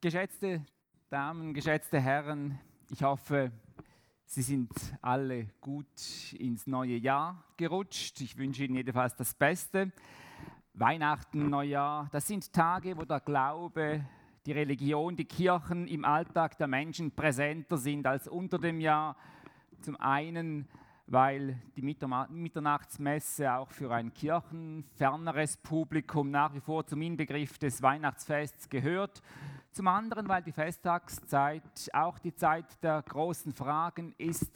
Geschätzte 0.00 0.64
Damen, 1.10 1.52
geschätzte 1.54 1.98
Herren, 1.98 2.60
ich 2.88 3.02
hoffe, 3.02 3.50
Sie 4.26 4.42
sind 4.42 4.70
alle 5.02 5.46
gut 5.60 6.32
ins 6.38 6.68
neue 6.68 6.94
Jahr 6.96 7.42
gerutscht. 7.56 8.20
Ich 8.20 8.36
wünsche 8.38 8.62
Ihnen 8.62 8.76
jedenfalls 8.76 9.16
das 9.16 9.34
Beste. 9.34 9.90
Weihnachten, 10.72 11.50
Neujahr, 11.50 12.08
das 12.12 12.28
sind 12.28 12.52
Tage, 12.52 12.96
wo 12.96 13.04
der 13.06 13.18
Glaube, 13.18 14.04
die 14.46 14.52
Religion, 14.52 15.16
die 15.16 15.24
Kirchen 15.24 15.88
im 15.88 16.04
Alltag 16.04 16.56
der 16.58 16.68
Menschen 16.68 17.10
präsenter 17.10 17.76
sind 17.76 18.06
als 18.06 18.28
unter 18.28 18.58
dem 18.58 18.80
Jahr. 18.80 19.16
Zum 19.80 19.96
einen 19.96 20.68
weil 21.10 21.58
die 21.74 21.82
Mitternachtsmesse 21.82 23.50
auch 23.54 23.70
für 23.70 23.90
ein 23.90 24.12
kirchenferneres 24.12 25.56
Publikum 25.56 26.30
nach 26.30 26.54
wie 26.54 26.60
vor 26.60 26.86
zum 26.86 27.00
Inbegriff 27.00 27.58
des 27.58 27.80
Weihnachtsfests 27.80 28.68
gehört. 28.68 29.22
Zum 29.78 29.86
anderen, 29.86 30.28
weil 30.28 30.42
die 30.42 30.50
Festtagszeit 30.50 31.62
auch 31.92 32.18
die 32.18 32.34
Zeit 32.34 32.82
der 32.82 33.00
großen 33.00 33.52
Fragen 33.52 34.12
ist, 34.18 34.50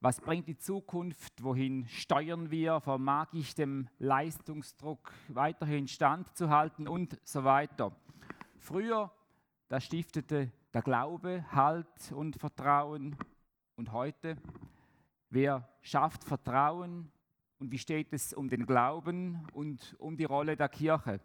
was 0.00 0.20
bringt 0.20 0.48
die 0.48 0.58
Zukunft, 0.58 1.40
wohin 1.44 1.86
steuern 1.86 2.50
wir, 2.50 2.80
vermag 2.80 3.28
ich 3.32 3.54
dem 3.54 3.88
Leistungsdruck 4.00 5.12
weiterhin 5.28 5.86
standzuhalten 5.86 6.88
und 6.88 7.16
so 7.22 7.44
weiter. 7.44 7.94
Früher, 8.58 9.12
da 9.68 9.78
stiftete 9.78 10.50
der 10.74 10.82
Glaube 10.82 11.44
Halt 11.52 12.10
und 12.10 12.34
Vertrauen 12.34 13.14
und 13.76 13.92
heute, 13.92 14.36
Wer 15.30 15.68
schafft 15.80 16.24
Vertrauen 16.24 17.12
und 17.60 17.70
wie 17.70 17.78
steht 17.78 18.12
es 18.12 18.34
um 18.34 18.48
den 18.48 18.66
Glauben 18.66 19.46
und 19.52 19.94
um 20.00 20.16
die 20.16 20.24
Rolle 20.24 20.56
der 20.56 20.70
Kirche? 20.70 21.20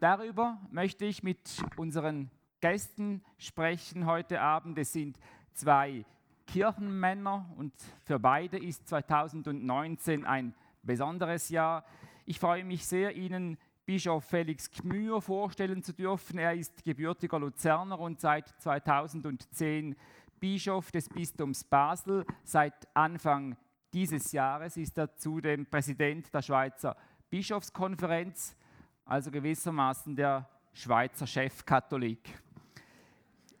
Darüber 0.00 0.58
möchte 0.70 1.04
ich 1.04 1.22
mit 1.22 1.62
unseren 1.76 2.30
Gästen 2.60 3.22
sprechen 3.38 4.06
heute 4.06 4.40
Abend. 4.40 4.78
Es 4.78 4.92
sind 4.92 5.18
zwei 5.52 6.04
Kirchenmänner 6.46 7.50
und 7.56 7.72
für 8.04 8.18
beide 8.18 8.58
ist 8.58 8.88
2019 8.88 10.24
ein 10.24 10.54
besonderes 10.82 11.48
Jahr. 11.48 11.84
Ich 12.26 12.40
freue 12.40 12.64
mich 12.64 12.86
sehr, 12.86 13.14
Ihnen 13.16 13.58
Bischof 13.86 14.24
Felix 14.24 14.70
Gmür 14.70 15.20
vorstellen 15.20 15.82
zu 15.82 15.92
dürfen. 15.92 16.38
Er 16.38 16.54
ist 16.54 16.82
gebürtiger 16.84 17.38
Luzerner 17.38 17.98
und 17.98 18.20
seit 18.20 18.48
2010 18.60 19.94
Bischof 20.40 20.90
des 20.90 21.08
Bistums 21.08 21.64
Basel. 21.64 22.24
Seit 22.42 22.88
Anfang 22.94 23.56
dieses 23.92 24.32
Jahres 24.32 24.76
ist 24.76 24.98
er 24.98 25.14
zudem 25.16 25.66
Präsident 25.66 26.32
der 26.34 26.42
Schweizer 26.42 26.96
Bischofskonferenz, 27.30 28.56
also 29.04 29.30
gewissermaßen 29.30 30.16
der 30.16 30.48
Schweizer 30.72 31.26
Chefkatholik. 31.26 32.30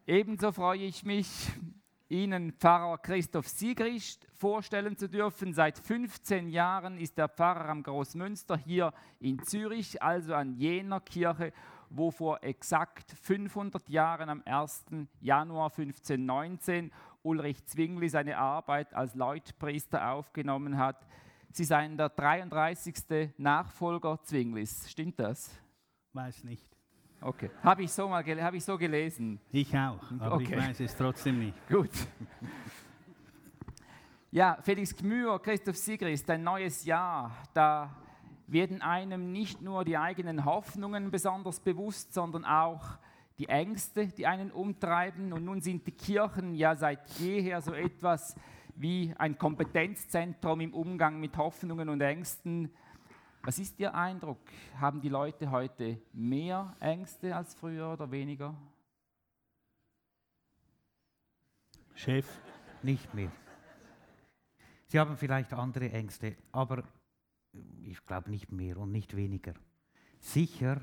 Ebenso 0.06 0.52
freue 0.52 0.84
ich 0.84 1.04
mich, 1.04 1.28
Ihnen 2.08 2.52
Pfarrer 2.52 2.98
Christoph 2.98 3.48
Siegrist 3.48 4.26
vorstellen 4.34 4.96
zu 4.96 5.08
dürfen. 5.08 5.52
Seit 5.54 5.78
15 5.78 6.48
Jahren 6.48 6.98
ist 6.98 7.18
er 7.18 7.28
Pfarrer 7.28 7.68
am 7.70 7.82
Großmünster 7.82 8.56
hier 8.56 8.92
in 9.20 9.42
Zürich, 9.42 10.02
also 10.02 10.34
an 10.34 10.54
jener 10.54 11.00
Kirche, 11.00 11.52
wo 11.88 12.10
vor 12.10 12.42
exakt 12.42 13.12
500 13.22 13.88
Jahren 13.88 14.28
am 14.28 14.42
1. 14.44 14.84
Januar 15.20 15.70
1519 15.70 16.92
Ulrich 17.22 17.64
Zwingli 17.64 18.08
seine 18.08 18.36
Arbeit 18.36 18.92
als 18.94 19.14
Leutpriester 19.14 20.10
aufgenommen 20.10 20.76
hat. 20.76 21.06
Sie 21.54 21.62
seien 21.62 21.96
der 21.96 22.08
33. 22.08 23.32
Nachfolger 23.38 24.18
Zwinglis. 24.24 24.90
Stimmt 24.90 25.20
das? 25.20 25.52
Weiß 26.12 26.42
nicht. 26.42 26.66
Okay. 27.20 27.48
Habe 27.62 27.84
ich, 27.84 27.92
so 27.92 28.10
hab 28.12 28.54
ich 28.54 28.64
so 28.64 28.76
gelesen? 28.76 29.38
Ich 29.52 29.72
auch, 29.78 30.02
aber 30.18 30.34
okay. 30.34 30.48
ich 30.50 30.56
weiß 30.56 30.80
es 30.80 30.96
trotzdem 30.96 31.38
nicht. 31.38 31.54
Gut. 31.68 31.92
Ja, 34.32 34.58
Felix 34.62 34.96
Gmür, 34.96 35.40
Christoph 35.40 35.76
Sigrist, 35.76 36.28
ein 36.28 36.42
neues 36.42 36.84
Jahr. 36.84 37.30
Da 37.54 37.94
werden 38.48 38.82
einem 38.82 39.30
nicht 39.30 39.62
nur 39.62 39.84
die 39.84 39.96
eigenen 39.96 40.44
Hoffnungen 40.44 41.12
besonders 41.12 41.60
bewusst, 41.60 42.12
sondern 42.12 42.44
auch 42.44 42.98
die 43.38 43.48
Ängste, 43.48 44.08
die 44.08 44.26
einen 44.26 44.50
umtreiben. 44.50 45.32
Und 45.32 45.44
nun 45.44 45.60
sind 45.60 45.86
die 45.86 45.92
Kirchen 45.92 46.56
ja 46.56 46.74
seit 46.74 47.08
jeher 47.10 47.60
so 47.60 47.74
etwas 47.74 48.34
wie 48.76 49.14
ein 49.18 49.38
Kompetenzzentrum 49.38 50.60
im 50.60 50.74
Umgang 50.74 51.20
mit 51.20 51.36
Hoffnungen 51.36 51.88
und 51.88 52.00
Ängsten. 52.00 52.70
Was 53.42 53.58
ist 53.58 53.78
Ihr 53.78 53.94
Eindruck? 53.94 54.40
Haben 54.80 55.00
die 55.00 55.08
Leute 55.08 55.50
heute 55.50 56.00
mehr 56.12 56.76
Ängste 56.80 57.36
als 57.36 57.54
früher 57.54 57.92
oder 57.92 58.10
weniger? 58.10 58.54
Chef, 61.94 62.26
nicht 62.82 63.12
mehr. 63.14 63.30
Sie 64.86 64.98
haben 64.98 65.16
vielleicht 65.16 65.52
andere 65.52 65.90
Ängste, 65.90 66.36
aber 66.52 66.82
ich 67.84 68.04
glaube 68.06 68.30
nicht 68.30 68.50
mehr 68.50 68.78
und 68.78 68.92
nicht 68.92 69.14
weniger. 69.16 69.54
Sicher, 70.20 70.80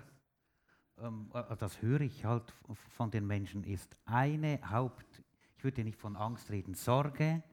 ähm, 1.00 1.30
äh, 1.34 1.56
das 1.58 1.82
höre 1.82 2.02
ich 2.02 2.26
halt 2.26 2.54
von 2.90 3.12
den 3.12 3.26
Menschen, 3.26 3.64
ist 3.64 3.98
eine 4.06 4.60
Haupt, 4.70 5.24
ich 5.58 5.64
würde 5.64 5.84
nicht 5.84 5.98
von 5.98 6.16
Angst 6.16 6.50
reden, 6.50 6.74
Sorge. 6.74 7.44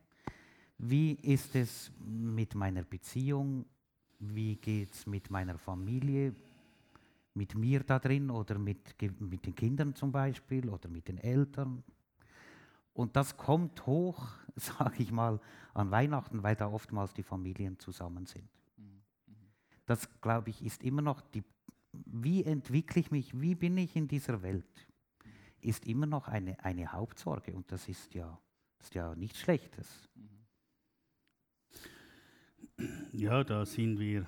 Wie 0.79 1.13
ist 1.13 1.55
es 1.55 1.91
mit 2.01 2.55
meiner 2.55 2.83
Beziehung? 2.83 3.67
Wie 4.19 4.57
geht 4.57 4.95
es 4.95 5.07
mit 5.07 5.31
meiner 5.31 5.59
Familie? 5.59 6.35
Mit 7.35 7.55
mir 7.55 7.81
da 7.81 7.99
drin 7.99 8.31
oder 8.31 8.59
mit, 8.59 8.95
mit 9.21 9.47
den 9.47 9.55
Kindern 9.55 9.95
zum 9.95 10.11
Beispiel 10.11 10.69
oder 10.69 10.89
mit 10.89 11.09
den 11.09 11.19
Eltern? 11.19 11.83
Und 12.95 13.15
das 13.15 13.37
kommt 13.37 13.87
hoch, 13.87 14.29
sage 14.57 15.03
ich 15.03 15.13
mal, 15.13 15.41
an 15.75 15.91
Weihnachten, 15.91 16.43
weil 16.43 16.57
da 16.57 16.69
oftmals 16.69 17.15
die 17.15 17.23
Familien 17.23 17.79
zusammen 17.79 18.27
sind 18.27 18.49
das 19.89 20.09
glaube 20.21 20.51
ich 20.51 20.63
ist 20.63 20.85
immer 20.85 21.03
noch 21.03 21.21
die, 21.21 21.43
wie 21.93 22.45
entwickle 22.45 23.01
ich 23.01 23.11
mich, 23.11 23.41
wie 23.41 23.55
bin 23.55 23.77
ich 23.79 23.97
in 23.97 24.07
dieser 24.07 24.43
Welt, 24.43 24.89
ist 25.61 25.87
immer 25.87 26.07
noch 26.07 26.29
eine, 26.29 26.63
eine 26.63 26.93
Hauptsorge 26.93 27.55
und 27.55 27.73
das 27.73 27.89
ist 27.89 28.15
ja, 28.15 28.39
das 28.79 28.89
ist 28.89 28.95
ja 28.95 29.15
nichts 29.15 29.39
Schlechtes. 29.39 30.09
Ja, 33.13 33.43
da 33.43 33.65
sind 33.67 33.99
wir 33.99 34.27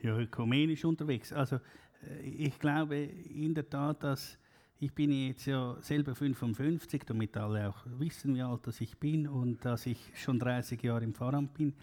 ja 0.00 0.16
ökumenisch 0.16 0.84
unterwegs. 0.84 1.32
Also 1.32 1.56
äh, 1.56 2.20
ich 2.22 2.58
glaube 2.58 2.96
in 2.96 3.54
der 3.54 3.68
Tat, 3.68 4.02
dass 4.02 4.38
ich 4.80 4.92
bin 4.92 5.10
jetzt 5.10 5.46
ja 5.46 5.76
selber 5.80 6.14
55, 6.14 7.02
damit 7.04 7.36
alle 7.36 7.68
auch 7.68 7.84
wissen, 7.98 8.36
wie 8.36 8.42
alt 8.42 8.68
ich 8.80 8.96
bin 8.98 9.26
und 9.26 9.64
dass 9.64 9.86
ich 9.86 9.98
schon 10.14 10.38
30 10.38 10.80
Jahre 10.82 11.02
im 11.02 11.14
Pfarramt 11.14 11.54
bin. 11.54 11.74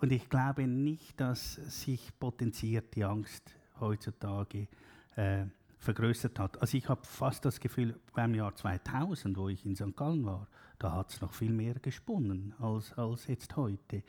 Und 0.00 0.12
ich 0.12 0.28
glaube 0.28 0.66
nicht, 0.66 1.18
dass 1.18 1.54
sich 1.54 2.10
potenziert 2.18 2.94
die 2.94 3.04
Angst 3.04 3.56
heutzutage 3.80 4.68
äh, 5.16 5.46
vergrößert 5.78 6.38
hat. 6.38 6.60
Also 6.60 6.76
ich 6.76 6.88
habe 6.90 7.00
fast 7.04 7.46
das 7.46 7.58
Gefühl, 7.58 7.98
beim 8.14 8.34
Jahr 8.34 8.54
2000, 8.54 9.36
wo 9.38 9.48
ich 9.48 9.64
in 9.64 9.74
St. 9.74 9.96
Gallen 9.96 10.26
war, 10.26 10.46
da 10.78 10.92
hat 10.92 11.10
es 11.10 11.22
noch 11.22 11.32
viel 11.32 11.52
mehr 11.52 11.74
gesponnen 11.74 12.52
als, 12.58 12.92
als 12.98 13.26
jetzt 13.28 13.56
heute. 13.56 14.02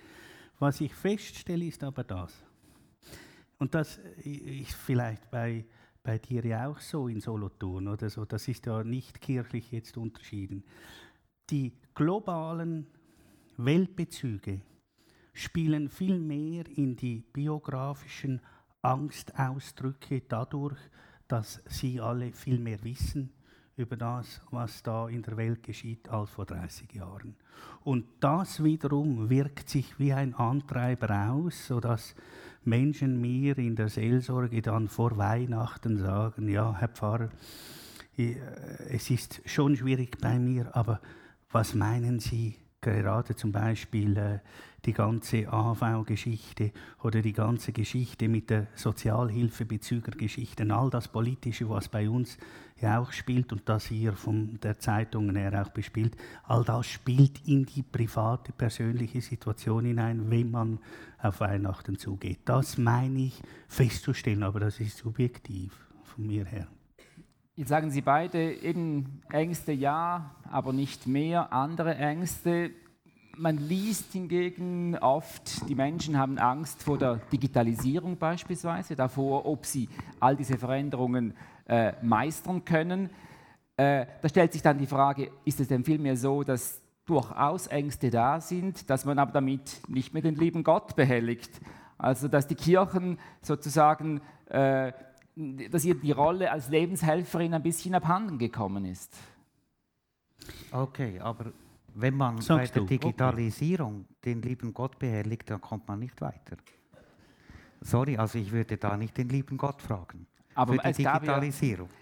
Was 0.59 0.81
ich 0.81 0.93
feststelle, 0.93 1.65
ist 1.65 1.83
aber 1.83 2.03
das. 2.03 2.33
Und 3.59 3.73
das 3.75 3.97
ist 4.23 4.73
vielleicht 4.73 5.29
bei, 5.31 5.65
bei 6.03 6.17
dir 6.17 6.45
ja 6.45 6.67
auch 6.67 6.79
so 6.79 7.07
in 7.07 7.21
Solothurn 7.21 7.87
oder 7.87 8.09
so. 8.09 8.25
Das 8.25 8.47
ist 8.47 8.65
ja 8.65 8.83
nicht 8.83 9.21
kirchlich 9.21 9.71
jetzt 9.71 9.97
unterschieden. 9.97 10.63
Die 11.49 11.73
globalen 11.93 12.87
Weltbezüge, 13.57 14.61
spielen 15.37 15.87
viel 15.87 16.19
mehr 16.19 16.65
in 16.77 16.95
die 16.95 17.21
biografischen 17.21 18.41
Angstausdrücke 18.81 20.21
dadurch, 20.27 20.79
dass 21.27 21.61
sie 21.67 22.01
alle 22.01 22.31
viel 22.33 22.59
mehr 22.59 22.83
wissen 22.83 23.31
über 23.75 23.95
das, 23.95 24.41
was 24.49 24.81
da 24.81 25.07
in 25.07 25.21
der 25.21 25.37
Welt 25.37 25.61
geschieht, 25.61 26.09
als 26.09 26.31
vor 26.31 26.45
30 26.45 26.91
Jahren. 26.93 27.35
Und 27.83 28.05
das 28.19 28.63
wiederum 28.63 29.29
wirkt 29.29 29.69
sich 29.69 29.97
wie 29.97 30.13
ein 30.13 30.33
Antreiber 30.33 31.29
aus, 31.31 31.67
sodass 31.67 32.15
Menschen 32.65 33.21
mir 33.21 33.57
in 33.57 33.75
der 33.75 33.89
Seelsorge 33.89 34.61
dann 34.61 34.89
vor 34.89 35.17
Weihnachten 35.17 35.97
sagen, 35.97 36.49
ja, 36.49 36.75
Herr 36.77 36.89
Pfarrer, 36.89 37.29
äh, 38.17 38.35
es 38.89 39.09
ist 39.09 39.41
schon 39.45 39.75
schwierig 39.77 40.19
bei 40.19 40.37
mir, 40.37 40.75
aber 40.75 40.99
was 41.51 41.75
meinen 41.75 42.19
Sie 42.19 42.55
gerade 42.81 43.35
zum 43.35 43.51
Beispiel 43.51 44.17
äh, 44.17 44.39
die 44.85 44.93
ganze 44.93 45.51
AV-Geschichte 45.51 46.71
oder 47.03 47.21
die 47.21 47.33
ganze 47.33 47.71
Geschichte 47.73 48.27
mit 48.27 48.49
der 48.49 48.67
Sozialhilfebezügergeschichte, 48.75 50.65
all 50.73 50.89
das 50.89 51.07
Politische, 51.07 51.69
was 51.69 51.89
bei 51.89 52.09
uns 52.09 52.37
ja 52.79 52.99
auch 52.99 53.11
spielt 53.11 53.51
und 53.51 53.67
das 53.67 53.87
hier 53.87 54.13
von 54.13 54.59
der 54.61 54.79
Zeitung 54.79 55.35
her 55.35 55.61
auch 55.61 55.69
bespielt, 55.71 56.15
all 56.43 56.63
das 56.63 56.85
spielt 56.85 57.45
in 57.47 57.65
die 57.65 57.83
private, 57.83 58.51
persönliche 58.51 59.21
Situation 59.21 59.85
hinein, 59.85 60.29
wenn 60.29 60.51
man 60.51 60.79
auf 61.19 61.39
Weihnachten 61.39 61.97
zugeht. 61.97 62.39
Das 62.45 62.77
meine 62.77 63.19
ich 63.19 63.41
festzustellen, 63.67 64.43
aber 64.43 64.59
das 64.59 64.79
ist 64.79 64.97
subjektiv 64.97 65.73
von 66.03 66.27
mir 66.27 66.45
her. 66.45 66.67
Jetzt 67.59 67.69
sagen 67.69 67.89
Sie 67.89 68.01
beide 68.01 68.53
eben 68.53 69.19
Ängste 69.31 69.71
ja, 69.71 70.29
aber 70.51 70.73
nicht 70.73 71.07
mehr 71.07 71.51
andere 71.51 71.95
Ängste. 71.95 72.69
Man 73.35 73.57
liest 73.57 74.11
hingegen 74.13 74.95
oft, 74.99 75.67
die 75.67 75.73
Menschen 75.73 76.19
haben 76.19 76.37
Angst 76.37 76.83
vor 76.83 76.99
der 76.99 77.15
Digitalisierung 77.31 78.15
beispielsweise, 78.15 78.95
davor, 78.95 79.47
ob 79.47 79.65
sie 79.65 79.89
all 80.19 80.35
diese 80.35 80.59
Veränderungen 80.59 81.33
äh, 81.67 81.93
meistern 82.03 82.63
können. 82.63 83.09
Äh, 83.75 84.05
da 84.21 84.29
stellt 84.29 84.53
sich 84.53 84.61
dann 84.61 84.77
die 84.77 84.85
Frage, 84.85 85.31
ist 85.43 85.59
es 85.59 85.67
denn 85.67 85.83
vielmehr 85.83 86.15
so, 86.15 86.43
dass 86.43 86.79
durchaus 87.07 87.65
Ängste 87.65 88.11
da 88.11 88.39
sind, 88.39 88.87
dass 88.87 89.03
man 89.03 89.17
aber 89.17 89.31
damit 89.31 89.81
nicht 89.87 90.13
mehr 90.13 90.21
den 90.21 90.35
lieben 90.35 90.63
Gott 90.63 90.95
behelligt? 90.95 91.59
Also 91.97 92.27
dass 92.27 92.45
die 92.45 92.53
Kirchen 92.53 93.17
sozusagen 93.41 94.21
äh, 94.45 94.91
dass 95.69 95.85
ihr 95.85 95.95
die 95.95 96.11
Rolle 96.11 96.51
als 96.51 96.69
Lebenshelferin 96.69 97.53
ein 97.53 97.63
bisschen 97.63 97.93
abhanden 97.93 98.37
gekommen 98.37 98.85
ist. 98.85 99.15
Okay, 100.71 101.19
aber 101.19 101.51
wenn 101.93 102.15
man 102.15 102.41
Sagst 102.41 102.73
bei 102.73 102.79
der 102.79 102.81
du? 102.81 102.87
Digitalisierung 102.87 104.01
okay. 104.01 104.15
den 104.25 104.41
lieben 104.41 104.73
Gott 104.73 104.97
behelligt, 104.97 105.49
dann 105.49 105.61
kommt 105.61 105.87
man 105.87 105.99
nicht 105.99 106.19
weiter. 106.21 106.57
Sorry, 107.81 108.17
also 108.17 108.39
ich 108.39 108.51
würde 108.51 108.77
da 108.77 108.97
nicht 108.97 109.17
den 109.17 109.29
lieben 109.29 109.57
Gott 109.57 109.81
fragen. 109.81 110.27
Aber 110.55 110.83
es 110.83 110.97
gab, 110.97 111.23
ja, 111.23 111.39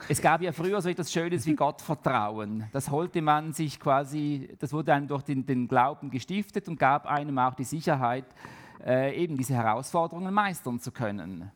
es 0.08 0.22
gab, 0.22 0.42
ja, 0.42 0.54
früher 0.54 0.82
so 0.82 0.88
etwas 0.88 1.12
Schönes 1.12 1.46
wie 1.46 1.56
Gottvertrauen. 1.56 2.64
Das 2.72 2.90
holte 2.90 3.22
man 3.22 3.52
sich 3.52 3.78
quasi, 3.78 4.50
das 4.60 4.72
wurde 4.72 4.94
einem 4.94 5.10
durch 5.10 5.24
den, 5.24 5.46
den 5.46 5.68
Glauben 5.68 6.10
gestiftet 6.10 6.70
und 6.70 6.80
gab 6.80 7.06
einem 7.06 7.38
auch 7.38 7.54
die 7.54 7.66
Sicherheit, 7.66 8.24
äh, 8.86 9.14
eben 9.22 9.36
diese 9.36 9.56
Herausforderungen 9.56 10.34
meistern 10.34 10.80
zu 10.80 10.94
können. 10.94 11.52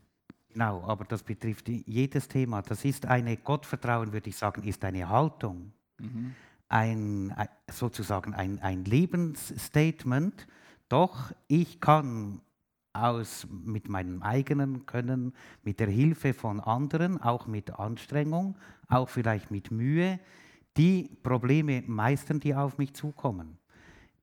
Genau, 0.52 0.84
aber 0.84 1.06
das 1.06 1.22
betrifft 1.24 1.70
jedes 1.70 2.28
Thema. 2.28 2.62
Das 2.62 2.84
ist 2.84 3.06
eine, 3.06 3.38
Gottvertrauen 3.38 4.12
würde 4.12 4.30
ich 4.30 4.38
sagen, 4.38 4.64
ist 4.64 4.84
eine 4.84 5.08
Haltung, 5.08 5.72
mhm. 6.00 6.34
ein, 6.68 7.36
sozusagen 7.72 8.34
ein, 8.34 8.60
ein 8.60 8.84
Lebensstatement. 8.84 10.48
Doch 10.90 11.32
ich 11.48 11.80
kann 11.80 12.42
aus, 12.94 13.48
mit 13.50 13.90
meinem 13.90 14.24
eigenen 14.24 14.88
Können, 14.88 15.34
mit 15.64 15.80
der 15.80 15.90
Hilfe 15.90 16.34
von 16.34 16.60
anderen, 16.60 17.22
auch 17.22 17.46
mit 17.46 17.72
Anstrengung, 17.80 18.58
auch 18.88 19.10
vielleicht 19.10 19.52
mit 19.52 19.70
Mühe, 19.70 20.20
die 20.78 21.10
Probleme 21.22 21.84
meistern, 21.86 22.40
die 22.40 22.56
auf 22.56 22.78
mich 22.78 22.94
zukommen. 22.94 23.58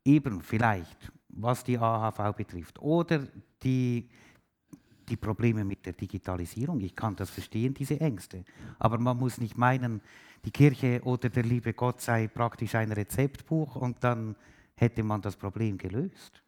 Eben 0.04 0.40
vielleicht, 0.40 1.12
was 1.28 1.62
die 1.62 1.78
AHV 1.78 2.34
betrifft. 2.36 2.80
Oder 2.80 3.26
die 3.62 4.08
die 5.08 5.16
Probleme 5.16 5.64
mit 5.64 5.86
der 5.86 5.92
Digitalisierung. 5.92 6.80
Ich 6.80 6.94
kann 6.94 7.16
das 7.16 7.30
verstehen, 7.30 7.74
diese 7.74 8.00
Ängste. 8.00 8.44
Aber 8.78 8.98
man 8.98 9.16
muss 9.16 9.38
nicht 9.38 9.56
meinen, 9.56 10.00
die 10.44 10.50
Kirche 10.50 11.00
oder 11.04 11.28
der 11.28 11.42
liebe 11.42 11.72
Gott 11.72 12.00
sei 12.00 12.28
praktisch 12.28 12.74
ein 12.74 12.92
Rezeptbuch 12.92 13.76
und 13.76 14.02
dann 14.02 14.36
hätte 14.76 15.02
man 15.02 15.22
das 15.22 15.36
Problem 15.36 15.78
gelöst. 15.78 16.42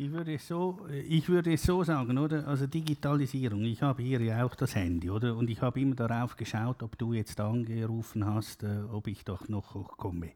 Ich 0.00 0.12
würde, 0.12 0.38
so, 0.38 0.86
ich 0.92 1.28
würde 1.28 1.52
es 1.54 1.64
so 1.64 1.82
sagen, 1.82 2.16
oder? 2.18 2.46
Also 2.46 2.68
Digitalisierung. 2.68 3.64
Ich 3.64 3.82
habe 3.82 4.00
hier 4.00 4.20
ja 4.20 4.44
auch 4.44 4.54
das 4.54 4.76
Handy, 4.76 5.10
oder? 5.10 5.36
Und 5.36 5.50
ich 5.50 5.60
habe 5.60 5.80
immer 5.80 5.96
darauf 5.96 6.36
geschaut, 6.36 6.84
ob 6.84 6.96
du 6.96 7.14
jetzt 7.14 7.40
angerufen 7.40 8.24
hast, 8.24 8.62
äh, 8.62 8.82
ob 8.92 9.08
ich 9.08 9.24
doch 9.24 9.48
noch 9.48 9.96
komme. 9.96 10.30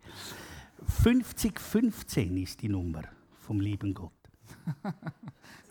5015 0.85 2.37
ist 2.39 2.61
die 2.61 2.69
Nummer 2.69 3.03
vom 3.41 3.61
lieben 3.61 3.95
Gott. 3.95 4.11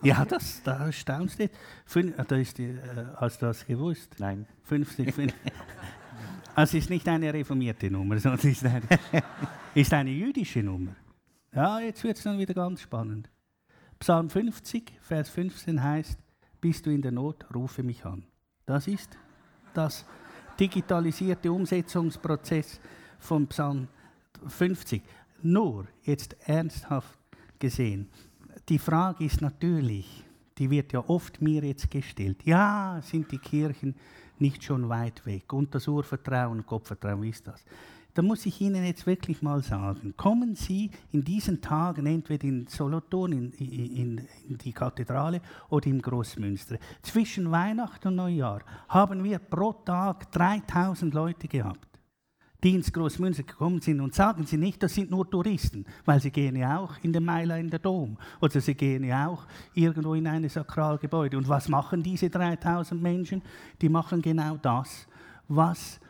Ja, 0.02 0.24
das, 0.24 0.62
da 0.64 0.90
staunst 0.90 1.38
du. 1.38 1.48
Fün 1.84 2.12
da 2.26 2.36
ist 2.36 2.58
die, 2.58 2.64
äh, 2.64 3.06
hast 3.16 3.40
du 3.40 3.46
das 3.46 3.64
gewusst? 3.64 4.16
Nein. 4.18 4.46
50, 4.64 5.14
50. 5.14 5.34
Also 6.54 6.76
es 6.76 6.84
ist 6.84 6.90
nicht 6.90 7.08
eine 7.08 7.32
reformierte 7.32 7.90
Nummer, 7.90 8.18
sondern 8.18 8.46
ist 8.46 8.62
eine, 8.62 8.82
ist 9.74 9.90
eine 9.94 10.10
jüdische 10.10 10.62
Nummer. 10.62 10.94
Ja, 11.54 11.80
jetzt 11.80 12.04
wird 12.04 12.18
es 12.18 12.24
dann 12.24 12.38
wieder 12.38 12.52
ganz 12.52 12.82
spannend. 12.82 13.30
Psalm 13.98 14.28
50, 14.28 14.92
Vers 15.00 15.30
15 15.30 15.82
heißt, 15.82 16.18
bist 16.60 16.84
du 16.84 16.90
in 16.90 17.00
der 17.00 17.12
Not, 17.12 17.46
rufe 17.54 17.82
mich 17.82 18.04
an. 18.04 18.26
Das 18.66 18.86
ist 18.86 19.16
das 19.72 20.04
digitalisierte 20.60 21.50
Umsetzungsprozess 21.50 22.80
von 23.18 23.46
Psalm 23.46 23.88
50. 24.46 25.02
Nur, 25.42 25.86
jetzt 26.02 26.36
ernsthaft 26.46 27.18
gesehen, 27.58 28.10
die 28.68 28.78
Frage 28.78 29.24
ist 29.24 29.40
natürlich, 29.40 30.24
die 30.58 30.70
wird 30.70 30.92
ja 30.92 31.02
oft 31.08 31.40
mir 31.40 31.64
jetzt 31.64 31.90
gestellt, 31.90 32.38
ja, 32.44 33.00
sind 33.02 33.30
die 33.32 33.38
Kirchen 33.38 33.94
nicht 34.38 34.62
schon 34.62 34.88
weit 34.88 35.24
weg? 35.26 35.52
Und 35.52 35.74
das 35.74 35.88
Urvertrauen, 35.88 36.64
Gottvertrauen 36.66 37.24
ist 37.24 37.46
das. 37.46 37.64
Da 38.14 38.20
muss 38.20 38.44
ich 38.44 38.60
Ihnen 38.60 38.84
jetzt 38.84 39.06
wirklich 39.06 39.40
mal 39.40 39.62
sagen, 39.62 40.12
kommen 40.18 40.54
Sie 40.54 40.90
in 41.12 41.24
diesen 41.24 41.62
Tagen 41.62 42.04
entweder 42.04 42.44
in 42.44 42.66
Solothurn, 42.66 43.32
in, 43.32 43.52
in, 43.52 44.28
in 44.48 44.58
die 44.58 44.72
Kathedrale 44.72 45.40
oder 45.70 45.86
im 45.86 46.02
Großmünster. 46.02 46.76
Zwischen 47.00 47.50
Weihnachten 47.50 48.08
und 48.08 48.16
Neujahr 48.16 48.60
haben 48.88 49.24
wir 49.24 49.38
pro 49.38 49.72
Tag 49.72 50.30
3000 50.30 51.14
Leute 51.14 51.48
gehabt 51.48 51.91
die 52.62 52.74
ins 52.74 52.92
Großmünster 52.92 53.42
gekommen 53.42 53.80
sind 53.80 54.00
und 54.00 54.14
sagen 54.14 54.46
sie 54.46 54.56
nicht, 54.56 54.82
das 54.82 54.94
sind 54.94 55.10
nur 55.10 55.28
Touristen, 55.28 55.84
weil 56.04 56.20
sie 56.20 56.30
gehen 56.30 56.56
ja 56.56 56.78
auch 56.78 56.94
in 57.02 57.12
den 57.12 57.24
Mailänder 57.24 57.78
Dom 57.78 58.16
oder 58.40 58.60
sie 58.60 58.74
gehen 58.74 59.04
ja 59.04 59.26
auch 59.26 59.44
irgendwo 59.74 60.14
in 60.14 60.26
ein 60.26 60.48
Sakralgebäude. 60.48 61.36
Und 61.36 61.48
was 61.48 61.68
machen 61.68 62.02
diese 62.02 62.30
3000 62.30 63.02
Menschen? 63.02 63.42
Die 63.80 63.88
machen 63.88 64.22
genau 64.22 64.56
das, 64.56 65.08
was 65.48 66.00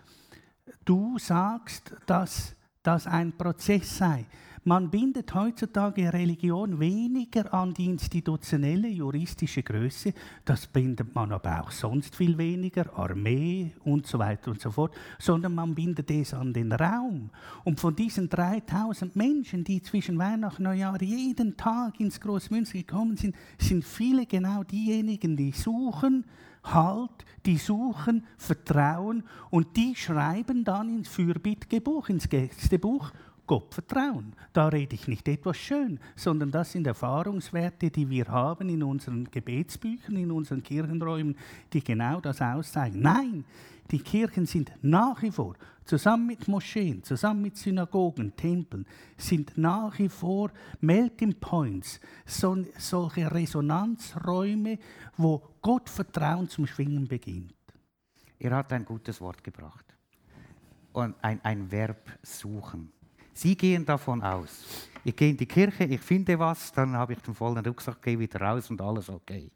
du 0.85 1.19
sagst, 1.19 1.95
dass 2.07 2.55
das 2.83 3.07
ein 3.07 3.33
Prozess 3.33 3.97
sei. 3.97 4.27
Man 4.65 4.91
bindet 4.91 5.35
heutzutage 5.35 6.13
Religion 6.13 6.79
weniger 6.79 7.53
an 7.53 7.75
die 7.75 7.87
institutionelle 7.87 8.87
juristische 8.87 9.61
Größe, 9.61 10.15
das 10.45 10.69
bindet 10.69 11.13
man 11.17 11.33
aber 11.33 11.63
auch 11.63 11.73
sonst 11.73 12.15
viel 12.15 12.39
weniger, 12.39 12.97
Armee 12.97 13.73
und 13.83 14.07
so 14.07 14.21
weiter 14.21 14.53
und 14.53 14.61
so 14.61 14.71
fort, 14.71 14.95
sondern 15.19 15.57
man 15.57 15.75
bindet 15.75 16.09
es 16.13 16.33
an 16.33 16.53
den 16.53 16.71
Raum. 16.71 17.31
Und 17.65 17.81
von 17.81 17.97
diesen 17.97 18.29
3000 18.29 19.17
Menschen, 19.17 19.65
die 19.65 19.83
zwischen 19.83 20.17
Weihnachten 20.17 20.65
und 20.65 20.71
Neujahr 20.71 21.03
jeden 21.03 21.57
Tag 21.57 21.99
ins 21.99 22.21
Großmünster 22.21 22.79
gekommen 22.79 23.17
sind, 23.17 23.35
sind 23.59 23.85
viele 23.85 24.27
genau 24.27 24.63
diejenigen, 24.63 25.37
die 25.37 25.51
suchen, 25.51 26.25
Halt, 26.65 27.25
die 27.45 27.57
suchen 27.57 28.25
Vertrauen 28.37 29.25
und 29.51 29.77
die 29.77 29.97
schreiben 29.97 30.63
dann 30.63 30.89
ins 30.89 31.09
Fürbittgebuch, 31.09 32.09
ins 32.09 32.29
Gästebuch 32.29 33.11
Gott 33.53 33.75
vertrauen. 33.75 34.35
Da 34.55 34.69
rede 34.69 34.95
ich 34.95 35.09
nicht 35.09 35.29
etwas 35.29 35.59
schön, 35.59 36.01
sondern 36.17 36.51
das 36.51 36.73
sind 36.73 36.87
Erfahrungswerte, 36.87 37.91
die 37.91 38.09
wir 38.09 38.29
haben 38.29 38.71
in 38.71 38.83
unseren 38.83 39.31
Gebetsbüchern, 39.31 40.17
in 40.17 40.31
unseren 40.31 40.63
Kirchenräumen, 40.63 41.37
die 41.71 41.85
genau 41.85 42.19
das 42.23 42.41
auszeigen. 42.41 43.03
Nein, 43.03 43.45
die 43.91 43.99
Kirchen 43.99 44.47
sind 44.47 44.73
nach 44.81 45.21
wie 45.21 45.31
vor, 45.31 45.55
zusammen 45.85 46.29
mit 46.29 46.49
Moscheen, 46.49 47.05
zusammen 47.05 47.43
mit 47.43 47.59
Synagogen, 47.59 48.35
Tempeln, 48.35 48.87
sind 49.19 49.59
nach 49.59 49.99
wie 49.99 50.09
vor 50.09 50.51
Melting 50.81 51.35
Points, 51.35 52.01
so, 52.25 52.57
solche 52.79 53.31
Resonanzräume, 53.31 54.79
wo 55.19 55.43
Gottvertrauen 55.61 56.49
zum 56.49 56.67
Schwingen 56.67 57.07
beginnt. 57.07 57.53
Er 58.39 58.57
hat 58.57 58.73
ein 58.73 58.87
gutes 58.87 59.21
Wort 59.21 59.45
gebracht 59.45 59.95
und 60.95 61.15
ein, 61.21 61.39
ein 61.45 61.71
Verb 61.71 62.11
suchen. 62.23 62.91
Sie 63.35 63.57
gehen 63.57 63.85
davon 63.85 64.23
aus, 64.23 64.89
ich 65.05 65.17
gehe 65.17 65.31
in 65.31 65.37
die 65.37 65.47
Kirche, 65.47 65.85
ich 65.85 66.01
finde 66.01 66.39
was, 66.39 66.73
dann 66.73 66.95
habe 66.95 67.15
ich 67.15 67.21
den 67.21 67.35
vollen 67.35 67.65
Rucksack, 67.65 68.03
gehe 68.03 68.19
wieder 68.19 68.41
raus 68.41 68.71
und 68.71 68.81
alles 68.81 69.09
okay. 69.09 69.51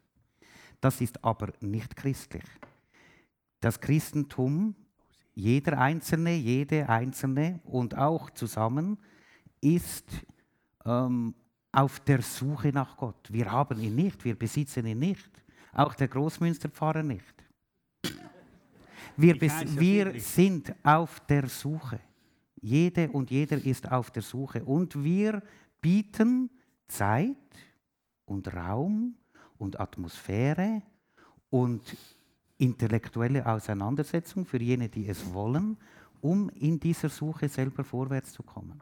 Das 0.81 1.01
ist 1.01 1.23
aber 1.23 1.53
nicht 1.61 1.95
christlich. 1.95 2.43
Das 3.59 3.79
Christentum, 3.79 4.75
jeder 5.33 5.79
Einzelne, 5.79 6.35
jede 6.35 6.87
Einzelne 6.89 7.59
und 7.63 7.97
auch 7.97 8.29
zusammen 8.31 8.97
ist 9.61 10.05
ähm, 10.85 11.33
auf 11.71 11.99
der 12.01 12.21
Suche 12.21 12.69
nach 12.69 12.97
Gott. 12.97 13.31
Wir 13.31 13.51
haben 13.51 13.79
ihn 13.79 13.95
nicht, 13.95 14.23
wir 14.25 14.37
besitzen 14.37 14.85
ihn 14.85 14.99
nicht. 14.99 15.29
Auch 15.73 15.93
der 15.93 16.07
Großmünsterpfarrer 16.07 17.03
nicht. 17.03 17.35
Wir, 19.15 19.39
wir 19.41 20.19
sind 20.19 20.73
auf 20.83 21.19
der 21.21 21.47
Suche. 21.47 21.99
Jede 22.61 23.09
und 23.09 23.31
jeder 23.31 23.63
ist 23.63 23.91
auf 23.91 24.11
der 24.11 24.23
Suche. 24.23 24.63
Und 24.63 25.03
wir 25.03 25.41
bieten 25.81 26.49
Zeit 26.87 27.35
und 28.25 28.53
Raum 28.53 29.15
und 29.57 29.79
Atmosphäre 29.79 30.81
und 31.49 31.95
intellektuelle 32.57 33.45
Auseinandersetzung 33.45 34.45
für 34.45 34.61
jene, 34.61 34.89
die 34.89 35.07
es 35.07 35.33
wollen, 35.33 35.77
um 36.21 36.49
in 36.49 36.79
dieser 36.79 37.09
Suche 37.09 37.47
selber 37.47 37.83
vorwärts 37.83 38.33
zu 38.33 38.43
kommen. 38.43 38.81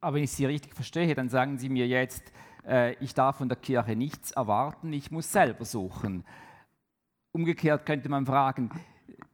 Aber 0.00 0.16
wenn 0.16 0.24
ich 0.24 0.32
Sie 0.32 0.46
richtig 0.46 0.74
verstehe, 0.74 1.14
dann 1.14 1.28
sagen 1.28 1.58
Sie 1.58 1.68
mir 1.68 1.86
jetzt, 1.86 2.32
äh, 2.66 2.94
ich 3.02 3.14
darf 3.14 3.38
von 3.38 3.48
der 3.48 3.58
Kirche 3.58 3.96
nichts 3.96 4.30
erwarten, 4.30 4.92
ich 4.92 5.10
muss 5.10 5.30
selber 5.30 5.64
suchen. 5.64 6.24
Umgekehrt 7.32 7.84
könnte 7.84 8.08
man 8.08 8.24
fragen, 8.24 8.70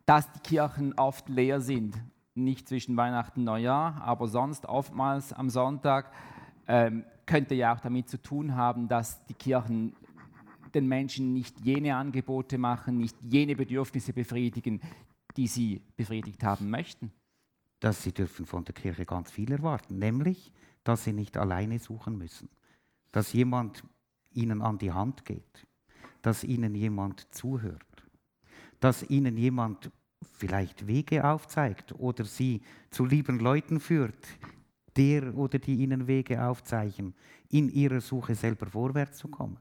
dass 0.07 0.33
die 0.33 0.41
Kirchen 0.41 0.95
oft 0.95 1.29
leer 1.29 1.61
sind. 1.61 1.95
Nicht 2.35 2.69
zwischen 2.69 2.97
Weihnachten 2.97 3.41
und 3.41 3.45
Neujahr, 3.45 4.03
aber 4.03 4.27
sonst 4.29 4.67
oftmals 4.67 5.33
am 5.33 5.51
Sonntag. 5.51 6.13
Ähm, 6.67 7.05
könnte 7.27 7.55
ja 7.55 7.75
auch 7.75 7.81
damit 7.81 8.09
zu 8.09 8.21
tun 8.21 8.57
haben, 8.57 8.89
dass 8.89 9.25
die 9.27 9.35
Kirchen 9.35 9.95
den 10.75 10.87
Menschen 10.89 11.33
nicht 11.33 11.61
jene 11.61 11.97
Angebote 11.97 12.59
machen, 12.59 12.99
nicht 12.99 13.17
jene 13.23 13.57
Bedürfnisse 13.57 14.13
befriedigen, 14.13 14.81
die 15.37 15.47
sie 15.47 15.83
befriedigt 15.97 16.43
haben 16.43 16.71
möchten. 16.71 17.13
Dass 17.81 18.03
sie 18.03 18.13
dürfen 18.13 18.47
von 18.47 18.65
der 18.65 18.75
Kirche 18.75 19.05
ganz 19.05 19.31
viel 19.31 19.51
erwarten, 19.53 19.99
nämlich, 19.99 20.53
dass 20.85 21.05
sie 21.05 21.13
nicht 21.13 21.37
alleine 21.37 21.79
suchen 21.79 22.17
müssen, 22.17 22.49
dass 23.13 23.33
jemand 23.33 23.85
ihnen 24.33 24.63
an 24.63 24.79
die 24.79 24.93
Hand 24.93 25.25
geht, 25.25 25.67
dass 26.23 26.45
ihnen 26.45 26.75
jemand 26.75 27.35
zuhört, 27.35 28.05
dass 28.81 29.03
ihnen 29.09 29.37
jemand 29.37 29.91
vielleicht 30.33 30.87
Wege 30.87 31.25
aufzeigt 31.25 31.95
oder 31.99 32.25
sie 32.25 32.63
zu 32.91 33.05
lieben 33.05 33.39
Leuten 33.39 33.81
führt, 33.81 34.27
der 34.97 35.37
oder 35.37 35.59
die 35.59 35.77
ihnen 35.77 36.07
Wege 36.07 36.45
aufzeichnen, 36.45 37.15
in 37.49 37.69
ihrer 37.69 38.01
Suche 38.01 38.35
selber 38.35 38.67
vorwärts 38.67 39.19
zu 39.19 39.29
kommen. 39.29 39.59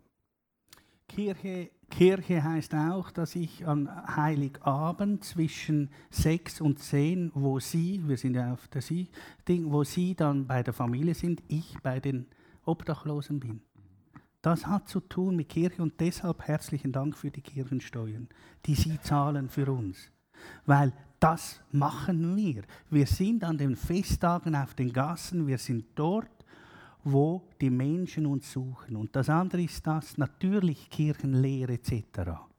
Kirche, 1.08 1.72
Kirche 1.90 2.42
heißt 2.42 2.74
auch, 2.74 3.12
dass 3.12 3.36
ich 3.36 3.68
an 3.68 3.90
Heiligabend 4.16 5.26
zwischen 5.26 5.90
sechs 6.10 6.62
und 6.62 6.80
zehn, 6.80 7.32
wo 7.34 7.60
Sie, 7.60 8.02
wir 8.08 8.16
sind 8.16 8.36
ja 8.36 8.54
auf 8.54 8.70
der 8.70 8.82
Sie, 8.82 9.10
Ding, 9.46 9.72
wo 9.72 9.84
Sie 9.84 10.16
dann 10.16 10.48
bei 10.48 10.64
der 10.64 10.74
Familie 10.74 11.14
sind, 11.14 11.44
ich 11.50 11.78
bei 11.84 12.00
den 12.00 12.28
Obdachlosen 12.64 13.42
bin. 13.42 13.62
Das 14.42 14.66
hat 14.66 14.88
zu 14.88 15.02
tun 15.02 15.36
mit 15.36 15.50
Kirche 15.50 15.82
und 15.82 16.00
deshalb 16.00 16.42
herzlichen 16.48 16.94
Dank 16.94 17.18
für 17.18 17.30
die 17.30 17.42
Kirchensteuern, 17.42 18.30
die 18.66 18.76
Sie 18.76 19.00
zahlen 19.02 19.50
für 19.50 19.70
uns. 19.72 20.12
Weil 20.66 20.94
das 21.20 21.62
machen 21.72 22.36
wir. 22.36 22.64
Wir 22.90 23.06
sind 23.06 23.44
an 23.44 23.58
den 23.58 23.76
Festtagen 23.76 24.56
auf 24.56 24.74
den 24.74 24.92
Gassen, 24.92 25.46
wir 25.46 25.58
sind 25.58 25.86
dort, 25.96 26.30
wo 27.04 27.44
die 27.60 27.70
Menschen 27.70 28.26
uns 28.26 28.52
suchen. 28.52 28.96
Und 28.96 29.16
das 29.16 29.30
andere 29.30 29.62
ist 29.62 29.86
das, 29.86 30.18
natürlich 30.18 30.90
Kirchenlehre 30.90 31.74
etc. 31.74 32.51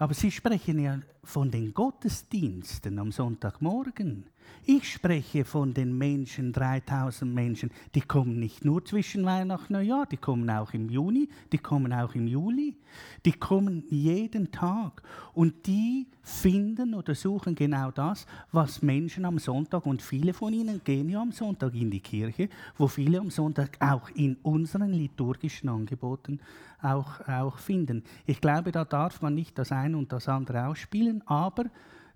Aber 0.00 0.14
Sie 0.14 0.30
sprechen 0.30 0.78
ja 0.78 1.00
von 1.24 1.50
den 1.50 1.74
Gottesdiensten 1.74 3.00
am 3.00 3.10
Sonntagmorgen. 3.10 4.26
Ich 4.64 4.92
spreche 4.92 5.44
von 5.44 5.74
den 5.74 5.98
Menschen, 5.98 6.52
3000 6.52 7.34
Menschen, 7.34 7.70
die 7.94 8.00
kommen 8.00 8.38
nicht 8.38 8.64
nur 8.64 8.84
zwischen 8.84 9.24
Weihnachten 9.24 9.74
und 9.74 9.80
Neujahr, 9.80 10.06
die 10.06 10.16
kommen 10.16 10.48
auch 10.50 10.72
im 10.72 10.88
Juni, 10.88 11.28
die 11.52 11.58
kommen 11.58 11.92
auch 11.92 12.14
im 12.14 12.28
Juli, 12.28 12.76
die 13.24 13.32
kommen 13.32 13.84
jeden 13.90 14.52
Tag 14.52 15.02
und 15.34 15.66
die 15.66 16.06
finden 16.22 16.94
oder 16.94 17.14
suchen 17.14 17.54
genau 17.54 17.90
das, 17.90 18.26
was 18.52 18.80
Menschen 18.80 19.24
am 19.24 19.38
Sonntag 19.38 19.84
und 19.84 20.00
viele 20.00 20.32
von 20.32 20.52
ihnen 20.52 20.80
gehen 20.84 21.08
ja 21.08 21.20
am 21.20 21.32
Sonntag 21.32 21.74
in 21.74 21.90
die 21.90 22.00
Kirche, 22.00 22.48
wo 22.76 22.86
viele 22.86 23.18
am 23.18 23.30
Sonntag 23.30 23.76
auch 23.80 24.08
in 24.10 24.36
unseren 24.42 24.92
liturgischen 24.92 25.68
Angeboten 25.68 26.40
auch, 26.82 27.26
auch 27.28 27.58
finden. 27.58 28.04
Ich 28.26 28.40
glaube, 28.40 28.72
da 28.72 28.84
darf 28.84 29.20
man 29.22 29.34
nicht 29.34 29.58
das 29.58 29.72
eine 29.72 29.96
und 29.96 30.12
das 30.12 30.28
andere 30.28 30.66
ausspielen, 30.66 31.26
aber 31.26 31.64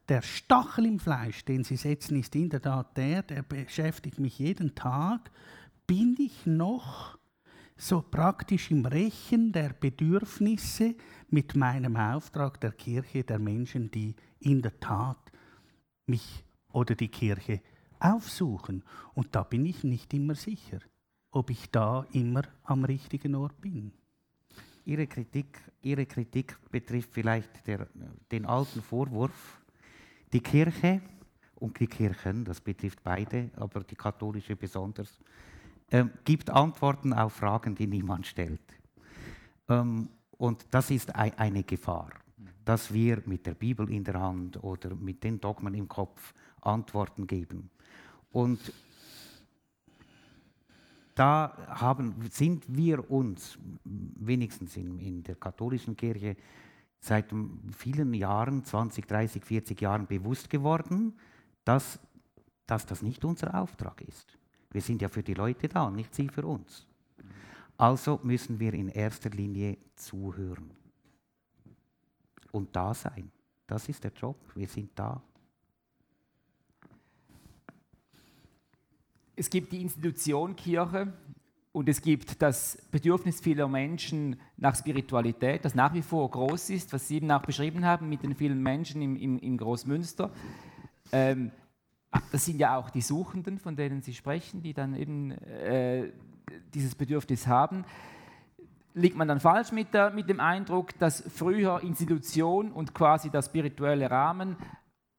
der 0.09 0.23
Stachel 0.23 0.87
im 0.87 0.99
Fleisch, 0.99 1.45
den 1.45 1.65
Sie 1.65 1.77
setzen, 1.77 2.19
ist 2.19 2.35
in 2.35 2.51
der 2.51 2.61
Tat 2.61 2.97
der, 2.97 3.23
der 3.23 3.43
beschäftigt 3.43 4.19
mich 4.19 4.39
jeden 4.39 4.75
Tag. 4.75 5.31
Bin 5.87 6.17
ich 6.19 6.45
noch 6.45 7.19
so 7.77 8.03
praktisch 8.03 8.71
im 8.71 8.85
Rechen 8.85 9.53
der 9.53 9.71
Bedürfnisse 9.71 10.95
mit 11.29 11.55
meinem 11.57 11.97
Auftrag 11.97 12.61
der 12.61 12.73
Kirche, 12.73 13.25
der 13.25 13.39
Menschen, 13.39 13.91
die 13.91 14.15
in 14.41 14.63
der 14.63 14.79
Tat 14.81 15.33
mich 16.07 16.45
oder 16.73 16.95
die 16.95 17.09
Kirche 17.09 17.61
aufsuchen? 18.01 18.85
Und 19.15 19.35
da 19.35 19.45
bin 19.45 19.65
ich 19.67 19.85
nicht 19.85 20.13
immer 20.15 20.35
sicher, 20.35 20.79
ob 21.31 21.51
ich 21.51 21.71
da 21.71 22.07
immer 22.13 22.43
am 22.65 22.85
richtigen 22.85 23.35
Ort 23.35 23.61
bin. 23.61 23.93
Ihre 24.85 25.07
Kritik, 25.07 25.59
Ihre 25.83 26.07
Kritik 26.07 26.59
betrifft 26.71 27.11
vielleicht 27.13 27.67
der, 27.67 27.87
den 28.31 28.47
alten 28.47 28.83
Vorwurf, 28.83 29.61
die 30.33 30.41
Kirche 30.41 31.01
und 31.57 31.79
die 31.79 31.87
Kirchen, 31.87 32.45
das 32.45 32.61
betrifft 32.61 33.03
beide, 33.03 33.51
aber 33.57 33.85
die 33.85 33.95
katholische 33.95 34.57
besonders, 34.57 35.19
äh, 35.91 36.05
gibt 36.25 36.51
Antworten 36.51 37.13
auf 37.13 37.35
Fragen, 37.35 37.75
die 37.75 37.87
niemand 37.87 38.27
stellt. 38.27 38.61
Ähm, 39.69 40.09
und 40.39 40.67
das 40.71 40.91
ist 40.91 41.15
ein, 41.15 41.39
eine 41.39 41.63
Gefahr, 41.63 42.11
dass 42.65 42.93
wir 42.93 43.23
mit 43.27 43.47
der 43.47 43.55
Bibel 43.55 43.89
in 43.91 44.03
der 44.03 44.21
Hand 44.21 44.63
oder 44.65 44.95
mit 44.95 45.23
den 45.23 45.41
Dogmen 45.41 45.75
im 45.75 45.87
Kopf 45.87 46.35
Antworten 46.61 47.27
geben. 47.27 47.71
Und 48.33 48.73
da 51.15 51.57
haben, 51.69 52.15
sind 52.31 52.65
wir 52.69 53.11
uns, 53.11 53.59
wenigstens 53.85 54.77
in, 54.77 54.99
in 54.99 55.23
der 55.23 55.37
katholischen 55.37 55.97
Kirche, 55.97 56.37
seit 57.01 57.27
vielen 57.77 58.15
Jahren, 58.15 58.65
20, 58.65 59.07
30, 59.07 59.45
40 59.45 59.81
Jahren 59.81 60.07
bewusst 60.07 60.49
geworden, 60.49 61.15
dass, 61.65 61.99
dass 62.67 62.87
das 62.87 63.03
nicht 63.03 63.25
unser 63.25 63.61
Auftrag 63.61 64.01
ist. 64.03 64.39
Wir 64.71 64.81
sind 64.81 65.03
ja 65.03 65.09
für 65.09 65.23
die 65.23 65.35
Leute 65.35 65.69
da, 65.69 65.91
nicht 65.91 66.15
sie 66.15 66.29
für 66.29 66.47
uns. 66.47 66.87
Also 67.77 68.21
müssen 68.23 68.61
wir 68.61 68.73
in 68.75 68.89
erster 68.89 69.31
Linie 69.31 69.77
zuhören 69.97 70.71
und 72.53 72.75
da 72.75 72.95
sein. 72.95 73.31
Das 73.67 73.89
ist 73.89 74.05
der 74.05 74.13
Job. 74.13 74.37
Wir 74.55 74.69
sind 74.69 74.91
da. 74.95 75.23
Es 79.35 79.51
gibt 79.51 79.73
die 79.73 79.83
Institution 79.83 80.57
Kirche, 80.57 81.13
und 81.73 81.89
es 81.89 82.03
gibt 82.03 82.43
das 82.43 82.77
Bedürfnis 82.91 83.41
vieler 83.41 83.67
Menschen 83.67 84.37
nach 84.59 84.77
Spiritualität, 84.77 85.65
das 85.65 85.75
nach 85.75 85.95
wie 85.95 86.03
vor 86.03 86.31
groß 86.31 86.69
ist, 86.69 86.93
was 86.93 87.09
Sie 87.09 87.17
eben 87.17 87.31
auch 87.31 87.41
beschrieben 87.41 87.87
haben 87.87 88.11
mit 88.11 88.23
den 88.23 88.35
vielen 88.35 88.63
Menschen 88.63 89.01
im, 89.01 89.17
im, 89.17 89.39
im 89.39 89.57
Großmünster. 89.57 90.31
Ähm, 91.13 91.51
das 92.31 92.45
sind 92.45 92.61
ja 92.61 92.77
auch 92.77 92.91
die 92.91 93.01
Suchenden, 93.01 93.59
von 93.59 93.75
denen 93.75 94.03
Sie 94.03 94.13
sprechen, 94.13 94.63
die 94.63 94.75
dann 94.75 94.95
eben 94.95 95.31
äh, 95.31 96.11
dieses 96.75 96.95
Bedürfnis 96.95 97.47
haben. 97.47 97.87
Liegt 98.93 99.17
man 99.17 99.27
dann 99.27 99.41
falsch 99.41 99.73
mit, 99.73 99.95
der, 99.95 100.11
mit 100.11 100.29
dem 100.29 100.41
Eindruck, 100.41 100.99
dass 100.99 101.25
früher 101.35 101.83
Institution 101.83 102.71
und 102.71 102.93
quasi 102.93 103.31
der 103.31 103.41
spirituelle 103.41 104.11
Rahmen 104.11 104.57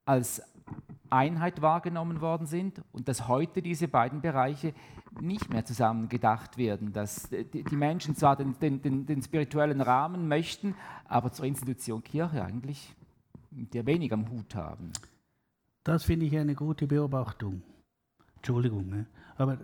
als 0.06 0.44
Einheit 1.14 1.62
wahrgenommen 1.62 2.22
worden 2.22 2.48
sind 2.48 2.82
und 2.92 3.08
dass 3.08 3.28
heute 3.28 3.62
diese 3.62 3.88
beiden 3.88 4.22
Bereiche 4.22 4.74
nicht 5.22 5.50
mehr 5.50 5.64
zusammen 5.64 6.10
gedacht 6.10 6.58
werden, 6.58 6.92
dass 6.92 7.30
die 7.30 7.76
Menschen 7.76 8.16
zwar 8.16 8.36
den, 8.36 8.58
den, 8.60 8.82
den, 8.82 9.06
den 9.06 9.22
spirituellen 9.22 9.82
Rahmen 9.82 10.28
möchten, 10.28 10.76
aber 11.06 11.32
zur 11.32 11.46
Institution 11.46 12.04
Kirche 12.04 12.44
eigentlich 12.44 12.96
mit 13.52 13.74
der 13.74 13.86
wenig 13.86 14.12
am 14.12 14.30
Hut 14.30 14.56
haben. 14.56 14.92
Das 15.84 16.04
finde 16.04 16.26
ich 16.26 16.38
eine 16.38 16.56
gute 16.56 16.88
Beobachtung. 16.88 17.62
Entschuldigung, 18.38 18.90
ne? 18.90 19.06
aber 19.38 19.58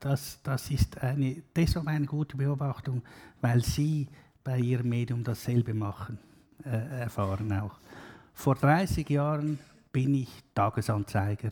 das, 0.00 0.40
das 0.42 0.70
ist 0.70 1.02
eine, 1.02 1.42
deshalb 1.54 1.86
eine 1.86 2.06
gute 2.06 2.36
Beobachtung, 2.36 3.02
weil 3.40 3.62
Sie 3.62 4.08
bei 4.42 4.58
Ihrem 4.58 4.88
Medium 4.88 5.24
dasselbe 5.24 5.74
machen, 5.74 6.18
äh, 6.64 7.00
erfahren 7.00 7.52
auch. 7.52 7.78
Vor 8.34 8.54
30 8.54 9.08
Jahren 9.08 9.58
bin 9.94 10.14
ich 10.14 10.28
Tagesanzeiger, 10.54 11.50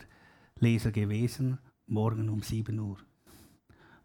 Leser 0.59 0.91
gewesen, 0.91 1.57
morgen 1.87 2.27
um 2.27 2.41
7 2.41 2.77
Uhr. 2.77 2.97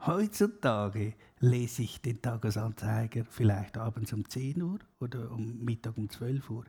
Heutzutage 0.06 1.14
lese 1.40 1.82
ich 1.82 2.00
den 2.00 2.22
Tagesanzeiger 2.22 3.24
vielleicht 3.28 3.76
abends 3.76 4.12
um 4.12 4.28
10 4.28 4.62
Uhr 4.62 4.78
oder 5.00 5.32
um 5.32 5.64
Mittag 5.64 5.98
um 5.98 6.08
12 6.08 6.50
Uhr. 6.50 6.66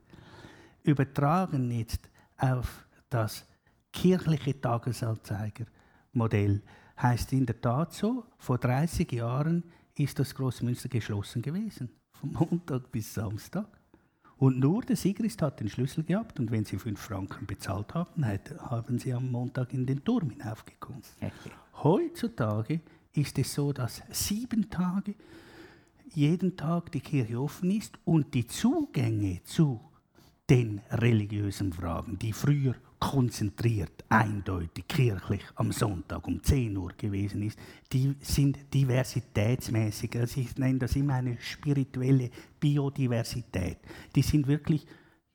Übertragen 0.81 1.69
jetzt 1.69 2.09
auf 2.37 2.87
das 3.07 3.45
kirchliche 3.93 4.59
Tagesanzeiger-Modell 4.59 6.63
heißt 6.97 7.33
in 7.33 7.45
der 7.45 7.61
Tat 7.61 7.93
so, 7.93 8.25
vor 8.39 8.57
30 8.57 9.11
Jahren 9.11 9.63
ist 9.93 10.17
das 10.17 10.33
Großmünster 10.33 10.89
geschlossen 10.89 11.43
gewesen, 11.43 11.91
vom 12.13 12.31
Montag 12.31 12.91
bis 12.91 13.13
Samstag. 13.13 13.78
Und 14.39 14.57
nur 14.57 14.81
der 14.83 14.95
Sigrist 14.95 15.41
hat 15.41 15.59
den 15.59 15.67
Schlüssel 15.67 16.05
gehabt 16.05 16.39
und 16.39 16.49
wenn 16.49 16.63
sie 16.63 16.77
fünf 16.77 17.01
Franken 17.01 17.45
bezahlt 17.45 17.93
haben, 17.93 18.25
haben 18.25 18.97
sie 18.97 19.13
am 19.13 19.29
Montag 19.29 19.73
in 19.73 19.85
den 19.85 20.03
Turm 20.03 20.29
hinaufgekommen. 20.29 21.03
Heutzutage 21.83 22.79
ist 23.13 23.37
es 23.37 23.53
so, 23.53 23.73
dass 23.73 24.01
sieben 24.09 24.69
Tage 24.69 25.15
jeden 26.13 26.55
Tag 26.55 26.93
die 26.93 27.01
Kirche 27.01 27.39
offen 27.39 27.69
ist 27.71 27.99
und 28.05 28.33
die 28.33 28.47
Zugänge 28.47 29.41
zu 29.43 29.81
den 30.49 30.81
religiösen 30.89 31.73
Fragen, 31.73 32.17
die 32.17 32.31
früher 32.31 32.75
konzentriert, 32.99 34.03
eindeutig 34.09 34.87
kirchlich 34.87 35.41
am 35.55 35.71
Sonntag 35.71 36.27
um 36.27 36.43
10 36.43 36.75
Uhr 36.77 36.91
gewesen 36.97 37.43
ist, 37.43 37.57
die 37.93 38.15
sind 38.19 38.73
diversitätsmäßig. 38.73 40.17
Also 40.17 40.41
ich 40.41 40.57
nenne 40.57 40.79
das 40.79 40.95
immer 40.95 41.15
eine 41.15 41.37
spirituelle 41.39 42.29
Biodiversität. 42.59 43.77
Die 44.15 44.21
sind 44.21 44.47
wirklich 44.47 44.85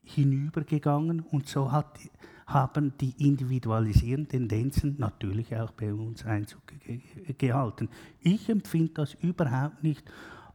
hinübergegangen 0.03 1.21
und 1.21 1.47
so 1.47 1.71
hat, 1.71 1.99
haben 2.45 2.93
die 2.99 3.15
individualisierenden 3.17 4.47
Tendenzen 4.47 4.95
natürlich 4.99 5.55
auch 5.55 5.71
bei 5.71 5.91
uns 5.91 6.23
Einzug 6.23 6.61
ge 6.67 7.01
gehalten. 7.37 7.89
Ich 8.21 8.47
empfinde 8.49 8.93
das 8.93 9.15
überhaupt 9.15 9.83
nicht 9.83 10.03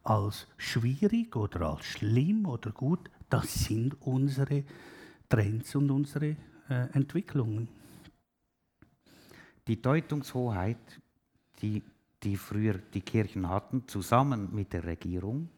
als 0.04 0.46
schwierig 0.56 1.34
oder 1.34 1.70
als 1.70 1.84
schlimm 1.84 2.46
oder 2.46 2.70
gut. 2.70 3.10
Das 3.28 3.52
sind 3.64 3.96
unsere 4.00 4.62
Trends 5.28 5.74
und 5.74 5.90
unsere 5.90 6.36
äh, 6.70 6.86
Entwicklungen. 6.92 7.68
Die 9.66 9.82
Deutungshoheit, 9.82 11.00
die, 11.60 11.82
die 12.22 12.36
früher 12.36 12.74
die 12.74 13.02
Kirchen 13.02 13.48
hatten, 13.48 13.86
zusammen 13.86 14.54
mit 14.54 14.72
der 14.72 14.84
Regierung, 14.84 15.48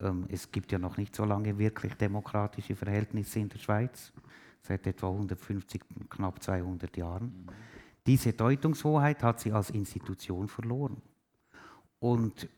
ähm, 0.00 0.26
es 0.28 0.50
gibt 0.50 0.72
ja 0.72 0.78
noch 0.78 0.96
nicht 0.96 1.16
so 1.16 1.24
lange 1.24 1.58
wirklich 1.58 1.94
demokratische 1.94 2.76
Verhältnisse 2.76 3.40
in 3.40 3.48
der 3.48 3.58
Schweiz, 3.58 4.12
seit 4.62 4.86
etwa 4.86 5.08
150, 5.08 5.80
knapp 6.10 6.42
200 6.42 6.96
Jahren. 6.96 7.46
Diese 8.06 8.32
Deutungshoheit 8.32 9.22
hat 9.22 9.40
sie 9.40 9.52
als 9.52 9.70
Institution 9.70 10.48
verloren. 10.48 11.00
Und 11.98 12.48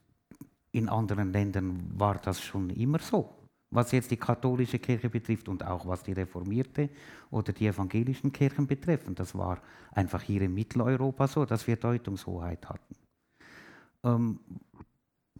in 0.72 0.88
anderen 0.88 1.32
Ländern 1.32 1.98
war 1.98 2.16
das 2.16 2.42
schon 2.42 2.70
immer 2.70 2.98
so. 2.98 3.37
Was 3.70 3.92
jetzt 3.92 4.10
die 4.10 4.16
katholische 4.16 4.78
Kirche 4.78 5.10
betrifft 5.10 5.48
und 5.48 5.64
auch 5.64 5.86
was 5.86 6.02
die 6.02 6.12
reformierte 6.12 6.88
oder 7.30 7.52
die 7.52 7.66
evangelischen 7.66 8.32
Kirchen 8.32 8.66
betreffen, 8.66 9.14
das 9.14 9.34
war 9.34 9.60
einfach 9.92 10.22
hier 10.22 10.42
in 10.42 10.54
Mitteleuropa 10.54 11.28
so, 11.28 11.44
dass 11.44 11.66
wir 11.66 11.76
Deutungshoheit 11.76 12.66
hatten. 12.66 12.94
Ähm, 14.04 14.40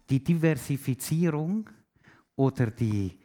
die 0.09 0.23
Diversifizierung 0.23 1.69
oder 2.35 2.67
die, 2.67 3.17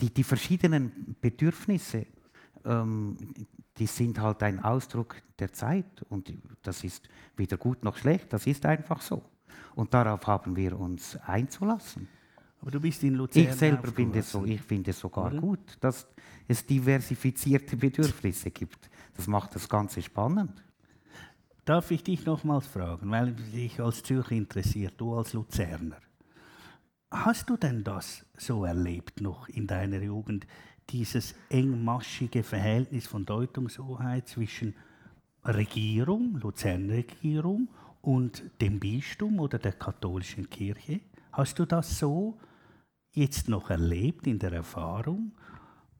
die, 0.00 0.12
die 0.12 0.24
verschiedenen 0.24 1.16
Bedürfnisse, 1.20 2.06
ähm, 2.64 3.16
die 3.76 3.86
sind 3.86 4.20
halt 4.20 4.42
ein 4.42 4.62
Ausdruck 4.62 5.16
der 5.38 5.52
Zeit 5.52 6.02
und 6.08 6.32
das 6.62 6.84
ist 6.84 7.08
weder 7.36 7.56
gut 7.56 7.82
noch 7.82 7.96
schlecht, 7.96 8.32
das 8.32 8.46
ist 8.46 8.64
einfach 8.66 9.00
so. 9.00 9.22
Und 9.74 9.92
darauf 9.92 10.26
haben 10.26 10.54
wir 10.56 10.78
uns 10.78 11.16
einzulassen. 11.16 12.08
Aber 12.64 12.70
du 12.70 12.80
bist 12.80 13.04
in 13.04 13.16
Luzern. 13.16 13.42
Ich 13.42 13.52
selber 13.52 13.92
finde 13.92 14.20
es 14.20 14.32
so, 14.32 14.42
ich 14.46 14.62
finde 14.62 14.92
es 14.92 14.98
sogar 14.98 15.26
Oder? 15.26 15.38
gut, 15.38 15.76
dass 15.80 16.06
es 16.48 16.64
diversifizierte 16.64 17.76
Bedürfnisse 17.76 18.50
gibt. 18.50 18.88
Das 19.14 19.26
macht 19.26 19.54
das 19.54 19.68
Ganze 19.68 20.00
spannend. 20.00 20.64
Darf 21.66 21.90
ich 21.90 22.02
dich 22.02 22.24
nochmals 22.24 22.66
fragen, 22.66 23.10
weil 23.10 23.32
dich 23.32 23.80
als 23.80 24.02
Zürcher 24.02 24.32
interessiert, 24.32 24.94
du 24.96 25.14
als 25.14 25.34
Luzerner. 25.34 25.98
Hast 27.10 27.50
du 27.50 27.58
denn 27.58 27.84
das 27.84 28.24
so 28.38 28.64
erlebt 28.64 29.20
noch 29.20 29.46
in 29.50 29.66
deiner 29.66 30.00
Jugend, 30.00 30.46
dieses 30.88 31.34
engmaschige 31.50 32.42
Verhältnis 32.42 33.06
von 33.06 33.26
Deutungshoheit 33.26 34.26
zwischen 34.26 34.74
Regierung, 35.44 36.38
Luzerner 36.40 36.94
Regierung 36.94 37.68
und 38.00 38.42
dem 38.62 38.80
Bistum 38.80 39.38
oder 39.38 39.58
der 39.58 39.72
katholischen 39.72 40.48
Kirche? 40.48 41.00
Hast 41.30 41.58
du 41.58 41.66
das 41.66 41.98
so 41.98 42.38
jetzt 43.14 43.48
noch 43.48 43.70
erlebt 43.70 44.26
in 44.26 44.38
der 44.38 44.52
Erfahrung? 44.52 45.32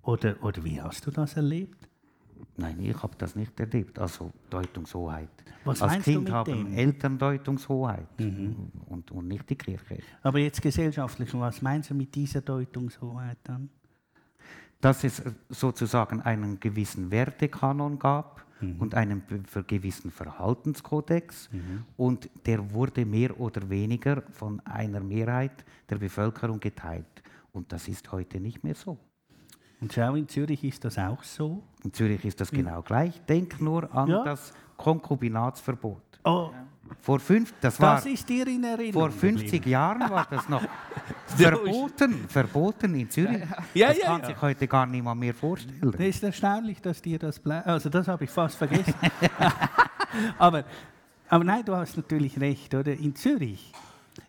Oder, 0.02 0.42
oder 0.42 0.62
wie 0.64 0.80
hast 0.80 1.06
du 1.06 1.11
das 1.11 1.35
erlebt? 1.35 1.88
Nein, 2.56 2.78
ich 2.80 3.02
habe 3.02 3.14
das 3.16 3.35
nicht 3.35 3.59
erlebt. 3.59 3.99
Also 3.99 4.30
Deutungshoheit. 4.50 5.30
Was 5.64 5.83
Als 5.83 6.04
Kind 6.04 6.30
haben 6.30 6.66
dem? 6.66 6.75
Eltern 6.75 7.18
Deutungshoheit 7.18 8.21
mhm. 8.21 8.71
und, 8.87 9.11
und 9.11 9.28
nicht 9.28 9.49
die 9.49 9.56
Kirche. 9.56 9.99
Aber 10.23 10.38
jetzt 10.38 10.61
gesellschaftlich, 10.61 11.33
was 11.35 11.62
meinst 11.62 11.90
du 11.90 11.94
mit 11.94 12.14
dieser 12.14 12.42
Deutungshoheit 12.42 13.38
dann? 13.44 13.71
Dass 14.80 15.02
es 15.04 15.23
sozusagen 15.49 16.21
einen 16.21 16.61
gewissen 16.61 17.11
Wertekanon 17.11 17.99
gab 17.99 18.44
mhm. 18.61 18.80
und 18.80 18.94
einen 18.94 19.23
gewissen 19.66 20.11
Verhaltenskodex 20.11 21.50
mhm. 21.52 21.84
und 21.96 22.30
der 22.46 22.73
wurde 22.73 23.04
mehr 23.04 23.38
oder 23.38 23.69
weniger 23.69 24.23
von 24.30 24.60
einer 24.60 25.00
Mehrheit 25.00 25.64
der 25.88 25.97
Bevölkerung 25.97 26.60
geteilt. 26.60 27.23
Und 27.52 27.73
das 27.73 27.88
ist 27.88 28.10
heute 28.10 28.40
nicht 28.40 28.64
mehr 28.64 28.75
so. 28.75 28.99
Und 29.80 29.93
schau, 29.93 30.14
in 30.14 30.28
Zürich 30.28 30.64
ist 30.64 30.84
das 30.84 30.99
auch 30.99 31.23
so. 31.23 31.62
In 31.84 31.93
Zürich 31.93 32.25
ist 32.25 32.40
das 32.40 32.50
genau 32.50 32.82
gleich. 32.82 33.21
Denk 33.26 33.60
nur 33.60 33.95
an 33.95 34.08
ja. 34.08 34.25
das 34.25 34.54
Konkubinatsverbot. 34.76 36.02
Oh. 36.25 36.50
Vor 37.00 37.19
fünf, 37.19 37.52
das, 37.60 37.76
das 37.76 37.80
war, 37.80 38.06
ist 38.06 38.28
dir 38.28 38.47
in 38.47 38.65
Erinnerung. 38.65 38.93
Vor 38.93 39.10
50 39.10 39.45
geblieben. 39.45 39.71
Jahren 39.71 40.10
war 40.10 40.26
das 40.30 40.49
noch 40.49 40.63
verboten, 41.26 42.28
verboten 42.28 42.95
in 42.95 43.10
Zürich. 43.10 43.43
Ja, 43.75 43.89
das 43.89 43.99
ja, 43.99 44.06
kann 44.06 44.21
ja. 44.21 44.26
sich 44.28 44.41
heute 44.41 44.69
gar 44.69 44.87
niemand 44.87 45.21
mehr 45.21 45.34
vorstellen. 45.34 45.93
Das 45.93 46.00
ist 46.00 46.23
erstaunlich, 46.23 46.80
dass 46.80 47.00
dir 47.00 47.19
das 47.19 47.39
bleibt. 47.39 47.67
Also 47.67 47.89
das 47.89 48.08
habe 48.08 48.25
ich 48.25 48.30
fast 48.30 48.56
vergessen. 48.56 48.95
aber, 50.39 50.65
aber 51.28 51.45
nein, 51.45 51.65
du 51.65 51.75
hast 51.75 51.97
natürlich 51.97 52.39
recht, 52.41 52.75
oder? 52.75 52.93
In 52.93 53.15
Zürich, 53.15 53.73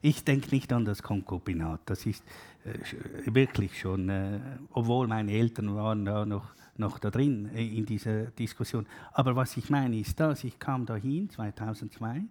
ich 0.01 0.23
denke 0.23 0.49
nicht 0.51 0.71
an 0.73 0.85
das 0.85 1.03
Konkubinat. 1.03 1.81
Das 1.85 2.05
ist 2.05 2.23
äh, 2.65 3.33
wirklich 3.33 3.79
schon, 3.79 4.09
äh, 4.09 4.39
obwohl 4.71 5.07
meine 5.07 5.31
Eltern 5.31 5.75
waren 5.75 6.05
da 6.05 6.25
noch, 6.25 6.49
noch 6.77 6.99
da 6.99 7.09
drin 7.09 7.49
äh, 7.53 7.65
in 7.65 7.85
dieser 7.85 8.25
Diskussion. 8.25 8.85
Aber 9.13 9.35
was 9.35 9.57
ich 9.57 9.69
meine 9.69 9.99
ist 9.99 10.19
das, 10.19 10.43
ich 10.43 10.59
kam 10.59 10.85
dahin 10.85 11.29
2002 11.29 12.23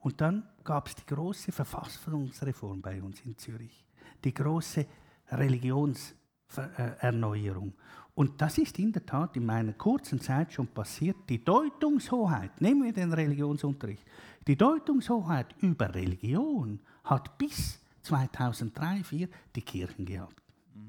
und 0.00 0.20
dann 0.20 0.42
gab 0.64 0.88
es 0.88 0.94
die 0.94 1.06
große 1.06 1.52
Verfassungsreform 1.52 2.80
bei 2.80 3.02
uns 3.02 3.20
in 3.22 3.36
Zürich, 3.36 3.84
die 4.24 4.34
große 4.34 4.86
Religionserneuerung. 5.30 7.74
Und 8.14 8.40
das 8.40 8.58
ist 8.58 8.78
in 8.78 8.92
der 8.92 9.04
Tat 9.06 9.36
in 9.36 9.46
meiner 9.46 9.72
kurzen 9.72 10.20
Zeit 10.20 10.52
schon 10.52 10.68
passiert. 10.68 11.16
Die 11.28 11.42
Deutungshoheit, 11.42 12.60
nehmen 12.60 12.84
wir 12.84 12.92
den 12.92 13.12
Religionsunterricht, 13.12 14.04
die 14.46 14.56
Deutungshoheit 14.56 15.54
über 15.60 15.92
Religion 15.94 16.78
hat 17.04 17.36
bis 17.38 17.80
2003, 18.02 18.02
2004 18.02 19.28
die 19.54 19.62
Kirchen 19.62 20.04
gehabt 20.04 20.42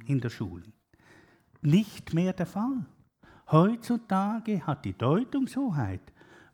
in 0.05 0.19
der 0.19 0.29
Schule. 0.29 0.63
Nicht 1.61 2.13
mehr 2.13 2.33
der 2.33 2.47
Fall. 2.47 2.85
Heutzutage 3.51 4.65
hat 4.65 4.83
die 4.83 4.97
Deutungshoheit, 4.97 6.01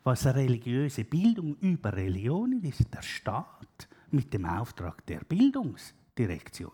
was 0.03 0.25
religiöse 0.25 1.05
Bildung 1.05 1.55
über 1.61 1.93
Religionen 1.93 2.63
ist, 2.63 2.93
der 2.93 3.01
Staat 3.01 3.87
mit 4.11 4.33
dem 4.33 4.45
Auftrag 4.45 5.05
der 5.05 5.19
Bildungsdirektion. 5.19 6.71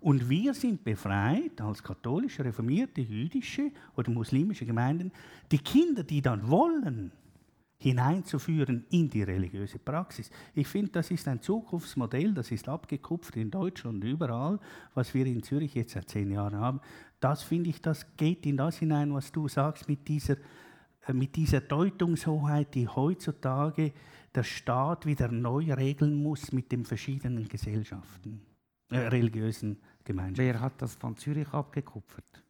Und 0.00 0.28
wir 0.28 0.54
sind 0.54 0.84
befreit 0.84 1.60
als 1.60 1.82
katholische, 1.82 2.44
reformierte, 2.44 3.00
jüdische 3.00 3.72
oder 3.96 4.10
muslimische 4.10 4.66
Gemeinden, 4.66 5.10
die 5.50 5.58
Kinder, 5.58 6.04
die 6.04 6.22
dann 6.22 6.48
wollen, 6.48 7.12
hineinzuführen 7.78 8.84
in 8.90 9.10
die 9.10 9.24
religiöse 9.24 9.80
Praxis. 9.80 10.30
Ich 10.54 10.68
finde, 10.68 10.92
das 10.92 11.10
ist 11.10 11.26
ein 11.26 11.42
Zukunftsmodell, 11.42 12.32
das 12.32 12.52
ist 12.52 12.68
abgekupft 12.68 13.36
in 13.36 13.50
Deutschland 13.50 14.04
und 14.04 14.08
überall, 14.08 14.60
was 14.94 15.12
wir 15.14 15.26
in 15.26 15.42
Zürich 15.42 15.74
jetzt 15.74 15.94
seit 15.94 16.08
zehn 16.08 16.30
Jahren 16.30 16.56
haben. 16.56 16.80
Das 17.22 17.44
finde 17.44 17.70
ich, 17.70 17.80
das 17.80 18.04
geht 18.16 18.44
in 18.46 18.56
das 18.56 18.78
hinein, 18.78 19.14
was 19.14 19.30
du 19.30 19.46
sagst 19.46 19.88
mit 19.88 20.08
dieser, 20.08 20.36
äh, 21.06 21.12
mit 21.12 21.36
dieser 21.36 21.60
Deutungshoheit, 21.60 22.74
die 22.74 22.88
heutzutage 22.88 23.92
der 24.34 24.42
Staat 24.42 25.06
wieder 25.06 25.28
neu 25.28 25.72
regeln 25.72 26.20
muss 26.20 26.50
mit 26.50 26.72
den 26.72 26.84
verschiedenen 26.84 27.48
Gesellschaften, 27.48 28.42
äh, 28.90 28.98
religiösen 28.98 29.78
Gemeinschaften. 30.02 30.44
Wer 30.44 30.60
hat 30.60 30.82
das 30.82 30.96
von 30.96 31.16
Zürich 31.16 31.48
abgekupfert? 31.52 32.41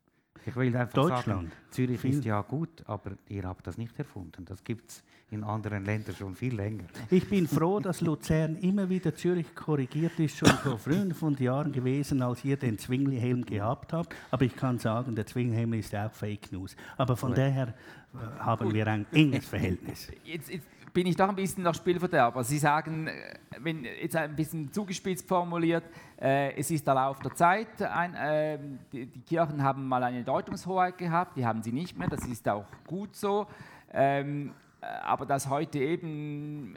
Ich 0.44 0.56
will 0.56 0.76
einfach 0.76 0.94
Deutschland. 0.94 1.26
sagen, 1.26 1.52
Zürich 1.70 2.04
ist 2.04 2.24
ja 2.24 2.40
gut, 2.42 2.82
aber 2.86 3.12
ihr 3.28 3.44
habt 3.44 3.66
das 3.66 3.78
nicht 3.78 3.96
erfunden. 3.98 4.44
Das 4.44 4.62
gibt 4.64 4.90
es 4.90 5.02
in 5.30 5.44
anderen 5.44 5.84
Ländern 5.84 6.14
schon 6.14 6.34
viel 6.34 6.54
länger. 6.54 6.84
Ich 7.10 7.28
bin 7.28 7.48
froh, 7.48 7.80
dass 7.80 8.02
Luzern 8.02 8.56
immer 8.56 8.88
wieder 8.88 9.14
Zürich 9.14 9.54
korrigiert 9.54 10.18
ist, 10.18 10.36
schon 10.36 10.48
vor 10.48 10.78
500 10.78 11.40
Jahren 11.40 11.72
gewesen, 11.72 12.20
als 12.22 12.44
ihr 12.44 12.56
den 12.56 12.78
Zwingli-Helm 12.78 13.46
gehabt 13.46 13.92
habt. 13.92 14.14
Aber 14.30 14.44
ich 14.44 14.54
kann 14.54 14.78
sagen, 14.78 15.14
der 15.14 15.26
Zwingli-Helm 15.26 15.72
ist 15.74 15.94
auch 15.94 16.12
Fake 16.12 16.52
News. 16.52 16.76
Aber 16.98 17.16
von 17.16 17.34
daher 17.34 17.68
äh, 17.68 18.40
haben 18.40 18.66
gut. 18.66 18.74
wir 18.74 18.86
ein 18.88 19.06
enges 19.12 19.46
Verhältnis. 19.46 20.08
Jetzt, 20.24 20.50
jetzt 20.50 20.66
bin 20.92 21.06
ich 21.06 21.16
doch 21.16 21.28
ein 21.28 21.34
bisschen 21.34 21.62
noch 21.62 21.74
Spielverderber. 21.74 22.44
Sie 22.44 22.58
sagen, 22.58 23.06
äh, 23.06 23.36
wenn 23.58 23.84
jetzt 23.84 24.16
ein 24.16 24.36
bisschen 24.36 24.72
zugespitzt 24.72 25.26
formuliert, 25.26 25.84
äh, 26.20 26.54
es 26.54 26.70
ist 26.70 26.86
der 26.86 26.94
Lauf 26.94 27.18
der 27.20 27.34
Zeit. 27.34 27.80
Ein, 27.82 28.14
äh, 28.14 28.58
die, 28.92 29.06
die, 29.06 29.20
Kirchen 29.20 29.62
haben 29.62 29.86
mal 29.88 30.02
eine 30.02 30.22
Deutungshoheit 30.22 30.98
gehabt, 30.98 31.36
die 31.36 31.46
haben 31.46 31.62
sie 31.62 31.72
nicht 31.72 31.98
mehr. 31.98 32.08
Das 32.08 32.26
ist 32.26 32.48
auch 32.48 32.66
gut 32.86 33.16
so. 33.16 33.46
Ähm, 33.92 34.52
äh, 34.80 34.86
aber 34.86 35.26
dass 35.26 35.48
heute 35.48 35.78
eben 35.78 36.76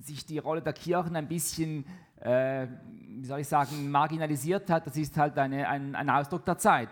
sich 0.00 0.26
die 0.26 0.38
Rolle 0.38 0.62
der 0.62 0.72
Kirchen 0.72 1.14
ein 1.14 1.28
bisschen, 1.28 1.84
äh, 2.20 2.66
wie 3.08 3.24
soll 3.24 3.40
ich 3.40 3.48
sagen, 3.48 3.90
marginalisiert 3.90 4.68
hat, 4.70 4.86
das 4.86 4.96
ist 4.96 5.16
halt 5.16 5.38
eine, 5.38 5.68
ein, 5.68 5.94
ein 5.94 6.10
Ausdruck 6.10 6.44
der 6.44 6.58
Zeit. 6.58 6.88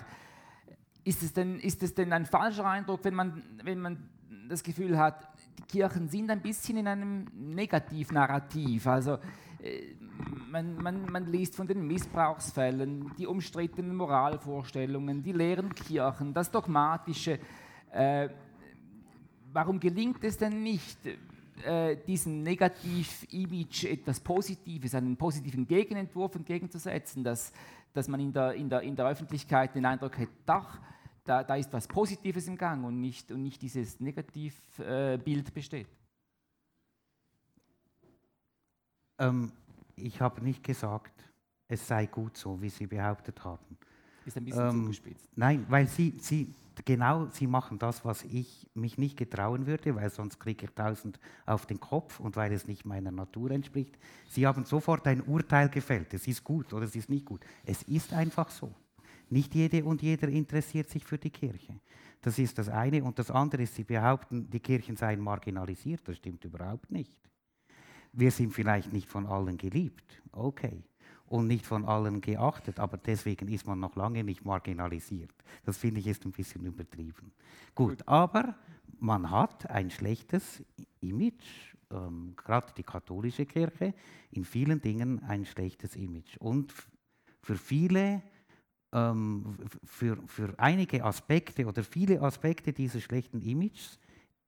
Ist 1.03 1.23
es, 1.23 1.33
denn, 1.33 1.59
ist 1.59 1.83
es 1.83 1.95
denn 1.95 2.13
ein 2.13 2.27
falscher 2.27 2.67
Eindruck, 2.67 3.01
wenn 3.03 3.15
man, 3.15 3.43
wenn 3.65 3.81
man 3.81 4.09
das 4.49 4.63
Gefühl 4.63 4.99
hat, 4.99 5.30
die 5.59 5.63
Kirchen 5.63 6.09
sind 6.09 6.31
ein 6.31 6.41
bisschen 6.41 6.79
in 6.79 6.87
einem 6.87 7.27
Negativnarrativ? 7.35 8.87
Also 8.87 9.19
äh, 9.63 9.95
man, 10.51 10.77
man, 10.77 11.11
man 11.11 11.27
liest 11.27 11.55
von 11.57 11.67
den 11.67 11.87
Missbrauchsfällen, 11.87 13.13
die 13.19 13.27
umstrittenen 13.27 13.95
Moralvorstellungen, 13.97 15.23
die 15.23 15.33
leeren 15.33 15.75
Kirchen, 15.75 16.33
das 16.35 16.51
Dogmatische. 16.51 17.39
Äh, 17.93 18.29
warum 19.53 19.81
gelingt 19.81 20.23
es 20.25 20.37
denn 20.37 20.63
nicht, 20.63 20.99
äh, 21.65 21.97
diesem 22.07 22.43
Negativ-Image 22.43 23.85
etwas 23.85 24.21
Positives, 24.21 24.95
einen 24.95 25.17
positiven 25.17 25.67
Gegenentwurf 25.67 26.35
entgegenzusetzen, 26.35 27.23
dass, 27.23 27.53
dass 27.93 28.09
man 28.09 28.21
in 28.21 28.33
der, 28.33 28.55
in, 28.55 28.69
der, 28.69 28.81
in 28.81 28.97
der 28.97 29.07
Öffentlichkeit 29.07 29.75
den 29.75 29.85
Eindruck 29.85 30.19
hat, 30.19 30.29
doch, 30.47 30.79
da, 31.25 31.45
da 31.45 31.57
ist 31.57 31.73
was 31.73 31.87
Positives 31.87 32.47
im 32.47 32.57
Gang 32.57 32.85
und 32.85 33.01
nicht, 33.01 33.31
und 33.31 33.43
nicht 33.43 33.61
dieses 33.63 34.01
Negativbild 34.01 35.49
äh, 35.49 35.53
besteht. 35.53 35.89
Ähm, 39.19 39.53
ich 39.97 40.21
habe 40.21 40.43
nicht 40.43 40.63
gesagt, 40.63 41.13
es 41.69 41.87
sei 41.87 42.07
gut 42.07 42.37
so, 42.37 42.61
wie 42.61 42.71
Sie 42.71 42.87
behauptet 42.87 43.45
haben. 43.45 43.79
Ist 44.25 44.37
ein 44.37 44.45
bisschen 44.45 44.69
ähm, 44.69 44.83
zugespitzt. 44.83 45.29
Nein, 45.37 45.65
weil 45.69 45.87
Sie, 45.87 46.15
Sie, 46.19 46.55
genau, 46.85 47.27
Sie 47.27 47.47
machen 47.47 47.79
das, 47.79 48.05
was 48.05 48.25
ich 48.25 48.69
mich 48.75 48.99
nicht 48.99 49.17
getrauen 49.17 49.67
würde, 49.67 49.95
weil 49.95 50.11
sonst 50.11 50.39
kriege 50.39 50.67
ich 50.67 50.73
tausend 50.73 51.21
auf 51.47 51.67
den 51.67 51.81
Kopf 51.81 52.21
und 52.21 52.37
weil 52.37 52.53
es 52.53 52.67
nicht 52.67 52.85
meiner 52.85 53.13
Natur 53.13 53.51
entspricht. 53.51 53.99
Sie 54.29 54.47
haben 54.47 54.65
sofort 54.65 55.07
ein 55.07 55.23
Urteil 55.23 55.69
gefällt, 55.69 56.13
es 56.15 56.27
ist 56.27 56.43
gut 56.43 56.73
oder 56.73 56.87
es 56.87 56.97
ist 56.97 57.09
nicht 57.09 57.25
gut. 57.25 57.45
Es 57.65 57.83
ist 57.85 58.13
einfach 58.13 58.51
so. 58.51 58.75
Nicht 59.31 59.55
jede 59.55 59.85
und 59.85 60.03
jeder 60.03 60.29
interessiert 60.29 60.91
sich 60.91 61.05
für 61.05 61.19
die 61.19 61.31
Kirche. 61.31 61.81
Das 62.21 62.39
ist 62.39 62.59
das 62.59 62.69
eine. 62.69 63.03
Und 63.03 63.19
das 63.19 63.31
andere 63.31 63.63
ist, 63.63 63.75
Sie 63.75 63.85
behaupten, 63.85 64.51
die 64.51 64.61
Kirchen 64.61 64.97
seien 64.97 65.21
marginalisiert. 65.21 66.07
Das 66.07 66.17
stimmt 66.17 66.45
überhaupt 66.45 66.91
nicht. 66.91 67.13
Wir 68.13 68.31
sind 68.31 68.53
vielleicht 68.53 68.93
nicht 68.93 69.09
von 69.09 69.27
allen 69.27 69.57
geliebt, 69.57 70.21
okay, 70.33 70.83
und 71.27 71.47
nicht 71.47 71.65
von 71.65 71.85
allen 71.85 72.21
geachtet, 72.21 72.81
aber 72.81 72.97
deswegen 72.97 73.47
ist 73.49 73.67
man 73.67 73.79
noch 73.79 73.95
lange 73.95 74.25
nicht 74.25 74.45
marginalisiert. 74.45 75.33
Das 75.65 75.77
finde 75.79 76.01
ich 76.01 76.09
ist 76.09 76.25
ein 76.27 76.33
bisschen 76.33 76.65
übertrieben. 76.65 77.33
Gut, 77.75 77.99
Gut. 77.99 78.09
aber 78.09 78.57
man 78.99 79.31
hat 79.31 79.71
ein 79.71 79.91
schlechtes 79.91 80.65
Image, 81.01 81.77
ähm, 81.93 82.35
gerade 82.37 82.73
die 82.77 82.83
katholische 82.83 83.47
Kirche, 83.47 83.95
in 84.33 84.45
vielen 84.45 84.81
Dingen 84.81 85.23
ein 85.23 85.47
schlechtes 85.47 85.95
Image. 85.95 86.37
Und 86.39 86.75
für 87.43 87.57
viele, 87.57 88.23
ähm, 88.93 89.57
für, 89.85 90.17
für 90.27 90.55
einige 90.59 91.05
Aspekte 91.05 91.67
oder 91.67 91.85
viele 91.85 92.21
Aspekte 92.21 92.73
dieses 92.73 93.03
schlechten 93.03 93.41
Images 93.41 93.99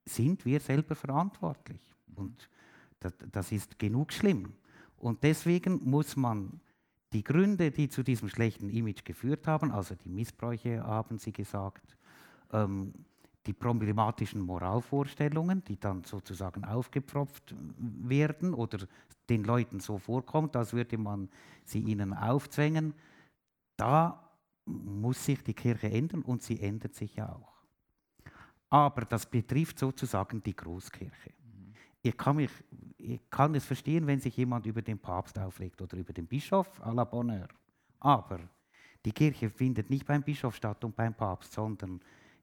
sind 0.05 0.45
wir 0.45 0.61
selber 0.61 0.95
verantwortlich. 0.95 1.81
Und 2.17 2.49
das, 3.01 3.13
das 3.31 3.53
ist 3.53 3.79
genug 3.79 4.13
schlimm. 4.13 4.53
Und 4.97 5.23
deswegen 5.23 5.81
muss 5.89 6.17
man 6.17 6.61
die 7.13 7.23
Gründe, 7.25 7.71
die 7.71 7.89
zu 7.89 8.03
diesem 8.03 8.29
schlechten 8.29 8.71
Image 8.71 9.05
geführt 9.05 9.47
haben, 9.47 9.71
also 9.71 9.95
die 9.95 10.09
Missbräuche, 10.09 10.83
haben 10.83 11.19
Sie 11.19 11.33
gesagt, 11.33 11.97
ähm, 12.53 12.93
die 13.47 13.53
problematischen 13.53 14.41
Moralvorstellungen, 14.41 15.65
die 15.65 15.79
dann 15.79 16.05
sozusagen 16.05 16.65
aufgepfropft 16.65 17.55
werden 17.79 18.55
oder 18.55 18.87
den 19.29 19.45
Leuten 19.45 19.81
so 19.81 19.99
vorkommt, 19.99 20.55
als 20.57 20.73
würde 20.73 20.97
man 20.99 21.29
sie 21.65 21.81
ihnen 21.81 22.15
aufzwängen, 22.15 22.95
da 23.77 24.32
muss 24.65 25.25
sich 25.25 25.43
die 25.43 25.55
Kirche 25.55 25.91
ändern 25.91 26.23
und 26.23 26.43
sie 26.43 26.61
ändert 26.61 26.95
sich 26.95 27.17
ja 27.17 27.29
auch. 27.29 27.63
Aber 28.71 29.05
das 29.05 29.27
betrifft 29.27 29.79
sozusagen 29.79 30.43
die 30.43 30.57
Großkirche 30.57 31.33
ich 32.03 32.17
kann, 32.17 32.37
mich, 32.37 32.51
ich 32.99 33.21
kann 33.31 33.55
es 33.55 33.65
verstehen, 33.65 34.07
wenn 34.07 34.21
sich 34.21 34.37
jemand 34.37 34.67
über 34.67 34.83
den 34.83 34.99
Papst 34.99 35.39
aufregt 35.39 35.81
oder 35.81 35.97
über 35.97 36.13
den 36.13 36.27
Bischof 36.27 36.81
à 36.83 36.93
la 36.93 37.05
Bonheur. 37.05 37.49
Aber 38.01 38.41
die 39.05 39.13
Kirche 39.13 39.49
findet 39.51 39.89
nicht 39.89 40.05
beim 40.05 40.23
Bischof 40.23 40.57
statt 40.57 40.85
und 40.85 40.97
beim 40.97 41.15
Papst, 41.15 41.53
sondern 41.53 42.01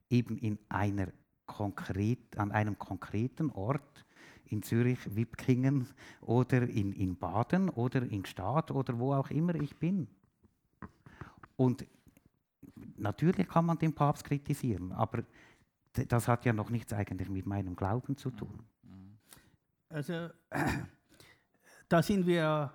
eben 0.09 0.37
in 0.37 0.57
einer 0.69 1.09
konkret, 1.45 2.37
an 2.37 2.51
einem 2.51 2.79
konkreten 2.79 3.49
Ort 3.51 4.05
in 4.45 4.63
Zürich, 4.63 4.99
Wipkingen 5.15 5.87
oder 6.21 6.63
in, 6.63 6.93
in 6.93 7.17
Baden 7.17 7.69
oder 7.69 8.01
in 8.01 8.23
Gstaad 8.23 8.71
oder 8.71 8.97
wo 8.97 9.13
auch 9.13 9.29
immer 9.29 9.55
ich 9.55 9.75
bin. 9.75 10.07
Und 11.57 11.85
natürlich 12.97 13.47
kann 13.47 13.65
man 13.65 13.77
den 13.77 13.93
Papst 13.93 14.23
kritisieren, 14.23 14.91
aber 14.91 15.23
das 15.93 16.27
hat 16.27 16.45
ja 16.45 16.53
noch 16.53 16.69
nichts 16.69 16.93
eigentlich 16.93 17.29
mit 17.29 17.45
meinem 17.45 17.75
Glauben 17.75 18.15
zu 18.15 18.31
tun. 18.31 18.63
Also, 19.89 20.29
da 21.89 22.03
sind 22.03 22.27
wir 22.27 22.71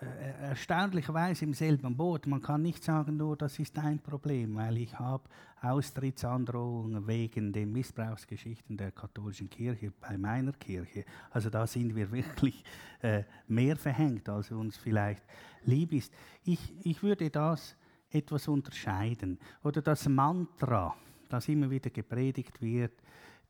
äh, 0.00 0.48
erstaunlicherweise 0.48 1.44
im 1.44 1.54
selben 1.54 1.96
Boot. 1.96 2.26
Man 2.26 2.42
kann 2.42 2.60
nicht 2.60 2.84
sagen, 2.84 3.16
nur 3.16 3.36
das 3.36 3.58
ist 3.58 3.78
ein 3.78 3.98
Problem, 4.00 4.56
weil 4.56 4.76
ich 4.78 4.98
habe 4.98 5.24
Austrittsandrohungen 5.62 7.06
wegen 7.06 7.52
den 7.52 7.72
Missbrauchsgeschichten 7.72 8.76
der 8.76 8.92
katholischen 8.92 9.48
Kirche 9.48 9.92
bei 9.98 10.18
meiner 10.18 10.52
Kirche. 10.52 11.04
Also 11.30 11.48
da 11.50 11.66
sind 11.66 11.94
wir 11.94 12.10
wirklich 12.12 12.62
äh, 13.00 13.22
mehr 13.46 13.76
verhängt, 13.76 14.28
als 14.28 14.50
uns 14.50 14.76
vielleicht 14.76 15.22
lieb 15.64 15.92
ist. 15.92 16.12
Ich, 16.44 16.74
ich 16.84 17.02
würde 17.02 17.30
das 17.30 17.76
etwas 18.10 18.48
unterscheiden. 18.48 19.38
Oder 19.62 19.82
das 19.82 20.08
Mantra, 20.08 20.94
das 21.28 21.48
immer 21.48 21.70
wieder 21.70 21.90
gepredigt 21.90 22.60
wird, 22.60 22.92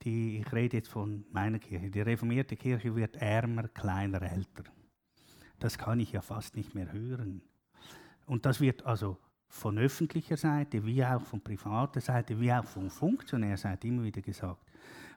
die, 0.03 0.39
ich 0.39 0.53
rede 0.53 0.79
jetzt 0.79 0.89
von 0.89 1.25
meiner 1.33 1.59
Kirche, 1.59 1.91
die 1.91 2.01
reformierte 2.01 2.57
Kirche 2.57 2.95
wird 2.95 3.17
ärmer, 3.17 3.69
kleiner, 3.69 4.21
älter. 4.23 4.65
Das 5.59 5.79
kann 5.79 6.01
ich 6.01 6.13
ja 6.13 6.21
fast 6.21 6.57
nicht 6.57 6.75
mehr 6.75 6.93
hören. 6.93 7.41
Und 8.27 8.45
das 8.45 8.61
wird 8.61 8.85
also 8.85 9.17
von 9.49 9.79
öffentlicher 9.79 10.37
Seite, 10.37 10.85
wie 10.85 11.05
auch 11.05 11.23
von 11.23 11.41
privater 11.41 12.01
Seite, 12.01 12.39
wie 12.39 12.53
auch 12.53 12.65
von 12.65 12.91
Funktionärseite 12.91 13.89
immer 13.89 14.03
wieder 14.03 14.21
gesagt. 14.21 14.67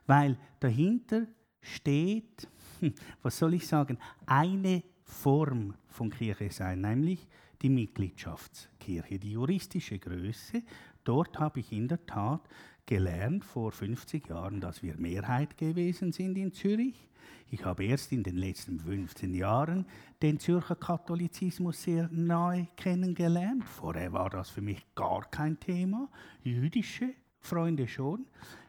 Weil 0.06 0.38
dahinter 0.60 1.26
steht, 1.60 2.48
was 3.22 3.38
soll 3.38 3.54
ich 3.54 3.66
sagen, 3.66 3.98
eine 4.26 4.82
Form 5.02 5.74
von 5.88 6.08
Kirche 6.08 6.50
sein, 6.50 6.80
nämlich 6.80 7.26
die 7.62 7.68
Mitgliedschaftskirche, 7.68 9.18
die 9.18 9.32
juristische 9.32 9.98
Größe. 9.98 10.62
Dort 11.04 11.38
habe 11.38 11.60
ich 11.60 11.72
in 11.72 11.88
der 11.88 12.04
Tat 12.06 12.40
gelernt 12.86 13.44
vor 13.44 13.72
50 13.72 14.28
Jahren, 14.28 14.60
dass 14.60 14.82
wir 14.82 14.96
Mehrheit 14.96 15.56
gewesen 15.56 16.12
sind 16.12 16.36
in 16.36 16.52
Zürich. 16.52 17.08
Ich 17.52 17.64
habe 17.64 17.84
erst 17.84 18.12
in 18.12 18.22
den 18.22 18.36
letzten 18.36 18.78
15 18.78 19.34
Jahren 19.34 19.86
den 20.22 20.38
Zürcher 20.38 20.76
Katholizismus 20.76 21.82
sehr 21.82 22.08
nahe 22.12 22.68
kennengelernt. 22.76 23.64
Vorher 23.64 24.12
war 24.12 24.30
das 24.30 24.50
für 24.50 24.62
mich 24.62 24.86
gar 24.94 25.28
kein 25.30 25.58
Thema. 25.58 26.08
Jüdische 26.44 27.10
Freunde 27.40 27.88
schon. 27.88 28.26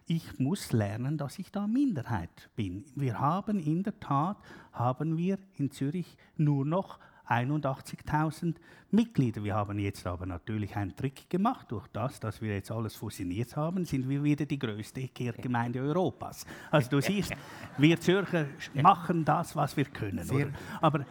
Ich 0.08 0.39
muss 0.39 0.71
lernen, 0.71 1.17
dass 1.17 1.39
ich 1.39 1.51
da 1.51 1.67
Minderheit 1.67 2.49
bin. 2.56 2.86
Wir 2.95 3.19
haben 3.19 3.60
in 3.60 3.84
der 3.84 3.99
Tat, 3.99 4.38
haben 4.73 5.17
wir 5.17 5.38
in 5.58 5.71
Zürich 5.71 6.17
nur 6.36 6.65
noch 6.65 6.99
81.000 7.32 8.56
Mitglieder. 8.91 9.44
Wir 9.44 9.56
haben 9.56 9.80
jetzt 9.80 10.06
aber 10.06 10.26
natürlich 10.26 10.76
einen 10.76 10.96
Trick 10.96 11.30
gemacht. 11.30 11.72
Durch 11.72 11.88
das, 11.88 12.20
dass 12.20 12.41
wir 12.41 12.54
jetzt 12.54 12.72
alles 12.72 12.96
fusioniert 12.96 13.56
haben, 13.56 13.86
sind 13.86 14.10
wir 14.10 14.22
wieder 14.22 14.46
die 14.46 14.60
größte 14.60 15.08
Kirchgemeinde 15.08 15.80
Europas. 15.80 16.46
Also 16.70 16.89
du 16.89 17.02
siehst, 17.02 17.34
wir 17.78 18.00
Zürcher 18.00 18.48
machen 18.74 19.24
das, 19.24 19.56
was 19.56 19.78
wir 19.78 19.86
können. 19.86 20.54
Aber 20.82 21.06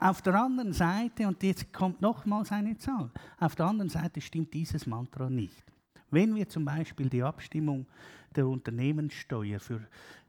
auf 0.00 0.20
der 0.22 0.34
anderen 0.34 0.72
Seite, 0.72 1.26
und 1.26 1.42
jetzt 1.42 1.72
kommt 1.72 2.02
nochmals 2.02 2.52
eine 2.52 2.76
Zahl, 2.76 3.10
auf 3.40 3.54
der 3.54 3.66
anderen 3.66 3.88
Seite 3.88 4.20
stimmt 4.20 4.52
dieses 4.52 4.86
Mantra 4.86 5.30
nicht. 5.30 5.64
Wenn 6.10 6.34
wir 6.34 6.46
zum 6.46 6.66
Beispiel 6.66 7.08
die 7.08 7.22
Abstimmung 7.22 7.86
der 8.36 8.46
Unternehmenssteuer 8.46 9.60
für 9.60 9.80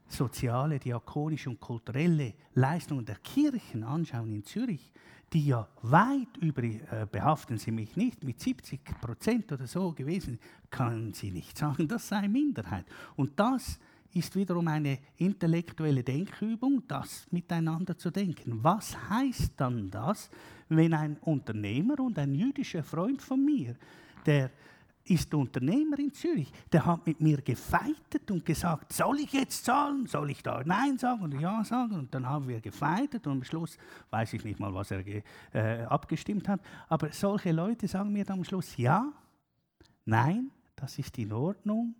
soziale, 0.08 0.78
diakonische 0.78 1.50
und 1.50 1.60
kulturelle 1.60 2.34
Leistungen 2.54 3.04
der 3.04 3.16
Kirchen 3.16 3.84
anschauen 3.84 4.32
in 4.32 4.44
Zürich, 4.44 4.92
die 5.32 5.46
ja 5.46 5.66
weit 5.82 6.36
über, 6.40 6.62
äh, 6.62 7.06
behaften 7.10 7.58
Sie 7.58 7.72
mich 7.72 7.96
nicht, 7.96 8.22
mit 8.22 8.40
70 8.40 8.84
Prozent 9.00 9.50
oder 9.52 9.66
so 9.66 9.92
gewesen, 9.92 10.38
kann 10.70 11.12
Sie 11.12 11.30
nicht 11.30 11.58
sagen, 11.58 11.88
das 11.88 12.08
sei 12.08 12.28
Minderheit. 12.28 12.86
Und 13.16 13.38
das 13.38 13.78
ist 14.12 14.36
wiederum 14.36 14.68
eine 14.68 14.98
intellektuelle 15.16 16.04
Denkübung, 16.04 16.84
das 16.86 17.26
miteinander 17.32 17.98
zu 17.98 18.10
denken. 18.10 18.62
Was 18.62 18.96
heißt 19.10 19.54
dann 19.56 19.90
das, 19.90 20.30
wenn 20.68 20.94
ein 20.94 21.16
Unternehmer 21.18 21.98
und 21.98 22.18
ein 22.18 22.34
jüdischer 22.34 22.84
Freund 22.84 23.20
von 23.20 23.44
mir, 23.44 23.74
der 24.24 24.50
ist 25.06 25.34
Unternehmer 25.34 25.98
in 25.98 26.12
Zürich. 26.12 26.50
Der 26.72 26.86
hat 26.86 27.06
mit 27.06 27.20
mir 27.20 27.42
gefeitet 27.42 28.30
und 28.30 28.44
gesagt, 28.44 28.92
soll 28.92 29.20
ich 29.20 29.32
jetzt 29.32 29.64
zahlen? 29.64 30.06
Soll 30.06 30.30
ich 30.30 30.42
da 30.42 30.62
Nein 30.64 30.96
sagen 30.98 31.22
oder 31.22 31.38
Ja 31.38 31.62
sagen? 31.64 31.94
Und 31.98 32.14
dann 32.14 32.26
haben 32.26 32.48
wir 32.48 32.60
gefeitet 32.60 33.26
und 33.26 33.32
am 33.32 33.44
Schluss 33.44 33.76
weiß 34.10 34.32
ich 34.32 34.44
nicht 34.44 34.58
mal, 34.58 34.72
was 34.72 34.90
er 34.90 35.04
äh, 35.52 35.84
abgestimmt 35.84 36.48
hat. 36.48 36.60
Aber 36.88 37.12
solche 37.12 37.52
Leute 37.52 37.86
sagen 37.86 38.12
mir 38.12 38.24
dann 38.24 38.38
am 38.38 38.44
Schluss 38.44 38.76
Ja, 38.76 39.12
Nein, 40.04 40.50
das 40.76 40.98
ist 40.98 41.18
in 41.18 41.32
Ordnung. 41.32 41.94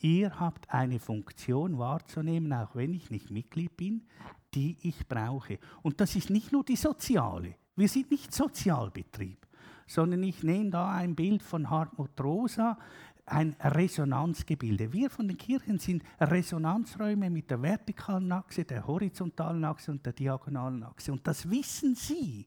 Ihr 0.00 0.38
habt 0.38 0.72
eine 0.72 0.98
Funktion 0.98 1.78
wahrzunehmen, 1.78 2.52
auch 2.52 2.74
wenn 2.74 2.94
ich 2.94 3.10
nicht 3.10 3.30
Mitglied 3.30 3.76
bin, 3.76 4.06
die 4.54 4.76
ich 4.82 5.06
brauche. 5.08 5.58
Und 5.82 6.00
das 6.00 6.16
ist 6.16 6.30
nicht 6.30 6.52
nur 6.52 6.64
die 6.64 6.76
soziale. 6.76 7.54
Wir 7.76 7.88
sind 7.88 8.10
nicht 8.10 8.32
Sozialbetrieb, 8.32 9.46
sondern 9.88 10.22
ich 10.22 10.44
nehme 10.44 10.70
da 10.70 10.92
ein 10.92 11.16
Bild 11.16 11.42
von 11.42 11.68
Hartmut 11.68 12.20
Rosa, 12.20 12.78
ein 13.26 13.56
Resonanzgebilde. 13.60 14.92
Wir 14.92 15.10
von 15.10 15.26
den 15.26 15.36
Kirchen 15.36 15.78
sind 15.78 16.02
Resonanzräume 16.20 17.28
mit 17.30 17.50
der 17.50 17.60
vertikalen 17.60 18.30
Achse, 18.30 18.64
der 18.64 18.86
horizontalen 18.86 19.64
Achse 19.64 19.90
und 19.90 20.04
der 20.04 20.12
diagonalen 20.12 20.82
Achse. 20.84 21.10
Und 21.12 21.26
das 21.26 21.50
wissen 21.50 21.94
Sie, 21.94 22.46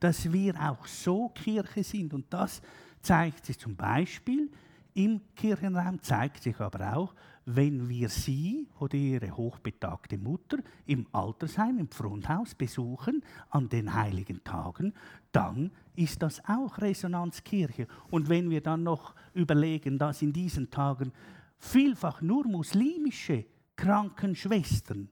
dass 0.00 0.30
wir 0.32 0.54
auch 0.60 0.86
so 0.86 1.28
Kirche 1.28 1.84
sind. 1.84 2.12
Und 2.14 2.26
das 2.30 2.60
zeigt 3.02 3.46
sich 3.46 3.58
zum 3.58 3.76
Beispiel 3.76 4.50
im 4.94 5.20
Kirchenraum, 5.36 6.02
zeigt 6.02 6.42
sich 6.42 6.58
aber 6.58 6.96
auch, 6.96 7.14
wenn 7.50 7.88
wir 7.88 8.10
Sie 8.10 8.68
oder 8.78 8.94
Ihre 8.94 9.34
hochbetagte 9.34 10.18
Mutter 10.18 10.58
im 10.84 11.06
Altersheim, 11.12 11.78
im 11.78 11.88
Pfrundhaus 11.88 12.54
besuchen 12.54 13.24
an 13.48 13.70
den 13.70 13.94
heiligen 13.94 14.44
Tagen, 14.44 14.92
dann 15.32 15.70
ist 15.96 16.20
das 16.22 16.44
auch 16.46 16.76
Resonanzkirche. 16.78 17.86
Und 18.10 18.28
wenn 18.28 18.50
wir 18.50 18.60
dann 18.60 18.82
noch 18.82 19.14
überlegen, 19.32 19.98
dass 19.98 20.20
in 20.20 20.32
diesen 20.32 20.70
Tagen 20.70 21.12
vielfach 21.56 22.20
nur 22.20 22.46
muslimische 22.46 23.46
Krankenschwestern 23.76 25.08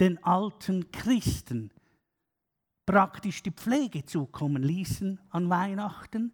den 0.00 0.24
alten 0.24 0.90
Christen 0.90 1.70
praktisch 2.86 3.42
die 3.42 3.50
Pflege 3.50 4.06
zukommen 4.06 4.62
ließen 4.62 5.20
an 5.28 5.50
Weihnachten, 5.50 6.32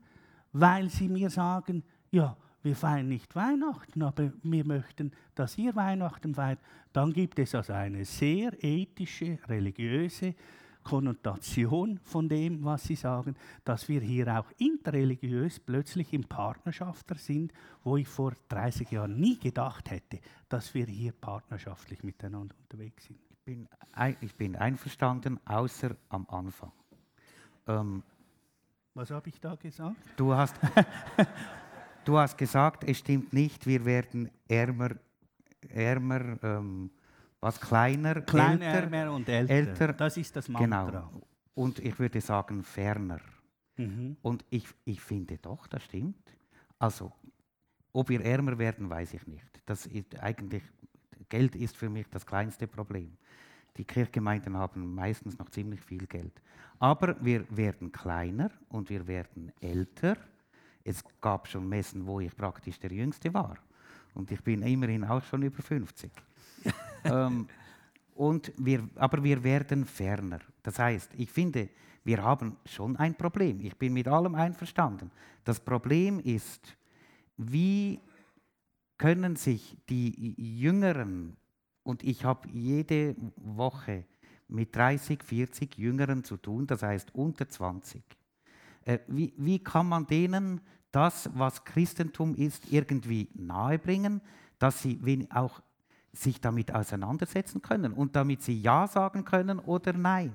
weil 0.53 0.88
sie 0.90 1.09
mir 1.09 1.29
sagen, 1.29 1.83
ja, 2.12 2.37
wir 2.64 2.74
feiern 2.74 3.09
nicht 3.09 3.37
Weihnachten, 3.37 4.03
aber 4.03 4.33
wir 4.42 4.66
möchten, 4.66 5.12
dass 5.35 5.59
ihr 5.59 5.77
Weihnachten 5.77 6.35
feiert, 6.35 6.59
dann 6.92 7.12
gibt 7.12 7.38
es 7.38 7.55
also 7.55 7.74
eine 7.74 8.05
sehr 8.05 8.53
ethische, 8.64 9.38
religiöse 9.48 10.35
Konnotation 10.83 11.98
von 12.05 12.29
dem, 12.29 12.64
was 12.64 12.85
sie 12.85 12.94
sagen, 12.94 13.37
dass 13.64 13.88
wir 13.88 14.00
hier 14.00 14.38
auch 14.38 14.46
interreligiös 14.59 15.61
plötzlich 15.61 16.12
im 16.12 16.24
Partnerschafter 16.24 17.16
sind, 17.16 17.53
wo 17.83 17.96
ich 17.96 18.09
vor 18.09 18.33
30 18.48 18.90
Jahren 18.90 19.18
nie 19.18 19.38
gedacht 19.38 19.90
hätte, 19.90 20.20
dass 20.48 20.74
wir 20.74 20.87
hier 20.87 21.12
partnerschaftlich 21.12 22.03
miteinander 22.03 22.55
unterwegs 22.62 23.05
sind. 23.07 23.18
Ich 23.31 23.38
bin, 23.44 23.68
ein, 23.92 24.16
ich 24.20 24.35
bin 24.35 24.57
einverstanden, 24.57 25.38
außer 25.44 25.96
am 26.09 26.27
Anfang. 26.29 26.72
Ähm, 27.66 28.03
was 28.94 29.11
habe 29.11 29.29
ich 29.29 29.40
da 29.40 29.55
gesagt? 29.57 29.96
Du 30.16 30.33
hast, 30.33 30.55
Du 32.05 32.19
hast 32.19 32.37
gesagt, 32.37 32.85
es 32.85 32.99
stimmt 32.99 33.33
nicht, 33.33 33.67
wir 33.67 33.85
werden 33.85 34.31
ärmer, 34.49 34.90
ärmer 35.69 36.38
ähm, 36.43 36.90
was 37.40 37.61
kleiner, 37.61 38.21
kleiner 38.23 38.67
älter, 38.67 39.12
und 39.12 39.29
älter. 39.29 39.53
älter. 39.53 39.93
Das 39.93 40.17
ist 40.17 40.35
das 40.37 40.49
Mantra. 40.49 40.87
Genau. 40.87 41.23
Und 41.55 41.79
ich 41.79 41.99
würde 41.99 42.21
sagen 42.21 42.62
ferner. 42.62 43.21
Mhm. 43.77 44.17
Und 44.23 44.45
ich, 44.51 44.67
ich 44.85 45.01
finde 45.01 45.38
doch, 45.38 45.67
das 45.67 45.85
stimmt. 45.85 46.33
Also, 46.79 47.12
ob 47.93 48.09
wir 48.09 48.25
ärmer 48.25 48.59
werden, 48.59 48.88
weiß 48.88 49.14
ich 49.14 49.27
nicht. 49.27 49.61
Das 49.67 49.87
ist 49.87 50.19
eigentlich, 50.21 50.62
Geld 51.29 51.55
ist 51.57 51.77
für 51.77 51.88
mich 51.88 52.07
das 52.11 52.27
kleinste 52.27 52.67
Problem. 52.67 53.17
Die 53.77 53.85
Kirchgemeinden 53.85 54.57
haben 54.57 54.95
meistens 54.95 55.38
noch 55.38 55.51
ziemlich 55.51 55.81
viel 55.81 56.07
Geld. 56.07 56.40
Aber 56.79 57.17
wir 57.25 57.45
werden 57.57 57.90
kleiner 57.90 58.51
und 58.69 58.88
wir 58.90 59.07
werden 59.07 59.53
älter 59.61 60.17
es 60.85 61.03
gab 61.20 61.49
schon 61.49 61.68
Messen, 61.68 62.07
wo 62.07 62.20
ich 62.20 62.37
praktisch 62.37 62.79
der 62.79 62.92
Jüngste 62.92 63.33
war. 63.33 63.57
Und 64.14 64.31
ich 64.31 64.42
bin 64.42 64.62
immerhin 64.62 65.05
auch 65.05 65.25
schon 65.25 65.42
über 65.42 65.62
50. 65.62 66.12
ähm, 67.05 67.49
und 68.14 68.53
wir, 68.59 68.88
aber 68.94 69.25
wir 69.25 69.42
werden 69.42 69.85
ferner. 69.85 70.40
Das 70.62 70.79
heißt, 70.79 71.11
ich 71.16 71.31
finde, 71.31 71.68
wir 72.05 72.23
haben 72.23 72.57
schon 72.66 72.97
ein 72.97 73.14
Problem. 73.14 73.61
Ich 73.61 73.77
bin 73.77 73.94
mit 73.94 74.07
allem 74.07 74.35
einverstanden. 74.35 75.11
Das 75.42 75.59
Problem 75.59 76.20
ist, 76.20 76.77
wie 77.37 77.99
können 78.99 79.37
sich 79.37 79.77
die 79.88 80.35
Jüngeren, 80.61 81.37
und 81.83 82.05
ich 82.05 82.25
habe 82.25 82.49
jede 82.51 83.16
Woche 83.37 84.05
mit 84.49 84.77
30, 84.77 85.23
40 85.23 85.77
Jüngeren 85.77 86.23
zu 86.23 86.37
tun, 86.37 86.66
das 86.66 86.83
heißt 86.83 87.14
unter 87.14 87.49
20, 87.49 88.01
äh, 88.01 88.24
wie, 89.07 89.33
wie 89.37 89.59
kann 89.59 89.88
man 89.88 90.07
denen 90.07 90.61
das, 90.90 91.29
was 91.35 91.64
Christentum 91.64 92.35
ist, 92.35 92.70
irgendwie 92.70 93.29
nahebringen, 93.35 94.20
dass 94.59 94.83
sie 94.83 95.27
auch 95.33 95.61
sich 96.12 96.40
damit 96.40 96.73
auseinandersetzen 96.73 97.61
können 97.61 97.92
und 97.92 98.14
damit 98.14 98.42
sie 98.42 98.61
Ja 98.61 98.87
sagen 98.87 99.25
können 99.25 99.59
oder 99.59 99.92
Nein. 99.92 100.33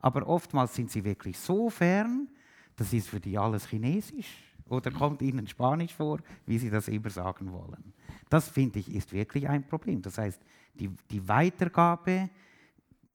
Aber 0.00 0.26
oftmals 0.26 0.74
sind 0.74 0.90
sie 0.90 1.04
wirklich 1.04 1.38
so 1.38 1.70
fern, 1.70 2.28
das 2.74 2.92
ist 2.92 3.08
für 3.08 3.20
die 3.20 3.38
alles 3.38 3.68
Chinesisch 3.68 4.44
oder 4.68 4.90
kommt 4.90 5.22
ihnen 5.22 5.46
Spanisch 5.46 5.94
vor, 5.94 6.18
wie 6.44 6.58
sie 6.58 6.70
das 6.70 6.88
immer 6.88 7.10
sagen 7.10 7.52
wollen. 7.52 7.92
Das 8.28 8.48
finde 8.48 8.80
ich 8.80 8.92
ist 8.92 9.12
wirklich 9.12 9.48
ein 9.48 9.66
Problem. 9.66 10.02
Das 10.02 10.18
heißt, 10.18 10.42
die, 10.74 10.90
die 11.10 11.26
Weitergabe 11.26 12.28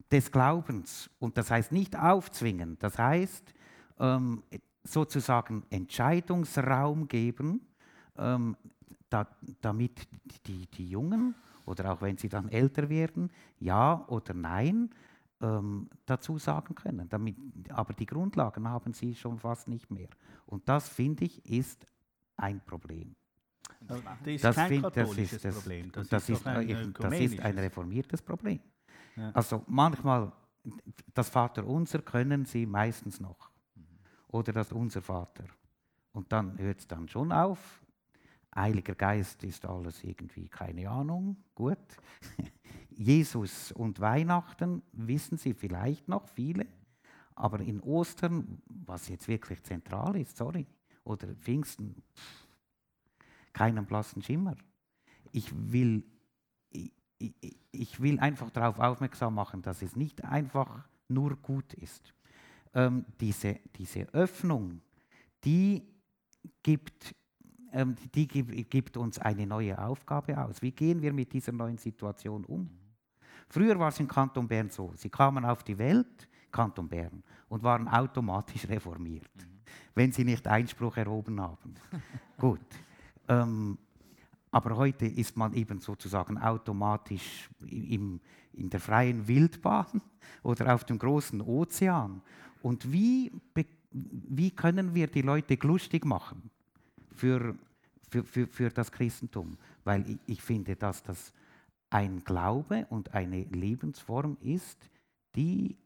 des 0.10 0.32
Glaubens 0.32 1.10
und 1.20 1.38
das 1.38 1.52
heißt 1.52 1.72
nicht 1.72 1.96
aufzwingen, 1.98 2.78
das 2.80 2.98
heißt 2.98 3.54
ähm, 4.02 4.44
sozusagen 4.84 5.64
Entscheidungsraum 5.70 7.08
geben, 7.08 7.62
ähm, 8.18 8.58
da, 9.10 9.28
damit 9.62 10.08
die, 10.48 10.66
die 10.68 10.90
Jungen 10.90 11.36
oder 11.66 11.94
auch 11.94 12.02
wenn 12.02 12.18
sie 12.18 12.30
dann 12.30 12.50
älter 12.50 12.90
werden, 12.90 13.30
ja 13.60 14.06
oder 14.08 14.34
nein 14.34 14.90
ähm, 15.42 15.90
dazu 16.06 16.38
sagen 16.38 16.74
können. 16.76 17.08
Damit, 17.10 17.36
aber 17.70 17.94
die 17.94 18.06
Grundlagen 18.06 18.68
haben 18.68 18.94
sie 18.94 19.14
schon 19.16 19.38
fast 19.38 19.68
nicht 19.68 19.92
mehr. 19.92 20.10
Und 20.48 20.68
das, 20.68 20.90
finde 20.90 21.26
ich, 21.26 21.46
ist 21.46 21.86
ein 22.38 22.60
Problem. 22.62 23.16
Das 23.82 24.00
ist 24.26 24.56
kein 24.56 24.82
katholisches 24.82 25.30
das 25.30 25.34
ist, 25.34 25.46
das, 25.46 25.56
Problem. 25.56 25.92
Das, 25.92 26.08
das, 26.08 26.30
ist, 26.30 26.48
ein, 26.48 26.94
das 26.94 27.20
ist 27.20 27.40
ein 27.40 27.60
reformiertes 27.60 28.22
Problem. 28.22 28.60
Ja. 29.16 29.32
Also 29.32 29.64
manchmal, 29.68 30.32
das 31.14 31.30
Vaterunser 31.30 32.00
können 32.00 32.46
sie 32.46 32.66
meistens 32.66 33.20
noch 33.20 33.51
oder 34.32 34.54
das 34.54 34.72
Unser 34.72 35.02
Vater. 35.02 35.46
Und 36.14 36.32
dann 36.32 36.58
hört 36.58 36.80
es 36.80 36.88
dann 36.88 37.08
schon 37.08 37.32
auf. 37.32 37.82
Heiliger 38.54 38.96
Geist 38.96 39.44
ist 39.44 39.66
alles 39.66 40.04
irgendwie, 40.04 40.50
keine 40.50 40.90
Ahnung, 40.90 41.38
gut. 41.56 41.78
Jesus 42.90 43.72
und 43.72 44.00
Weihnachten 44.02 44.84
wissen 44.92 45.38
Sie 45.38 45.54
vielleicht 45.54 46.10
noch 46.10 46.28
viele, 46.28 46.68
aber 47.34 47.62
in 47.62 47.80
Ostern, 47.80 48.62
was 48.66 49.08
jetzt 49.08 49.28
wirklich 49.30 49.64
zentral 49.64 50.18
ist, 50.18 50.36
sorry, 50.36 50.68
oder 51.06 51.34
Pfingsten, 51.36 52.04
keinen 53.54 53.86
blassen 53.86 54.22
Schimmer. 54.22 54.58
Ich 55.32 55.50
will, 55.72 56.04
ich, 56.70 56.92
ich 57.72 58.02
will 58.02 58.20
einfach 58.20 58.50
darauf 58.50 58.80
aufmerksam 58.80 59.34
machen, 59.34 59.62
dass 59.62 59.82
es 59.82 59.96
nicht 59.96 60.26
einfach 60.26 60.90
nur 61.08 61.38
gut 61.38 61.74
ist 61.76 62.14
ähm, 62.74 63.06
diese, 63.20 63.60
diese 63.76 64.02
Öffnung, 64.14 64.82
die 65.44 65.84
gibt, 66.64 67.16
ähm, 67.72 67.96
die 68.14 68.28
gibt 68.28 68.98
uns 68.98 69.20
eine 69.20 69.46
neue 69.46 69.78
Aufgabe 69.78 70.38
aus. 70.38 70.62
Wie 70.62 70.72
gehen 70.72 71.02
wir 71.02 71.14
mit 71.14 71.34
dieser 71.34 71.52
neuen 71.52 71.78
Situation 71.78 72.46
um? 72.46 72.70
Früher 73.50 73.78
war 73.78 73.90
es 73.90 74.00
im 74.00 74.08
Kanton 74.08 74.48
Bern 74.48 74.70
so, 74.70 74.94
sie 74.96 75.10
kamen 75.10 75.44
auf 75.44 75.64
die 75.64 75.78
Welt, 75.78 76.30
Kanton 76.52 76.88
Bern, 76.88 77.24
und 77.50 77.64
waren 77.64 77.88
automatisch 77.88 78.66
reformiert, 78.70 79.36
mhm. 79.36 79.60
wenn 79.94 80.12
sie 80.12 80.24
nicht 80.24 80.48
Einspruch 80.48 80.96
erhoben 80.98 81.40
haben. 81.42 81.76
Gut. 82.38 82.62
Ähm, 83.28 83.78
aber 84.52 84.76
heute 84.76 85.06
ist 85.06 85.38
man 85.38 85.54
eben 85.54 85.80
sozusagen 85.80 86.38
automatisch 86.38 87.50
im, 87.68 88.20
in 88.54 88.70
der 88.70 88.82
freien 88.82 89.28
Wildbahn 89.28 90.02
oder 90.44 90.74
auf 90.74 90.84
dem 90.84 91.00
großen 91.00 91.42
Ozean. 91.42 92.22
Und 92.62 92.92
wie, 92.92 93.32
wie 93.92 94.52
können 94.52 94.94
wir 94.94 95.08
die 95.08 95.22
Leute 95.22 95.56
lustig 95.62 96.06
machen 96.06 96.50
für, 97.16 97.56
für, 98.10 98.24
für, 98.24 98.48
für 98.48 98.70
das 98.70 98.92
Christentum? 98.92 99.58
Weil 99.84 100.10
ich, 100.10 100.20
ich 100.28 100.42
finde, 100.42 100.76
dass 100.76 101.04
das 101.04 101.34
ein 101.90 102.24
Glaube 102.24 102.86
und 102.90 103.14
eine 103.14 103.44
Lebensform 103.44 104.38
ist, 104.42 104.90
die, 105.36 105.78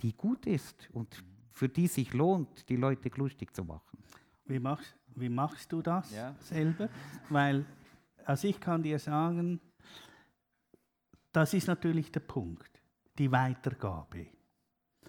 die 0.00 0.12
gut 0.12 0.46
ist 0.46 0.88
und 0.92 1.24
für 1.52 1.68
die 1.68 1.88
sich 1.88 2.12
lohnt, 2.12 2.68
die 2.68 2.76
Leute 2.76 3.10
lustig 3.16 3.54
zu 3.54 3.64
machen. 3.64 3.98
Wie 4.44 4.60
machst, 4.60 4.94
wie 5.14 5.28
machst 5.28 5.72
du 5.72 5.82
das 5.82 6.12
ja. 6.12 6.34
selber? 6.40 6.88
Weil, 7.28 7.64
also 8.24 8.46
ich 8.46 8.60
kann 8.60 8.82
dir 8.82 8.98
sagen, 8.98 9.60
das 11.32 11.54
ist 11.54 11.66
natürlich 11.66 12.12
der 12.12 12.20
Punkt, 12.20 12.70
die 13.18 13.30
Weitergabe 13.30 14.26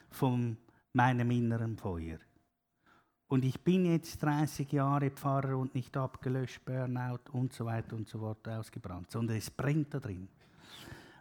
vom 0.10 0.58
meinem 0.94 1.32
inneren 1.32 1.78
Feuer. 1.78 2.20
Und 3.28 3.46
ich 3.46 3.62
bin 3.64 3.86
jetzt 3.86 4.24
30 4.24 4.72
Jahre 4.72 5.12
Pfarrer 5.12 5.58
und 5.58 5.76
nicht 5.76 5.96
abgelöscht, 5.96 6.66
Burnout 6.66 7.32
und 7.32 7.54
so 7.54 7.66
weiter 7.66 7.96
und 7.96 8.08
so 8.08 8.20
fort 8.20 8.48
ausgebrannt, 8.48 9.12
sondern 9.12 9.38
es 9.38 9.52
brennt 9.52 9.94
da 9.94 10.00
drin. 10.00 10.28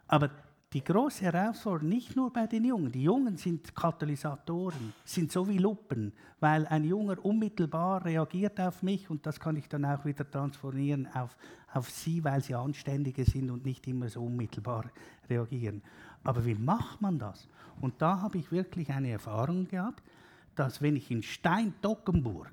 Aber 0.07 0.31
die 0.73 0.83
große 0.83 1.23
Herausforderung 1.23 1.89
nicht 1.89 2.15
nur 2.15 2.31
bei 2.31 2.45
den 2.45 2.63
Jungen. 2.63 2.91
Die 2.91 3.03
Jungen 3.03 3.37
sind 3.37 3.75
Katalysatoren, 3.75 4.93
sind 5.03 5.31
so 5.31 5.47
wie 5.47 5.57
Lupen, 5.57 6.13
weil 6.39 6.67
ein 6.67 6.83
Junger 6.83 7.23
unmittelbar 7.23 8.05
reagiert 8.05 8.59
auf 8.59 8.83
mich 8.83 9.09
und 9.09 9.25
das 9.25 9.39
kann 9.39 9.55
ich 9.55 9.67
dann 9.67 9.83
auch 9.85 10.05
wieder 10.05 10.29
transformieren 10.29 11.07
auf, 11.13 11.35
auf 11.73 11.89
sie, 11.89 12.23
weil 12.23 12.43
sie 12.43 12.53
anständige 12.53 13.25
sind 13.25 13.49
und 13.49 13.65
nicht 13.65 13.87
immer 13.87 14.09
so 14.09 14.23
unmittelbar 14.23 14.85
reagieren. 15.27 15.81
Aber 16.23 16.45
wie 16.45 16.55
macht 16.55 17.01
man 17.01 17.17
das? 17.17 17.47
Und 17.81 18.01
da 18.01 18.21
habe 18.21 18.37
ich 18.37 18.51
wirklich 18.51 18.89
eine 18.91 19.11
Erfahrung 19.11 19.67
gehabt, 19.67 20.03
dass 20.55 20.81
wenn 20.81 20.95
ich 20.95 21.09
in 21.11 21.23
Stein-Dockenburg 21.23 22.51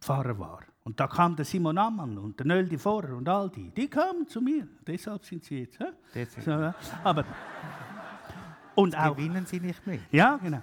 Pfarrer 0.00 0.38
war, 0.38 0.60
und 0.82 0.98
da 0.98 1.06
kam 1.06 1.36
der 1.36 1.44
Simon 1.44 1.76
Ammann 1.76 2.16
und 2.18 2.38
der 2.38 2.46
Nöldi 2.46 2.78
Vorer 2.78 3.16
und 3.16 3.28
all 3.28 3.50
die, 3.50 3.70
die 3.70 3.88
kamen 3.88 4.26
zu 4.26 4.40
mir. 4.40 4.66
Deshalb 4.86 5.24
sind 5.24 5.44
sie 5.44 5.60
jetzt. 5.60 5.78
So. 6.42 6.72
Aber 7.04 7.24
und 8.74 8.96
auch, 8.96 9.14
gewinnen 9.14 9.44
sie 9.46 9.60
nicht 9.60 9.86
mehr. 9.86 10.00
Ja, 10.10 10.36
genau. 10.36 10.62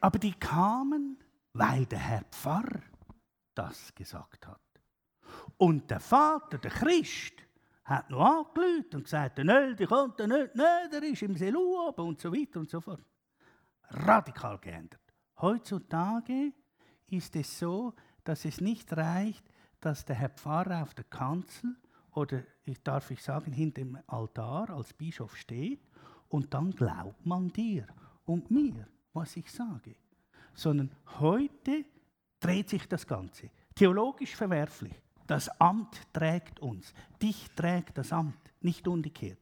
Aber 0.00 0.18
die 0.18 0.34
kamen, 0.34 1.18
weil 1.54 1.86
der 1.86 1.98
Herr 1.98 2.24
Pfarrer 2.30 2.82
das 3.54 3.94
gesagt 3.94 4.46
hat. 4.46 4.60
Und 5.56 5.90
der 5.90 6.00
Vater, 6.00 6.58
der 6.58 6.70
Christ, 6.70 7.43
hat 7.84 8.08
noch 8.10 8.20
angelüht 8.20 8.94
und 8.94 9.04
gesagt, 9.04 9.38
der 9.38 9.44
Nöldi 9.44 9.86
kommt 9.86 10.18
der 10.18 10.26
nicht, 10.26 10.54
nein, 10.54 10.90
der 10.90 11.02
ist 11.02 11.22
im 11.22 11.36
Selu 11.36 11.88
oben 11.88 12.08
und 12.08 12.20
so 12.20 12.32
weiter 12.32 12.60
und 12.60 12.70
so 12.70 12.80
fort. 12.80 13.04
Radikal 13.90 14.58
geändert. 14.58 15.00
Heutzutage 15.40 16.52
ist 17.08 17.36
es 17.36 17.58
so, 17.58 17.94
dass 18.24 18.44
es 18.44 18.60
nicht 18.60 18.92
reicht, 18.96 19.44
dass 19.80 20.04
der 20.04 20.16
Herr 20.16 20.30
Pfarrer 20.30 20.82
auf 20.82 20.94
der 20.94 21.04
Kanzel 21.04 21.76
oder 22.12 22.42
ich 22.64 22.82
darf 22.82 23.10
ich 23.10 23.22
sagen 23.22 23.52
hinter 23.52 23.82
dem 23.82 23.98
Altar 24.06 24.70
als 24.70 24.94
Bischof 24.94 25.36
steht 25.36 25.86
und 26.28 26.54
dann 26.54 26.70
glaubt 26.70 27.26
man 27.26 27.52
dir 27.52 27.86
und 28.24 28.50
mir, 28.50 28.88
was 29.12 29.36
ich 29.36 29.50
sage, 29.52 29.96
sondern 30.54 30.90
heute 31.18 31.84
dreht 32.40 32.70
sich 32.70 32.88
das 32.88 33.06
Ganze. 33.06 33.50
Theologisch 33.74 34.34
verwerflich. 34.34 34.94
Das 35.26 35.48
Amt 35.60 36.00
trägt 36.12 36.60
uns. 36.60 36.92
Dich 37.20 37.48
trägt 37.56 37.96
das 37.98 38.12
Amt, 38.12 38.52
nicht 38.60 38.86
umgekehrt. 38.86 39.38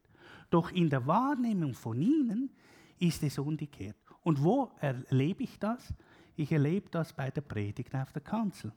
Doch 0.49 0.71
in 0.71 0.89
der 0.89 1.05
Wahrnehmung 1.07 1.73
von 1.73 2.01
ihnen 2.01 2.51
ist 2.99 3.23
es 3.23 3.37
umgekehrt. 3.39 3.97
Und 4.21 4.43
wo 4.43 4.71
erlebe 4.79 5.43
ich 5.43 5.59
das? 5.59 5.93
Ich 6.35 6.51
erlebe 6.51 6.89
das 6.89 7.13
bei 7.13 7.29
der 7.29 7.41
Predigt 7.41 7.93
auf 7.95 8.11
der 8.13 8.21
Kanzel. 8.21 8.71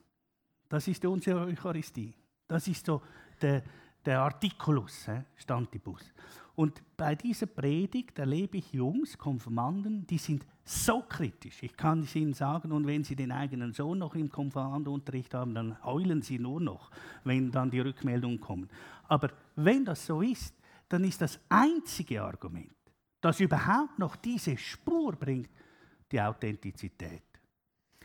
Das 0.69 0.89
ist 0.89 1.05
unsere 1.05 1.41
Eucharistie. 1.47 2.15
Das 2.49 2.67
ist 2.67 2.85
so 2.85 3.03
der, 3.41 3.63
der 4.05 4.21
Artikulus, 4.21 5.09
äh, 5.09 5.23
Stantibus. 5.37 6.13
Und 6.55 6.83
bei 6.97 7.15
dieser 7.15 7.47
Predigt 7.47 8.19
erlebe 8.19 8.59
ich 8.59 8.73
Jungs, 8.73 9.17
Konfirmanden, 9.17 10.07
die 10.07 10.19
sind 10.19 10.47
so 10.69 11.01
kritisch. 11.03 11.63
Ich 11.63 11.77
kann 11.77 12.01
es 12.01 12.15
Ihnen 12.17 12.35
sagen, 12.35 12.73
und 12.73 12.87
wenn 12.87 13.05
Sie 13.05 13.15
den 13.15 13.31
eigenen 13.31 13.73
Sohn 13.73 13.99
noch 13.99 14.17
im 14.17 14.29
Konfirmandenunterricht 14.29 15.33
haben, 15.33 15.55
dann 15.55 15.83
heulen 15.85 16.23
Sie 16.23 16.41
nur 16.41 16.61
noch, 16.61 16.91
wenn 17.23 17.53
dann 17.53 17.71
die 17.71 17.79
Rückmeldungen 17.79 18.41
kommen. 18.41 18.69
Aber 19.05 19.31
wenn 19.55 19.85
das 19.85 20.05
so 20.05 20.21
ist, 20.23 20.55
dann 20.89 21.05
ist 21.05 21.23
das 21.23 21.39
einzige 21.49 22.21
Argument, 22.21 22.75
das 23.21 23.39
überhaupt 23.39 23.99
noch 23.99 24.17
diese 24.17 24.57
Spur 24.57 25.13
bringt, 25.13 25.51
die 26.11 26.21
Authentizität. 26.21 27.23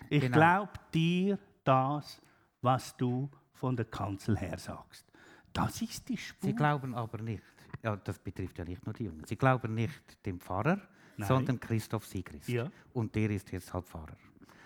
Ich 0.09 0.21
genau. 0.21 0.37
glaube 0.37 0.71
dir 0.93 1.39
das, 1.63 2.21
was 2.61 2.95
du 2.95 3.29
von 3.53 3.75
der 3.75 3.85
Kanzel 3.85 4.37
her 4.37 4.57
sagst. 4.57 5.05
Das 5.51 5.81
ist 5.81 6.07
die 6.09 6.17
Spur. 6.17 6.49
Sie 6.49 6.55
glauben 6.55 6.93
aber 6.93 7.17
nicht, 7.19 7.43
ja, 7.81 7.95
das 7.95 8.19
betrifft 8.19 8.59
ja 8.59 8.65
nicht 8.65 8.85
nur 8.85 8.93
die 8.93 9.05
Jungen, 9.05 9.25
sie 9.25 9.35
glauben 9.35 9.73
nicht 9.73 10.25
dem 10.25 10.39
Pfarrer, 10.39 10.79
Nein. 11.17 11.27
sondern 11.27 11.59
Christoph 11.59 12.05
Sigrist. 12.05 12.49
Ja. 12.49 12.69
Und 12.93 13.15
der 13.15 13.29
ist 13.29 13.51
jetzt 13.51 13.73
halt 13.73 13.85
Pfarrer. 13.85 14.17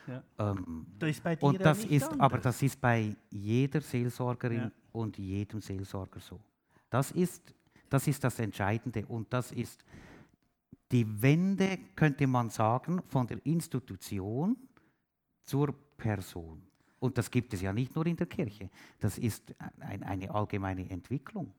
Ja. 0.08 0.24
Ähm, 0.38 0.86
das 1.00 1.10
ist 1.10 1.24
bei 1.24 1.36
dir 1.36 1.46
und 1.46 1.60
das 1.60 1.84
ist, 1.86 2.04
anders. 2.04 2.20
aber 2.20 2.38
das 2.38 2.62
ist 2.62 2.80
bei 2.80 3.16
jeder 3.32 3.82
Seelsorgerin 3.82 4.60
ja. 4.60 4.72
und 4.92 5.18
jedem 5.18 5.60
Seelsorger 5.60 6.20
so. 6.20 6.40
Das 6.90 7.12
ist, 7.12 7.54
das 7.90 8.08
ist 8.08 8.24
das 8.24 8.38
Entscheidende 8.40 9.06
und 9.08 9.32
das 9.34 9.52
ist 9.52 9.84
die 10.92 11.22
Wende, 11.22 11.80
könnte 11.96 12.28
man 12.28 12.50
sagen, 12.50 13.02
von 13.08 13.26
der 13.26 13.44
Institution 13.46 14.56
zur 15.44 15.74
Person. 15.98 16.62
Und 17.00 17.18
das 17.18 17.30
gibt 17.30 17.54
es 17.54 17.62
ja 17.62 17.74
nicht 17.74 17.96
nur 17.96 18.06
in 18.06 18.16
der 18.16 18.28
Kirche. 18.28 18.70
Das 19.00 19.18
ist 19.18 19.54
ein, 19.80 20.04
eine 20.04 20.30
allgemeine 20.34 20.90
Entwicklung. 20.90 21.54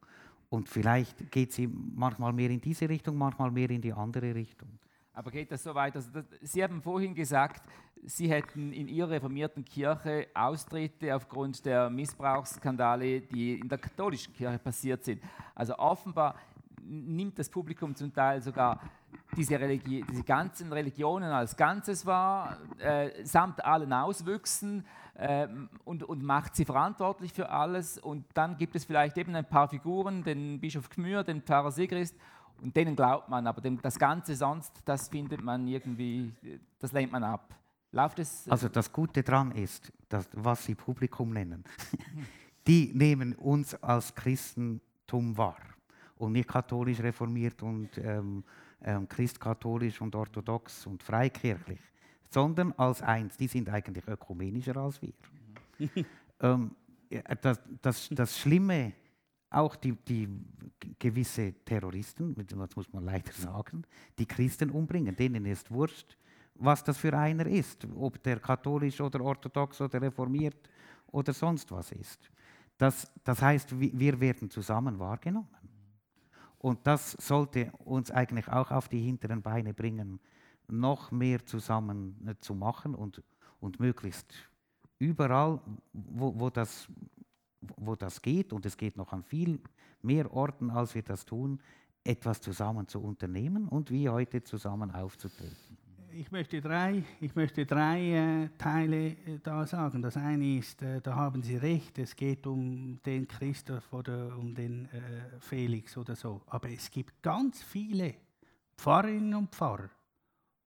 Und 0.48 0.68
vielleicht 0.68 1.30
geht 1.30 1.52
sie 1.52 1.66
manchmal 1.66 2.32
mehr 2.32 2.50
in 2.50 2.60
diese 2.60 2.88
Richtung, 2.88 3.16
manchmal 3.16 3.50
mehr 3.50 3.70
in 3.70 3.80
die 3.80 3.92
andere 3.92 4.34
Richtung. 4.34 4.68
Aber 5.12 5.30
geht 5.30 5.50
das 5.50 5.62
so 5.62 5.74
weit? 5.74 5.96
Also 5.96 6.10
das, 6.12 6.26
Sie 6.42 6.62
haben 6.62 6.82
vorhin 6.82 7.14
gesagt, 7.14 7.62
Sie 8.04 8.30
hätten 8.30 8.72
in 8.72 8.86
Ihrer 8.86 9.10
reformierten 9.10 9.64
Kirche 9.64 10.28
Austritte 10.34 11.16
aufgrund 11.16 11.64
der 11.64 11.90
Missbrauchsskandale, 11.90 13.22
die 13.22 13.58
in 13.58 13.68
der 13.68 13.78
katholischen 13.78 14.34
Kirche 14.34 14.58
passiert 14.58 15.04
sind. 15.04 15.22
Also 15.54 15.76
offenbar 15.78 16.36
nimmt 16.82 17.38
das 17.38 17.48
Publikum 17.48 17.94
zum 17.94 18.12
Teil 18.12 18.42
sogar 18.42 18.80
diese, 19.36 19.58
Religi 19.58 20.04
diese 20.08 20.22
ganzen 20.22 20.72
Religionen 20.72 21.30
als 21.30 21.56
Ganzes 21.56 22.06
wahr, 22.06 22.58
äh, 22.78 23.24
samt 23.24 23.64
allen 23.64 23.92
Auswüchsen 23.92 24.84
äh, 25.18 25.48
und, 25.84 26.02
und 26.02 26.22
macht 26.22 26.54
sie 26.54 26.64
verantwortlich 26.64 27.32
für 27.32 27.50
alles. 27.50 27.98
Und 27.98 28.24
dann 28.34 28.56
gibt 28.56 28.76
es 28.76 28.84
vielleicht 28.84 29.16
eben 29.18 29.34
ein 29.34 29.48
paar 29.48 29.68
Figuren, 29.68 30.22
den 30.22 30.60
Bischof 30.60 30.88
Gmür, 30.90 31.24
den 31.24 31.42
Pfarrer 31.42 31.72
Sigrist, 31.72 32.16
und 32.62 32.74
denen 32.74 32.96
glaubt 32.96 33.28
man, 33.28 33.46
aber 33.46 33.60
dem, 33.60 33.80
das 33.82 33.98
Ganze 33.98 34.34
sonst, 34.34 34.72
das 34.84 35.08
findet 35.08 35.42
man 35.42 35.66
irgendwie, 35.66 36.32
das 36.78 36.92
lehnt 36.92 37.12
man 37.12 37.22
ab. 37.22 37.54
Läuft 37.92 38.18
es? 38.18 38.48
Also 38.48 38.68
das 38.68 38.92
Gute 38.92 39.22
daran 39.22 39.52
ist, 39.52 39.92
dass, 40.08 40.28
was 40.32 40.64
Sie 40.64 40.74
Publikum 40.74 41.32
nennen, 41.32 41.64
die 42.66 42.92
nehmen 42.94 43.34
uns 43.34 43.74
als 43.82 44.14
Christentum 44.14 45.36
wahr 45.36 45.60
und 46.16 46.32
nicht 46.32 46.48
katholisch 46.48 47.00
reformiert 47.00 47.62
und 47.62 47.96
ähm, 47.98 48.42
ähm, 48.82 49.08
christkatholisch 49.08 50.00
und 50.00 50.14
orthodox 50.14 50.86
und 50.86 51.02
freikirchlich, 51.02 51.80
sondern 52.30 52.72
als 52.72 53.02
eins. 53.02 53.36
Die 53.36 53.48
sind 53.48 53.68
eigentlich 53.68 54.06
ökumenischer 54.06 54.76
als 54.76 55.00
wir. 55.02 55.12
ähm, 56.40 56.70
das, 57.40 57.60
das, 57.82 58.08
das 58.10 58.38
Schlimme, 58.38 58.92
auch 59.50 59.76
die, 59.76 59.92
die 59.92 60.28
gewisse 60.98 61.54
Terroristen, 61.64 62.34
das 62.46 62.76
muss 62.76 62.92
man 62.92 63.04
leider 63.04 63.32
sagen, 63.32 63.84
die 64.18 64.26
Christen 64.26 64.70
umbringen, 64.70 65.14
denen 65.14 65.46
ist 65.46 65.70
wurscht, 65.70 66.16
was 66.54 66.82
das 66.82 66.98
für 66.98 67.16
einer 67.16 67.46
ist, 67.46 67.86
ob 67.94 68.22
der 68.22 68.40
katholisch 68.40 69.00
oder 69.00 69.20
orthodox 69.20 69.80
oder 69.80 70.00
reformiert 70.00 70.68
oder 71.08 71.32
sonst 71.32 71.70
was 71.70 71.92
ist. 71.92 72.30
Das, 72.78 73.10
das 73.24 73.40
heißt, 73.40 73.78
wir 73.78 74.20
werden 74.20 74.50
zusammen 74.50 74.98
wahrgenommen. 74.98 75.48
Und 76.58 76.86
das 76.86 77.12
sollte 77.12 77.70
uns 77.84 78.10
eigentlich 78.10 78.48
auch 78.48 78.70
auf 78.70 78.88
die 78.88 79.00
hinteren 79.00 79.42
Beine 79.42 79.72
bringen, 79.72 80.18
noch 80.68 81.10
mehr 81.10 81.44
zusammen 81.46 82.16
äh, 82.26 82.34
zu 82.40 82.54
machen 82.54 82.94
und, 82.94 83.22
und 83.60 83.80
möglichst 83.80 84.34
überall, 84.98 85.60
wo, 85.92 86.38
wo, 86.38 86.50
das, 86.50 86.88
wo 87.76 87.94
das 87.94 88.20
geht, 88.22 88.52
und 88.52 88.66
es 88.66 88.76
geht 88.76 88.96
noch 88.96 89.12
an 89.12 89.22
viel 89.22 89.60
mehr 90.02 90.32
Orten, 90.32 90.70
als 90.70 90.94
wir 90.94 91.02
das 91.02 91.24
tun, 91.24 91.60
etwas 92.04 92.40
zusammen 92.40 92.86
zu 92.86 93.00
unternehmen 93.00 93.68
und 93.68 93.90
wie 93.90 94.08
heute 94.08 94.42
zusammen 94.42 94.90
aufzutreten 94.92 95.76
ich 96.18 96.32
möchte 96.32 96.60
drei, 96.62 97.04
ich 97.20 97.34
möchte 97.34 97.66
drei 97.66 98.44
äh, 98.44 98.48
Teile 98.56 99.08
äh, 99.08 99.38
da 99.42 99.66
sagen. 99.66 100.00
Das 100.00 100.16
eine 100.16 100.56
ist, 100.56 100.80
äh, 100.82 101.00
da 101.00 101.14
haben 101.14 101.42
Sie 101.42 101.56
recht, 101.56 101.98
es 101.98 102.16
geht 102.16 102.46
um 102.46 102.98
den 103.04 103.28
Christoph 103.28 103.92
oder 103.92 104.36
um 104.36 104.54
den 104.54 104.86
äh, 104.86 105.40
Felix 105.40 105.96
oder 105.96 106.16
so. 106.16 106.40
Aber 106.46 106.70
es 106.70 106.90
gibt 106.90 107.22
ganz 107.22 107.62
viele 107.62 108.14
Pfarrerinnen 108.78 109.34
und 109.34 109.54
Pfarrer 109.54 109.90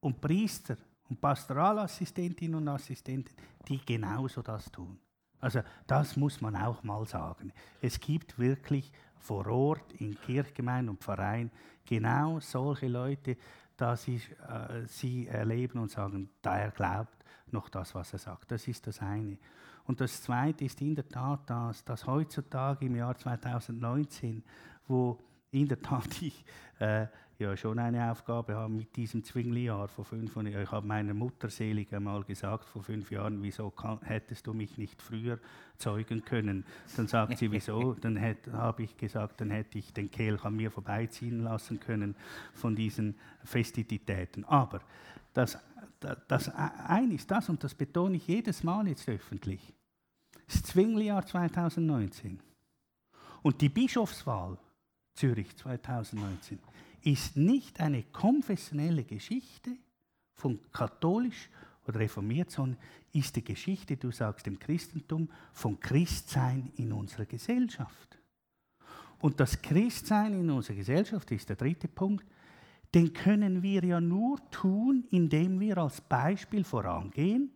und 0.00 0.20
Priester 0.20 0.76
und 1.08 1.20
Pastoralassistentinnen 1.20 2.54
und 2.56 2.68
Assistenten, 2.68 3.34
die 3.66 3.84
genauso 3.84 4.42
das 4.42 4.70
tun. 4.70 4.98
Also 5.40 5.60
das 5.86 6.16
muss 6.16 6.40
man 6.40 6.54
auch 6.56 6.82
mal 6.82 7.04
sagen. 7.06 7.52
Es 7.80 7.98
gibt 7.98 8.38
wirklich 8.38 8.92
vor 9.18 9.46
Ort 9.46 9.92
in 9.94 10.18
Kirchgemeinden 10.20 10.90
und 10.90 11.02
Vereinen 11.02 11.50
genau 11.84 12.40
solche 12.40 12.88
Leute, 12.88 13.36
dass 13.76 14.06
ich, 14.08 14.30
äh, 14.30 14.86
sie 14.86 15.26
erleben 15.26 15.78
und 15.78 15.90
sagen, 15.90 16.28
da 16.42 16.58
er 16.58 16.70
glaubt 16.70 17.24
noch 17.50 17.68
das, 17.68 17.94
was 17.94 18.12
er 18.12 18.18
sagt. 18.18 18.50
Das 18.50 18.68
ist 18.68 18.86
das 18.86 19.00
eine. 19.00 19.38
Und 19.84 20.00
das 20.00 20.22
zweite 20.22 20.64
ist 20.64 20.80
in 20.82 20.94
der 20.94 21.08
Tat 21.08 21.48
das, 21.48 21.84
dass 21.84 22.06
heutzutage 22.06 22.86
im 22.86 22.96
Jahr 22.96 23.16
2019, 23.16 24.44
wo 24.86 25.18
in 25.50 25.66
der 25.66 25.80
Tat 25.80 26.22
ich 26.22 26.44
äh, 26.78 27.06
ja 27.40 27.56
schon 27.56 27.78
eine 27.78 28.10
Aufgabe 28.10 28.54
habe 28.54 28.72
mit 28.72 28.94
diesem 28.96 29.24
Zwingli-Jahr 29.24 29.88
vor 29.88 30.04
fünf 30.04 30.36
Jahren. 30.36 30.46
Ich 30.46 30.70
habe 30.70 30.86
meiner 30.86 31.14
Mutter 31.14 31.48
selig 31.48 31.92
einmal 31.94 32.22
gesagt 32.22 32.68
vor 32.68 32.82
fünf 32.82 33.10
Jahren, 33.10 33.42
wieso 33.42 33.70
kann, 33.70 34.00
hättest 34.02 34.46
du 34.46 34.52
mich 34.52 34.78
nicht 34.78 35.00
früher 35.00 35.38
zeugen 35.78 36.24
können? 36.24 36.64
Dann 36.96 37.08
sagt 37.08 37.38
sie, 37.38 37.50
wieso? 37.50 37.94
Dann 38.00 38.20
habe 38.52 38.82
ich 38.82 38.96
gesagt, 38.96 39.40
dann 39.40 39.50
hätte 39.50 39.78
ich 39.78 39.92
den 39.92 40.10
Kelch 40.10 40.44
an 40.44 40.56
mir 40.56 40.70
vorbeiziehen 40.70 41.42
lassen 41.42 41.80
können 41.80 42.14
von 42.52 42.76
diesen 42.76 43.16
Festivitäten. 43.44 44.44
Aber 44.44 44.80
das, 45.32 45.58
das, 46.00 46.18
das 46.28 46.48
ein 46.48 47.10
ist 47.10 47.30
das, 47.30 47.48
und 47.48 47.64
das 47.64 47.74
betone 47.74 48.16
ich 48.16 48.26
jedes 48.26 48.62
Mal 48.62 48.86
jetzt 48.88 49.08
öffentlich, 49.08 49.72
das 50.46 50.62
Zwingli-Jahr 50.62 51.24
2019 51.24 52.40
und 53.42 53.60
die 53.60 53.68
Bischofswahl 53.68 54.58
Zürich 55.14 55.56
2019 55.56 56.58
ist 57.02 57.36
nicht 57.36 57.80
eine 57.80 58.02
konfessionelle 58.04 59.04
Geschichte 59.04 59.76
von 60.34 60.58
katholisch 60.72 61.48
oder 61.86 62.00
reformiert, 62.00 62.50
sondern 62.50 62.78
ist 63.12 63.36
die 63.36 63.44
Geschichte, 63.44 63.96
du 63.96 64.10
sagst 64.10 64.46
im 64.46 64.58
Christentum, 64.58 65.28
von 65.52 65.78
Christsein 65.80 66.72
in 66.76 66.92
unserer 66.92 67.26
Gesellschaft. 67.26 68.18
Und 69.20 69.40
das 69.40 69.60
Christsein 69.60 70.34
in 70.34 70.50
unserer 70.50 70.76
Gesellschaft 70.76 71.30
ist 71.30 71.48
der 71.48 71.56
dritte 71.56 71.88
Punkt, 71.88 72.24
den 72.94 73.12
können 73.12 73.62
wir 73.62 73.84
ja 73.84 74.00
nur 74.00 74.38
tun, 74.50 75.04
indem 75.10 75.60
wir 75.60 75.78
als 75.78 76.00
Beispiel 76.00 76.64
vorangehen 76.64 77.50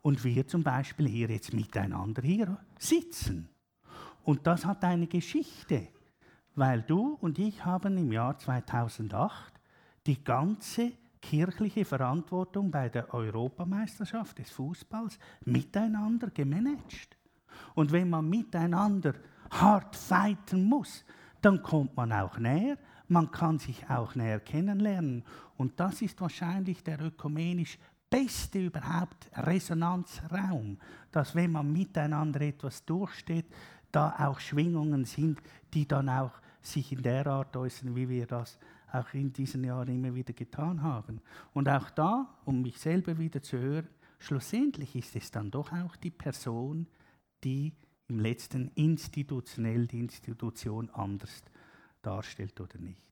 und 0.00 0.24
wir 0.24 0.46
zum 0.46 0.62
Beispiel 0.62 1.08
hier 1.08 1.28
jetzt 1.28 1.52
miteinander 1.52 2.22
hier 2.22 2.58
sitzen. 2.78 3.48
Und 4.22 4.46
das 4.46 4.64
hat 4.64 4.84
eine 4.84 5.06
Geschichte 5.06 5.88
weil 6.58 6.82
du 6.82 7.16
und 7.20 7.38
ich 7.38 7.64
haben 7.64 7.96
im 7.96 8.10
Jahr 8.10 8.36
2008 8.36 9.52
die 10.06 10.22
ganze 10.24 10.92
kirchliche 11.20 11.84
Verantwortung 11.84 12.70
bei 12.70 12.88
der 12.88 13.14
Europameisterschaft 13.14 14.38
des 14.38 14.50
Fußballs 14.50 15.18
miteinander 15.44 16.30
gemanagt. 16.30 17.16
Und 17.74 17.92
wenn 17.92 18.10
man 18.10 18.28
miteinander 18.28 19.14
hart 19.50 19.94
fighten 19.94 20.64
muss, 20.64 21.04
dann 21.40 21.62
kommt 21.62 21.96
man 21.96 22.12
auch 22.12 22.38
näher, 22.38 22.76
man 23.06 23.30
kann 23.30 23.58
sich 23.58 23.88
auch 23.88 24.14
näher 24.16 24.40
kennenlernen. 24.40 25.24
Und 25.56 25.78
das 25.78 26.02
ist 26.02 26.20
wahrscheinlich 26.20 26.82
der 26.82 27.00
ökumenisch 27.00 27.78
beste 28.10 28.58
überhaupt 28.58 29.30
Resonanzraum, 29.34 30.78
dass 31.12 31.34
wenn 31.34 31.52
man 31.52 31.72
miteinander 31.72 32.40
etwas 32.40 32.84
durchsteht, 32.84 33.46
da 33.92 34.14
auch 34.18 34.40
Schwingungen 34.40 35.04
sind, 35.04 35.40
die 35.72 35.86
dann 35.86 36.08
auch 36.08 36.32
sich 36.62 36.92
in 36.92 37.02
der 37.02 37.26
Art 37.26 37.56
äußern, 37.56 37.94
wie 37.94 38.08
wir 38.08 38.26
das 38.26 38.58
auch 38.92 39.12
in 39.14 39.32
diesen 39.32 39.64
Jahren 39.64 39.88
immer 39.88 40.14
wieder 40.14 40.32
getan 40.32 40.82
haben. 40.82 41.20
Und 41.52 41.68
auch 41.68 41.90
da, 41.90 42.38
um 42.44 42.62
mich 42.62 42.78
selber 42.78 43.18
wieder 43.18 43.42
zu 43.42 43.58
hören, 43.58 43.88
schlussendlich 44.18 44.96
ist 44.96 45.14
es 45.16 45.30
dann 45.30 45.50
doch 45.50 45.72
auch 45.72 45.96
die 45.96 46.10
Person, 46.10 46.86
die 47.44 47.72
im 48.08 48.20
letzten 48.20 48.70
institutionell 48.74 49.86
die 49.86 50.00
Institution 50.00 50.88
anders 50.90 51.42
darstellt 52.00 52.58
oder 52.60 52.78
nicht. 52.78 53.02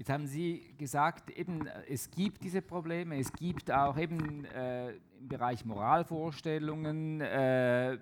Jetzt 0.00 0.08
haben 0.08 0.26
Sie 0.26 0.74
gesagt, 0.78 1.28
eben, 1.30 1.66
es 1.86 2.10
gibt 2.10 2.42
diese 2.42 2.62
Probleme, 2.62 3.18
es 3.18 3.30
gibt 3.34 3.70
auch 3.70 3.98
eben 3.98 4.46
äh, 4.46 4.92
im 4.92 5.28
Bereich 5.28 5.62
Moralvorstellungen 5.66 7.20
äh, 7.20 7.98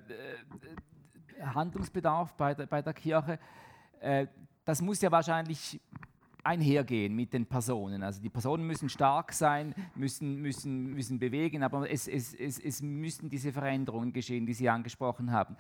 Handlungsbedarf 1.41 2.35
bei 2.35 2.55
der, 2.55 2.67
bei 2.67 2.83
der 2.83 2.93
Kirche. 2.93 3.39
Äh, 4.01 4.27
das 4.65 4.83
muss 4.83 5.01
ja 5.01 5.11
wahrscheinlich 5.11 5.81
einhergehen 6.45 7.15
mit 7.15 7.33
den 7.33 7.47
Personen. 7.47 8.03
Also 8.03 8.21
die 8.21 8.31
Personen 8.31 8.67
müssen 8.67 8.89
stark 8.89 9.33
sein, 9.33 9.75
müssen, 9.95 10.41
müssen, 10.41 10.95
müssen 10.95 11.19
bewegen, 11.19 11.63
aber 11.63 11.91
es, 11.91 12.09
es, 12.09 12.35
es, 12.35 12.59
es 12.59 12.83
müssen 12.83 13.29
diese 13.29 13.53
Veränderungen 13.53 14.13
geschehen, 14.13 14.47
die 14.47 14.55
Sie 14.55 14.69
angesprochen 14.69 15.31
haben. 15.31 15.57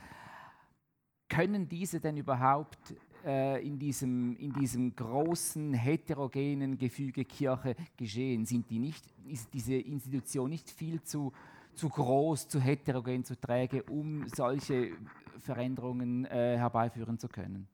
Können 1.28 1.68
diese 1.68 2.00
denn 2.00 2.16
überhaupt 2.16 2.94
äh, 3.24 3.64
in, 3.66 3.78
diesem, 3.78 4.34
in 4.36 4.52
diesem 4.54 4.94
großen 4.94 5.74
heterogenen 5.74 6.78
Gefüge 6.78 7.24
Kirche 7.24 7.76
geschehen? 7.96 8.46
Sind 8.46 8.70
die 8.70 8.78
nicht, 8.78 9.04
ist 9.26 9.52
diese 9.52 9.74
Institution 9.74 10.48
nicht 10.48 10.70
viel 10.70 11.02
zu, 11.02 11.32
zu 11.74 11.90
groß, 11.90 12.48
zu 12.48 12.60
heterogen, 12.60 13.24
zu 13.24 13.38
träge, 13.38 13.82
um 13.84 14.26
solche 14.28 14.92
Veränderungen 15.40 16.24
äh, 16.26 16.56
herbeiführen 16.56 17.18
zu 17.18 17.28
können? 17.28 17.68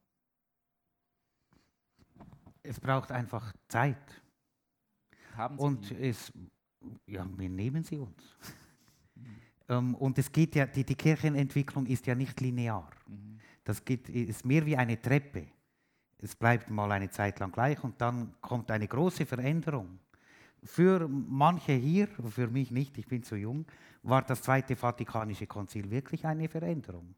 Es 2.63 2.81
braucht 2.81 3.13
einfach 3.13 3.53
Zeit. 3.69 4.23
Haben 5.37 5.59
Sie 5.59 5.65
und 5.65 5.91
die? 5.91 6.09
es, 6.09 6.33
ja, 7.07 7.27
wir 7.37 7.49
nehmen 7.49 7.85
sie 7.85 7.99
uns. 7.99 8.37
Mhm. 9.15 9.37
ähm, 9.69 9.95
und 9.97 10.19
es 10.19 10.31
geht 10.31 10.55
ja, 10.55 10.67
die, 10.67 10.85
die 10.85 10.95
Kirchenentwicklung 10.95 11.87
ist 11.87 12.07
ja 12.07 12.15
nicht 12.15 12.41
linear. 12.41 12.91
Mhm. 13.07 13.39
Das 13.65 13.85
geht, 13.85 14.09
ist 14.09 14.45
mehr 14.45 14.65
wie 14.67 14.77
eine 14.77 15.01
Treppe. 15.01 15.47
Es 16.19 16.35
bleibt 16.35 16.71
mal 16.71 16.91
eine 16.93 17.11
Zeit 17.11 17.39
lang 17.39 17.53
gleich 17.53 17.83
und 17.85 18.01
dann 18.01 18.35
kommt 18.41 18.71
eine 18.71 18.89
große 18.89 19.27
Veränderung. 19.27 19.99
Für 20.63 21.07
manche 21.07 21.73
hier, 21.73 22.09
für 22.09 22.49
mich 22.49 22.71
nicht, 22.71 22.97
ich 22.97 23.07
bin 23.07 23.23
zu 23.23 23.37
jung, 23.37 23.67
war 24.03 24.23
das 24.23 24.41
Zweite 24.41 24.77
Vatikanische 24.77 25.47
Konzil 25.47 25.91
wirklich 25.91 26.25
eine 26.25 26.49
Veränderung. 26.49 27.15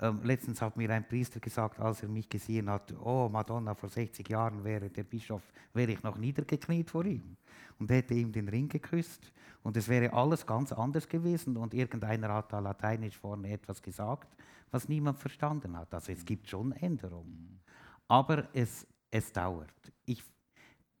Ähm, 0.00 0.20
letztens 0.24 0.60
hat 0.60 0.76
mir 0.76 0.90
ein 0.90 1.06
Priester 1.06 1.38
gesagt, 1.38 1.78
als 1.78 2.02
er 2.02 2.08
mich 2.08 2.28
gesehen 2.28 2.68
hat, 2.68 2.92
oh 3.00 3.28
Madonna, 3.28 3.74
vor 3.74 3.88
60 3.88 4.28
Jahren 4.28 4.64
wäre 4.64 4.90
der 4.90 5.04
Bischof, 5.04 5.42
wäre 5.72 5.92
ich 5.92 6.02
noch 6.02 6.16
niedergekniet 6.16 6.90
vor 6.90 7.04
ihm 7.04 7.36
und 7.78 7.90
hätte 7.90 8.14
ihm 8.14 8.32
den 8.32 8.48
Ring 8.48 8.68
geküsst 8.68 9.32
und 9.62 9.76
es 9.76 9.88
wäre 9.88 10.12
alles 10.12 10.44
ganz 10.44 10.72
anders 10.72 11.08
gewesen 11.08 11.56
und 11.56 11.74
irgendeiner 11.74 12.32
hat 12.34 12.52
da 12.52 12.58
lateinisch 12.58 13.16
vorne 13.16 13.52
etwas 13.52 13.80
gesagt, 13.80 14.36
was 14.70 14.88
niemand 14.88 15.18
verstanden 15.18 15.76
hat. 15.76 15.94
Also 15.94 16.10
es 16.10 16.24
gibt 16.24 16.48
schon 16.48 16.72
Änderungen, 16.72 17.60
aber 18.08 18.48
es, 18.52 18.86
es 19.12 19.32
dauert. 19.32 19.92
Ich, 20.06 20.24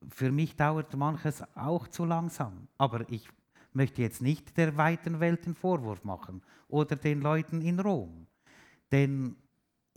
für 0.08 0.30
mich 0.30 0.54
dauert 0.54 0.94
manches 0.96 1.42
auch 1.56 1.88
zu 1.88 2.04
langsam, 2.04 2.68
aber 2.78 3.10
ich 3.10 3.28
möchte 3.72 4.02
jetzt 4.02 4.22
nicht 4.22 4.56
der 4.56 4.76
weiten 4.76 5.18
Welt 5.18 5.46
den 5.46 5.56
Vorwurf 5.56 6.04
machen 6.04 6.42
oder 6.68 6.94
den 6.94 7.20
Leuten 7.20 7.60
in 7.60 7.80
Rom. 7.80 8.28
Denn 8.94 9.34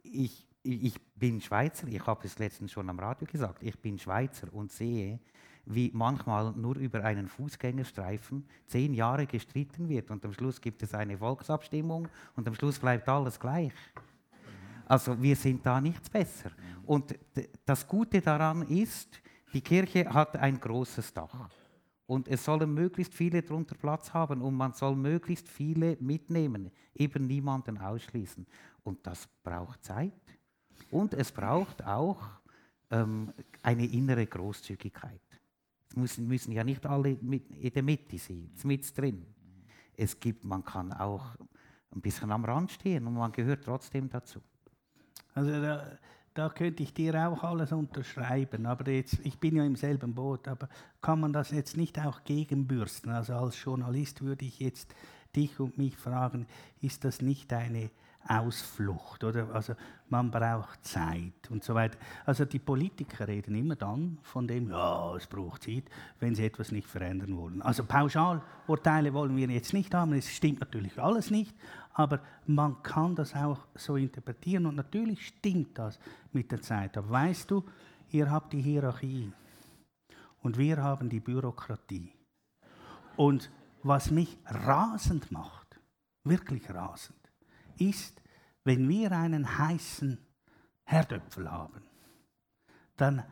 ich, 0.02 0.48
ich 0.64 1.00
bin 1.14 1.39
Schweizer, 1.39 1.88
ich 1.88 2.04
habe 2.08 2.26
es 2.26 2.39
letztens 2.39 2.72
schon 2.72 2.89
am 2.89 2.98
Radio 2.98 3.28
gesagt, 3.28 3.62
ich 3.62 3.80
bin 3.80 4.00
Schweizer 4.00 4.52
und 4.52 4.72
sehe, 4.72 5.20
wie 5.66 5.91
manchmal 5.93 6.52
nur 6.54 6.78
über 6.78 7.04
einen 7.04 7.28
Fußgängerstreifen 7.28 8.43
zehn 8.66 8.95
Jahre 8.95 9.28
gestritten 9.28 9.88
wird 9.88 10.10
und 10.10 10.26
am 10.26 10.34
Schluss 10.34 10.60
gibt 10.60 10.82
es 10.82 10.95
eine 10.95 11.16
Volksabstimmung 11.16 12.08
und 12.36 12.48
am 12.48 12.56
Schluss 12.56 12.80
bleibt 12.80 13.08
alles 13.08 13.39
gleich. 13.39 13.72
Also 14.88 15.22
wir 15.22 15.36
sind 15.36 15.64
da 15.64 15.80
nichts 15.80 16.10
besser. 16.10 16.50
Und 16.84 17.14
das 17.68 17.88
Gute 17.88 18.20
daran 18.20 18.64
ist, 18.64 19.22
die 19.54 19.62
Kirche 19.62 20.12
hat 20.12 20.36
ein 20.38 20.60
großes 20.60 21.14
Dach. 21.14 21.52
Und 22.08 22.30
es 22.30 22.45
sollen 22.45 22.74
möglichst 22.74 23.14
viele 23.14 23.43
darunter 23.43 23.76
Platz 23.76 24.14
haben 24.14 24.41
und 24.41 24.56
man 24.56 24.72
soll 24.72 24.95
möglichst 24.95 25.50
viele 25.50 25.98
mitnehmen, 26.00 26.72
eben 26.95 27.28
niemanden 27.28 27.78
ausschließen. 27.78 28.48
Und 28.88 29.06
das 29.06 29.28
braucht 29.44 29.84
Zeit. 29.84 30.14
Und 30.92 31.14
es 31.14 31.30
braucht 31.30 31.84
auch 31.86 32.22
ähm, 32.90 33.34
eine 33.62 33.86
innere 33.86 34.26
Großzügigkeit. 34.26 35.20
Es 35.90 35.98
müssen, 35.98 36.26
müssen 36.26 36.54
ja 36.54 36.64
nicht 36.64 36.86
alle 36.86 37.18
mit, 37.20 37.52
in 37.52 37.74
der 37.74 37.84
Mitte 37.84 38.18
sein, 38.18 38.50
mit 38.64 38.98
drin. 38.98 39.26
Es 39.94 40.18
gibt, 40.18 40.46
man 40.46 40.64
kann 40.64 40.94
auch 40.94 41.36
ein 41.94 42.00
bisschen 42.00 42.32
am 42.32 42.46
Rand 42.46 42.72
stehen 42.72 43.06
und 43.06 43.16
man 43.16 43.34
gehört 43.34 43.66
trotzdem 43.66 44.10
dazu. 44.10 44.40
Also 45.34 45.52
da, 45.62 45.98
da 46.34 46.48
könnte 46.48 46.82
ich 46.82 46.94
dir 46.94 47.28
auch 47.28 47.44
alles 47.44 47.74
unterschreiben, 47.74 48.66
aber 48.66 48.90
jetzt, 48.90 49.20
ich 49.26 49.38
bin 49.38 49.58
ja 49.58 49.66
im 49.66 49.76
selben 49.76 50.16
Boot, 50.16 50.48
aber 50.48 50.70
kann 51.02 51.20
man 51.20 51.34
das 51.34 51.52
jetzt 51.52 51.76
nicht 51.76 52.00
auch 52.00 52.24
gegenbürsten? 52.24 53.12
Also 53.12 53.34
als 53.34 53.62
Journalist 53.62 54.22
würde 54.22 54.46
ich 54.46 54.62
jetzt 54.62 54.96
dich 55.36 55.60
und 55.60 55.78
mich 55.78 55.98
fragen, 55.98 56.48
ist 56.80 57.04
das 57.04 57.22
nicht 57.22 57.52
eine 57.52 57.92
Ausflucht, 58.28 59.23
oder? 59.23 59.53
Also 59.53 59.73
man 60.09 60.32
braucht 60.32 60.86
Zeit 60.86 61.49
und 61.49 61.63
so 61.63 61.73
weiter. 61.75 61.97
Also 62.25 62.45
die 62.45 62.59
Politiker 62.59 63.28
reden 63.28 63.55
immer 63.55 63.75
dann 63.75 64.19
von 64.21 64.47
dem, 64.47 64.69
ja, 64.69 65.15
es 65.15 65.28
braucht 65.28 65.63
Zeit, 65.63 65.86
wenn 66.19 66.36
sie 66.36 66.45
etwas 66.45 66.71
nicht 66.71 66.88
verändern 66.88 67.36
wollen. 67.38 67.61
Also 67.61 67.84
Pauschalurteile 67.84 69.13
wollen 69.13 69.36
wir 69.36 69.47
jetzt 69.49 69.73
nicht 69.73 69.93
haben, 69.93 70.13
es 70.13 70.30
stimmt 70.30 70.59
natürlich 70.59 70.97
alles 70.99 71.32
nicht, 71.32 71.55
aber 71.93 72.19
man 72.45 72.82
kann 72.84 73.15
das 73.15 73.36
auch 73.36 73.59
so 73.75 73.95
interpretieren 73.95 74.65
und 74.65 74.75
natürlich 74.75 75.28
stimmt 75.28 75.78
das 75.78 75.99
mit 76.32 76.51
der 76.51 76.61
Zeit. 76.61 76.97
Aber 76.97 77.09
weißt 77.09 77.49
du, 77.49 77.63
ihr 78.11 78.30
habt 78.30 78.53
die 78.53 78.61
Hierarchie 78.61 79.32
und 80.41 80.57
wir 80.57 80.78
haben 80.78 81.09
die 81.09 81.19
Bürokratie. 81.19 82.11
Und 83.15 83.49
was 83.84 84.11
mich 84.11 84.38
rasend 84.45 85.32
macht, 85.32 85.80
wirklich 86.23 86.69
rasend, 86.69 87.16
ist, 87.80 88.21
wenn 88.63 88.88
wir 88.88 89.11
einen 89.11 89.57
heißen 89.57 90.17
Herdöpfel 90.84 91.49
haben, 91.49 91.82
dann, 92.95 93.23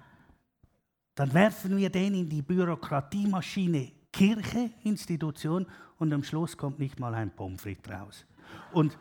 dann 1.15 1.33
werfen 1.33 1.77
wir 1.77 1.89
den 1.89 2.13
in 2.13 2.29
die 2.29 2.41
Bürokratiemaschine 2.41 3.91
Kirche, 4.11 4.71
Institution 4.83 5.65
und 5.97 6.13
am 6.13 6.23
Schluss 6.23 6.55
kommt 6.55 6.79
nicht 6.79 6.99
mal 6.99 7.13
ein 7.13 7.35
Pommes 7.35 7.61
frites 7.61 7.91
raus. 7.91 8.25
Und 8.71 8.97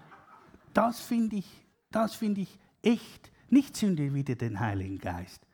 das 0.73 1.01
finde 1.01 1.37
ich, 1.37 1.67
find 2.19 2.39
ich 2.39 2.59
echt 2.83 3.31
nicht 3.49 3.77
Sünde 3.77 4.13
wider 4.13 4.35
den 4.35 4.59
Heiligen 4.59 4.99
Geist. 4.99 5.47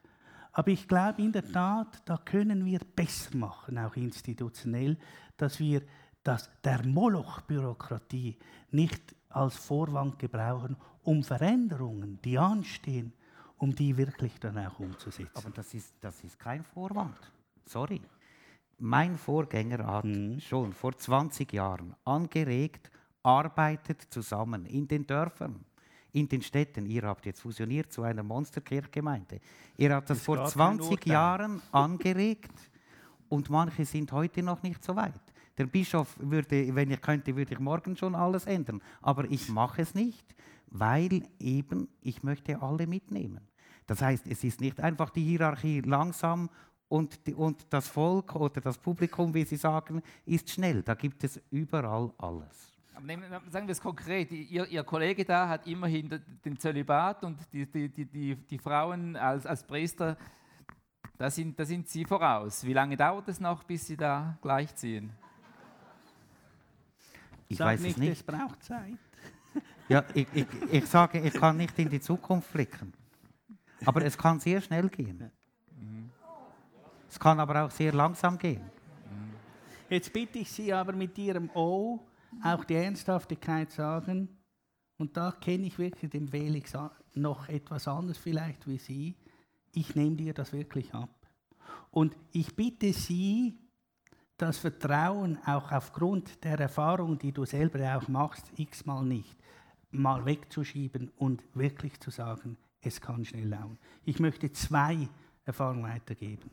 Aber 0.53 0.69
ich 0.69 0.89
glaube 0.89 1.23
in 1.23 1.33
der 1.33 1.47
Tat, 1.51 2.03
da 2.07 2.17
können 2.17 2.65
wir 2.65 2.81
besser 2.97 3.37
machen, 3.37 3.79
auch 3.79 3.97
institutionell, 3.97 4.99
dass 5.37 5.61
wir 5.61 5.83
das, 6.23 6.51
der 6.65 6.87
Moloch-Bürokratie 6.87 8.39
nicht 8.71 9.15
als 9.31 9.57
Vorwand 9.57 10.19
gebrauchen, 10.19 10.77
um 11.03 11.23
Veränderungen, 11.23 12.19
die 12.23 12.39
anstehen, 12.39 13.13
um 13.59 13.75
die 13.75 13.97
wirklich 13.97 14.39
dann 14.41 14.59
auch 14.59 14.79
umzusetzen. 14.79 15.33
Aber 15.35 15.51
das 15.51 15.75
ist, 15.75 15.95
das 16.01 16.23
ist 16.25 16.39
kein 16.39 16.65
Vorwand. 16.65 17.19
Sorry. 17.67 18.01
Mein 18.79 19.19
Vorgänger 19.19 19.87
hat 19.87 20.05
mhm. 20.07 20.41
schon 20.41 20.73
vor 20.73 20.97
20 20.97 21.53
Jahren 21.53 21.95
angeregt, 22.05 22.91
arbeitet 23.23 24.03
zusammen 24.11 24.65
in 24.65 24.89
den 24.89 25.07
Dörfern, 25.07 25.65
in 26.13 26.29
den 26.29 26.41
Städten. 26.41 26.87
Ihr 26.87 27.03
habt 27.03 27.27
jetzt 27.27 27.43
fusioniert 27.43 27.93
zu 27.93 28.03
einer 28.03 28.23
Monsterkirchgemeinde. 28.23 29.41
Ihr 29.77 29.95
habt 29.95 30.09
das, 30.09 30.19
das 30.19 30.25
vor 30.25 30.47
20 30.47 31.05
Jahren 31.07 31.61
angeregt 31.73 32.71
und 33.29 33.51
manche 33.51 33.85
sind 33.85 34.11
heute 34.13 34.43
noch 34.43 34.63
nicht 34.63 34.83
so 34.83 34.97
weit. 34.97 35.21
Der 35.61 35.67
Bischof 35.67 36.17
würde, 36.19 36.75
wenn 36.75 36.91
ich 36.91 37.03
könnte, 37.03 37.37
würde 37.37 37.53
ich 37.53 37.61
morgen 37.61 37.95
schon 37.95 38.15
alles 38.15 38.47
ändern. 38.47 38.81
Aber 39.03 39.31
ich 39.31 39.51
mache 39.51 39.83
es 39.83 39.95
nicht, 39.95 40.35
weil 40.69 41.23
eben 41.39 41.87
ich 42.01 42.23
möchte 42.23 42.63
alle 42.63 42.87
mitnehmen. 42.87 43.47
Das 43.87 44.01
heißt, 44.01 44.27
es 44.27 44.43
ist 44.43 44.63
nicht 44.63 44.81
einfach 44.81 45.11
die 45.11 45.23
Hierarchie 45.23 45.83
langsam 45.83 46.49
und, 46.89 47.27
die, 47.27 47.35
und 47.35 47.67
das 47.69 47.89
Volk 47.89 48.35
oder 48.37 48.63
das 48.63 48.79
Publikum, 48.79 49.35
wie 49.35 49.45
Sie 49.45 49.57
sagen, 49.57 50.01
ist 50.25 50.49
schnell. 50.49 50.83
Da 50.83 50.95
gibt 50.95 51.23
es 51.25 51.39
überall 51.51 52.11
alles. 52.17 52.73
Nehmen, 53.03 53.25
sagen 53.51 53.67
wir 53.67 53.73
es 53.73 53.83
konkret, 53.83 54.33
Ihr, 54.33 54.67
Ihr, 54.67 54.83
Kollege 54.83 55.27
da 55.27 55.47
hat 55.47 55.67
immerhin 55.67 56.09
den 56.43 56.59
Zölibat 56.59 57.23
und 57.23 57.39
die, 57.53 57.67
die, 57.71 57.91
die, 57.91 58.35
die 58.35 58.59
Frauen 58.59 59.15
als, 59.15 59.45
als 59.45 59.63
Priester, 59.63 60.17
da 61.19 61.29
sind, 61.31 61.59
da 61.59 61.67
sind 61.67 61.87
Sie 61.87 62.07
voraus. 62.07 62.65
Wie 62.65 62.73
lange 62.73 62.97
dauert 62.97 63.29
es 63.29 63.41
noch, 63.41 63.63
bis 63.63 63.87
Sie 63.87 63.99
da 63.99 64.39
gleichziehen? 64.41 65.20
Ich 67.51 67.59
weiß 67.59 67.81
nicht, 67.81 67.93
es 67.93 67.97
nicht. 67.99 68.13
Es 68.13 68.23
braucht 68.23 68.63
Zeit. 68.63 68.99
Ja, 69.89 70.05
ich, 70.15 70.29
ich, 70.33 70.47
ich 70.71 70.87
sage, 70.87 71.19
ich 71.19 71.35
kann 71.35 71.57
nicht 71.57 71.77
in 71.77 71.91
die 71.91 71.99
Zukunft 72.01 72.53
blicken. 72.53 72.93
Aber 73.85 74.05
es 74.05 74.17
kann 74.17 74.39
sehr 74.39 74.61
schnell 74.61 74.89
gehen. 74.89 75.33
Es 77.09 77.19
kann 77.19 77.41
aber 77.41 77.65
auch 77.65 77.73
sehr 77.73 77.93
langsam 77.93 78.39
gehen. 78.39 78.63
Jetzt 79.89 80.13
bitte 80.13 80.39
ich 80.39 80.53
Sie 80.53 80.73
aber 80.73 80.93
mit 80.93 81.19
Ihrem 81.19 81.51
O 81.55 82.07
auch 82.45 82.65
die 82.65 82.77
Ernsthaftigkeit 82.77 83.73
sagen. 83.73 84.29
Und 84.97 85.17
da 85.17 85.33
kenne 85.33 85.67
ich 85.67 85.77
wirklich 85.77 86.09
dem 86.13 86.29
Felix 86.29 86.73
noch 87.15 87.49
etwas 87.49 87.89
anderes 87.89 88.19
vielleicht 88.19 88.69
wie 88.69 88.79
Sie. 88.79 89.17
Ich 89.73 89.97
nehme 89.97 90.15
dir 90.15 90.35
das 90.35 90.53
wirklich 90.53 90.95
ab. 90.95 91.27
Und 91.91 92.17
ich 92.31 92.55
bitte 92.55 92.93
Sie, 92.93 93.59
das 94.41 94.59
Vertrauen 94.59 95.39
auch 95.47 95.71
aufgrund 95.71 96.43
der 96.45 96.59
Erfahrung, 96.59 97.19
die 97.19 97.33
du 97.33 97.45
selber 97.45 97.97
auch 97.97 98.09
machst, 98.09 98.51
x-mal 98.57 99.05
nicht, 99.05 99.37
mal 99.91 100.25
wegzuschieben 100.25 101.11
und 101.17 101.43
wirklich 101.55 101.99
zu 102.01 102.11
sagen, 102.11 102.57
es 102.81 103.01
kann 103.01 103.25
schnell 103.25 103.49
laufen. 103.49 103.79
Ich 104.05 104.19
möchte 104.19 104.51
zwei 104.53 105.09
Erfahrungen 105.45 105.83
weitergeben. 105.83 106.51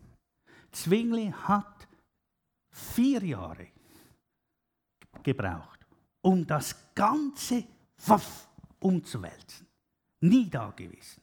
Zwingli 0.71 1.31
hat 1.31 1.87
vier 2.71 3.23
Jahre 3.23 3.67
gebraucht, 5.23 5.85
um 6.21 6.45
das 6.45 6.93
ganze 6.93 7.63
Waff 8.05 8.47
umzuwälzen. 8.79 9.65
Nie 10.21 10.49
da 10.49 10.71
gewesen. 10.71 11.21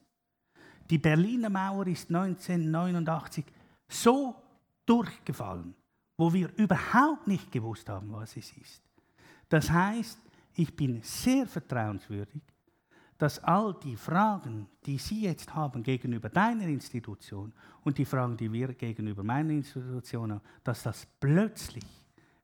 Die 0.89 0.99
Berliner 0.99 1.51
Mauer 1.51 1.87
ist 1.87 2.11
1989 2.11 3.45
so 3.89 4.35
durchgefallen, 4.87 5.75
wo 6.17 6.33
wir 6.33 6.51
überhaupt 6.57 7.27
nicht 7.27 7.51
gewusst 7.51 7.89
haben, 7.89 8.13
was 8.13 8.37
es 8.37 8.53
ist. 8.53 8.83
Das 9.49 9.71
heißt, 9.71 10.19
ich 10.55 10.75
bin 10.75 11.03
sehr 11.03 11.47
vertrauenswürdig, 11.47 12.43
dass 13.19 13.43
all 13.43 13.75
die 13.83 13.97
Fragen, 13.97 14.67
die 14.85 14.99
Sie 14.99 15.23
jetzt 15.23 15.55
haben 15.55 15.83
gegenüber 15.83 16.29
deiner 16.29 16.67
Institution 16.67 17.53
und 17.83 17.99
die 17.99 18.05
Fragen, 18.05 18.37
die 18.37 18.53
wir 18.53 18.75
gegenüber 18.75 19.23
meiner 19.23 19.51
Institution 19.51 20.33
haben, 20.33 20.41
dass 20.63 20.83
das 20.83 21.07
plötzlich 21.21 21.85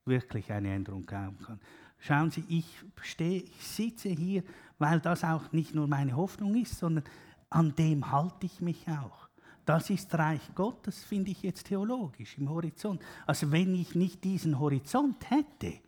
wirklich 0.05 0.51
eine 0.51 0.73
Änderung 0.73 1.07
geben 1.07 1.39
kann. 1.45 1.61
Schauen 1.99 2.31
Sie, 2.31 2.45
ich, 2.49 2.67
stehe, 3.03 3.43
ich 3.43 3.67
sitze 3.67 4.09
hier, 4.09 4.43
weil 4.79 5.01
das 5.01 5.23
auch 5.23 5.53
nicht 5.53 5.75
nur 5.75 5.87
meine 5.87 6.17
Hoffnung 6.17 6.55
ist, 6.55 6.79
sondern 6.79 7.05
an 7.51 7.75
dem 7.75 8.11
halte 8.11 8.47
ich 8.47 8.61
mich 8.61 8.87
auch. 8.89 9.29
Das 9.65 9.91
ist 9.91 10.13
Reich 10.15 10.55
Gottes, 10.55 11.05
finde 11.05 11.31
ich 11.31 11.43
jetzt 11.43 11.67
theologisch 11.67 12.39
im 12.39 12.49
Horizont. 12.49 13.03
Also 13.27 13.53
wenn 13.53 13.75
ich 13.75 13.95
nicht 13.95 14.25
diesen 14.25 14.59
Horizont 14.59 15.31
hätte, 15.31 15.81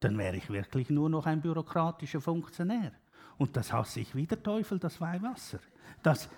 dann 0.00 0.16
wäre 0.16 0.36
ich 0.36 0.48
wirklich 0.50 0.90
nur 0.90 1.10
noch 1.10 1.26
ein 1.26 1.40
bürokratischer 1.40 2.20
Funktionär. 2.20 2.92
Und 3.38 3.56
das 3.56 3.72
hasse 3.72 4.00
ich 4.00 4.14
wie 4.14 4.26
der 4.26 4.42
Teufel, 4.42 4.78
das 4.78 5.00
Weihwasser. 5.00 5.60
Das, 6.02 6.28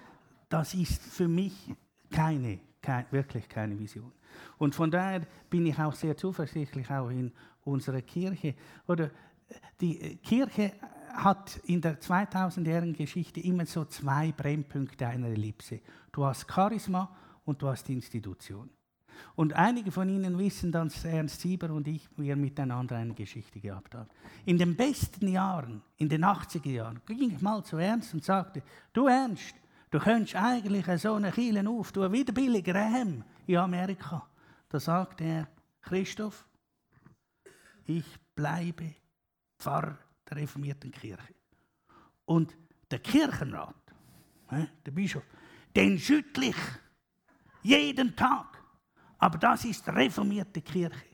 das 0.49 0.75
ist 0.75 1.03
für 1.03 1.29
mich 1.29 1.75
keine, 2.11 2.61
keine, 2.81 3.07
wirklich 3.11 3.49
keine 3.49 3.79
Vision. 3.79 4.13
Und 4.59 4.75
von 4.75 4.91
daher 4.91 5.27
bin 5.49 5.67
ich 5.67 5.79
auch 5.79 5.95
sehr 5.95 6.17
zuversichtlich, 6.17 6.91
auch 6.91 7.09
in 7.11 7.33
unserer 7.65 8.03
Kirche. 8.03 8.55
Oder 8.87 9.11
die 9.81 10.17
Kirche 10.19 10.73
hat 11.15 11.61
in 11.65 11.81
der 11.81 12.01
2000-jährigen 12.01 12.95
Geschichte 12.95 13.41
immer 13.41 13.67
so 13.67 13.85
zwei 13.85 14.33
Brennpunkte 14.33 15.07
einer 15.07 15.29
Ellipse. 15.29 15.81
Du 16.11 16.25
hast 16.25 16.51
Charisma 16.51 17.11
und 17.45 17.61
du 17.63 17.69
hast 17.69 17.89
Institution. 17.89 18.71
Und 19.35 19.53
einige 19.55 19.91
von 19.91 20.09
Ihnen 20.09 20.39
wissen, 20.39 20.73
dass 20.73 21.05
Ernst 21.05 21.41
Sieber 21.41 21.71
und 21.71 21.87
ich, 21.87 22.09
wir 22.17 22.37
miteinander 22.37 22.97
eine 22.97 23.15
Geschichte 23.15 23.61
gehabt 23.61 23.95
haben. 23.95 24.09
In 24.45 24.59
den 24.59 24.77
besten 24.77 25.29
Jahren, 25.29 25.83
in 25.97 26.09
den 26.09 26.25
80er 26.25 26.71
Jahren, 26.71 27.01
ging 27.07 27.31
ich 27.31 27.41
mal 27.41 27.63
zu 27.63 27.77
Ernst 27.77 28.15
und 28.15 28.25
sagte, 28.25 28.63
du 28.93 29.07
Ernst, 29.07 29.55
du 29.91 29.99
könntest 29.99 30.37
eigentlich 30.37 30.87
so 31.01 31.15
eine 31.15 31.31
Kielen 31.31 31.67
auftun, 31.67 32.13
wie 32.13 32.25
der 32.25 32.33
Billy 32.33 32.63
Graham 32.63 33.25
in 33.47 33.57
Amerika. 33.57 34.27
Da 34.69 34.81
sagte 34.81 35.25
er, 35.25 35.49
Christoph, 35.83 36.47
ich 37.85 38.07
bleibe 38.35 38.95
Pfarrer 39.59 39.99
der 40.33 40.43
reformierten 40.43 40.91
Kirche. 40.91 41.35
Und 42.25 42.57
der 42.91 43.01
Kirchenrat, 43.01 43.75
der 44.51 44.91
Bischof, 44.91 45.25
den 45.77 45.99
schüttle 45.99 46.47
ich 46.47 46.57
jeden 47.63 48.17
Tag. 48.17 48.63
Aber 49.19 49.39
das 49.39 49.65
ist 49.65 49.87
reformierte 49.89 50.63
Kirche. 50.63 51.07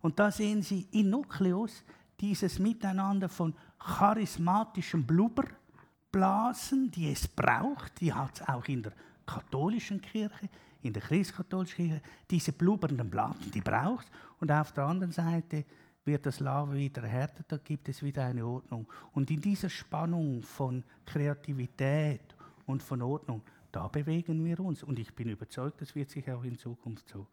Und 0.00 0.18
da 0.18 0.30
sehen 0.30 0.62
Sie 0.62 0.88
in 0.92 1.10
Nukleus 1.10 1.84
dieses 2.18 2.58
Miteinander 2.58 3.28
von 3.28 3.54
charismatischen 3.78 5.06
Blubberblasen, 5.06 6.90
die 6.90 7.12
es 7.12 7.28
braucht. 7.28 8.00
Die 8.00 8.12
hat 8.12 8.40
es 8.40 8.48
auch 8.48 8.64
in 8.66 8.82
der 8.82 8.92
katholischen 9.26 10.00
Kirche, 10.00 10.48
in 10.82 10.92
der 10.92 11.02
christkatholischen 11.02 11.76
Kirche. 11.76 12.02
Diese 12.30 12.52
blubbernden 12.52 13.08
Blasen, 13.08 13.50
die 13.52 13.60
braucht. 13.60 14.06
Und 14.40 14.50
auf 14.50 14.72
der 14.72 14.84
anderen 14.84 15.12
Seite 15.12 15.64
wird 16.04 16.26
das 16.26 16.40
Lava 16.40 16.72
wieder 16.74 17.02
härter, 17.02 17.44
da 17.46 17.58
gibt 17.58 17.88
es 17.88 18.02
wieder 18.02 18.24
eine 18.24 18.44
Ordnung. 18.44 18.86
Und 19.12 19.30
in 19.30 19.40
dieser 19.40 19.68
Spannung 19.68 20.42
von 20.42 20.84
Kreativität 21.06 22.36
und 22.66 22.82
von 22.82 23.02
Ordnung, 23.02 23.42
da 23.70 23.88
bewegen 23.88 24.44
wir 24.44 24.60
uns. 24.60 24.82
Und 24.82 24.98
ich 24.98 25.14
bin 25.14 25.28
überzeugt, 25.28 25.80
das 25.80 25.94
wird 25.94 26.10
sich 26.10 26.30
auch 26.30 26.44
in 26.44 26.58
Zukunft 26.58 27.08
so 27.08 27.26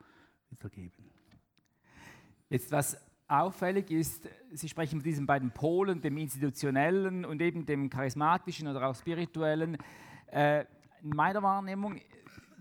wiedergeben. 0.49 1.05
Jetzt, 2.49 2.71
was 2.71 2.97
auffällig 3.27 3.91
ist, 3.91 4.27
Sie 4.51 4.67
sprechen 4.67 4.97
mit 4.97 5.05
diesen 5.05 5.25
beiden 5.25 5.51
Polen, 5.51 6.01
dem 6.01 6.17
institutionellen 6.17 7.25
und 7.25 7.41
eben 7.41 7.65
dem 7.65 7.89
charismatischen 7.89 8.67
oder 8.67 8.87
auch 8.87 8.95
spirituellen. 8.95 9.77
Äh, 10.31 10.65
in 11.01 11.09
meiner 11.09 11.41
Wahrnehmung 11.43 11.99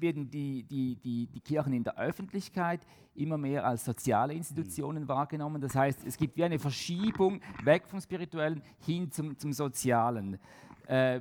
werden 0.01 0.31
die, 0.31 0.63
die, 0.65 0.97
die, 0.97 1.27
die 1.27 1.41
Kirchen 1.41 1.73
in 1.73 1.85
der 1.85 1.99
Öffentlichkeit 1.99 2.87
immer 3.15 3.39
mehr 3.39 3.67
als 3.67 3.85
soziale 3.85 4.35
Institutionen 4.35 5.05
mhm. 5.05 5.09
wahrgenommen. 5.09 5.61
Das 5.61 5.75
heißt, 5.75 6.07
es 6.07 6.17
gibt 6.17 6.37
wie 6.37 6.45
eine 6.45 6.59
Verschiebung 6.59 7.41
weg 7.65 7.87
vom 7.87 8.01
Spirituellen 8.01 8.63
hin 8.85 9.11
zum, 9.11 9.37
zum 9.39 9.53
Sozialen. 9.53 10.39
Äh, 10.87 11.21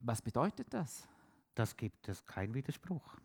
was 0.00 0.22
bedeutet 0.22 0.66
das? 0.70 1.06
Das 1.54 1.76
gibt 1.76 2.08
es 2.08 2.24
keinen 2.24 2.54
Widerspruch. 2.54 3.16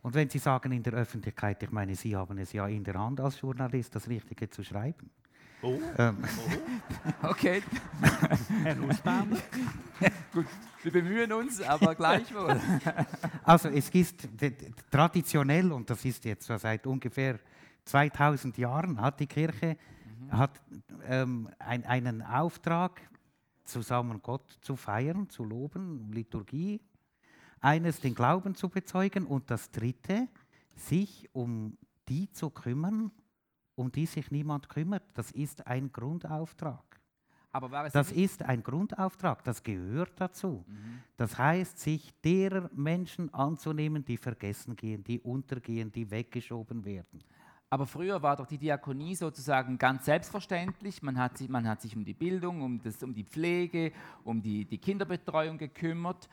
Und 0.00 0.14
wenn 0.14 0.30
Sie 0.30 0.38
sagen 0.38 0.72
in 0.72 0.82
der 0.82 0.92
Öffentlichkeit, 0.92 1.62
ich 1.62 1.70
meine, 1.70 1.94
Sie 1.94 2.14
haben 2.14 2.38
es 2.38 2.52
ja 2.52 2.68
in 2.68 2.84
der 2.84 2.94
Hand 2.94 3.20
als 3.20 3.40
Journalist, 3.40 3.94
das 3.94 4.08
Richtige 4.08 4.48
zu 4.48 4.62
schreiben. 4.62 5.10
Oh. 5.62 5.78
Ähm. 5.98 6.16
oh. 6.22 7.26
Okay. 7.28 7.62
Herr 8.62 8.76
Nussbaum. 8.76 9.30
Gut, 10.32 10.46
wir 10.82 10.92
bemühen 10.92 11.32
uns, 11.32 11.60
aber 11.60 11.94
gleichwohl. 11.94 12.60
Also 13.44 13.68
es 13.68 13.88
ist 13.90 14.28
traditionell, 14.90 15.72
und 15.72 15.88
das 15.90 16.04
ist 16.04 16.24
jetzt 16.24 16.46
seit 16.46 16.86
ungefähr 16.86 17.40
2000 17.84 18.58
Jahren, 18.58 19.00
hat 19.00 19.18
die 19.18 19.26
Kirche 19.26 19.76
mhm. 20.20 20.32
hat, 20.32 20.60
ähm, 21.06 21.48
ein, 21.58 21.84
einen 21.84 22.22
Auftrag, 22.22 23.00
zusammen 23.64 24.20
Gott 24.22 24.58
zu 24.60 24.76
feiern, 24.76 25.28
zu 25.28 25.44
loben, 25.44 26.10
Liturgie. 26.12 26.80
Eines, 27.60 28.00
den 28.00 28.14
Glauben 28.14 28.54
zu 28.54 28.68
bezeugen 28.68 29.26
und 29.26 29.50
das 29.50 29.70
dritte, 29.70 30.28
sich 30.76 31.28
um 31.32 31.76
die 32.08 32.30
zu 32.30 32.50
kümmern, 32.50 33.10
um 33.78 33.92
die 33.92 34.06
sich 34.06 34.30
niemand 34.30 34.68
kümmert. 34.68 35.04
Das 35.14 35.30
ist 35.30 35.66
ein 35.66 35.92
Grundauftrag. 35.92 36.84
das 37.92 38.12
ist 38.12 38.42
ein 38.42 38.62
Grundauftrag, 38.62 39.42
das 39.44 39.62
gehört 39.62 40.12
dazu. 40.16 40.64
Mhm. 40.66 41.00
Das 41.16 41.38
heißt, 41.38 41.78
sich 41.78 42.12
derer 42.20 42.68
Menschen 42.74 43.32
anzunehmen, 43.32 44.04
die 44.04 44.18
vergessen 44.18 44.76
gehen, 44.76 45.02
die 45.02 45.20
untergehen, 45.20 45.90
die 45.90 46.10
weggeschoben 46.10 46.84
werden. 46.84 47.22
Aber 47.70 47.86
früher 47.86 48.22
war 48.22 48.36
doch 48.36 48.46
die 48.46 48.58
Diakonie 48.58 49.14
sozusagen 49.14 49.76
ganz 49.76 50.06
selbstverständlich. 50.06 51.02
Man 51.02 51.18
hat 51.18 51.36
sich, 51.36 51.48
man 51.48 51.68
hat 51.68 51.82
sich 51.82 51.94
um 51.94 52.04
die 52.04 52.14
Bildung, 52.14 52.62
um, 52.62 52.80
das, 52.82 53.02
um 53.02 53.12
die 53.12 53.24
Pflege, 53.24 53.92
um 54.24 54.40
die, 54.40 54.64
die 54.64 54.78
Kinderbetreuung 54.78 55.58
gekümmert. 55.58 56.28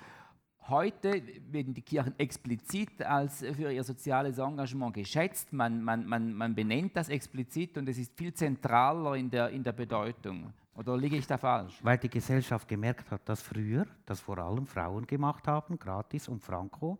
Heute 0.67 1.21
werden 1.51 1.75
die 1.75 1.83
Kirchen 1.83 2.17
explizit 2.17 3.03
als 3.03 3.39
für 3.39 3.71
ihr 3.71 3.83
soziales 3.83 4.39
Engagement 4.39 4.95
geschätzt. 4.95 5.53
Man, 5.53 5.83
man, 5.83 6.07
man, 6.07 6.33
man 6.33 6.55
benennt 6.55 6.95
das 6.97 7.07
explizit 7.09 7.77
und 7.77 7.87
es 7.87 7.99
ist 7.99 8.17
viel 8.17 8.33
zentraler 8.33 9.15
in 9.15 9.29
der, 9.29 9.49
in 9.49 9.63
der 9.63 9.73
Bedeutung. 9.73 10.51
Oder 10.75 10.97
liege 10.97 11.17
ich 11.17 11.27
da 11.27 11.37
falsch? 11.37 11.79
Weil 11.83 11.99
die 11.99 12.09
Gesellschaft 12.09 12.67
gemerkt 12.67 13.11
hat, 13.11 13.21
dass 13.29 13.43
früher 13.43 13.85
das 14.07 14.19
vor 14.19 14.39
allem 14.39 14.65
Frauen 14.65 15.05
gemacht 15.05 15.47
haben, 15.47 15.77
gratis 15.77 16.27
und 16.27 16.43
franco, 16.43 16.97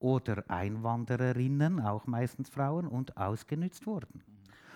oder 0.00 0.44
Einwandererinnen, 0.48 1.80
auch 1.80 2.06
meistens 2.08 2.48
Frauen, 2.48 2.88
und 2.88 3.16
ausgenützt 3.16 3.86
wurden. 3.86 4.22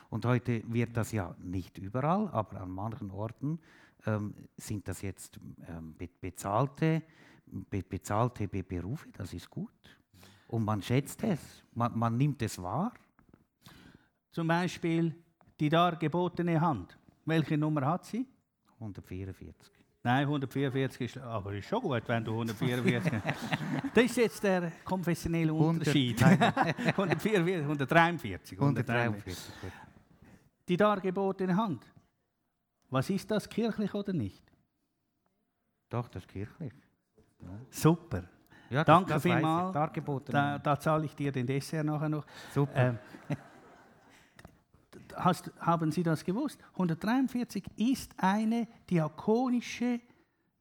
Und 0.08 0.24
heute 0.24 0.62
wird 0.72 0.96
das 0.96 1.10
ja 1.10 1.34
nicht 1.42 1.78
überall, 1.78 2.28
aber 2.28 2.60
an 2.60 2.70
manchen 2.70 3.10
Orten 3.10 3.58
ähm, 4.06 4.34
sind 4.56 4.86
das 4.86 5.02
jetzt 5.02 5.38
ähm, 5.68 5.96
bezahlte 6.20 7.02
be 7.50 7.82
bezahlte 7.82 8.48
Be 8.48 8.62
Berufe, 8.62 9.08
das 9.12 9.32
ist 9.32 9.48
gut. 9.50 9.98
Und 10.48 10.64
man 10.64 10.82
schätzt 10.82 11.22
es, 11.22 11.62
man, 11.72 11.96
man 11.98 12.16
nimmt 12.16 12.42
es 12.42 12.60
wahr. 12.60 12.92
Zum 14.32 14.46
Beispiel 14.48 15.14
die 15.58 15.68
dargebotene 15.68 16.60
Hand. 16.60 16.98
Welche 17.24 17.56
Nummer 17.56 17.86
hat 17.86 18.04
sie? 18.04 18.26
144. 18.74 19.80
Nein, 20.02 20.22
144 20.22 21.00
ist, 21.02 21.18
aber 21.18 21.52
ist 21.52 21.68
schon 21.68 21.82
gut, 21.82 22.02
wenn 22.06 22.24
du 22.24 22.32
144 22.32 23.12
Das 23.94 24.04
ist 24.04 24.16
jetzt 24.16 24.42
der 24.42 24.72
konfessionelle 24.82 25.52
Unterschied. 25.52 26.22
144, 26.22 27.62
143. 27.62 28.58
143. 28.58 29.36
Die 30.66 30.76
dargebotene 30.76 31.54
Hand. 31.54 31.84
Was 32.88 33.10
ist 33.10 33.30
das, 33.30 33.48
kirchlich 33.48 33.92
oder 33.92 34.14
nicht? 34.14 34.42
Doch, 35.90 36.08
das 36.08 36.22
ist 36.22 36.28
kirchlich. 36.28 36.72
Super. 37.70 38.24
Ja, 38.68 38.84
Danke 38.84 39.18
vielmals. 39.18 39.72
Da, 40.32 40.58
da 40.58 40.78
zahle 40.78 41.04
ich 41.06 41.14
dir 41.14 41.32
den 41.32 41.46
Dessert 41.46 41.84
nachher 41.84 42.08
noch. 42.08 42.24
Super. 42.54 42.76
Ähm, 42.76 42.98
hast, 45.16 45.50
haben 45.58 45.90
Sie 45.90 46.02
das 46.02 46.24
gewusst? 46.24 46.60
143 46.72 47.64
ist 47.76 48.12
eine 48.16 48.68
diakonische, 48.88 50.00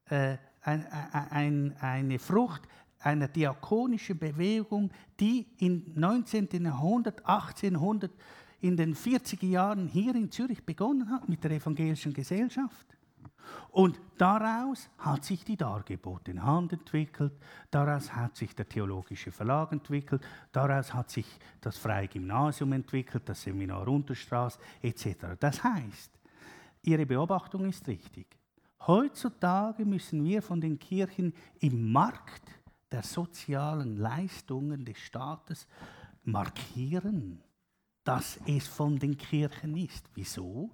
äh, 0.06 0.38
ein, 0.62 0.86
ein, 1.30 1.76
eine 1.80 2.20
Frucht 2.20 2.68
einer 3.00 3.28
diakonischen 3.28 4.18
Bewegung, 4.18 4.92
die 5.20 5.48
im 5.60 5.84
19. 5.96 6.50
Jahrhundert, 6.66 7.26
1800, 7.26 8.12
in 8.62 8.76
den 8.76 8.94
40er 8.94 9.46
Jahren 9.46 9.88
hier 9.88 10.14
in 10.16 10.30
Zürich 10.30 10.64
begonnen 10.66 11.10
hat 11.10 11.30
mit 11.30 11.44
der 11.44 11.52
evangelischen 11.52 12.14
Gesellschaft. 12.14 12.86
Und 13.72 14.00
daraus 14.18 14.89
hat 14.97 15.24
sich 15.26 15.43
die 15.45 15.58
dargebotene 15.58 16.43
Hand 16.43 16.74
entwickelt, 16.74 17.34
daraus 17.70 18.14
hat 18.16 18.36
sich 18.36 18.56
der 18.56 18.68
theologische 18.68 19.32
Verlag 19.32 19.72
entwickelt, 19.72 20.24
daraus 20.52 20.93
hat 20.93 21.10
sich 21.10 21.28
das 21.62 21.78
freie 21.78 22.08
Gymnasium 22.08 22.74
entwickelt, 22.74 23.30
das 23.30 23.43
Seminar 23.43 23.88
Unterstraß 23.88 24.60
etc. 24.82 25.38
Das 25.39 25.64
heißt, 25.64 26.20
Ihre 26.82 27.06
Beobachtung 27.06 27.66
ist 27.66 27.88
richtig. 27.88 28.26
Heutzutage 28.88 29.86
müssen 29.86 30.24
wir 30.24 30.41
von 30.41 30.62
den 30.62 30.80
Kirchen 30.80 31.34
im 31.60 31.91
Markt 31.91 32.50
der 32.91 33.04
sozialen 33.04 33.97
Leistungen 33.97 34.86
des 34.86 34.97
Staates 34.97 35.68
markieren, 36.24 37.41
dass 38.04 38.39
es 38.47 38.68
von 38.68 38.97
den 38.97 39.18
Kirchen 39.18 39.76
ist. 39.76 40.10
Wieso? 40.16 40.72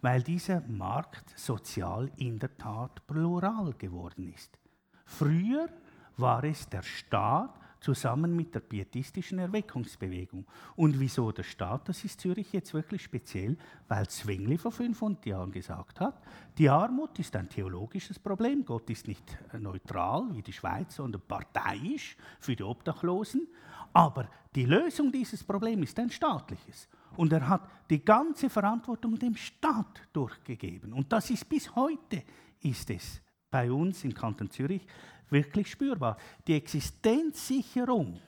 Weil 0.00 0.22
dieser 0.22 0.60
Markt 0.68 1.38
sozial 1.38 2.10
in 2.16 2.38
der 2.38 2.56
Tat 2.56 3.06
plural 3.06 3.72
geworden 3.74 4.32
ist. 4.32 4.58
Früher 5.04 5.68
war 6.16 6.44
es 6.44 6.68
der 6.68 6.82
Staat 6.82 7.58
zusammen 7.80 8.34
mit 8.34 8.54
der 8.54 8.60
pietistischen 8.60 9.38
Erweckungsbewegung. 9.38 10.46
Und 10.76 10.98
wieso 10.98 11.32
der 11.32 11.42
Staat? 11.42 11.88
Das 11.88 12.04
ist 12.04 12.20
Zürich 12.20 12.52
jetzt 12.52 12.74
wirklich 12.74 13.02
speziell, 13.02 13.56
weil 13.86 14.08
Zwingli 14.08 14.58
vor 14.58 14.72
500 14.72 15.26
Jahren 15.26 15.52
gesagt 15.52 16.00
hat, 16.00 16.22
die 16.56 16.68
Armut 16.68 17.18
ist 17.18 17.34
ein 17.36 17.48
theologisches 17.48 18.18
Problem. 18.18 18.64
Gott 18.64 18.90
ist 18.90 19.06
nicht 19.06 19.38
neutral 19.58 20.28
wie 20.32 20.42
die 20.42 20.52
Schweiz, 20.52 20.96
sondern 20.96 21.22
parteiisch 21.22 22.16
für 22.40 22.56
die 22.56 22.64
Obdachlosen. 22.64 23.46
Aber 23.92 24.28
die 24.54 24.64
Lösung 24.64 25.12
dieses 25.12 25.44
Problems 25.44 25.90
ist 25.90 25.98
ein 25.98 26.10
staatliches. 26.10 26.88
Und 27.16 27.32
er 27.32 27.48
hat 27.48 27.68
die 27.90 28.04
ganze 28.04 28.50
Verantwortung 28.50 29.18
dem 29.18 29.34
Staat 29.34 30.02
durchgegeben. 30.12 30.92
Und 30.92 31.12
das 31.12 31.30
ist 31.30 31.48
bis 31.48 31.74
heute, 31.74 32.22
ist 32.60 32.90
es 32.90 33.20
bei 33.50 33.70
uns 33.72 34.04
im 34.04 34.14
Kanton 34.14 34.50
Zürich 34.50 34.86
wirklich 35.30 35.70
spürbar. 35.70 36.16
Die 36.46 36.54
Existenzsicherung, 36.54 38.20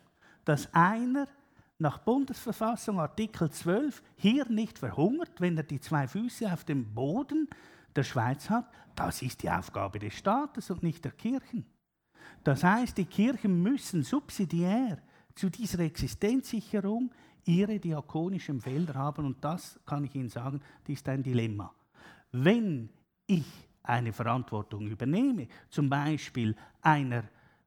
dass 0.44 0.72
einer 0.74 1.28
nach 1.78 1.98
Bundesverfassung 1.98 3.01
Artikel 3.01 3.51
12 3.51 4.03
hier 4.16 4.46
nicht 4.51 4.78
verhungert, 4.78 5.40
wenn 5.40 5.57
er 5.57 5.62
die 5.62 5.80
zwei 5.80 6.07
Füße 6.07 6.53
auf 6.53 6.64
dem 6.64 6.94
Boden 6.94 7.48
der 7.96 8.05
Schweiz 8.05 8.51
hat, 8.51 8.70
das 8.94 9.22
ist 9.22 9.42
die 9.42 9.51
Aufgabe 9.51 9.98
des 9.98 10.14
Staates 10.14 10.70
und 10.70 10.82
nicht 10.82 11.05
der 11.05 11.12
Kirchen. 11.12 11.64
Das 12.44 12.62
heißt, 12.62 12.98
die 12.98 13.07
Kirchen 13.07 13.62
müssen 13.62 14.03
subsidiär 14.03 14.98
zu 15.34 15.48
dieser 15.48 15.80
Existenzsicherung 15.80 17.11
ihre 17.44 17.78
diakonischen 17.78 18.61
Felder 18.61 18.94
haben 18.94 19.24
und 19.24 19.42
das 19.42 19.80
kann 19.86 20.05
ich 20.05 20.14
Ihnen 20.14 20.28
sagen, 20.28 20.61
das 20.84 20.94
ist 20.94 21.09
ein 21.09 21.22
Dilemma. 21.22 21.74
Wenn 22.32 22.90
ich 23.26 23.46
eine 23.83 24.12
Verantwortung 24.12 24.87
übernehme, 24.87 25.49
zum 25.68 25.89
Beispiel 25.89 26.55
einer 26.83 27.24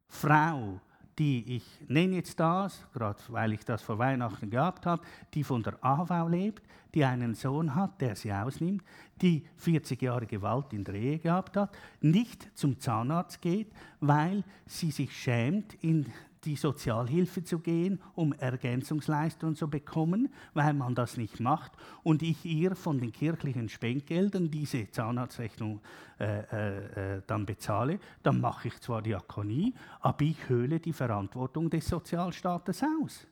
Frau, 0.07 0.79
die 1.17 1.57
ich 1.57 1.65
nenne 1.87 2.15
jetzt 2.15 2.39
das, 2.39 2.85
gerade 2.91 3.19
weil 3.29 3.53
ich 3.53 3.65
das 3.65 3.81
vor 3.81 3.99
Weihnachten 3.99 4.49
gehabt 4.49 4.85
habe, 4.85 5.03
die 5.33 5.43
von 5.43 5.61
der 5.61 5.83
AV 5.83 6.27
lebt, 6.29 6.63
die 6.93 7.05
einen 7.05 7.35
Sohn 7.35 7.75
hat, 7.75 8.01
der 8.01 8.15
sie 8.15 8.31
ausnimmt, 8.31 8.83
die 9.21 9.45
40 9.57 10.01
Jahre 10.01 10.25
Gewalt 10.25 10.73
in 10.73 10.83
der 10.83 10.95
Ehe 10.95 11.19
gehabt 11.19 11.57
hat, 11.57 11.75
nicht 12.01 12.49
zum 12.57 12.79
Zahnarzt 12.79 13.41
geht, 13.41 13.71
weil 13.99 14.43
sie 14.65 14.91
sich 14.91 15.15
schämt, 15.15 15.75
in 15.75 16.11
die 16.45 16.55
Sozialhilfe 16.55 17.43
zu 17.43 17.59
gehen, 17.59 18.01
um 18.15 18.33
Ergänzungsleistungen 18.33 19.55
zu 19.55 19.69
bekommen, 19.69 20.29
weil 20.53 20.73
man 20.73 20.95
das 20.95 21.17
nicht 21.17 21.39
macht 21.39 21.71
und 22.03 22.21
ich 22.21 22.45
ihr 22.45 22.75
von 22.75 22.99
den 22.99 23.11
kirchlichen 23.11 23.69
Spendgeldern 23.69 24.51
diese 24.51 24.89
Zahnarztrechnung 24.89 25.81
äh, 26.19 26.39
äh, 26.39 27.15
äh, 27.17 27.21
dann 27.27 27.45
bezahle, 27.45 27.99
dann 28.21 28.41
mache 28.41 28.67
ich 28.67 28.79
zwar 28.79 29.01
Diakonie, 29.01 29.73
aber 30.01 30.21
ich 30.21 30.49
höhle 30.49 30.79
die 30.79 30.93
Verantwortung 30.93 31.69
des 31.69 31.87
Sozialstaates 31.87 32.83
aus. 33.01 33.27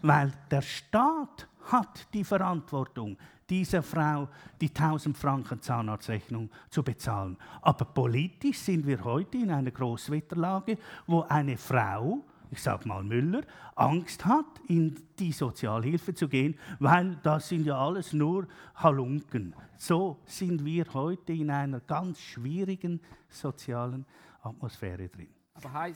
Weil 0.00 0.32
der 0.50 0.62
Staat 0.62 1.48
hat 1.70 2.08
die 2.12 2.24
Verantwortung, 2.24 3.16
dieser 3.48 3.82
Frau 3.82 4.28
die 4.60 4.68
1000 4.68 5.16
Franken 5.16 5.60
Zahnarztrechnung 5.60 6.48
zu 6.70 6.82
bezahlen. 6.82 7.36
Aber 7.60 7.84
politisch 7.84 8.58
sind 8.58 8.86
wir 8.86 9.04
heute 9.04 9.38
in 9.38 9.50
einer 9.50 9.70
Großwetterlage, 9.70 10.78
wo 11.06 11.20
eine 11.22 11.58
Frau 11.58 12.24
ich 12.52 12.60
sage 12.60 12.86
mal 12.86 13.02
Müller, 13.02 13.42
Angst 13.74 14.26
hat, 14.26 14.60
in 14.68 14.94
die 15.18 15.32
Sozialhilfe 15.32 16.12
zu 16.14 16.28
gehen, 16.28 16.54
weil 16.78 17.16
das 17.22 17.48
sind 17.48 17.64
ja 17.64 17.78
alles 17.78 18.12
nur 18.12 18.46
Halunken. 18.74 19.54
So 19.78 20.18
sind 20.26 20.62
wir 20.62 20.84
heute 20.92 21.32
in 21.32 21.50
einer 21.50 21.80
ganz 21.80 22.20
schwierigen 22.20 23.00
sozialen 23.30 24.04
Atmosphäre 24.42 25.08
drin. 25.08 25.28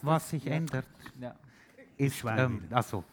Was 0.03 0.31
sich 0.31 0.47
ändert, 0.47 0.87
ja. 1.21 1.35
ist, 1.99 2.25
ähm, 2.27 2.63
also, 2.71 3.05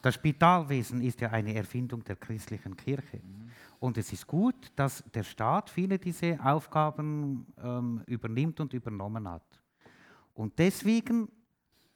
das 0.00 0.14
Spitalwesen 0.14 1.02
ist 1.02 1.20
ja 1.20 1.30
eine 1.30 1.54
Erfindung 1.54 2.04
der 2.04 2.16
christlichen 2.16 2.76
Kirche. 2.76 3.18
Mhm. 3.18 3.50
Und 3.80 3.98
es 3.98 4.12
ist 4.12 4.28
gut, 4.28 4.70
dass 4.76 5.02
der 5.12 5.24
Staat 5.24 5.70
viele 5.70 5.98
dieser 5.98 6.38
Aufgaben 6.44 7.46
ähm, 7.60 8.02
übernimmt 8.06 8.60
und 8.60 8.72
übernommen 8.74 9.28
hat. 9.28 9.60
Und 10.34 10.56
deswegen 10.58 11.28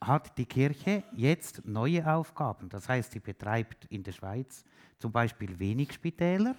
hat 0.01 0.37
die 0.37 0.45
Kirche 0.45 1.03
jetzt 1.13 1.65
neue 1.65 2.05
Aufgaben. 2.05 2.69
Das 2.69 2.87
heißt, 2.87 3.11
sie 3.11 3.19
betreibt 3.19 3.85
in 3.85 4.03
der 4.03 4.11
Schweiz 4.11 4.63
zum 4.99 5.11
Beispiel 5.11 5.57
wenig 5.59 5.93
Spitäler, 5.93 6.55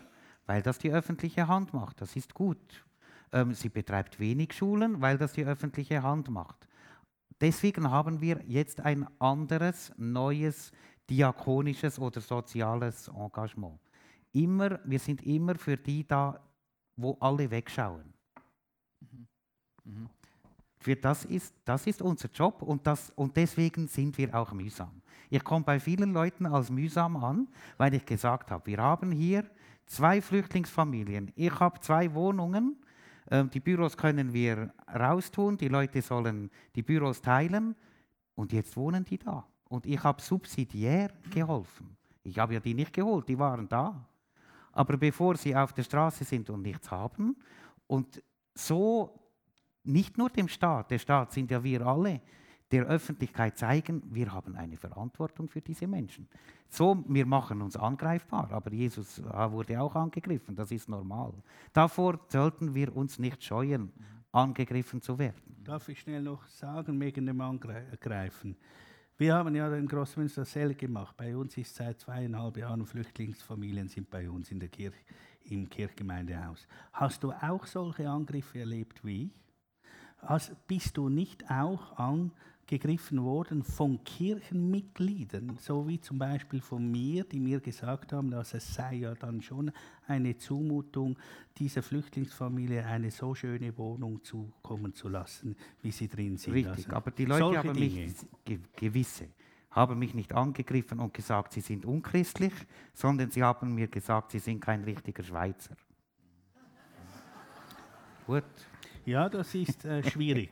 weil 0.46 0.62
das 0.62 0.78
die 0.78 0.90
öffentliche 0.90 1.46
Hand 1.46 1.72
macht. 1.72 2.00
Das 2.00 2.16
ist 2.16 2.34
gut. 2.34 2.84
Ähm, 3.32 3.54
sie 3.54 3.68
betreibt 3.68 4.18
wenig 4.18 4.52
Schulen, 4.52 5.00
weil 5.00 5.18
das 5.18 5.32
die 5.32 5.44
öffentliche 5.44 6.02
Hand 6.02 6.28
macht. 6.30 6.66
Deswegen 7.40 7.90
haben 7.90 8.20
wir 8.20 8.42
jetzt 8.46 8.80
ein 8.80 9.06
anderes, 9.20 9.92
neues, 9.96 10.72
diakonisches 11.08 11.98
oder 11.98 12.20
soziales 12.20 13.08
Engagement. 13.08 13.78
Immer, 14.32 14.80
wir 14.84 14.98
sind 14.98 15.22
immer 15.22 15.54
für 15.54 15.76
die 15.76 16.06
da, 16.06 16.40
wo 16.96 17.16
alle 17.20 17.50
wegschauen. 17.50 18.12
Mhm. 19.00 19.28
Mhm. 19.84 20.10
Für 20.78 20.96
das 20.96 21.24
ist, 21.24 21.54
das 21.64 21.86
ist 21.86 22.02
unser 22.02 22.28
Job 22.30 22.62
und, 22.62 22.86
das, 22.86 23.10
und 23.16 23.36
deswegen 23.36 23.88
sind 23.88 24.16
wir 24.16 24.34
auch 24.34 24.52
mühsam. 24.52 25.02
Ich 25.30 25.42
komme 25.44 25.64
bei 25.64 25.80
vielen 25.80 26.12
Leuten 26.12 26.46
als 26.46 26.70
mühsam 26.70 27.16
an, 27.16 27.48
weil 27.76 27.94
ich 27.94 28.06
gesagt 28.06 28.50
habe, 28.50 28.66
wir 28.66 28.78
haben 28.78 29.10
hier 29.10 29.44
zwei 29.86 30.22
Flüchtlingsfamilien. 30.22 31.32
Ich 31.34 31.58
habe 31.58 31.80
zwei 31.80 32.12
Wohnungen. 32.14 32.76
Ähm, 33.30 33.50
die 33.50 33.60
Büros 33.60 33.96
können 33.96 34.32
wir 34.32 34.72
raustun. 34.94 35.56
Die 35.58 35.68
Leute 35.68 36.00
sollen 36.00 36.50
die 36.74 36.82
Büros 36.82 37.20
teilen. 37.20 37.74
Und 38.34 38.52
jetzt 38.52 38.76
wohnen 38.76 39.04
die 39.04 39.18
da. 39.18 39.44
Und 39.68 39.84
ich 39.84 40.02
habe 40.02 40.22
subsidiär 40.22 41.10
geholfen. 41.30 41.96
Ich 42.22 42.38
habe 42.38 42.54
ja 42.54 42.60
die 42.60 42.74
nicht 42.74 42.92
geholt, 42.92 43.28
die 43.28 43.38
waren 43.38 43.68
da. 43.68 44.06
Aber 44.72 44.96
bevor 44.96 45.36
sie 45.36 45.54
auf 45.56 45.72
der 45.72 45.82
Straße 45.82 46.24
sind 46.24 46.48
und 46.50 46.62
nichts 46.62 46.90
haben 46.90 47.36
und 47.86 48.22
so 48.54 49.18
nicht 49.88 50.18
nur 50.18 50.30
dem 50.30 50.48
Staat, 50.48 50.90
der 50.90 50.98
Staat 50.98 51.32
sind 51.32 51.50
ja 51.50 51.62
wir 51.64 51.86
alle, 51.86 52.20
der 52.70 52.84
Öffentlichkeit 52.84 53.56
zeigen, 53.56 54.02
wir 54.10 54.30
haben 54.32 54.54
eine 54.54 54.76
Verantwortung 54.76 55.48
für 55.48 55.62
diese 55.62 55.86
Menschen. 55.86 56.28
So, 56.68 57.02
wir 57.08 57.24
machen 57.24 57.62
uns 57.62 57.76
angreifbar, 57.76 58.52
aber 58.52 58.70
Jesus 58.72 59.22
wurde 59.24 59.80
auch 59.80 59.94
angegriffen, 59.94 60.54
das 60.54 60.70
ist 60.70 60.88
normal. 60.88 61.32
Davor 61.72 62.20
sollten 62.28 62.74
wir 62.74 62.94
uns 62.94 63.18
nicht 63.18 63.42
scheuen, 63.42 63.90
angegriffen 64.32 65.00
zu 65.00 65.18
werden. 65.18 65.56
Darf 65.64 65.88
ich 65.88 66.00
schnell 66.00 66.22
noch 66.22 66.46
sagen, 66.46 67.00
wegen 67.00 67.24
dem 67.24 67.40
Angreifen? 67.40 68.54
Wir 69.16 69.34
haben 69.34 69.54
ja 69.54 69.74
in 69.74 69.88
Großmünster 69.88 70.42
dasselbe 70.42 70.74
gemacht. 70.74 71.16
Bei 71.16 71.34
uns 71.34 71.56
ist 71.56 71.74
seit 71.74 71.98
zweieinhalb 71.98 72.58
Jahren 72.58 72.84
Flüchtlingsfamilien 72.84 73.88
sind 73.88 74.10
bei 74.10 74.28
uns 74.28 74.50
in 74.50 74.60
der 74.60 74.68
Kirche, 74.68 75.00
im 75.44 75.68
Kirchgemeindehaus. 75.68 76.68
Hast 76.92 77.24
du 77.24 77.32
auch 77.32 77.64
solche 77.66 78.08
Angriffe 78.08 78.60
erlebt 78.60 79.02
wie 79.02 79.24
ich? 79.24 79.30
Hast, 80.20 80.54
bist 80.66 80.96
du 80.96 81.08
nicht 81.08 81.50
auch 81.50 81.96
angegriffen 81.96 83.22
worden 83.22 83.62
von 83.62 84.02
Kirchenmitgliedern, 84.04 85.56
so 85.60 85.86
wie 85.86 86.00
zum 86.00 86.18
Beispiel 86.18 86.60
von 86.60 86.90
mir, 86.90 87.24
die 87.24 87.40
mir 87.40 87.60
gesagt 87.60 88.12
haben, 88.12 88.30
dass 88.30 88.52
es 88.52 88.74
sei 88.74 88.96
ja 88.96 89.14
dann 89.14 89.40
schon 89.40 89.70
eine 90.06 90.36
Zumutung, 90.36 91.16
dieser 91.56 91.82
Flüchtlingsfamilie 91.82 92.84
eine 92.84 93.10
so 93.10 93.34
schöne 93.34 93.76
Wohnung 93.78 94.22
zukommen 94.24 94.92
zu 94.92 95.08
lassen, 95.08 95.56
wie 95.82 95.92
sie 95.92 96.08
drin 96.08 96.36
sind. 96.36 96.54
Richtig, 96.54 96.86
also, 96.86 96.96
aber 96.96 97.10
die 97.10 97.24
Leute 97.24 97.58
haben 97.58 97.78
mich, 97.78 98.14
gewisse, 98.76 99.28
haben 99.70 99.98
mich 99.98 100.14
nicht 100.14 100.34
angegriffen 100.34 100.98
und 100.98 101.14
gesagt, 101.14 101.52
sie 101.52 101.60
sind 101.60 101.86
unchristlich, 101.86 102.52
sondern 102.92 103.30
sie 103.30 103.42
haben 103.42 103.74
mir 103.74 103.86
gesagt, 103.86 104.32
sie 104.32 104.40
sind 104.40 104.60
kein 104.60 104.82
richtiger 104.82 105.22
Schweizer. 105.22 105.76
Gut. 108.26 108.44
Ja, 109.08 109.26
das 109.26 109.54
ist 109.54 109.86
äh, 109.86 110.02
schwierig, 110.02 110.50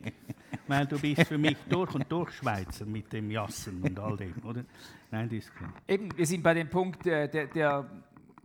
weil 0.67 0.87
du 0.87 0.99
bist 0.99 1.25
für 1.25 1.37
mich 1.37 1.59
durch 1.69 1.95
und 1.95 2.11
durch 2.11 2.33
Schweizer 2.33 2.87
mit 2.87 3.13
dem 3.13 3.31
Jassen 3.31 3.83
und 3.83 3.99
all 3.99 4.17
dem, 4.17 4.33
oder? 4.47 4.65
Nein, 5.11 5.29
das 5.29 5.41
ist 5.41 5.55
klar. 5.55 5.75
Eben, 5.87 6.09
wir 6.17 6.25
sind 6.25 6.43
bei 6.43 6.55
dem 6.55 6.71
Punkt, 6.71 7.07
äh, 7.07 7.29
der, 7.29 7.49
der 7.49 7.91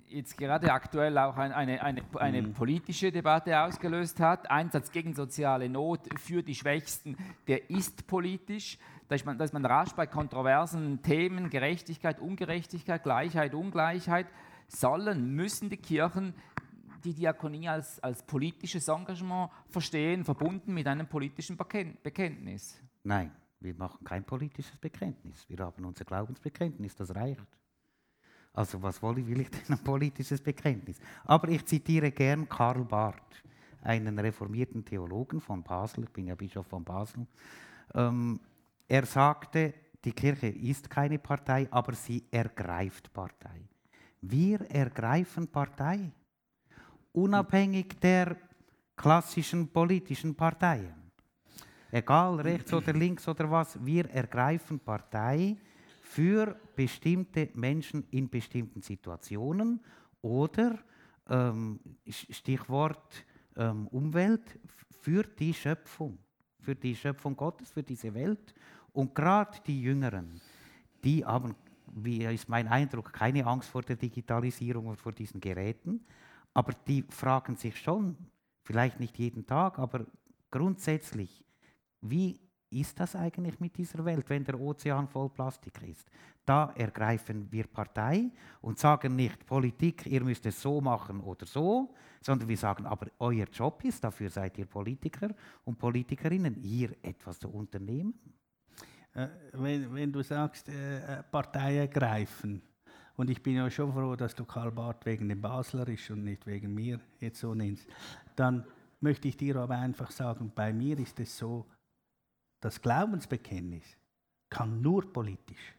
jetzt 0.10 0.38
gerade 0.38 0.70
aktuell 0.70 1.18
auch 1.18 1.38
ein, 1.38 1.54
eine, 1.54 1.82
eine, 1.82 2.02
eine 2.16 2.42
mhm. 2.42 2.52
politische 2.52 3.10
Debatte 3.10 3.58
ausgelöst 3.58 4.20
hat. 4.20 4.52
Einsatz 4.52 4.92
gegen 4.92 5.14
soziale 5.14 5.70
Not 5.70 6.02
für 6.20 6.44
die 6.44 6.56
Schwächsten, 6.56 7.16
der 7.48 7.70
ist 7.70 8.06
politisch. 8.06 8.80
Da 9.08 9.16
ist 9.16 9.26
man, 9.26 9.38
da 9.38 9.46
ist 9.46 9.54
man 9.54 9.64
rasch 9.66 9.94
bei 9.94 10.08
kontroversen 10.08 11.02
Themen, 11.04 11.50
Gerechtigkeit, 11.50 12.20
Ungerechtigkeit, 12.20 13.02
Gleichheit, 13.02 13.54
Ungleichheit. 13.54 14.28
Sollen, 14.68 15.36
müssen 15.36 15.70
die 15.70 15.78
Kirchen 15.78 16.34
die 17.02 17.14
Diakonie 17.14 17.68
als, 17.68 18.00
als 18.02 18.24
politisches 18.24 18.88
Engagement 18.88 19.50
verstehen, 19.68 20.24
verbunden 20.24 20.74
mit 20.74 20.88
einem 20.88 21.08
politischen 21.08 21.58
Bekenntnis? 21.58 22.80
Nein, 23.04 23.32
wir 23.60 23.74
machen 23.76 24.04
kein 24.04 24.24
politisches 24.24 24.78
Bekenntnis. 24.78 25.48
Wir 25.50 25.60
haben 25.60 25.84
unser 25.86 26.06
Glaubensbekenntnis, 26.06 26.96
das 26.96 27.14
reicht. 27.16 27.46
Also 28.54 28.82
was 28.82 29.02
will 29.02 29.40
ich 29.40 29.50
denn 29.50 29.62
ein 29.70 29.84
politisches 29.84 30.42
Bekenntnis? 30.42 31.00
Aber 31.24 31.48
ich 31.50 31.66
zitiere 31.66 32.12
gern 32.12 32.50
Karl 32.50 32.84
Barth, 32.84 33.44
einen 33.82 34.20
reformierten 34.20 34.84
Theologen 34.84 35.40
von 35.40 35.64
Basel, 35.64 36.04
ich 36.04 36.10
bin 36.10 36.28
ja 36.28 36.36
Bischof 36.36 36.68
von 36.68 36.84
Basel. 36.84 37.26
Ähm, 37.96 38.40
er 38.88 39.06
sagte, 39.06 39.74
die 40.04 40.12
Kirche 40.12 40.48
ist 40.48 40.90
keine 40.90 41.18
Partei, 41.20 41.68
aber 41.72 41.94
sie 41.94 42.26
ergreift 42.32 43.14
Partei. 43.14 43.62
Wir 44.22 44.62
ergreifen 44.70 45.48
Partei 45.48 46.12
unabhängig 47.14 48.00
der 48.00 48.36
klassischen 48.96 49.68
politischen 49.68 50.36
Parteien. 50.36 50.96
Egal 51.92 52.40
rechts 52.40 52.74
oder 52.74 52.94
links 52.94 53.28
oder 53.28 53.52
was, 53.52 53.84
wir 53.84 54.10
ergreifen 54.10 54.80
Partei 54.80 55.58
für 56.02 56.56
bestimmte 56.76 57.50
Menschen 57.54 58.06
in 58.12 58.30
bestimmten 58.30 58.82
Situationen 58.82 59.80
oder 60.22 60.78
ähm, 61.30 61.80
Stichwort 62.08 63.26
ähm, 63.56 63.88
Umwelt 63.88 64.60
für 65.02 65.24
die 65.24 65.54
Schöpfung, 65.54 66.18
für 66.60 66.76
die 66.76 66.96
Schöpfung 66.96 67.36
Gottes, 67.36 67.72
für 67.72 67.84
diese 67.84 68.14
Welt. 68.14 68.54
Und 68.94 69.16
gerade 69.16 69.58
die 69.66 69.82
Jüngeren, 69.82 70.40
die 71.04 71.26
haben, 71.26 71.56
wie 71.88 72.24
ist 72.26 72.48
mein 72.48 72.68
Eindruck, 72.68 73.12
keine 73.12 73.46
Angst 73.46 73.70
vor 73.70 73.82
der 73.82 73.96
Digitalisierung 73.96 74.88
und 74.88 74.98
vor 74.98 75.12
diesen 75.12 75.42
Geräten, 75.42 76.06
aber 76.54 76.74
die 76.88 77.04
fragen 77.04 77.56
sich 77.56 77.80
schon, 77.80 78.18
vielleicht 78.64 79.00
nicht 79.00 79.18
jeden 79.18 79.46
Tag, 79.46 79.80
aber 79.80 80.06
grundsätzlich, 80.50 81.44
wie 82.02 82.40
ist 82.72 83.00
das 83.00 83.16
eigentlich 83.16 83.60
mit 83.60 83.78
dieser 83.78 84.04
Welt, 84.06 84.30
wenn 84.30 84.46
der 84.46 84.60
Ozean 84.60 85.08
voll 85.08 85.30
Plastik 85.30 85.82
ist? 85.84 86.10
Da 86.46 86.72
ergreifen 86.76 87.52
wir 87.52 87.68
Partei 87.68 88.32
und 88.62 88.80
sagen 88.80 89.16
nicht, 89.16 89.46
Politik, 89.46 90.06
ihr 90.06 90.24
müsst 90.24 90.46
es 90.46 90.62
so 90.62 90.80
machen 90.80 91.20
oder 91.20 91.46
so, 91.46 91.94
sondern 92.22 92.48
wir 92.48 92.58
sagen, 92.58 92.86
aber 92.86 93.08
euer 93.20 93.46
Job 93.46 93.84
ist, 93.84 94.04
dafür 94.04 94.30
seid 94.30 94.58
ihr 94.58 94.66
Politiker 94.66 95.30
und 95.66 95.78
Politikerinnen, 95.78 96.56
hier 96.56 96.96
etwas 97.02 97.40
zu 97.40 97.50
unternehmen. 97.50 98.14
Äh, 99.14 99.28
wenn, 99.54 99.94
wenn, 99.94 100.12
du 100.12 100.24
sagst, 100.24 100.70
äh, 100.70 101.20
äh 101.20 101.24
Partei 101.24 101.78
ergreifen, 101.78 102.62
und 103.18 103.30
ich 103.30 103.42
bin 103.44 103.56
ja 103.56 103.70
schon 103.70 103.94
froh, 103.94 104.16
dass 104.16 104.36
du 104.36 104.46
Karl 104.46 104.72
Barth 104.72 105.06
wegen 105.06 105.30
dem 105.30 105.42
Basler 105.42 105.88
ist 105.88 106.10
und 106.10 106.24
nicht 106.24 106.46
wegen 106.48 106.74
mir 106.74 107.00
jetzt 107.20 107.40
so 107.40 107.54
nennst. 107.54 107.88
Dann 108.36 108.66
möchte 109.00 109.28
ich 109.28 109.38
dir 109.38 109.58
aber 109.58 109.78
einfach 109.78 110.12
sagen, 110.12 110.52
bei 110.54 110.74
mir 110.74 110.98
ist 111.00 111.20
es 111.20 111.38
so, 111.38 111.66
das 112.62 112.82
Glaubensbekenntnis 112.82 113.98
kann 114.50 114.82
nur 114.82 115.12
politisch 115.12 115.76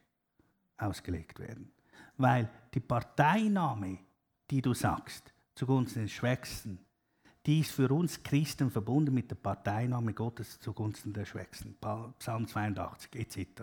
ausgelegt 0.78 1.38
werden. 1.38 1.70
Weil 2.16 2.50
die 2.74 2.80
Parteinahme, 2.80 3.98
die 4.50 4.60
du 4.60 4.74
sagst, 4.74 5.32
zugunsten 5.54 6.02
des 6.02 6.12
Schwächsten, 6.12 6.78
die 7.46 7.60
ist 7.60 7.72
für 7.72 7.92
uns 7.92 8.22
Christen 8.22 8.70
verbunden 8.70 9.14
mit 9.14 9.30
der 9.30 9.36
Parteinahme 9.36 10.12
Gottes 10.12 10.60
zugunsten 10.60 11.12
der 11.12 11.24
Schwächsten. 11.24 11.76
Psalm 12.18 12.46
82 12.46 13.16
etc. 13.16 13.62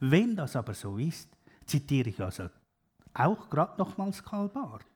Wenn 0.00 0.34
das 0.34 0.56
aber 0.56 0.74
so 0.74 0.96
ist, 0.96 1.28
zitiere 1.66 2.08
ich 2.10 2.20
also 2.20 2.48
auch 3.14 3.50
gerade 3.50 3.78
nochmals 3.78 4.24
Karl 4.24 4.48
Barth, 4.48 4.86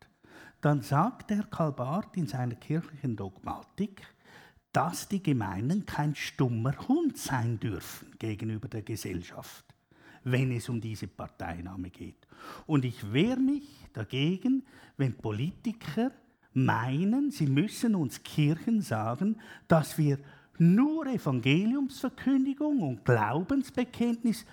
dann 0.61 0.83
sagt 0.83 1.31
der 1.31 1.45
Karl 1.45 1.73
Barth 1.73 2.17
in 2.17 2.27
seiner 2.27 2.55
kirchlichen 2.55 3.17
Dogmatik, 3.17 4.03
dass 4.73 5.09
die 5.09 5.23
Gemeinden 5.23 5.87
kein 5.87 6.15
stummer 6.15 6.77
Hund 6.89 7.17
sein 7.17 7.59
dürfen 7.59 8.15
gegenüber 8.19 8.69
der 8.69 8.83
Gesellschaft, 8.83 9.65
wenn 10.25 10.53
es 10.53 10.69
um 10.69 10.81
diese 10.81 11.07
Parteinahme 11.07 11.91
geht. 11.91 12.27
Und 12.67 12.85
ich 12.85 13.13
wehre 13.13 13.41
mich 13.41 13.65
dagegen, 13.93 14.67
wenn 14.97 15.17
Politiker 15.17 16.11
meinen, 16.53 17.31
sie 17.31 17.47
müssen 17.47 17.95
uns 17.95 18.23
Kirchen 18.23 18.81
sagen, 18.83 19.39
dass 19.69 19.99
wir 19.99 20.19
nur 20.59 21.07
Evangeliumsverkündigung 21.07 22.81
und 22.81 23.05
Glaubensbekenntnis 23.05 24.45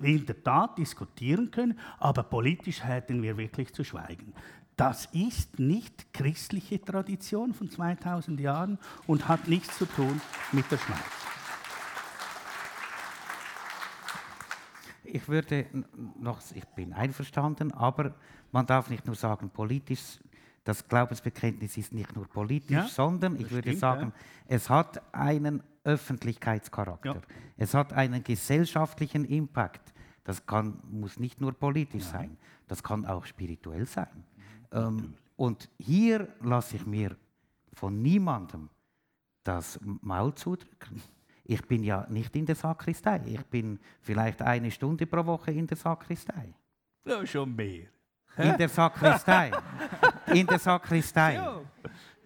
in 0.00 0.26
der 0.26 0.42
Tat 0.42 0.78
diskutieren 0.78 1.50
können, 1.50 1.78
aber 1.98 2.22
politisch 2.22 2.82
hätten 2.82 3.22
wir 3.22 3.36
wirklich 3.36 3.72
zu 3.72 3.84
schweigen. 3.84 4.32
Das 4.76 5.06
ist 5.06 5.58
nicht 5.58 6.12
christliche 6.12 6.80
Tradition 6.80 7.54
von 7.54 7.70
2000 7.70 8.38
Jahren 8.40 8.78
und 9.06 9.26
hat 9.26 9.48
nichts 9.48 9.78
zu 9.78 9.86
tun 9.86 10.20
mit 10.52 10.70
der 10.70 10.76
Schweiz. 10.76 10.98
Ich 15.04 15.28
würde 15.28 15.66
noch, 16.18 16.40
ich 16.54 16.64
bin 16.66 16.92
einverstanden, 16.92 17.72
aber 17.72 18.14
man 18.52 18.66
darf 18.66 18.90
nicht 18.90 19.06
nur 19.06 19.14
sagen, 19.14 19.48
politisch, 19.48 20.18
das 20.66 20.88
Glaubensbekenntnis 20.88 21.76
ist 21.76 21.92
nicht 21.92 22.16
nur 22.16 22.26
politisch, 22.26 22.72
ja, 22.72 22.88
sondern 22.88 23.36
ich 23.36 23.48
würde 23.52 23.68
stimmt, 23.68 23.78
sagen, 23.78 24.12
ja. 24.16 24.56
es 24.56 24.68
hat 24.68 25.00
einen 25.14 25.62
Öffentlichkeitscharakter. 25.84 27.14
Ja. 27.14 27.22
Es 27.56 27.72
hat 27.72 27.92
einen 27.92 28.24
gesellschaftlichen 28.24 29.24
Impact. 29.26 29.94
Das 30.24 30.44
kann, 30.44 30.82
muss 30.90 31.20
nicht 31.20 31.40
nur 31.40 31.52
politisch 31.52 32.02
Nein. 32.06 32.12
sein, 32.12 32.38
das 32.66 32.82
kann 32.82 33.06
auch 33.06 33.24
spirituell 33.26 33.86
sein. 33.86 34.24
Ähm, 34.72 35.14
und 35.36 35.70
hier 35.78 36.34
lasse 36.40 36.74
ich 36.74 36.84
mir 36.84 37.16
von 37.72 38.02
niemandem 38.02 38.68
das 39.44 39.78
Maul 39.82 40.34
zudrücken. 40.34 41.00
Ich 41.44 41.64
bin 41.68 41.84
ja 41.84 42.08
nicht 42.10 42.34
in 42.34 42.44
der 42.44 42.56
Sakristei. 42.56 43.22
Ich 43.24 43.46
bin 43.46 43.78
vielleicht 44.00 44.42
eine 44.42 44.72
Stunde 44.72 45.06
pro 45.06 45.24
Woche 45.24 45.52
in 45.52 45.68
der 45.68 45.76
Sakristei. 45.76 46.54
Ja, 47.04 47.24
schon 47.24 47.54
mehr. 47.54 47.86
In 48.36 48.56
der 48.58 48.68
Sakristei. 48.68 49.52
In 50.32 50.46
der 50.46 50.58
Sakristei. 50.58 51.40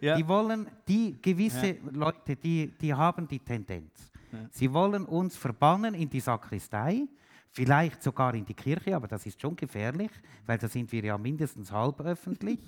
Ja. 0.00 0.16
Die 0.16 0.26
wollen, 0.26 0.66
die 0.88 1.20
gewisse 1.20 1.68
ja. 1.68 1.74
Leute, 1.92 2.34
die, 2.36 2.68
die 2.80 2.94
haben 2.94 3.28
die 3.28 3.38
Tendenz. 3.38 4.10
Ja. 4.32 4.38
Sie 4.50 4.72
wollen 4.72 5.04
uns 5.04 5.36
verbannen 5.36 5.94
in 5.94 6.08
die 6.08 6.20
Sakristei, 6.20 7.06
vielleicht 7.50 8.02
sogar 8.02 8.34
in 8.34 8.44
die 8.44 8.54
Kirche, 8.54 8.96
aber 8.96 9.08
das 9.08 9.26
ist 9.26 9.40
schon 9.40 9.56
gefährlich, 9.56 10.10
weil 10.46 10.56
da 10.56 10.68
sind 10.68 10.90
wir 10.90 11.04
ja 11.04 11.18
mindestens 11.18 11.70
halb 11.70 12.00
öffentlich. 12.00 12.60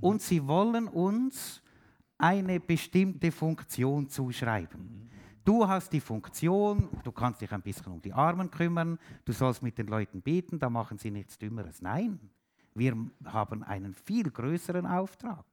Und 0.00 0.22
sie 0.22 0.44
wollen 0.46 0.88
uns 0.88 1.62
eine 2.18 2.58
bestimmte 2.58 3.30
Funktion 3.30 4.08
zuschreiben. 4.08 5.10
Du 5.44 5.68
hast 5.68 5.92
die 5.92 6.00
Funktion, 6.00 6.88
du 7.04 7.12
kannst 7.12 7.42
dich 7.42 7.52
ein 7.52 7.60
bisschen 7.60 7.92
um 7.92 8.00
die 8.00 8.12
Armen 8.12 8.50
kümmern, 8.50 8.98
du 9.26 9.32
sollst 9.32 9.62
mit 9.62 9.76
den 9.76 9.88
Leuten 9.88 10.22
beten, 10.22 10.58
da 10.58 10.70
machen 10.70 10.96
sie 10.96 11.10
nichts 11.10 11.38
Dümmeres. 11.38 11.82
Nein, 11.82 12.18
wir 12.74 12.96
haben 13.24 13.62
einen 13.62 13.94
viel 13.94 14.30
größeren 14.30 14.86
Auftrag. 14.86 15.44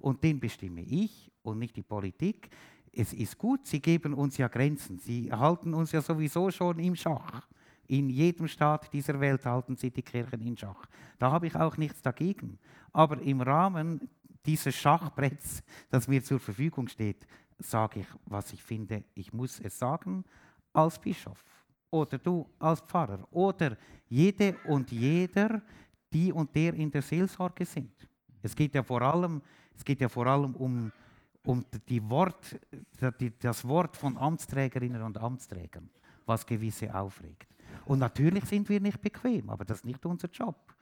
Und 0.00 0.22
den 0.22 0.40
bestimme 0.40 0.82
ich 0.82 1.30
und 1.42 1.58
nicht 1.58 1.76
die 1.76 1.82
Politik. 1.82 2.50
Es 2.92 3.12
ist 3.12 3.38
gut, 3.38 3.66
sie 3.66 3.80
geben 3.80 4.14
uns 4.14 4.36
ja 4.36 4.48
Grenzen. 4.48 4.98
Sie 4.98 5.30
halten 5.32 5.74
uns 5.74 5.92
ja 5.92 6.00
sowieso 6.00 6.50
schon 6.50 6.78
im 6.78 6.94
Schach. 6.94 7.46
In 7.86 8.08
jedem 8.08 8.48
Staat 8.48 8.92
dieser 8.92 9.18
Welt 9.20 9.44
halten 9.44 9.76
sie 9.76 9.90
die 9.90 10.02
Kirchen 10.02 10.40
in 10.40 10.56
Schach. 10.56 10.86
Da 11.18 11.30
habe 11.30 11.46
ich 11.46 11.54
auch 11.54 11.76
nichts 11.76 12.00
dagegen. 12.00 12.58
Aber 12.92 13.20
im 13.20 13.40
Rahmen 13.40 14.08
dieses 14.46 14.74
Schachbretts, 14.74 15.62
das 15.90 16.08
mir 16.08 16.22
zur 16.22 16.38
Verfügung 16.38 16.88
steht, 16.88 17.26
sage 17.58 18.00
ich, 18.00 18.06
was 18.26 18.52
ich 18.52 18.62
finde. 18.62 19.04
Ich 19.14 19.32
muss 19.32 19.60
es 19.60 19.78
sagen 19.78 20.24
als 20.72 20.98
Bischof 20.98 21.42
oder 21.90 22.18
du 22.18 22.48
als 22.58 22.80
Pfarrer 22.80 23.26
oder 23.30 23.76
jede 24.08 24.56
und 24.66 24.90
jeder, 24.90 25.62
die 26.14 26.32
und 26.32 26.54
der 26.54 26.74
in 26.74 26.90
der 26.90 27.02
Seelsorge 27.02 27.66
sind. 27.66 27.92
Es 28.42 28.54
geht 28.54 28.74
ja 28.74 28.82
vor 28.82 29.02
allem, 29.02 29.42
es 29.76 29.84
geht 29.84 30.00
ja 30.00 30.08
vor 30.08 30.26
allem 30.26 30.54
um, 30.54 30.92
um 31.44 31.64
die 31.88 32.08
Wort, 32.08 32.56
das 33.40 33.66
Wort 33.66 33.96
von 33.96 34.16
Amtsträgerinnen 34.16 35.02
und 35.02 35.18
Amtsträgern, 35.18 35.90
was 36.24 36.46
gewisse 36.46 36.94
aufregt. 36.94 37.48
Und 37.84 37.98
natürlich 37.98 38.44
sind 38.44 38.68
wir 38.68 38.80
nicht 38.80 39.00
bequem, 39.00 39.50
aber 39.50 39.64
das 39.64 39.78
ist 39.78 39.84
nicht 39.84 40.04
unser 40.06 40.28
Job. 40.28 40.74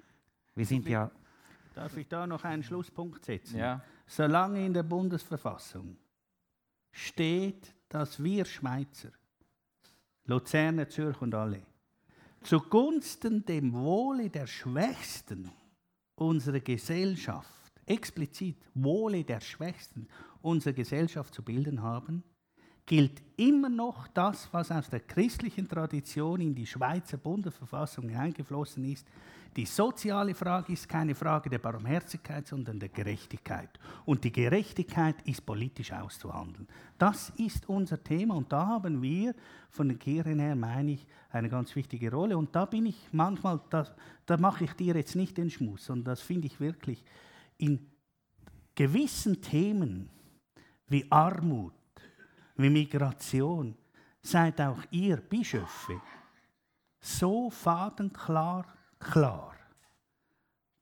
Wir 0.54 0.66
sind 0.66 0.86
ja. 0.86 1.10
Darf 1.74 1.96
ich 1.96 2.06
da 2.06 2.26
noch 2.26 2.44
einen 2.44 2.62
Schlusspunkt 2.62 3.24
setzen? 3.24 3.58
Ja. 3.58 3.82
Solange 4.06 4.64
in 4.64 4.74
der 4.74 4.82
Bundesverfassung 4.82 5.96
steht, 6.90 7.74
dass 7.88 8.22
wir 8.22 8.44
Schweizer, 8.44 9.10
Luzerner, 10.26 10.88
Zürich 10.88 11.20
und 11.22 11.34
alle, 11.34 11.62
zugunsten 12.42 13.44
dem 13.44 13.72
Wohle 13.72 14.30
der 14.30 14.46
Schwächsten 14.46 15.50
unserer 16.14 16.60
Gesellschaft, 16.60 17.72
explizit 17.86 18.56
Wohle 18.74 19.24
der 19.24 19.40
Schwächsten 19.40 20.06
unserer 20.40 20.72
Gesellschaft 20.72 21.34
zu 21.34 21.42
bilden 21.42 21.82
haben, 21.82 22.22
gilt 22.86 23.22
immer 23.36 23.68
noch 23.68 24.08
das, 24.08 24.48
was 24.52 24.70
aus 24.70 24.90
der 24.90 25.00
christlichen 25.00 25.68
Tradition 25.68 26.40
in 26.40 26.54
die 26.54 26.66
Schweizer 26.66 27.16
Bundesverfassung 27.16 28.14
eingeflossen 28.14 28.84
ist. 28.84 29.06
Die 29.54 29.66
soziale 29.66 30.34
Frage 30.34 30.72
ist 30.72 30.88
keine 30.88 31.14
Frage 31.14 31.50
der 31.50 31.58
Barmherzigkeit, 31.58 32.46
sondern 32.46 32.80
der 32.80 32.88
Gerechtigkeit. 32.88 33.68
Und 34.06 34.24
die 34.24 34.32
Gerechtigkeit 34.32 35.16
ist 35.26 35.44
politisch 35.44 35.92
auszuhandeln. 35.92 36.66
Das 36.96 37.30
ist 37.36 37.68
unser 37.68 38.02
Thema 38.02 38.34
und 38.34 38.50
da 38.50 38.66
haben 38.66 39.02
wir 39.02 39.34
von 39.70 39.88
den 39.88 39.98
Kirchen 39.98 40.38
her, 40.38 40.56
meine 40.56 40.92
ich, 40.92 41.06
eine 41.30 41.50
ganz 41.50 41.76
wichtige 41.76 42.10
Rolle. 42.10 42.38
Und 42.38 42.56
da 42.56 42.64
bin 42.64 42.86
ich 42.86 43.08
manchmal, 43.12 43.60
da, 43.68 43.86
da 44.24 44.38
mache 44.38 44.64
ich 44.64 44.72
dir 44.72 44.94
jetzt 44.94 45.16
nicht 45.16 45.36
den 45.36 45.50
Schmuss, 45.50 45.84
sondern 45.84 46.14
das 46.14 46.22
finde 46.22 46.46
ich 46.46 46.58
wirklich 46.58 47.04
in 47.58 47.90
gewissen 48.74 49.42
Themen 49.42 50.08
wie 50.86 51.04
Armut, 51.10 51.74
wie 52.56 52.70
Migration, 52.70 53.76
seid 54.22 54.60
auch 54.62 54.78
ihr 54.90 55.16
Bischöfe 55.16 56.00
so 57.00 57.50
fadenklar 57.50 58.64
klar, 59.02 59.54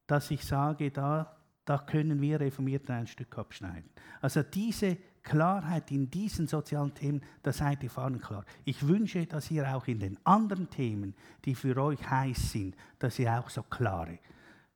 dass 0.06 0.30
ich 0.30 0.44
sage, 0.44 0.90
da, 0.90 1.36
da 1.64 1.78
können 1.78 2.20
wir 2.20 2.40
Reformierten 2.40 2.94
ein 2.94 3.06
Stück 3.06 3.38
abschneiden. 3.38 3.90
Also 4.20 4.42
diese 4.42 4.96
Klarheit 5.22 5.90
in 5.90 6.10
diesen 6.10 6.46
sozialen 6.46 6.94
Themen, 6.94 7.22
da 7.42 7.52
seid 7.52 7.82
ihr 7.82 7.90
fadenklar. 7.90 8.44
Ich 8.64 8.86
wünsche, 8.86 9.26
dass 9.26 9.50
ihr 9.50 9.74
auch 9.74 9.86
in 9.86 10.00
den 10.00 10.18
anderen 10.24 10.68
Themen, 10.70 11.14
die 11.44 11.54
für 11.54 11.76
euch 11.76 12.08
heiß 12.08 12.52
sind, 12.52 12.76
dass 12.98 13.18
ihr 13.18 13.38
auch 13.38 13.50
so 13.50 13.62
klare 13.62 14.18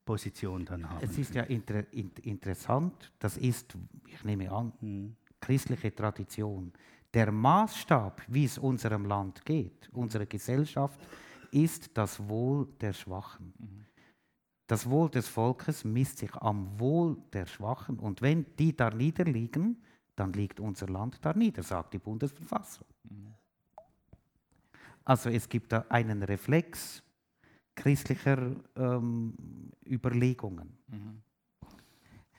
Positionen 0.05 0.67
dann 0.67 0.89
habt. 0.89 1.03
Es 1.03 1.17
ist 1.17 1.35
ja 1.35 1.45
inter, 1.45 1.91
inter, 1.93 2.25
interessant, 2.25 3.13
das 3.19 3.37
ist, 3.39 3.75
ich 4.07 4.23
nehme 4.23 4.51
an, 4.53 4.73
hm. 4.81 5.17
christliche 5.41 5.95
Tradition. 5.95 6.73
Der 7.13 7.33
Maßstab, 7.33 8.23
wie 8.29 8.45
es 8.45 8.59
unserem 8.59 9.07
Land 9.07 9.45
geht, 9.45 9.89
unserer 9.93 10.27
Gesellschaft, 10.27 11.01
ist 11.55 11.97
das 11.97 12.29
Wohl 12.29 12.67
der 12.81 12.93
Schwachen. 12.93 13.55
Mhm. 13.59 13.87
Das 14.67 14.89
Wohl 14.89 15.11
des 15.11 15.29
Volkes 15.29 15.85
misst 15.85 16.19
sich 16.19 16.35
am 16.37 16.79
Wohl 16.81 17.17
der 17.33 17.47
Schwachen. 17.47 17.99
Und 17.99 18.23
wenn 18.23 18.47
die 18.57 18.75
da 18.75 18.91
niederliegen, 18.91 19.83
dann 20.17 20.33
liegt 20.33 20.59
unser 20.59 20.89
Land 20.89 21.19
da 21.23 21.33
nieder, 21.33 21.63
sagt 21.63 21.95
die 21.95 21.99
Bundesverfassung. 21.99 22.87
Mhm. 23.05 23.35
Also 25.05 25.29
es 25.31 25.49
gibt 25.49 25.73
da 25.73 25.85
einen 25.89 26.23
Reflex 26.23 27.03
christlicher 27.75 28.57
ähm, 28.77 29.35
Überlegungen. 29.87 30.79
Mhm. 30.89 31.23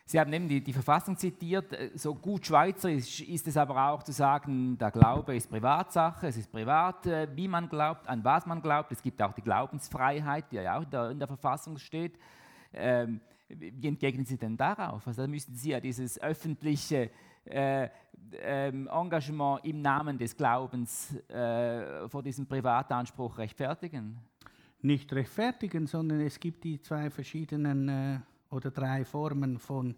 Sie 0.07 0.19
haben 0.19 0.31
eben 0.33 0.47
die, 0.47 0.61
die 0.61 0.71
Verfassung 0.71 1.17
zitiert. 1.17 1.73
Äh, 1.73 1.89
so 1.95 2.13
gut 2.13 2.45
schweizerisch 2.45 3.21
ist 3.21 3.47
es 3.47 3.57
aber 3.57 3.89
auch 3.89 4.03
zu 4.03 4.11
sagen, 4.11 4.77
der 4.77 4.91
Glaube 4.91 5.35
ist 5.35 5.49
Privatsache, 5.49 6.27
es 6.27 6.37
ist 6.37 6.51
privat, 6.51 7.07
äh, 7.07 7.27
wie 7.35 7.47
man 7.47 7.67
glaubt, 7.67 8.07
an 8.07 8.23
was 8.23 8.45
man 8.45 8.61
glaubt. 8.61 8.91
Es 8.91 9.01
gibt 9.01 9.19
auch 9.21 9.33
die 9.33 9.41
Glaubensfreiheit, 9.41 10.51
die 10.51 10.57
ja 10.57 10.77
auch 10.77 10.83
in 10.83 10.89
der, 10.91 11.09
in 11.09 11.17
der 11.17 11.27
Verfassung 11.27 11.79
steht. 11.79 12.19
Ähm, 12.71 13.19
wie 13.47 13.87
entgegnen 13.87 14.25
Sie 14.25 14.37
denn 14.37 14.55
darauf? 14.55 15.07
Also 15.07 15.23
da 15.23 15.27
müssen 15.27 15.55
Sie 15.55 15.71
ja 15.71 15.79
dieses 15.79 16.21
öffentliche 16.21 17.09
äh, 17.45 17.89
ähm, 18.41 18.87
Engagement 18.87 19.65
im 19.65 19.81
Namen 19.81 20.17
des 20.17 20.35
Glaubens 20.35 21.15
äh, 21.29 22.07
vor 22.09 22.21
diesem 22.21 22.45
Privatanspruch 22.45 23.37
rechtfertigen. 23.37 24.19
Nicht 24.81 25.11
rechtfertigen, 25.13 25.87
sondern 25.87 26.21
es 26.21 26.39
gibt 26.39 26.63
die 26.63 26.79
zwei 26.79 27.09
verschiedenen 27.09 27.89
äh, 27.89 28.19
oder 28.55 28.71
drei 28.71 29.03
Formen 29.05 29.59
von 29.59 29.95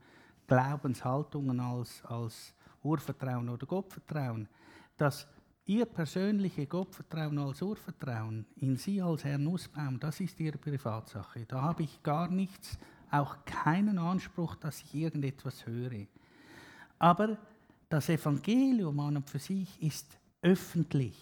Glaubenshaltungen 0.47 1.59
als, 1.59 2.03
als 2.05 2.53
Urvertrauen 2.83 3.49
oder 3.49 3.65
Gottvertrauen, 3.65 4.47
dass 4.97 5.27
Ihr 5.65 5.85
persönliche 5.85 6.65
Gottvertrauen 6.65 7.37
als 7.39 7.61
Urvertrauen 7.61 8.45
in 8.55 8.77
Sie 8.77 9.01
als 9.01 9.25
Herr 9.25 9.37
Nussbaum, 9.37 9.99
das 9.99 10.21
ist 10.21 10.39
Ihre 10.39 10.57
Privatsache. 10.57 11.45
Da 11.45 11.61
habe 11.61 11.83
ich 11.83 12.01
gar 12.01 12.29
nichts, 12.29 12.79
auch 13.11 13.43
keinen 13.43 13.97
Anspruch, 13.97 14.55
dass 14.55 14.81
ich 14.81 14.95
irgendetwas 14.95 15.65
höre. 15.65 16.07
Aber 16.97 17.37
das 17.89 18.07
Evangelium 18.07 18.97
an 19.01 19.17
und 19.17 19.29
für 19.29 19.39
sich 19.39 19.81
ist 19.81 20.17
öffentlich. 20.41 21.17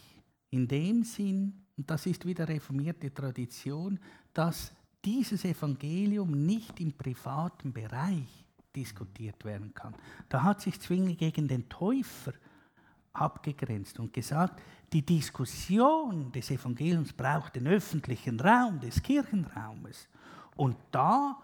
In 0.52 0.68
dem 0.68 1.04
Sinn, 1.04 1.66
und 1.76 1.90
das 1.90 2.06
ist 2.06 2.24
wieder 2.26 2.48
reformierte 2.48 3.12
Tradition, 3.12 4.00
dass 4.32 4.72
dieses 5.06 5.46
Evangelium 5.46 6.46
nicht 6.46 6.80
im 6.82 6.92
privaten 6.92 7.72
Bereich 7.72 8.46
diskutiert 8.76 9.46
werden 9.46 9.74
kann. 9.74 9.94
Da 10.28 10.44
hat 10.44 10.62
sich 10.62 10.80
Zwingli 10.80 11.16
gegen 11.16 11.48
den 11.48 11.70
Täufer 11.70 12.34
abgegrenzt 13.14 14.00
und 14.00 14.12
gesagt, 14.12 14.62
die 14.92 15.06
Diskussion 15.06 16.32
des 16.32 16.52
Evangeliums 16.52 17.14
braucht 17.14 17.56
den 17.56 17.68
öffentlichen 17.68 18.40
Raum, 18.40 18.80
des 18.80 19.02
Kirchenraumes. 19.02 20.08
Und 20.56 20.76
da 20.92 21.38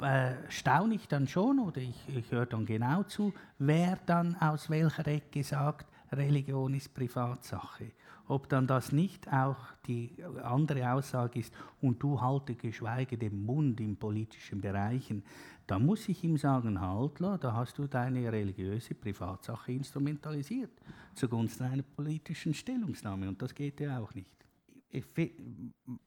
äh, 0.00 0.34
staune 0.48 0.94
ich 0.94 1.08
dann 1.08 1.26
schon 1.26 1.58
oder 1.58 1.78
ich, 1.78 1.96
ich 2.08 2.30
höre 2.30 2.46
dann 2.46 2.66
genau 2.66 3.02
zu, 3.04 3.32
wer 3.58 3.98
dann 4.06 4.36
aus 4.36 4.68
welcher 4.70 5.06
Ecke 5.06 5.42
sagt, 5.42 5.86
Religion 6.12 6.74
ist 6.74 6.94
Privatsache. 6.94 7.92
Ob 8.28 8.48
dann 8.48 8.66
das 8.66 8.92
nicht 8.92 9.32
auch 9.32 9.56
die 9.86 10.22
andere 10.42 10.92
Aussage 10.92 11.40
ist, 11.40 11.52
und 11.80 12.02
du 12.02 12.20
halte 12.20 12.54
geschweige 12.54 13.16
den 13.16 13.44
Mund 13.44 13.80
in 13.80 13.96
politischen 13.96 14.60
Bereichen, 14.60 15.24
da 15.66 15.78
muss 15.78 16.08
ich 16.08 16.22
ihm 16.24 16.36
sagen, 16.36 16.80
halt, 16.80 17.20
da 17.20 17.52
hast 17.52 17.78
du 17.78 17.86
deine 17.86 18.30
religiöse 18.30 18.94
Privatsache 18.94 19.72
instrumentalisiert 19.72 20.72
zugunsten 21.14 21.64
einer 21.64 21.82
politischen 21.82 22.54
Stellungnahme 22.54 23.28
und 23.28 23.42
das 23.42 23.54
geht 23.54 23.80
ja 23.80 23.98
auch 23.98 24.14
nicht. 24.14 24.30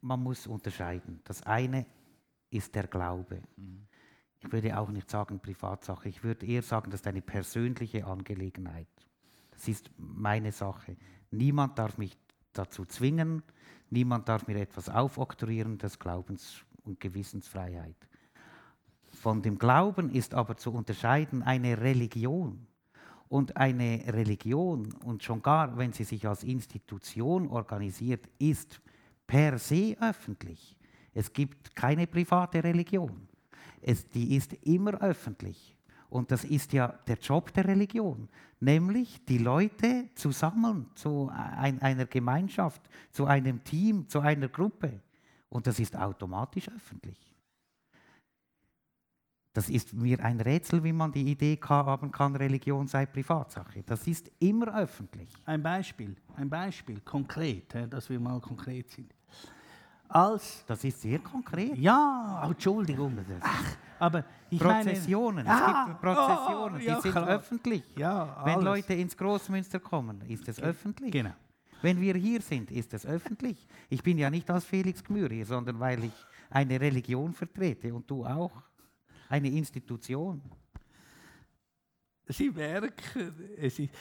Man 0.01 0.23
muss 0.23 0.47
unterscheiden. 0.47 1.19
Das 1.23 1.43
eine 1.43 1.85
ist 2.49 2.73
der 2.73 2.87
Glaube. 2.87 3.41
Ich 4.39 4.51
würde 4.51 4.77
auch 4.79 4.89
nicht 4.89 5.09
sagen 5.09 5.39
Privatsache, 5.39 6.09
ich 6.09 6.23
würde 6.23 6.45
eher 6.45 6.63
sagen, 6.63 6.89
das 6.89 7.01
ist 7.01 7.07
eine 7.07 7.21
persönliche 7.21 8.05
Angelegenheit. 8.05 8.87
Das 9.51 9.67
ist 9.67 9.91
meine 9.97 10.51
Sache. 10.51 10.97
Niemand 11.31 11.79
darf 11.79 11.97
mich 11.97 12.17
dazu 12.53 12.85
zwingen, 12.85 13.41
niemand 13.89 14.27
darf 14.27 14.47
mir 14.47 14.57
etwas 14.57 14.89
aufoktroyieren, 14.89 15.77
das 15.77 15.97
Glaubens- 15.97 16.63
und 16.83 16.99
Gewissensfreiheit. 16.99 17.95
Von 19.13 19.41
dem 19.41 19.57
Glauben 19.57 20.09
ist 20.09 20.33
aber 20.33 20.57
zu 20.57 20.71
unterscheiden 20.71 21.43
eine 21.43 21.79
Religion. 21.79 22.67
Und 23.29 23.55
eine 23.55 24.03
Religion, 24.07 24.91
und 25.05 25.23
schon 25.23 25.41
gar 25.41 25.77
wenn 25.77 25.93
sie 25.93 26.03
sich 26.03 26.27
als 26.27 26.43
Institution 26.43 27.47
organisiert, 27.47 28.27
ist 28.39 28.81
per 29.25 29.57
se 29.57 29.95
öffentlich. 30.01 30.75
Es 31.13 31.31
gibt 31.31 31.73
keine 31.73 32.07
private 32.07 32.61
Religion. 32.61 33.29
Es, 33.81 34.07
die 34.09 34.35
ist 34.35 34.53
immer 34.63 35.01
öffentlich. 35.01 35.77
Und 36.11 36.29
das 36.29 36.43
ist 36.43 36.73
ja 36.73 36.89
der 37.07 37.17
Job 37.17 37.53
der 37.53 37.65
Religion, 37.65 38.27
nämlich 38.59 39.23
die 39.23 39.37
Leute 39.37 40.09
zu 40.13 40.31
sammeln 40.31 40.87
zu 40.93 41.31
ein, 41.33 41.81
einer 41.81 42.05
Gemeinschaft, 42.05 42.81
zu 43.13 43.25
einem 43.25 43.63
Team, 43.63 44.09
zu 44.09 44.19
einer 44.19 44.49
Gruppe. 44.49 44.99
Und 45.47 45.67
das 45.67 45.79
ist 45.79 45.95
automatisch 45.95 46.67
öffentlich. 46.67 47.17
Das 49.53 49.69
ist 49.69 49.93
mir 49.93 50.19
ein 50.19 50.41
Rätsel, 50.41 50.83
wie 50.83 50.91
man 50.91 51.13
die 51.13 51.31
Idee 51.31 51.57
haben 51.63 52.11
kann, 52.11 52.35
Religion 52.35 52.87
sei 52.87 53.05
Privatsache. 53.05 53.81
Das 53.83 54.05
ist 54.05 54.29
immer 54.39 54.77
öffentlich. 54.77 55.33
Ein 55.45 55.63
Beispiel, 55.63 56.17
ein 56.35 56.49
Beispiel, 56.49 56.99
konkret, 56.99 57.73
dass 57.89 58.09
wir 58.09 58.19
mal 58.19 58.41
konkret 58.41 58.89
sind. 58.89 59.13
Als 60.13 60.65
das 60.65 60.83
ist 60.83 61.01
sehr 61.01 61.19
konkret. 61.19 61.77
Ja, 61.77 62.43
Entschuldigung. 62.45 63.17
Ach, 63.39 63.77
aber 63.99 64.25
ich 64.49 64.59
Prozessionen, 64.59 65.45
meine, 65.45 65.57
es 65.57 65.63
ah, 65.63 65.85
gibt 65.85 66.01
Prozessionen, 66.01 66.75
oh, 66.75 66.79
die 66.79 66.85
ja, 66.85 67.01
sind 67.01 67.11
klar. 67.11 67.27
öffentlich. 67.27 67.83
Ja, 67.95 68.41
Wenn 68.43 68.61
Leute 68.61 68.93
ins 68.93 69.15
Großmünster 69.15 69.79
kommen, 69.79 70.21
ist 70.27 70.49
es 70.49 70.59
öffentlich. 70.59 71.11
Genau. 71.11 71.33
Wenn 71.81 71.99
wir 72.01 72.15
hier 72.15 72.41
sind, 72.41 72.71
ist 72.71 72.93
es 72.93 73.05
öffentlich. 73.05 73.67
Ich 73.89 74.03
bin 74.03 74.17
ja 74.17 74.29
nicht 74.29 74.49
als 74.49 74.65
Felix 74.65 75.03
Gmür 75.03 75.29
hier, 75.29 75.45
sondern 75.45 75.79
weil 75.79 76.03
ich 76.03 76.13
eine 76.49 76.79
Religion 76.79 77.33
vertrete 77.33 77.93
und 77.93 78.09
du 78.09 78.25
auch. 78.25 78.51
Eine 79.29 79.49
Institution. 79.49 80.41
Sie 82.27 82.49
merken, 82.49 83.33
es 83.57 83.79
ist, 83.79 83.91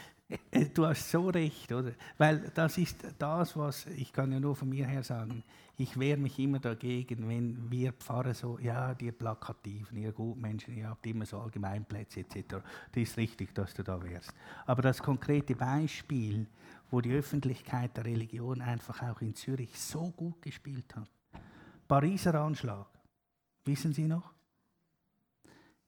du 0.75 0.87
hast 0.87 1.11
so 1.11 1.29
recht, 1.29 1.73
oder? 1.73 1.93
Weil 2.19 2.51
das 2.55 2.79
ist 2.79 3.05
das, 3.19 3.57
was 3.57 3.87
ich 3.87 4.13
kann 4.13 4.33
ja 4.33 4.41
nur 4.41 4.55
von 4.55 4.69
mir 4.69 4.87
her 4.87 5.03
sagen. 5.03 5.43
Ich 5.77 5.99
wehre 5.99 6.19
mich 6.19 6.39
immer 6.39 6.59
dagegen, 6.59 7.29
wenn 7.29 7.71
wir 7.71 7.93
Pfarrer 7.93 8.35
so, 8.35 8.59
ja, 8.59 8.95
die 8.95 9.13
Plakativen, 9.13 9.97
ihr 9.97 10.13
Gutmenschen, 10.13 10.77
ihr 10.77 10.89
habt 10.89 11.07
immer 11.07 11.25
so 11.25 11.39
Allgemeinplätze 11.39 12.21
etc. 12.21 12.57
Das 12.93 13.03
ist 13.03 13.17
richtig, 13.17 13.55
dass 13.55 13.73
du 13.73 13.83
da 13.83 14.03
wärst. 14.03 14.33
Aber 14.67 14.83
das 14.83 15.03
konkrete 15.03 15.55
Beispiel, 15.55 16.47
wo 16.91 17.01
die 17.01 17.13
Öffentlichkeit 17.13 17.97
der 17.97 18.05
Religion 18.05 18.61
einfach 18.61 19.03
auch 19.03 19.21
in 19.23 19.35
Zürich 19.35 19.81
so 19.81 20.11
gut 20.11 20.43
gespielt 20.43 20.95
hat. 20.95 21.09
Pariser 21.89 22.35
Anschlag, 22.35 22.87
wissen 23.65 23.93
Sie 23.93 24.07
noch? 24.07 24.35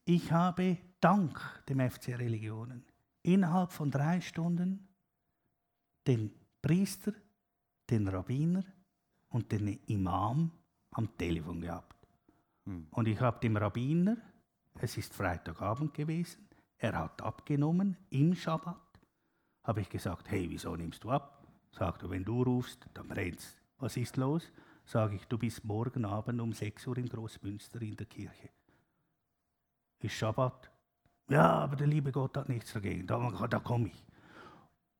Ich 0.04 0.32
habe 0.32 0.78
dank 1.00 1.38
dem 1.68 1.78
FC 1.78 2.18
Religionen 2.18 2.84
innerhalb 3.22 3.72
von 3.72 3.90
drei 3.90 4.20
Stunden 4.20 4.88
den 6.06 6.32
Priester, 6.60 7.12
den 7.90 8.08
Rabbiner 8.08 8.64
und 9.28 9.50
den 9.52 9.80
Imam 9.86 10.50
am 10.90 11.16
Telefon 11.16 11.60
gehabt. 11.60 11.96
Hm. 12.64 12.86
Und 12.90 13.08
ich 13.08 13.20
habe 13.20 13.40
dem 13.40 13.56
Rabbiner, 13.56 14.16
es 14.80 14.96
ist 14.96 15.14
Freitagabend 15.14 15.94
gewesen, 15.94 16.48
er 16.78 16.98
hat 16.98 17.22
abgenommen 17.22 17.96
im 18.10 18.34
Schabbat, 18.34 19.00
habe 19.64 19.80
ich 19.80 19.88
gesagt, 19.88 20.30
hey, 20.30 20.48
wieso 20.50 20.74
nimmst 20.74 21.04
du 21.04 21.10
ab? 21.10 21.46
Sagt 21.70 22.02
er, 22.02 22.10
wenn 22.10 22.24
du 22.24 22.42
rufst, 22.42 22.86
dann 22.94 23.08
brennt's. 23.08 23.56
Was 23.78 23.96
ist 23.96 24.16
los? 24.16 24.52
Sage 24.84 25.14
ich, 25.14 25.24
du 25.26 25.38
bist 25.38 25.64
morgen 25.64 26.04
Abend 26.04 26.40
um 26.40 26.52
6 26.52 26.86
Uhr 26.88 26.98
in 26.98 27.08
Großmünster 27.08 27.80
in 27.82 27.96
der 27.96 28.06
Kirche. 28.06 28.50
Ist 30.00 30.14
Schabbat? 30.14 30.71
Ja, 31.32 31.50
aber 31.50 31.76
der 31.76 31.86
liebe 31.86 32.12
Gott 32.12 32.36
hat 32.36 32.50
nichts 32.50 32.74
dagegen, 32.74 33.06
da, 33.06 33.46
da 33.48 33.58
komme 33.58 33.88
ich. 33.88 34.04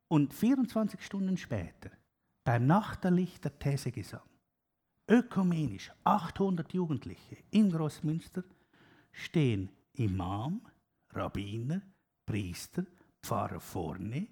Und 0.08 0.32
24 0.32 1.04
Stunden 1.04 1.36
später, 1.36 1.90
beim 2.42 2.66
Nachterlichter 2.66 3.58
Thesegesang, 3.58 4.22
ökumenisch, 5.06 5.92
800 6.04 6.72
Jugendliche 6.72 7.36
in 7.50 7.70
Großmünster, 7.70 8.44
stehen 9.10 9.68
Imam, 9.92 10.62
Rabbiner, 11.10 11.82
Priester, 12.24 12.86
Pfarrer 13.22 13.60
vorne 13.60 14.26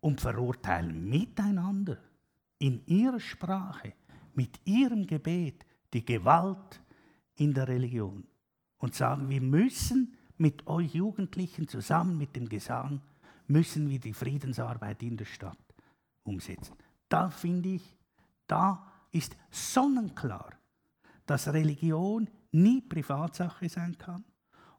und 0.00 0.20
verurteilen 0.20 1.08
miteinander 1.08 1.98
in 2.58 2.84
ihrer 2.86 3.20
Sprache, 3.20 3.92
mit 4.34 4.58
ihrem 4.64 5.06
Gebet 5.06 5.64
die 5.92 6.04
Gewalt 6.04 6.82
in 7.36 7.54
der 7.54 7.68
Religion 7.68 8.26
und 8.78 8.96
sagen, 8.96 9.30
wir 9.30 9.40
müssen 9.40 10.12
mit 10.38 10.66
euch 10.66 10.94
Jugendlichen 10.94 11.68
zusammen 11.68 12.18
mit 12.18 12.36
dem 12.36 12.48
Gesang 12.48 13.00
müssen 13.46 13.88
wir 13.88 13.98
die 13.98 14.12
Friedensarbeit 14.12 15.02
in 15.02 15.16
der 15.16 15.24
Stadt 15.24 15.58
umsetzen. 16.24 16.74
Da 17.08 17.30
finde 17.30 17.70
ich, 17.70 17.96
da 18.46 18.92
ist 19.12 19.36
sonnenklar, 19.50 20.50
dass 21.24 21.48
Religion 21.48 22.28
nie 22.52 22.80
Privatsache 22.80 23.68
sein 23.68 23.96
kann 23.98 24.24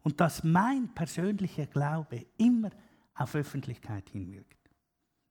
und 0.03 0.19
dass 0.19 0.43
mein 0.43 0.93
persönlicher 0.93 1.65
Glaube 1.65 2.25
immer 2.37 2.71
auf 3.15 3.35
Öffentlichkeit 3.35 4.09
hinwirkt. 4.09 4.57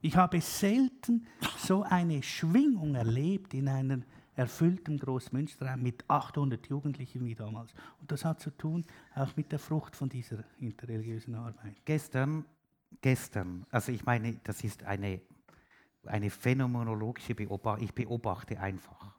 Ich 0.00 0.16
habe 0.16 0.40
selten 0.40 1.26
so 1.56 1.82
eine 1.82 2.22
Schwingung 2.22 2.94
erlebt 2.94 3.54
in 3.54 3.68
einer 3.68 4.00
erfülltem 4.36 4.98
Großmünsterraum 4.98 5.82
mit 5.82 6.04
800 6.08 6.68
Jugendlichen 6.68 7.24
wie 7.24 7.34
damals. 7.34 7.72
Und 8.00 8.12
das 8.12 8.24
hat 8.24 8.40
zu 8.40 8.50
tun 8.50 8.84
auch 9.14 9.34
mit 9.36 9.50
der 9.50 9.58
Frucht 9.58 9.96
von 9.96 10.08
dieser 10.08 10.44
interreligiösen 10.60 11.34
Arbeit. 11.34 11.74
Gestern, 11.84 12.44
gestern, 13.00 13.66
also 13.70 13.90
ich 13.90 14.04
meine, 14.04 14.38
das 14.44 14.62
ist 14.62 14.84
eine, 14.84 15.20
eine 16.04 16.30
phänomenologische 16.30 17.34
Beobachtung, 17.34 17.84
ich 17.84 17.94
beobachte 17.94 18.60
einfach. 18.60 19.16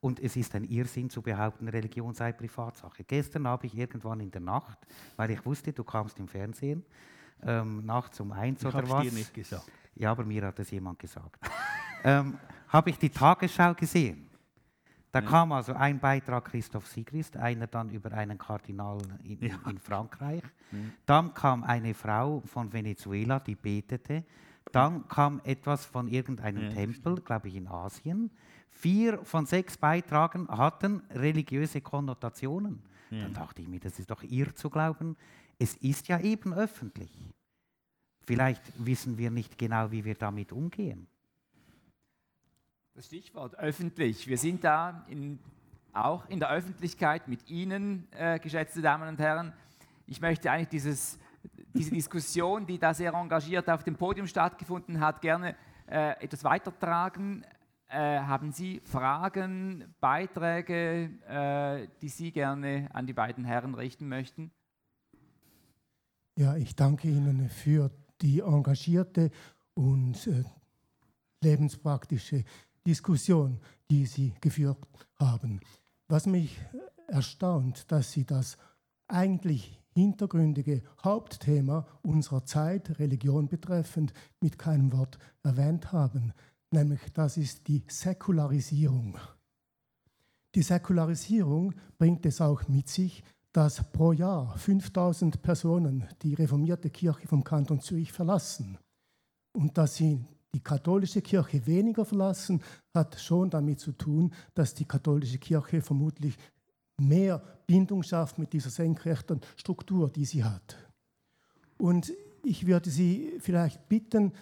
Und 0.00 0.20
es 0.20 0.36
ist 0.36 0.54
ein 0.54 0.64
Irrsinn 0.64 1.10
zu 1.10 1.22
behaupten, 1.22 1.66
Religion 1.66 2.14
sei 2.14 2.32
Privatsache. 2.32 3.02
Gestern 3.02 3.48
habe 3.48 3.66
ich 3.66 3.76
irgendwann 3.76 4.20
in 4.20 4.30
der 4.30 4.42
Nacht, 4.42 4.78
weil 5.16 5.30
ich 5.30 5.44
wusste, 5.44 5.72
du 5.72 5.82
kamst 5.82 6.20
im 6.20 6.28
Fernsehen, 6.28 6.84
ähm, 7.42 7.84
nachts 7.84 8.20
um 8.20 8.30
eins 8.30 8.60
ich 8.60 8.68
oder 8.68 8.88
was. 8.88 9.02
dir 9.02 9.12
nicht 9.12 9.34
gesagt. 9.34 9.66
Ja, 9.96 10.12
aber 10.12 10.24
mir 10.24 10.44
hat 10.44 10.58
es 10.60 10.70
jemand 10.70 10.98
gesagt. 10.98 11.44
ähm, 12.04 12.38
habe 12.68 12.90
ich 12.90 12.98
die 12.98 13.10
Tagesschau 13.10 13.74
gesehen. 13.74 14.27
Da 15.10 15.20
ja. 15.20 15.26
kam 15.26 15.52
also 15.52 15.72
ein 15.72 15.98
Beitrag 15.98 16.46
Christoph 16.46 16.86
Sigrist, 16.86 17.36
einer 17.36 17.66
dann 17.66 17.90
über 17.90 18.12
einen 18.12 18.36
Kardinal 18.36 18.98
in, 19.24 19.40
ja. 19.42 19.58
in 19.68 19.78
Frankreich. 19.78 20.42
Mhm. 20.70 20.92
Dann 21.06 21.34
kam 21.34 21.64
eine 21.64 21.94
Frau 21.94 22.42
von 22.46 22.72
Venezuela, 22.72 23.40
die 23.40 23.54
betete. 23.54 24.24
Dann 24.70 25.08
kam 25.08 25.40
etwas 25.44 25.86
von 25.86 26.08
irgendeinem 26.08 26.64
ja. 26.64 26.70
Tempel, 26.70 27.20
glaube 27.20 27.48
ich 27.48 27.56
in 27.56 27.68
Asien. 27.68 28.30
Vier 28.70 29.24
von 29.24 29.46
sechs 29.46 29.78
Beitragen 29.78 30.46
hatten 30.48 31.02
religiöse 31.10 31.80
Konnotationen. 31.80 32.82
Dann 33.10 33.32
dachte 33.32 33.62
ich 33.62 33.68
mir, 33.68 33.80
das 33.80 33.98
ist 33.98 34.10
doch 34.10 34.22
irr 34.22 34.54
zu 34.54 34.68
glauben. 34.68 35.16
Es 35.58 35.74
ist 35.76 36.08
ja 36.08 36.20
eben 36.20 36.52
öffentlich. 36.52 37.10
Vielleicht 38.26 38.62
wissen 38.76 39.16
wir 39.16 39.30
nicht 39.30 39.56
genau, 39.56 39.90
wie 39.90 40.04
wir 40.04 40.14
damit 40.14 40.52
umgehen. 40.52 41.06
Das 42.98 43.06
Stichwort 43.06 43.56
öffentlich. 43.60 44.26
Wir 44.26 44.36
sind 44.36 44.64
da 44.64 45.06
in, 45.08 45.38
auch 45.92 46.28
in 46.28 46.40
der 46.40 46.50
Öffentlichkeit 46.50 47.28
mit 47.28 47.48
Ihnen, 47.48 48.08
äh, 48.10 48.40
geschätzte 48.40 48.82
Damen 48.82 49.08
und 49.08 49.20
Herren. 49.20 49.52
Ich 50.08 50.20
möchte 50.20 50.50
eigentlich 50.50 50.70
dieses, 50.70 51.16
diese 51.72 51.92
Diskussion, 51.92 52.66
die 52.66 52.76
da 52.76 52.92
sehr 52.92 53.12
engagiert 53.12 53.70
auf 53.70 53.84
dem 53.84 53.94
Podium 53.94 54.26
stattgefunden 54.26 54.98
hat, 54.98 55.22
gerne 55.22 55.54
äh, 55.86 56.20
etwas 56.24 56.42
weitertragen. 56.42 57.44
Äh, 57.86 58.18
haben 58.18 58.50
Sie 58.50 58.80
Fragen, 58.80 59.94
Beiträge, 60.00 61.08
äh, 61.28 61.86
die 62.02 62.08
Sie 62.08 62.32
gerne 62.32 62.88
an 62.92 63.06
die 63.06 63.12
beiden 63.12 63.44
Herren 63.44 63.76
richten 63.76 64.08
möchten? 64.08 64.50
Ja, 66.36 66.56
ich 66.56 66.74
danke 66.74 67.06
Ihnen 67.06 67.48
für 67.48 67.92
die 68.20 68.40
engagierte 68.40 69.30
und 69.74 70.26
äh, 70.26 70.42
lebenspraktische 71.42 72.44
Diskussion, 72.88 73.60
die 73.90 74.06
Sie 74.06 74.32
geführt 74.40 74.78
haben. 75.16 75.60
Was 76.08 76.24
mich 76.24 76.58
erstaunt, 77.06 77.92
dass 77.92 78.12
Sie 78.12 78.24
das 78.24 78.56
eigentlich 79.08 79.78
hintergründige 79.94 80.82
Hauptthema 81.04 81.86
unserer 82.02 82.46
Zeit, 82.46 82.98
Religion 82.98 83.48
betreffend, 83.48 84.14
mit 84.40 84.58
keinem 84.58 84.92
Wort 84.92 85.18
erwähnt 85.42 85.92
haben, 85.92 86.32
nämlich 86.70 87.00
das 87.12 87.36
ist 87.36 87.68
die 87.68 87.84
Säkularisierung. 87.88 89.18
Die 90.54 90.62
Säkularisierung 90.62 91.74
bringt 91.98 92.24
es 92.24 92.40
auch 92.40 92.68
mit 92.68 92.88
sich, 92.88 93.22
dass 93.52 93.92
pro 93.92 94.12
Jahr 94.12 94.56
5000 94.56 95.42
Personen 95.42 96.06
die 96.22 96.32
reformierte 96.32 96.88
Kirche 96.88 97.28
vom 97.28 97.44
Kanton 97.44 97.80
Zürich 97.80 98.12
verlassen. 98.12 98.78
Und 99.52 99.76
dass 99.76 99.96
sie 99.96 100.24
die 100.54 100.62
katholische 100.62 101.22
Kirche 101.22 101.66
weniger 101.66 102.04
verlassen, 102.04 102.62
hat 102.94 103.20
schon 103.20 103.50
damit 103.50 103.80
zu 103.80 103.92
tun, 103.92 104.32
dass 104.54 104.74
die 104.74 104.86
katholische 104.86 105.38
Kirche 105.38 105.82
vermutlich 105.82 106.36
mehr 107.00 107.42
Bindung 107.66 108.02
schafft 108.02 108.38
mit 108.38 108.52
dieser 108.52 108.70
senkrechten 108.70 109.40
Struktur, 109.56 110.08
die 110.08 110.24
sie 110.24 110.44
hat. 110.44 110.76
Und 111.76 112.12
ich 112.42 112.66
würde 112.66 112.90
Sie 112.90 113.34
vielleicht 113.40 113.88
bitten, 113.88 114.32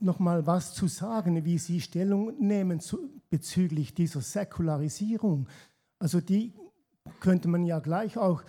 noch 0.00 0.18
mal 0.18 0.46
was 0.46 0.74
zu 0.74 0.88
sagen, 0.88 1.44
wie 1.44 1.58
Sie 1.58 1.80
Stellung 1.80 2.38
nehmen 2.38 2.80
zu, 2.80 3.10
bezüglich 3.30 3.94
dieser 3.94 4.20
Säkularisierung. 4.20 5.48
Also 5.98 6.20
die 6.20 6.54
könnte 7.20 7.48
man 7.48 7.64
ja 7.64 7.78
gleich 7.80 8.16
auch 8.16 8.42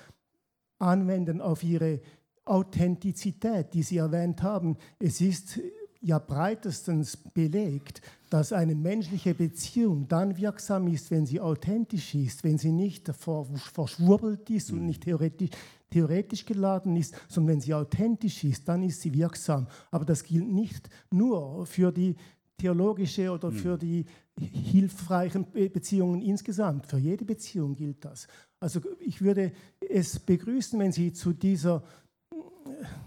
anwenden 0.80 1.42
auf 1.42 1.64
Ihre 1.64 2.02
Authentizität, 2.46 3.74
die 3.74 3.84
Sie 3.84 3.98
erwähnt 3.98 4.42
haben. 4.44 4.78
Es 5.00 5.20
ist 5.20 5.60
ja 6.06 6.20
breitestens 6.20 7.18
belegt, 7.18 8.02
dass 8.30 8.54
eine 8.54 8.76
menschliche 8.76 9.34
Beziehung 9.34 10.08
dann 10.08 10.38
wirksam 10.38 10.88
ist, 10.88 11.10
wenn 11.10 11.26
sie 11.26 11.42
authentisch 11.42 12.14
ist, 12.14 12.44
wenn 12.44 12.60
sie 12.60 12.72
nicht 12.72 13.10
verschwurbelt 13.10 14.48
ist 14.52 14.72
und 14.72 14.86
nicht 14.86 15.04
theoretisch, 15.04 15.50
theoretisch 15.90 16.46
geladen 16.46 16.96
ist, 16.96 17.16
sondern 17.28 17.56
wenn 17.56 17.62
sie 17.62 17.74
authentisch 17.74 18.44
ist, 18.44 18.68
dann 18.68 18.84
ist 18.84 19.02
sie 19.02 19.14
wirksam. 19.14 19.68
Aber 19.90 20.06
das 20.06 20.24
gilt 20.24 20.48
nicht 20.48 20.90
nur 21.10 21.66
für 21.66 21.92
die 21.92 22.16
theologische 22.58 23.32
oder 23.32 23.50
hm. 23.50 23.56
für 23.56 23.78
die 23.78 24.06
hilfreichen 24.40 25.48
Beziehungen 25.52 26.22
insgesamt. 26.22 26.86
Für 26.86 26.98
jede 26.98 27.26
Beziehung 27.26 27.76
gilt 27.76 28.06
das. 28.06 28.28
Also 28.60 28.82
ich 29.00 29.22
würde 29.22 29.54
es 29.80 30.20
begrüßen, 30.20 30.80
wenn 30.80 30.92
Sie 30.92 31.14
zu 31.14 31.34
dieser 31.34 31.84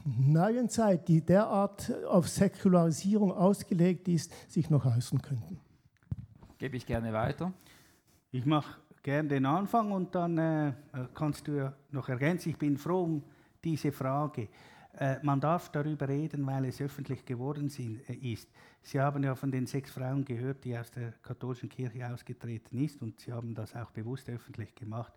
neuen 0.04 0.68
Zeit, 0.68 1.08
die 1.08 1.20
derart 1.20 1.92
auf 2.06 2.28
Säkularisierung 2.28 3.32
ausgelegt 3.32 4.08
ist, 4.08 4.32
sich 4.50 4.70
noch 4.70 4.84
äußern 4.84 5.22
könnten. 5.22 5.60
Gebe 6.58 6.76
ich 6.76 6.86
gerne 6.86 7.12
weiter. 7.12 7.52
Ich 8.30 8.44
mache 8.44 8.78
gerne 9.02 9.28
den 9.28 9.46
Anfang 9.46 9.92
und 9.92 10.14
dann 10.14 10.38
äh, 10.38 10.72
kannst 11.14 11.46
du 11.48 11.52
ja 11.52 11.72
noch 11.90 12.08
ergänzen. 12.08 12.50
Ich 12.50 12.58
bin 12.58 12.76
froh 12.76 13.04
um 13.04 13.22
diese 13.62 13.92
Frage. 13.92 14.48
Äh, 14.98 15.16
man 15.22 15.40
darf 15.40 15.70
darüber 15.70 16.08
reden, 16.08 16.44
weil 16.46 16.64
es 16.64 16.80
öffentlich 16.80 17.24
geworden 17.24 17.68
sind, 17.68 18.08
äh, 18.08 18.14
ist. 18.14 18.48
Sie 18.82 19.00
haben 19.00 19.22
ja 19.22 19.34
von 19.34 19.50
den 19.50 19.66
sechs 19.66 19.90
Frauen 19.90 20.24
gehört, 20.24 20.64
die 20.64 20.76
aus 20.76 20.90
der 20.90 21.12
katholischen 21.22 21.68
Kirche 21.68 22.12
ausgetreten 22.12 22.78
ist 22.78 23.00
und 23.00 23.20
Sie 23.20 23.32
haben 23.32 23.54
das 23.54 23.74
auch 23.76 23.90
bewusst 23.90 24.28
öffentlich 24.28 24.74
gemacht. 24.74 25.12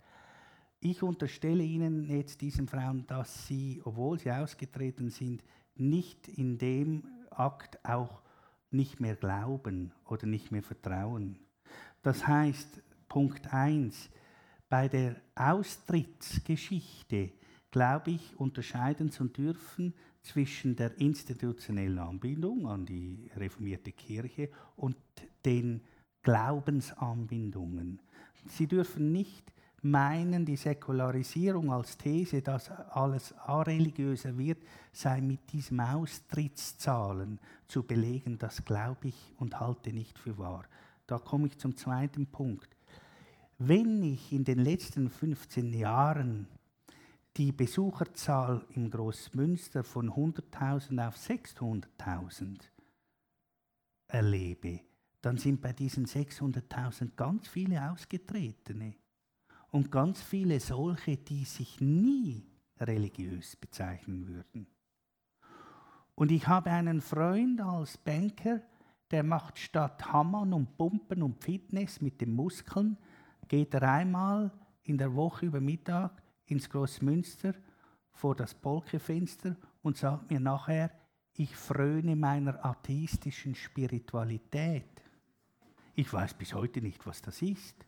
Ich 0.84 1.03
unterstelle 1.03 1.61
Ihnen 1.61 2.09
jetzt 2.09 2.41
diesen 2.41 2.67
Frauen, 2.67 3.05
dass 3.05 3.45
sie, 3.45 3.79
obwohl 3.86 4.17
sie 4.17 4.32
ausgetreten 4.32 5.11
sind, 5.11 5.43
nicht 5.75 6.27
in 6.27 6.57
dem 6.57 7.03
Akt 7.29 7.86
auch 7.86 8.23
nicht 8.71 8.99
mehr 8.99 9.15
glauben 9.15 9.91
oder 10.07 10.25
nicht 10.25 10.51
mehr 10.51 10.63
vertrauen. 10.63 11.38
Das 12.01 12.25
heißt, 12.25 12.82
Punkt 13.07 13.53
1, 13.53 14.09
bei 14.69 14.88
der 14.88 15.17
Austrittsgeschichte, 15.36 17.32
glaube 17.69 18.09
ich, 18.09 18.39
unterscheiden 18.39 19.11
zu 19.11 19.25
dürfen 19.25 19.93
zwischen 20.23 20.75
der 20.75 20.97
institutionellen 20.99 21.99
Anbindung 21.99 22.65
an 22.65 22.88
die 22.88 23.29
reformierte 23.36 23.91
Kirche 23.91 24.49
und 24.75 24.97
den 25.45 25.82
Glaubensanbindungen. 26.23 27.99
Sie 28.47 28.65
dürfen 28.65 29.11
nicht 29.11 29.51
meinen, 29.82 30.45
die 30.45 30.55
Säkularisierung 30.55 31.71
als 31.71 31.97
These, 31.97 32.41
dass 32.41 32.69
alles 32.69 33.34
areligiöser 33.34 34.38
wird, 34.38 34.59
sei 34.91 35.21
mit 35.21 35.51
diesem 35.51 35.79
Austrittszahlen 35.79 37.39
zu 37.67 37.84
belegen, 37.84 38.38
das 38.38 38.63
glaube 38.63 39.07
ich 39.07 39.34
und 39.38 39.59
halte 39.59 39.91
nicht 39.91 40.19
für 40.19 40.38
wahr. 40.38 40.65
Da 41.07 41.17
komme 41.17 41.47
ich 41.47 41.57
zum 41.57 41.75
zweiten 41.75 42.27
Punkt. 42.27 42.69
Wenn 43.57 44.03
ich 44.03 44.32
in 44.32 44.43
den 44.43 44.59
letzten 44.59 45.09
15 45.09 45.73
Jahren 45.73 46.47
die 47.38 47.51
Besucherzahl 47.51 48.65
im 48.75 48.89
Großmünster 48.89 49.84
von 49.84 50.11
100.000 50.11 51.07
auf 51.07 51.15
600.000 51.15 52.59
erlebe, 54.07 54.82
dann 55.21 55.38
sind 55.38 55.61
bei 55.61 55.73
diesen 55.73 56.05
600.000 56.05 57.15
ganz 57.15 57.47
viele 57.47 57.91
Ausgetretene 57.91 58.95
und 59.72 59.91
ganz 59.91 60.22
viele 60.22 60.59
solche, 60.59 61.17
die 61.17 61.45
sich 61.45 61.82
nie 61.82 62.45
religiös 62.80 63.55
bezeichnen 63.55 64.28
würden. 64.28 64.67
Und 66.15 66.32
ich 66.32 66.47
habe 66.47 66.69
einen 66.69 67.01
Freund 67.01 67.61
als 67.61 67.97
Banker, 67.97 68.61
der 69.09 69.24
macht 69.24 69.57
statt 69.57 70.11
Hammern 70.11 70.53
und 70.53 70.78
Pumpen 70.78 71.24
und 71.24 71.43
Fitness 71.43 72.01
mit 72.01 72.22
den 72.22 72.34
Muskeln, 72.34 72.97
geht 73.47 73.74
er 73.74 73.84
einmal 73.84 74.51
in 74.84 74.97
der 74.97 75.13
Woche 75.15 75.47
über 75.47 75.59
Mittag 75.59 76.22
ins 76.45 76.69
Großmünster 76.69 77.53
vor 78.11 78.36
das 78.36 78.53
Polkefenster 78.53 79.55
und 79.82 79.97
sagt 79.97 80.30
mir 80.30 80.39
nachher, 80.39 80.91
ich 81.36 81.55
fröne 81.55 82.15
meiner 82.15 82.63
atheistischen 82.63 83.55
Spiritualität. 83.55 85.01
Ich 85.95 86.11
weiß 86.11 86.34
bis 86.34 86.53
heute 86.53 86.82
nicht, 86.82 87.05
was 87.05 87.22
das 87.22 87.41
ist. 87.41 87.86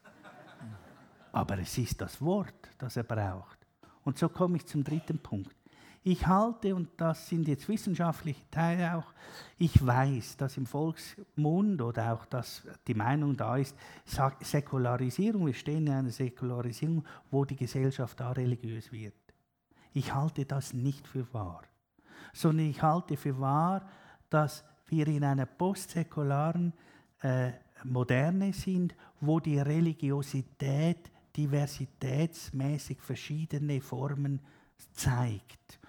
Aber 1.33 1.57
es 1.57 1.77
ist 1.77 1.99
das 1.99 2.21
Wort, 2.21 2.69
das 2.77 2.95
er 2.95 3.03
braucht. 3.03 3.57
Und 4.03 4.17
so 4.17 4.29
komme 4.29 4.57
ich 4.57 4.65
zum 4.67 4.83
dritten 4.83 5.19
Punkt. 5.19 5.55
Ich 6.05 6.27
halte, 6.27 6.75
und 6.75 6.89
das 6.97 7.29
sind 7.29 7.47
jetzt 7.47 7.67
wissenschaftliche 7.69 8.49
Teile 8.51 8.95
auch, 8.95 9.13
ich 9.57 9.85
weiß, 9.85 10.37
dass 10.37 10.57
im 10.57 10.65
Volksmund 10.65 11.81
oder 11.81 12.13
auch, 12.13 12.25
dass 12.25 12.63
die 12.87 12.93
Meinung 12.93 13.37
da 13.37 13.55
ist, 13.55 13.75
Säkularisierung, 14.41 15.45
wir 15.45 15.53
stehen 15.53 15.87
in 15.87 15.93
einer 15.93 16.09
Säkularisierung, 16.09 17.05
wo 17.31 17.45
die 17.45 17.55
Gesellschaft 17.55 18.19
da 18.19 18.33
religiös 18.33 18.91
wird. 18.91 19.15
Ich 19.93 20.13
halte 20.13 20.45
das 20.45 20.73
nicht 20.73 21.07
für 21.07 21.33
wahr, 21.33 21.63
sondern 22.33 22.67
ich 22.67 22.81
halte 22.81 23.15
für 23.15 23.39
wahr, 23.39 23.87
dass 24.29 24.65
wir 24.87 25.07
in 25.07 25.23
einer 25.23 25.45
postsäkularen 25.45 26.73
äh, 27.21 27.53
Moderne 27.85 28.51
sind, 28.51 28.93
wo 29.21 29.39
die 29.39 29.59
Religiosität 29.59 31.12
diversitätsmäßig 31.35 33.01
verschiedene 33.01 33.81
Formen 33.81 34.39
zeigt. 34.91 35.79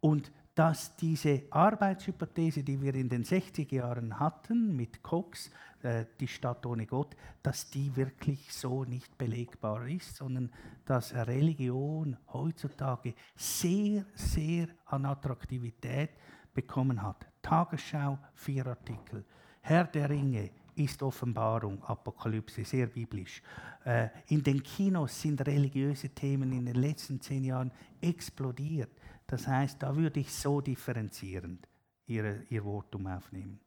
Und 0.00 0.32
dass 0.54 0.96
diese 0.96 1.44
Arbeitshypothese, 1.50 2.62
die 2.62 2.80
wir 2.80 2.94
in 2.94 3.08
den 3.08 3.24
60er 3.24 3.74
Jahren 3.74 4.20
hatten 4.20 4.76
mit 4.76 5.02
Cox, 5.02 5.50
äh, 5.82 6.04
die 6.20 6.28
Stadt 6.28 6.66
ohne 6.66 6.86
Gott, 6.86 7.16
dass 7.42 7.70
die 7.70 7.94
wirklich 7.96 8.52
so 8.52 8.84
nicht 8.84 9.16
belegbar 9.16 9.86
ist, 9.88 10.16
sondern 10.16 10.50
dass 10.84 11.14
Religion 11.14 12.18
heutzutage 12.32 13.14
sehr, 13.34 14.04
sehr 14.14 14.68
an 14.84 15.06
Attraktivität 15.06 16.10
bekommen 16.52 17.02
hat. 17.02 17.26
Tagesschau, 17.40 18.18
vier 18.34 18.66
Artikel. 18.66 19.24
Herr 19.62 19.84
der 19.84 20.10
Ringe, 20.10 20.50
ist 20.74 21.02
Offenbarung, 21.02 21.82
Apokalypse, 21.84 22.64
sehr 22.64 22.86
biblisch. 22.86 23.42
Äh, 23.84 24.08
in 24.28 24.42
den 24.42 24.62
Kinos 24.62 25.20
sind 25.20 25.46
religiöse 25.46 26.10
Themen 26.10 26.52
in 26.52 26.66
den 26.66 26.76
letzten 26.76 27.20
zehn 27.20 27.44
Jahren 27.44 27.72
explodiert. 28.00 28.90
Das 29.26 29.46
heißt, 29.46 29.82
da 29.82 29.94
würde 29.94 30.20
ich 30.20 30.32
so 30.32 30.60
differenzierend 30.60 31.68
ihre, 32.06 32.42
ihr 32.50 32.62
Votum 32.62 33.06
aufnehmen. 33.06 33.60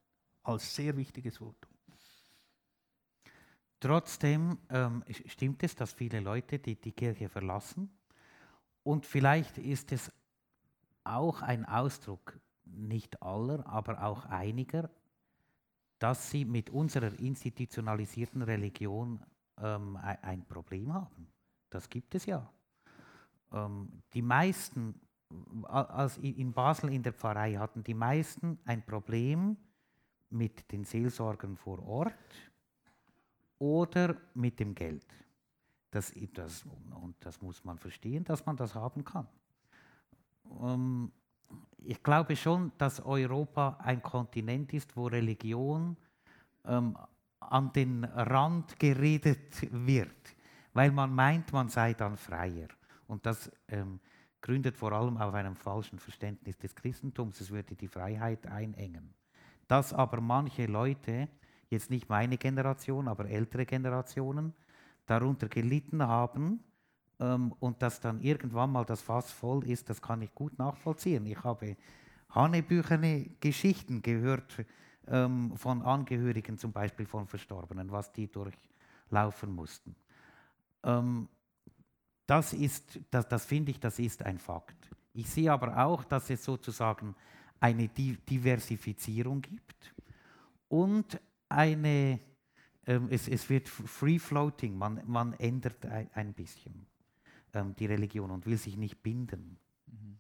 Als 0.44 0.76
sehr 0.76 0.96
wichtiges 0.96 1.38
Votum. 1.38 1.76
Trotzdem 3.80 4.58
ähm, 4.70 5.04
stimmt 5.28 5.62
es, 5.64 5.76
dass 5.76 5.94
viele 5.94 6.20
Leute 6.20 6.60
die, 6.60 6.76
die 6.76 6.92
Kirche 6.92 7.30
verlassen. 7.30 7.90
Und 8.84 9.06
vielleicht 9.06 9.58
ist 9.58 9.92
es 9.92 10.12
auch 11.04 11.42
ein 11.42 11.66
Ausdruck, 11.66 12.40
nicht 12.64 13.22
aller, 13.22 13.66
aber 13.68 14.04
auch 14.04 14.26
einiger, 14.26 14.90
dass 16.06 16.30
sie 16.30 16.46
mit 16.46 16.70
unserer 16.70 17.20
institutionalisierten 17.20 18.44
Religion 18.44 19.20
ähm, 19.58 19.98
ein 19.98 20.46
Problem 20.46 20.94
haben. 20.94 21.28
Das 21.72 21.90
gibt 21.90 22.14
es 22.14 22.28
ja. 22.28 22.48
Ähm, 23.52 24.04
die 24.14 24.22
meisten, 24.22 25.02
als 25.64 26.20
in 26.20 26.54
Basel 26.54 26.94
in 26.94 27.02
der 27.02 27.14
Pfarrei 27.14 27.56
hatten 27.56 27.84
die 27.84 27.96
meisten 27.96 28.60
ein 28.66 28.86
Problem 28.86 29.58
mit 30.30 30.72
den 30.72 30.84
Seelsorgern 30.84 31.58
vor 31.58 31.84
Ort 31.84 32.14
oder 33.58 34.16
mit 34.36 34.60
dem 34.60 34.76
Geld. 34.76 35.08
Das, 35.90 36.14
das, 36.34 36.68
und 37.02 37.16
das 37.22 37.42
muss 37.42 37.64
man 37.64 37.80
verstehen, 37.80 38.24
dass 38.26 38.46
man 38.46 38.56
das 38.56 38.76
haben 38.76 39.04
kann. 39.04 39.28
Ähm, 40.62 41.12
ich 41.86 42.02
glaube 42.02 42.36
schon, 42.36 42.72
dass 42.78 43.00
Europa 43.00 43.78
ein 43.82 44.02
Kontinent 44.02 44.74
ist, 44.74 44.96
wo 44.96 45.08
Religion 45.08 45.96
ähm, 46.66 46.98
an 47.40 47.72
den 47.74 48.04
Rand 48.04 48.80
geredet 48.80 49.68
wird, 49.72 50.36
weil 50.74 50.92
man 50.92 51.14
meint, 51.14 51.54
man 51.54 51.70
sei 51.70 51.94
dann 51.94 52.18
freier. 52.18 52.68
Und 53.08 53.26
das 53.26 53.52
ähm, 53.68 54.00
gründet 54.42 54.78
vor 54.78 54.92
allem 54.92 55.18
auf 55.18 55.34
einem 55.34 55.56
falschen 55.56 56.00
Verständnis 56.00 56.58
des 56.58 56.76
Christentums, 56.76 57.40
es 57.42 57.52
würde 57.52 57.76
die 57.76 57.88
Freiheit 57.88 58.48
einengen. 58.48 59.14
Dass 59.68 59.94
aber 59.94 60.22
manche 60.22 60.66
Leute, 60.66 61.30
jetzt 61.70 61.90
nicht 61.90 62.10
meine 62.10 62.38
Generation, 62.38 63.08
aber 63.08 63.26
ältere 63.26 63.66
Generationen, 63.66 64.54
darunter 65.06 65.48
gelitten 65.50 66.02
haben, 66.02 66.64
ähm, 67.20 67.54
und 67.60 67.82
dass 67.82 68.00
dann 68.00 68.22
irgendwann 68.22 68.72
mal 68.72 68.86
das 68.86 69.02
Fass 69.02 69.32
voll 69.32 69.66
ist, 69.70 69.90
das 69.90 70.02
kann 70.02 70.22
ich 70.22 70.34
gut 70.34 70.58
nachvollziehen. 70.60 71.26
Ich 71.26 71.44
habe 71.44 71.78
hanebüchene 72.30 73.30
Geschichten 73.40 74.02
gehört 74.02 74.66
ähm, 75.08 75.56
von 75.56 75.82
Angehörigen, 75.82 76.58
zum 76.58 76.72
Beispiel 76.72 77.06
von 77.06 77.28
Verstorbenen, 77.28 77.92
was 77.92 78.12
die 78.12 78.28
durchlaufen 78.28 79.54
mussten. 79.54 79.96
Ähm, 80.84 81.30
das 82.26 82.54
ist, 82.54 83.00
das, 83.12 83.28
das 83.28 83.46
finde 83.46 83.72
ich, 83.72 83.80
das 83.80 84.00
ist 84.00 84.24
ein 84.24 84.40
Fakt. 84.40 84.90
Ich 85.14 85.30
sehe 85.30 85.52
aber 85.52 85.86
auch, 85.86 86.04
dass 86.04 86.30
es 86.30 86.44
sozusagen 86.44 87.16
eine 87.60 87.88
Diversifizierung 87.88 89.42
gibt 89.42 89.94
und 90.68 91.20
eine, 91.48 92.20
ähm, 92.86 93.08
es, 93.10 93.28
es 93.28 93.50
wird 93.50 93.70
free 93.70 94.20
floating, 94.20 94.78
man, 94.78 95.02
man 95.06 95.34
ändert 95.34 95.86
ein, 95.86 96.10
ein 96.14 96.34
bisschen 96.34 96.86
ähm, 97.56 97.76
die 97.76 97.88
Religion 97.88 98.30
und 98.30 98.46
will 98.46 98.58
sich 98.58 98.78
nicht 98.78 99.02
binden. 99.02 99.58
Mhm. 99.88 100.20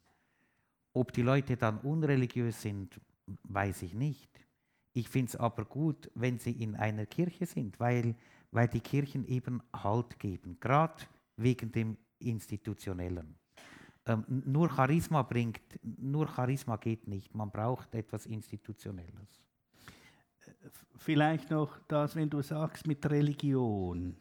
Ob 0.94 1.12
die 1.12 1.22
Leute 1.22 1.57
dann 1.57 1.80
unreligiös 1.80 2.62
sind, 2.62 2.99
weiß 3.44 3.84
ich 3.84 3.94
nicht. 3.94 4.30
Ich 4.94 5.10
finde 5.10 5.30
es 5.30 5.36
aber 5.36 5.66
gut, 5.66 6.10
wenn 6.16 6.40
sie 6.40 6.53
in 6.53 6.76
einer 6.76 7.06
Kirche 7.06 7.45
sind, 7.45 7.80
weil, 7.80 8.16
weil 8.52 8.70
die 8.70 8.80
Kirchen 8.80 9.26
eben 9.26 9.62
Halt 9.74 10.18
geben, 10.18 10.57
gerade 10.60 11.03
wegen 11.36 11.72
dem 11.72 11.98
Institutionellen. 12.20 13.36
Ähm, 14.06 14.24
nur 14.28 14.70
Charisma 14.70 15.24
bringt, 15.24 15.62
nur 15.84 16.28
Charisma 16.28 16.78
geht 16.78 17.07
nicht, 17.07 17.36
man 17.36 17.52
braucht 17.52 17.94
etwas 17.94 18.26
Institutionelles. 18.26 19.41
Vielleicht 20.95 21.49
noch 21.49 21.78
das, 21.88 22.16
wenn 22.16 22.30
du 22.30 22.41
sagst 22.41 22.88
mit 22.88 23.06
Religion 23.10 24.16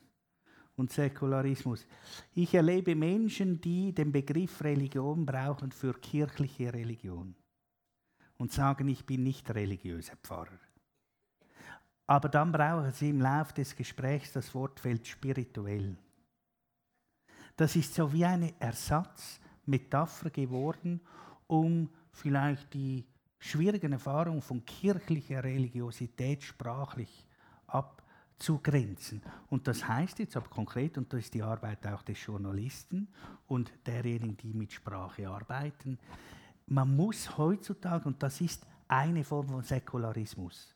und 0.76 0.92
Säkularismus. 0.92 1.86
Ich 2.34 2.54
erlebe 2.54 2.94
Menschen, 2.94 3.60
die 3.60 3.92
den 3.92 4.12
Begriff 4.12 4.62
Religion 4.62 5.24
brauchen 5.24 5.72
für 5.72 5.94
kirchliche 5.94 6.72
Religion 6.72 7.34
und 8.36 8.52
sagen, 8.52 8.88
ich 8.88 9.04
bin 9.06 9.22
nicht 9.22 9.48
religiöser 9.54 10.16
Pfarrer. 10.16 10.58
Aber 12.06 12.28
dann 12.28 12.52
brauchen 12.52 12.92
sie 12.92 13.10
im 13.10 13.20
Laufe 13.20 13.54
des 13.54 13.74
Gesprächs 13.74 14.32
das 14.32 14.54
Wortfeld 14.54 15.06
spirituell. 15.06 15.96
Das 17.56 17.76
ist 17.76 17.94
so 17.94 18.12
wie 18.12 18.24
eine 18.24 18.52
Ersatzmetapher 18.60 20.30
geworden, 20.30 21.00
um 21.46 21.88
vielleicht 22.10 22.74
die 22.74 23.06
schwierigen 23.38 23.92
Erfahrungen 23.92 24.42
von 24.42 24.64
kirchlicher 24.64 25.44
Religiosität 25.44 26.42
sprachlich 26.42 27.26
abzugrenzen. 28.34 29.22
Und 29.48 29.66
das 29.66 29.86
heißt 29.86 30.18
jetzt 30.18 30.36
aber 30.36 30.48
konkret, 30.48 30.98
und 30.98 31.12
das 31.12 31.20
ist 31.20 31.34
die 31.34 31.42
Arbeit 31.42 31.86
auch 31.86 32.02
des 32.02 32.24
Journalisten 32.24 33.08
und 33.46 33.72
derjenigen, 33.86 34.36
die 34.36 34.52
mit 34.52 34.72
Sprache 34.72 35.28
arbeiten, 35.28 35.98
man 36.66 36.94
muss 36.96 37.36
heutzutage, 37.36 38.06
und 38.08 38.22
das 38.22 38.40
ist 38.40 38.66
eine 38.88 39.24
Form 39.24 39.48
von 39.48 39.62
Säkularismus, 39.62 40.74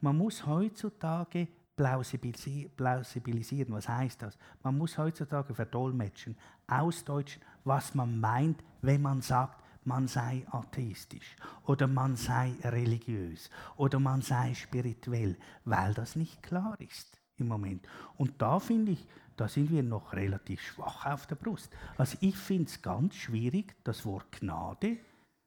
man 0.00 0.16
muss 0.16 0.44
heutzutage 0.46 1.48
plausibilisieren. 1.76 3.72
Was 3.72 3.88
heißt 3.88 4.22
das? 4.22 4.36
Man 4.62 4.76
muss 4.76 4.98
heutzutage 4.98 5.54
verdolmetschen, 5.54 6.36
ausdeutschen, 6.66 7.42
was 7.64 7.94
man 7.94 8.18
meint, 8.18 8.62
wenn 8.82 9.02
man 9.02 9.20
sagt, 9.20 9.62
man 9.84 10.08
sei 10.08 10.44
atheistisch 10.50 11.36
oder 11.64 11.86
man 11.86 12.16
sei 12.16 12.54
religiös 12.64 13.50
oder 13.76 13.98
man 13.98 14.22
sei 14.22 14.54
spirituell, 14.54 15.36
weil 15.64 15.94
das 15.94 16.16
nicht 16.16 16.42
klar 16.42 16.78
ist 16.80 17.18
im 17.36 17.48
Moment. 17.48 17.86
Und 18.16 18.40
da 18.42 18.58
finde 18.58 18.92
ich, 18.92 19.06
da 19.36 19.48
sind 19.48 19.70
wir 19.70 19.82
noch 19.82 20.12
relativ 20.14 20.60
schwach 20.60 21.06
auf 21.06 21.26
der 21.26 21.36
Brust. 21.36 21.70
Also 21.96 22.18
ich 22.20 22.36
finde 22.36 22.64
es 22.64 22.82
ganz 22.82 23.14
schwierig, 23.14 23.76
das 23.84 24.04
Wort 24.04 24.32
Gnade 24.32 24.98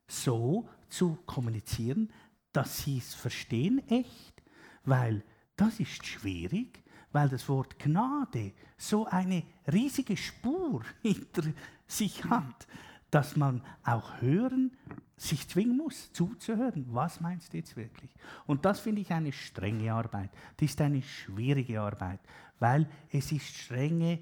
so 0.07 0.67
zu 0.87 1.17
kommunizieren, 1.25 2.11
dass 2.53 2.79
sie 2.79 2.97
es 2.97 3.13
verstehen 3.13 3.81
echt, 3.89 4.41
weil 4.83 5.23
das 5.55 5.79
ist 5.79 6.05
schwierig, 6.05 6.83
weil 7.11 7.29
das 7.29 7.47
Wort 7.49 7.79
Gnade 7.79 8.53
so 8.77 9.05
eine 9.05 9.43
riesige 9.71 10.17
Spur 10.17 10.83
hinter 11.01 11.43
sich 11.87 12.23
hat, 12.25 12.67
dass 13.11 13.35
man 13.35 13.61
auch 13.83 14.21
hören, 14.21 14.71
sich 15.17 15.47
zwingen 15.47 15.77
muss, 15.77 16.11
zuzuhören. 16.13 16.85
Was 16.89 17.21
meinst 17.21 17.53
du 17.53 17.57
jetzt 17.57 17.75
wirklich? 17.75 18.11
Und 18.47 18.65
das 18.65 18.79
finde 18.79 19.01
ich 19.01 19.11
eine 19.11 19.31
strenge 19.31 19.93
Arbeit. 19.93 20.31
Das 20.57 20.69
ist 20.69 20.81
eine 20.81 21.01
schwierige 21.03 21.79
Arbeit, 21.81 22.21
weil 22.59 22.89
es 23.11 23.31
ist 23.31 23.45
strenge, 23.45 24.19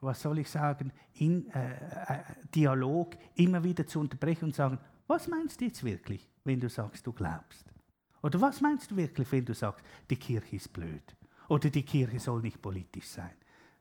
was 0.00 0.22
soll 0.22 0.38
ich 0.38 0.48
sagen, 0.48 0.92
in 1.14 1.50
äh, 1.50 1.74
äh, 1.74 2.22
Dialog 2.54 3.16
immer 3.34 3.62
wieder 3.62 3.86
zu 3.86 4.00
unterbrechen 4.00 4.46
und 4.46 4.54
sagen, 4.54 4.78
was 5.06 5.26
meinst 5.26 5.60
du 5.60 5.66
jetzt 5.66 5.82
wirklich, 5.82 6.30
wenn 6.44 6.60
du 6.60 6.68
sagst, 6.68 7.06
du 7.06 7.12
glaubst? 7.12 7.64
Oder 8.22 8.40
was 8.40 8.60
meinst 8.60 8.90
du 8.90 8.96
wirklich, 8.96 9.30
wenn 9.32 9.44
du 9.44 9.54
sagst, 9.54 9.84
die 10.08 10.16
Kirche 10.16 10.56
ist 10.56 10.72
blöd? 10.72 11.16
Oder 11.48 11.70
die 11.70 11.82
Kirche 11.82 12.20
soll 12.20 12.42
nicht 12.42 12.60
politisch 12.62 13.06
sein? 13.06 13.34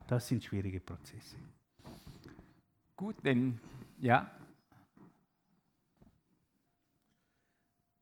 Das 0.08 0.28
sind 0.28 0.44
schwierige 0.44 0.80
Prozesse. 0.80 1.36
Gut, 2.96 3.16
denn 3.24 3.60
ja. 4.00 4.32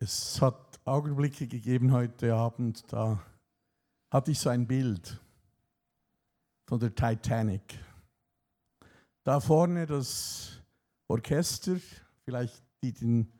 Es 0.05 0.39
hat 0.39 0.79
Augenblicke 0.85 1.47
gegeben 1.47 1.91
heute 1.91 2.35
Abend, 2.35 2.83
da 2.93 3.19
hatte 4.11 4.29
ich 4.29 4.37
so 4.37 4.51
ein 4.51 4.67
Bild 4.67 5.19
von 6.67 6.79
der 6.79 6.93
Titanic. 6.93 7.79
Da 9.23 9.39
vorne 9.39 9.87
das 9.87 10.61
Orchester, 11.07 11.77
vielleicht 12.23 12.61
die 12.83 12.93
den 12.93 13.31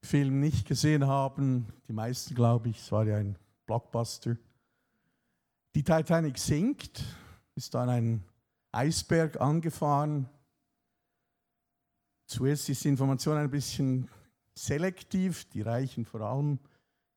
Film 0.00 0.38
nicht 0.38 0.68
gesehen 0.68 1.08
haben, 1.08 1.66
die 1.88 1.92
meisten 1.92 2.36
glaube 2.36 2.68
ich, 2.68 2.78
es 2.78 2.92
war 2.92 3.04
ja 3.04 3.16
ein 3.16 3.36
Blockbuster. 3.66 4.36
Die 5.74 5.82
Titanic 5.82 6.38
sinkt, 6.38 7.02
ist 7.56 7.74
an 7.74 7.88
einen 7.88 8.24
Eisberg 8.70 9.40
angefahren. 9.40 10.28
Zuerst 12.26 12.68
ist 12.68 12.84
die 12.84 12.90
Information 12.90 13.38
ein 13.38 13.50
bisschen 13.50 14.08
selektiv, 14.56 15.44
die 15.50 15.62
Reichen 15.62 16.04
vor 16.04 16.22
allem 16.22 16.58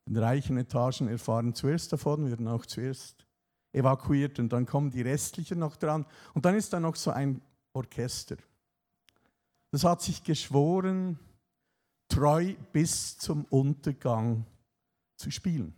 in 0.06 0.18
reichen 0.18 0.58
Etagen 0.58 1.08
erfahren 1.08 1.54
zuerst 1.54 1.94
davon, 1.94 2.30
werden 2.30 2.48
auch 2.48 2.66
zuerst 2.66 3.26
evakuiert 3.72 4.40
und 4.40 4.52
dann 4.52 4.66
kommen 4.66 4.90
die 4.90 5.02
restlichen 5.02 5.60
noch 5.60 5.76
dran. 5.76 6.06
Und 6.34 6.46
dann 6.46 6.56
ist 6.56 6.74
da 6.74 6.80
noch 6.80 6.96
so 6.96 7.12
ein 7.12 7.42
Orchester. 7.74 8.38
Das 9.72 9.84
hat 9.84 10.02
sich 10.02 10.24
geschworen, 10.24 11.20
treu 12.08 12.56
bis 12.72 13.18
zum 13.18 13.46
Untergang 13.46 14.46
zu 15.16 15.30
spielen. 15.30 15.76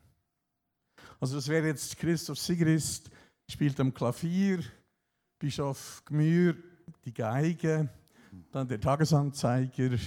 Also 1.20 1.36
das 1.36 1.50
wäre 1.50 1.68
jetzt 1.68 1.98
Christoph 1.98 2.40
Sigrist, 2.40 3.12
spielt 3.50 3.80
am 3.82 3.94
Klavier, 3.94 4.64
Bischof 5.38 6.04
Gmür 6.06 6.56
die 7.04 7.14
Geige, 7.14 7.90
dann 8.52 8.68
der 8.68 8.80
Tagesanzeiger, 8.80 9.98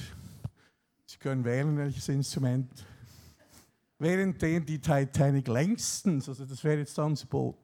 Sie 1.15 1.21
können 1.21 1.45
wählen, 1.45 1.77
welches 1.77 2.09
Instrument. 2.09 2.69
Während 4.01 4.43
die 4.43 4.81
Titanic 4.81 5.47
längstens, 5.47 6.29
also 6.29 6.45
das 6.45 6.65
wäre 6.65 6.79
jetzt 6.79 6.99
dann 6.99 7.13
das 7.13 7.25
Boot, 7.25 7.57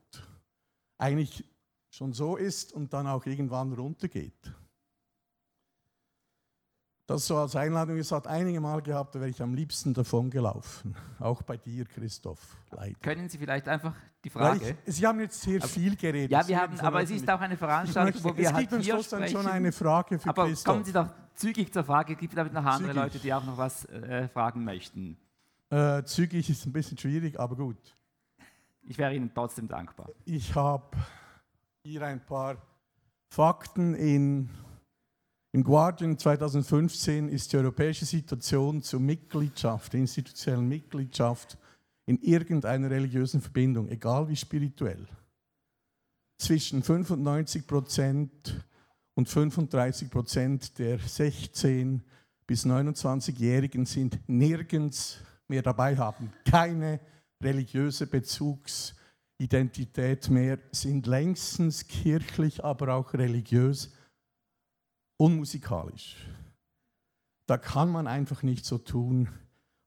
eigentlich 0.97 1.45
schon 1.91 2.13
so 2.13 2.37
ist 2.37 2.73
und 2.73 2.93
dann 2.93 3.09
auch 3.09 3.27
irgendwann 3.27 3.73
runtergeht. 3.73 4.55
Das 7.11 7.27
so 7.27 7.37
als 7.37 7.57
Einladung 7.57 7.97
gesagt, 7.97 8.29
einige 8.29 8.61
Mal 8.61 8.81
gehabt, 8.83 9.15
da 9.15 9.21
wäre 9.21 9.31
ich 9.31 9.43
am 9.43 9.53
liebsten 9.53 9.93
davon 9.93 10.31
gelaufen. 10.31 10.95
Auch 11.19 11.43
bei 11.43 11.57
dir, 11.57 11.85
Christoph. 11.85 12.57
Leider. 12.71 12.99
Können 13.01 13.29
Sie 13.29 13.37
vielleicht 13.37 13.67
einfach 13.67 13.95
die 14.23 14.31
Frage. 14.31 14.77
Ich, 14.87 14.95
Sie 14.95 15.07
haben 15.07 15.19
jetzt 15.19 15.41
sehr 15.41 15.61
viel 15.61 15.97
geredet. 15.97 16.31
Ja, 16.31 16.47
wir 16.47 16.61
haben, 16.61 16.79
aber 16.79 17.03
es 17.03 17.11
ist 17.11 17.29
auch 17.29 17.41
eine 17.41 17.57
Veranstaltung, 17.57 18.13
möchte, 18.13 18.25
wo 18.25 18.37
wir 18.37 18.49
es 18.51 18.57
gibt 18.57 18.73
halt 18.73 18.83
hier 18.83 19.03
sprechen. 19.03 19.29
schon 19.29 19.47
eine 19.47 19.73
Frage 19.73 20.19
für 20.19 20.29
aber 20.29 20.47
Christoph. 20.47 20.73
kommen 20.73 20.85
Sie 20.85 20.93
doch 20.93 21.09
zügig 21.35 21.73
zur 21.73 21.83
Frage. 21.83 22.13
Es 22.13 22.19
gibt 22.19 22.37
damit 22.37 22.53
noch 22.53 22.65
andere 22.65 22.93
zügig. 22.93 23.03
Leute, 23.03 23.19
die 23.19 23.35
auch 23.35 23.45
noch 23.45 23.59
was 23.59 23.87
äh, 23.87 24.29
fragen 24.29 24.63
möchten. 24.63 25.17
Äh, 25.71 26.05
zügig 26.05 26.49
ist 26.49 26.65
ein 26.67 26.73
bisschen 26.73 26.97
schwierig, 26.97 27.41
aber 27.41 27.57
gut. 27.57 27.97
Ich 28.83 28.99
wäre 28.99 29.15
Ihnen 29.15 29.33
trotzdem 29.35 29.67
dankbar. 29.67 30.11
Ich 30.25 30.55
habe 30.55 30.97
hier 31.83 32.03
ein 32.03 32.25
paar 32.25 32.57
Fakten 33.29 33.95
in 33.95 34.51
im 35.53 35.65
Guardian 35.65 36.17
2015 36.17 37.29
ist 37.29 37.53
die 37.53 37.57
europäische 37.57 38.05
Situation 38.05 38.83
zur 38.83 39.01
Mitgliedschaft, 39.01 39.93
der 39.93 40.01
institutionellen 40.01 40.69
Mitgliedschaft 40.69 41.59
in 42.07 42.21
irgendeiner 42.23 42.91
religiösen 42.91 43.41
Verbindung, 43.41 43.89
egal 43.89 44.29
wie 44.29 44.37
spirituell, 44.37 45.07
zwischen 46.39 46.83
95 46.83 47.67
Prozent 47.67 48.65
und 49.15 49.29
35 49.29 50.11
Prozent 50.11 50.79
der 50.79 50.99
16 50.99 52.03
bis 52.47 52.65
29-Jährigen 52.65 53.87
sind 53.87 54.19
nirgends 54.29 55.19
mehr 55.47 55.63
dabei, 55.63 55.97
haben 55.97 56.33
keine 56.45 57.01
religiöse 57.43 58.07
Bezugsidentität 58.07 60.31
mehr, 60.31 60.59
sind 60.73 61.07
längstens 61.07 61.87
kirchlich, 61.87 62.65
aber 62.65 62.95
auch 62.95 63.13
religiös 63.15 63.93
unmusikalisch. 65.21 66.17
Da 67.47 67.59
kann 67.59 67.91
man 67.91 68.07
einfach 68.07 68.43
nicht 68.43 68.65
so 68.65 68.79
tun, 68.79 69.29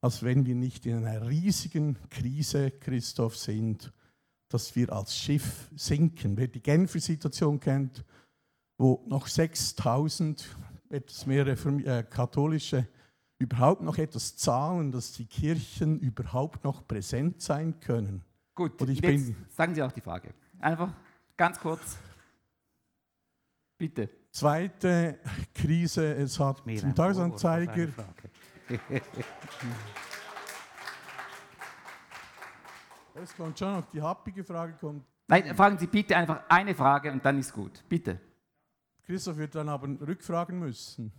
als 0.00 0.22
wenn 0.22 0.46
wir 0.46 0.54
nicht 0.54 0.86
in 0.86 1.04
einer 1.04 1.28
riesigen 1.28 1.98
Krise, 2.08 2.70
Christoph, 2.70 3.36
sind, 3.36 3.92
dass 4.48 4.76
wir 4.76 4.92
als 4.92 5.16
Schiff 5.16 5.68
sinken. 5.74 6.36
Wer 6.36 6.46
die 6.46 6.62
Genfer 6.62 7.00
Situation 7.00 7.58
kennt, 7.58 8.04
wo 8.78 9.02
noch 9.08 9.26
6000, 9.26 10.56
etwas 10.90 11.26
mehr 11.26 11.46
äh, 11.46 12.04
katholische, 12.04 12.86
überhaupt 13.38 13.82
noch 13.82 13.98
etwas 13.98 14.36
zahlen, 14.36 14.92
dass 14.92 15.12
die 15.12 15.26
Kirchen 15.26 15.98
überhaupt 15.98 16.62
noch 16.62 16.86
präsent 16.86 17.42
sein 17.42 17.80
können. 17.80 18.22
Gut, 18.54 18.80
Und 18.80 18.88
ich 18.88 19.00
bin 19.00 19.34
sagen 19.48 19.74
Sie 19.74 19.82
auch 19.82 19.90
die 19.90 20.00
Frage. 20.00 20.32
Einfach 20.60 20.92
ganz 21.36 21.58
kurz. 21.58 21.98
Bitte. 23.76 24.23
Zweite 24.34 25.20
Krise, 25.54 26.12
es 26.16 26.40
hat 26.40 26.62
zum 26.78 26.92
Tagesanzeiger. 26.94 27.88
Es 33.16 33.36
kommt 33.36 33.56
schon 33.56 33.74
noch 33.74 33.84
die 33.92 34.02
happige 34.02 34.42
Frage. 34.42 34.72
Kommt. 34.72 35.04
Nein, 35.28 35.54
fragen 35.54 35.78
Sie 35.78 35.86
bitte 35.86 36.16
einfach 36.16 36.42
eine 36.48 36.74
Frage 36.74 37.12
und 37.12 37.24
dann 37.24 37.38
ist 37.38 37.52
gut. 37.52 37.84
Bitte. 37.88 38.20
Christoph 39.06 39.36
wird 39.36 39.54
dann 39.54 39.68
aber 39.68 39.86
rückfragen 40.04 40.58
müssen. 40.58 41.12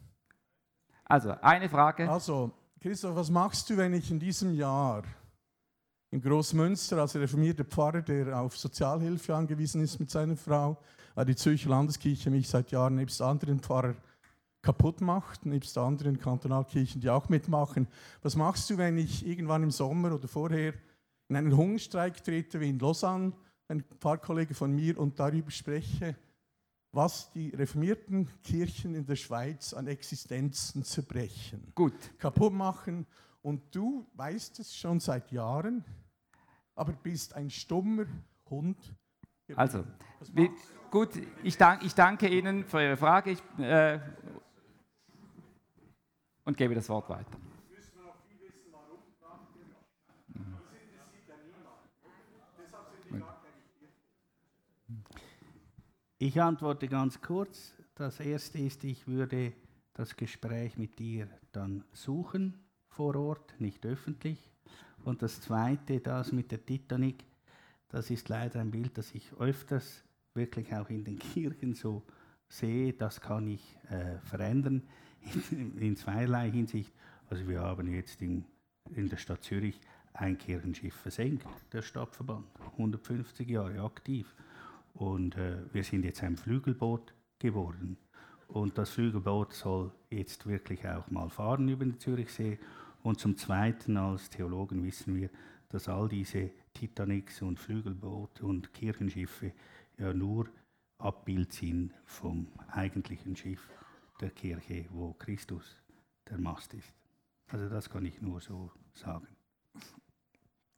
Also, 1.05 1.31
eine 1.41 1.69
Frage. 1.69 2.11
Also, 2.11 2.51
Christoph, 2.81 3.15
was 3.15 3.29
machst 3.29 3.69
du, 3.69 3.77
wenn 3.77 3.93
ich 3.93 4.11
in 4.11 4.19
diesem 4.19 4.53
Jahr 4.53 5.03
in 6.11 6.21
Großmünster 6.21 6.97
als 6.97 7.15
reformierter 7.15 7.63
Pfarrer, 7.63 8.01
der 8.01 8.37
auf 8.41 8.57
Sozialhilfe 8.57 9.33
angewiesen 9.33 9.81
ist 9.81 9.97
mit 9.97 10.11
seiner 10.11 10.35
Frau, 10.35 10.77
weil 11.15 11.25
die 11.25 11.35
Zürcher 11.35 11.69
Landeskirche 11.69 12.29
mich 12.29 12.47
seit 12.47 12.71
Jahren 12.71 12.95
nebst 12.95 13.21
anderen 13.21 13.59
Pfarrern 13.59 13.97
kaputt 14.61 14.99
macht, 14.99 15.45
nebst 15.45 15.77
anderen 15.77 16.19
Kantonalkirchen, 16.19 16.99
die 16.99 17.09
auch 17.09 17.29
mitmachen. 17.29 17.87
Was 18.21 18.35
machst 18.35 18.69
du, 18.69 18.77
wenn 18.77 18.97
ich 18.97 19.25
irgendwann 19.25 19.63
im 19.63 19.71
Sommer 19.71 20.13
oder 20.13 20.27
vorher 20.27 20.73
in 21.29 21.35
einen 21.35 21.55
Hungerstreik 21.55 22.23
trete, 22.23 22.59
wie 22.59 22.69
in 22.69 22.79
Lausanne, 22.79 23.33
ein 23.67 23.83
Pfarrkollege 23.99 24.53
von 24.53 24.71
mir, 24.73 24.99
und 24.99 25.19
darüber 25.19 25.51
spreche, 25.51 26.15
was 26.91 27.31
die 27.31 27.49
reformierten 27.49 28.27
Kirchen 28.43 28.95
in 28.95 29.05
der 29.05 29.15
Schweiz 29.15 29.73
an 29.73 29.87
Existenzen 29.87 30.83
zerbrechen, 30.83 31.71
Gut. 31.75 31.93
kaputt 32.17 32.53
machen. 32.53 33.05
Und 33.41 33.75
du 33.75 34.07
weißt 34.13 34.59
es 34.59 34.75
schon 34.75 34.99
seit 34.99 35.31
Jahren, 35.31 35.83
aber 36.73 36.93
bist 36.93 37.35
ein 37.35 37.49
stummer 37.49 38.05
Hund. 38.49 38.77
Also, 39.55 39.83
wie, 40.33 40.49
gut, 40.95 41.09
ich, 41.43 41.57
dank, 41.57 41.83
ich, 41.83 41.93
danke 41.93 42.29
Ihnen 42.29 42.63
für 42.63 42.81
Ihre 42.81 42.95
Frage 42.95 43.31
ich, 43.31 43.59
äh, 43.59 43.99
und 46.45 46.55
gebe 46.55 46.73
das 46.73 46.87
Wort 46.87 47.09
weiter. 47.09 47.37
Ich 56.17 56.41
antworte 56.41 56.87
ganz 56.87 57.19
kurz. 57.19 57.75
Das 57.95 58.21
erste 58.21 58.59
ist, 58.59 58.85
ich 58.85 59.05
würde 59.05 59.51
das 59.95 60.15
Gespräch 60.15 60.77
mit 60.77 60.97
dir 60.97 61.27
dann 61.51 61.83
suchen 61.91 62.53
vor 62.87 63.17
Ort, 63.17 63.53
nicht 63.59 63.85
öffentlich. 63.85 64.49
Und 65.03 65.21
das 65.21 65.41
zweite, 65.41 65.99
das 65.99 66.31
mit 66.31 66.51
der 66.51 66.65
Titanic, 66.65 67.25
das 67.89 68.09
ist 68.09 68.29
leider 68.29 68.61
ein 68.61 68.71
Bild, 68.71 68.97
das 68.97 69.13
ich 69.13 69.33
öfters 69.33 70.04
wirklich 70.35 70.73
auch 70.73 70.89
in 70.89 71.03
den 71.03 71.19
Kirchen 71.33 71.73
so 71.73 72.03
sehe. 72.47 72.93
Das 72.93 73.21
kann 73.21 73.47
ich 73.47 73.77
äh, 73.89 74.19
verändern 74.19 74.83
in, 75.51 75.77
in, 75.77 75.95
zweierlei 75.95 76.51
Hinsicht. 76.51 76.93
Also 77.29 77.47
wir 77.47 77.61
haben 77.61 77.87
jetzt 77.91 78.21
in, 78.21 78.45
in 78.93 79.09
der 79.09 79.17
Stadt 79.17 79.43
Zürich 79.43 79.79
ein 80.13 80.37
Kirchenschiff 80.37 80.93
versenkt, 80.95 81.47
der 81.73 81.81
Stadtverband, 81.81 82.45
150 82.73 83.49
Jahre 83.49 83.81
aktiv. 83.81 84.33
Und 84.93 85.35
äh, 85.35 85.57
wir 85.73 85.83
sind 85.83 86.05
jetzt 86.05 86.23
ein 86.23 86.37
Flügelboot 86.37 87.13
geworden. 87.39 87.97
Und 88.47 88.77
das 88.77 88.91
Flügelboot 88.91 89.53
soll 89.53 89.91
jetzt 90.09 90.45
wirklich 90.45 90.87
auch 90.87 91.09
mal 91.09 91.29
fahren 91.29 91.67
über 91.67 91.83
den 91.83 91.99
Zürichsee. 91.99 92.59
Und 93.03 93.19
zum 93.19 93.35
Zweiten, 93.37 93.97
als 93.97 94.29
Theologen 94.29 94.83
wissen 94.83 95.15
wir, 95.15 95.29
dass 95.69 95.89
all 95.89 96.07
diese 96.07 96.51
Titanics 96.73 97.41
und 97.41 97.59
Flügelboote 97.59 98.45
und 98.45 98.73
Kirchenschiffe 98.73 99.51
ja 99.97 100.13
nur 100.13 100.49
Abbild 100.97 101.53
sind 101.53 101.93
vom 102.05 102.47
eigentlichen 102.67 103.35
Schiff 103.35 103.69
der 104.21 104.31
Kirche, 104.31 104.85
wo 104.91 105.13
Christus 105.13 105.81
der 106.29 106.37
Mast 106.37 106.73
ist. 106.73 106.93
Also 107.47 107.69
das 107.69 107.89
kann 107.89 108.05
ich 108.05 108.21
nur 108.21 108.41
so 108.41 108.71
sagen. 108.93 109.27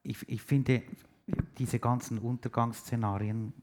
Ich, 0.04 0.28
ich 0.28 0.42
finde, 0.42 0.84
diese 1.58 1.80
ganzen 1.80 2.18
Untergangsszenarien, 2.20 3.54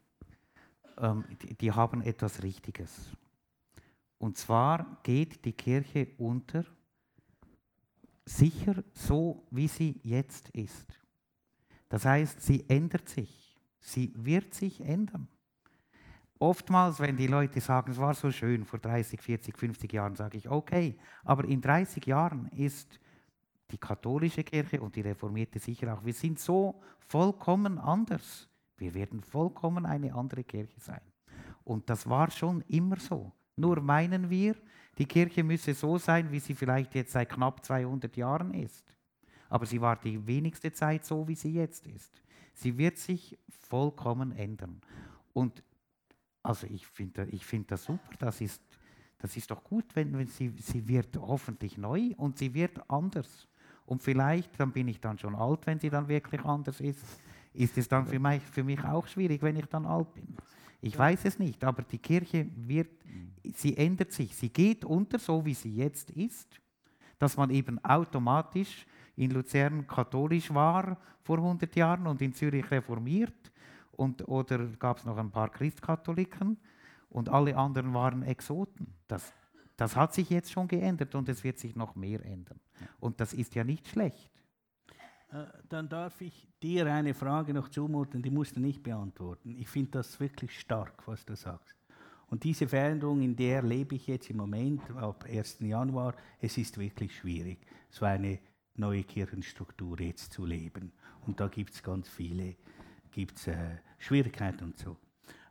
ähm, 0.99 1.25
die, 1.43 1.55
die 1.55 1.73
haben 1.73 2.03
etwas 2.03 2.43
Richtiges. 2.43 3.11
Und 4.19 4.39
zwar 4.39 5.01
geht 5.03 5.45
die 5.45 5.53
Kirche 5.53 6.09
unter, 6.19 6.65
sicher 8.25 8.83
so, 8.93 9.47
wie 9.51 9.69
sie 9.69 10.01
jetzt 10.03 10.49
ist. 10.51 10.87
Das 11.89 12.05
heißt, 12.05 12.41
sie 12.41 12.69
ändert 12.69 13.09
sich. 13.09 13.59
Sie 13.81 14.13
wird 14.17 14.55
sich 14.55 14.81
ändern. 14.81 15.29
Oftmals, 16.39 16.99
wenn 17.01 17.17
die 17.17 17.27
Leute 17.27 17.61
sagen, 17.61 17.93
es 17.93 17.99
war 17.99 18.15
so 18.15 18.31
schön 18.31 18.65
vor 18.65 18.79
30, 18.79 19.21
40, 19.21 19.57
50 19.57 19.93
Jahren, 19.93 20.17
sage 20.17 20.39
ich, 20.39 20.49
okay, 20.49 20.97
aber 21.25 21.45
in 21.45 21.61
30 21.61 22.05
Jahren 22.07 22.49
ist 22.49 22.99
die 23.71 23.79
katholische 23.79 24.43
Kirche 24.43 24.81
und 24.81 24.95
die 24.97 25.01
reformierte 25.01 25.59
sicher 25.59 25.95
auch, 25.95 26.05
wir 26.05 26.13
sind 26.13 26.39
so 26.39 26.81
vollkommen 26.99 27.79
anders. 27.79 28.49
Wir 28.77 28.93
werden 28.95 29.21
vollkommen 29.23 29.87
eine 29.87 30.15
andere 30.15 30.45
Kirche 30.45 30.81
sein. 30.81 31.01
Und 31.63 31.89
das 31.89 32.09
war 32.09 32.31
schon 32.31 32.61
immer 32.63 32.97
so. 32.97 33.33
Nur 33.57 33.81
meinen 33.81 34.29
wir, 34.29 34.57
die 34.99 35.07
Kirche 35.07 35.43
müsse 35.43 35.75
so 35.75 35.99
sein, 35.99 36.31
wie 36.31 36.41
sie 36.41 36.55
vielleicht 36.55 36.95
jetzt 36.95 37.13
seit 37.13 37.31
knapp 37.31 37.65
200 37.65 38.17
Jahren 38.17 38.53
ist. 38.53 38.85
Aber 39.49 39.67
sie 39.67 39.81
war 39.81 39.97
die 39.97 40.27
wenigste 40.27 40.73
Zeit 40.73 41.05
so, 41.05 41.27
wie 41.27 41.35
sie 41.35 41.55
jetzt 41.55 41.87
ist. 41.87 42.23
Sie 42.55 42.77
wird 42.77 42.99
sich 42.99 43.39
vollkommen 43.69 44.33
ändern. 44.33 44.81
Und 45.33 45.63
also 46.45 46.67
ich 46.67 46.87
finde 46.87 47.27
ich 47.31 47.45
find 47.45 47.71
das 47.71 47.85
super, 47.85 48.13
das 48.19 48.41
ist, 48.41 48.63
das 49.19 49.37
ist 49.37 49.51
doch 49.51 49.65
gut, 49.65 49.87
wenn, 49.95 50.17
wenn 50.17 50.29
sie, 50.29 50.53
sie 50.59 50.87
wird 50.87 51.17
hoffentlich 51.17 51.79
neu 51.79 52.13
und 52.19 52.39
sie 52.39 52.53
wird 52.53 52.79
anders. 52.89 53.49
Und 53.87 54.03
vielleicht, 54.03 54.59
dann 54.61 54.71
bin 54.71 54.89
ich 54.89 55.01
dann 55.01 55.19
schon 55.19 55.35
alt, 55.35 55.67
wenn 55.67 55.81
sie 55.81 55.91
dann 55.91 56.07
wirklich 56.07 56.43
anders 56.45 56.81
ist, 56.81 57.01
ist 57.55 57.79
es 57.79 57.89
dann 57.89 58.07
für 58.07 58.19
mich, 58.19 58.43
für 58.43 58.63
mich 58.63 58.83
auch 58.85 59.07
schwierig, 59.07 59.43
wenn 59.43 59.57
ich 59.57 59.67
dann 59.67 59.87
alt 59.87 60.13
bin. 60.15 60.37
Ich 60.81 60.99
weiß 60.99 61.25
es 61.25 61.39
nicht, 61.39 61.65
aber 61.65 61.83
die 61.83 61.99
Kirche 61.99 62.47
wird, 62.57 62.91
sie 63.55 63.77
ändert 63.77 64.13
sich, 64.13 64.37
sie 64.37 64.51
geht 64.51 64.85
unter, 64.85 65.19
so 65.19 65.45
wie 65.45 65.55
sie 65.55 65.75
jetzt 65.77 66.11
ist, 66.11 66.61
dass 67.19 67.39
man 67.39 67.49
eben 67.49 67.83
automatisch 67.83 68.87
in 69.17 69.31
Luzern 69.31 69.87
katholisch 69.87 70.53
war 70.53 70.99
vor 71.23 71.39
100 71.39 71.75
Jahren 71.75 72.07
und 72.07 72.21
in 72.21 72.35
Zürich 72.35 72.71
reformiert 72.71 73.51
und, 73.97 74.29
oder 74.29 74.67
gab 74.79 74.99
es 74.99 75.05
noch 75.05 75.17
ein 75.17 75.31
paar 75.31 75.51
Christkatholiken 75.51 76.59
und 77.09 77.29
alle 77.29 77.57
anderen 77.57 77.95
waren 77.95 78.23
Exoten. 78.23 78.95
Das, 79.09 79.33
Das 79.77 79.97
hat 79.97 80.15
sich 80.15 80.31
jetzt 80.31 80.53
schon 80.53 80.69
geändert 80.69 81.15
und 81.15 81.29
es 81.29 81.43
wird 81.43 81.59
sich 81.59 81.75
noch 81.75 81.95
mehr 81.97 82.25
ändern. 82.25 82.61
Und 83.01 83.21
das 83.21 83.33
ist 83.33 83.55
ja 83.55 83.65
nicht 83.65 83.89
schlecht. 83.89 84.31
Äh, 85.31 85.47
dann 85.69 85.89
darf 85.89 86.21
ich 86.21 86.49
dir 86.63 86.87
eine 86.87 87.15
Frage 87.15 87.53
noch 87.53 87.69
zumuten, 87.69 88.23
die 88.23 88.31
musst 88.31 88.57
du 88.57 88.61
nicht 88.61 88.83
beantworten. 88.83 89.57
Ich 89.57 89.69
finde 89.69 89.93
das 89.93 90.21
wirklich 90.21 90.59
stark, 90.59 91.07
was 91.07 91.25
du 91.25 91.35
sagst. 91.35 91.77
Und 92.29 92.45
diese 92.45 92.69
Veränderung, 92.69 93.21
in 93.21 93.37
der 93.37 93.63
lebe 93.63 93.97
ich 93.97 94.07
jetzt 94.07 94.31
im 94.31 94.39
Moment, 94.39 94.81
ab 94.97 95.25
1. 95.29 95.61
Januar, 95.61 96.15
es 96.41 96.57
ist 96.57 96.79
wirklich 96.79 97.17
schwierig, 97.17 97.59
so 97.91 98.05
eine 98.05 98.39
neue 98.77 99.05
Kirchenstruktur 99.05 100.01
jetzt 100.01 100.33
zu 100.33 100.45
leben. 100.45 100.93
Und 101.27 101.41
da 101.41 101.49
gibt 101.49 101.75
es 101.75 101.83
ganz 101.83 102.09
viele 102.09 102.57
gibt's, 103.15 103.47
äh, 103.47 103.79
Schwierigkeiten 103.99 104.65
und 104.65 104.77
so. 104.77 104.97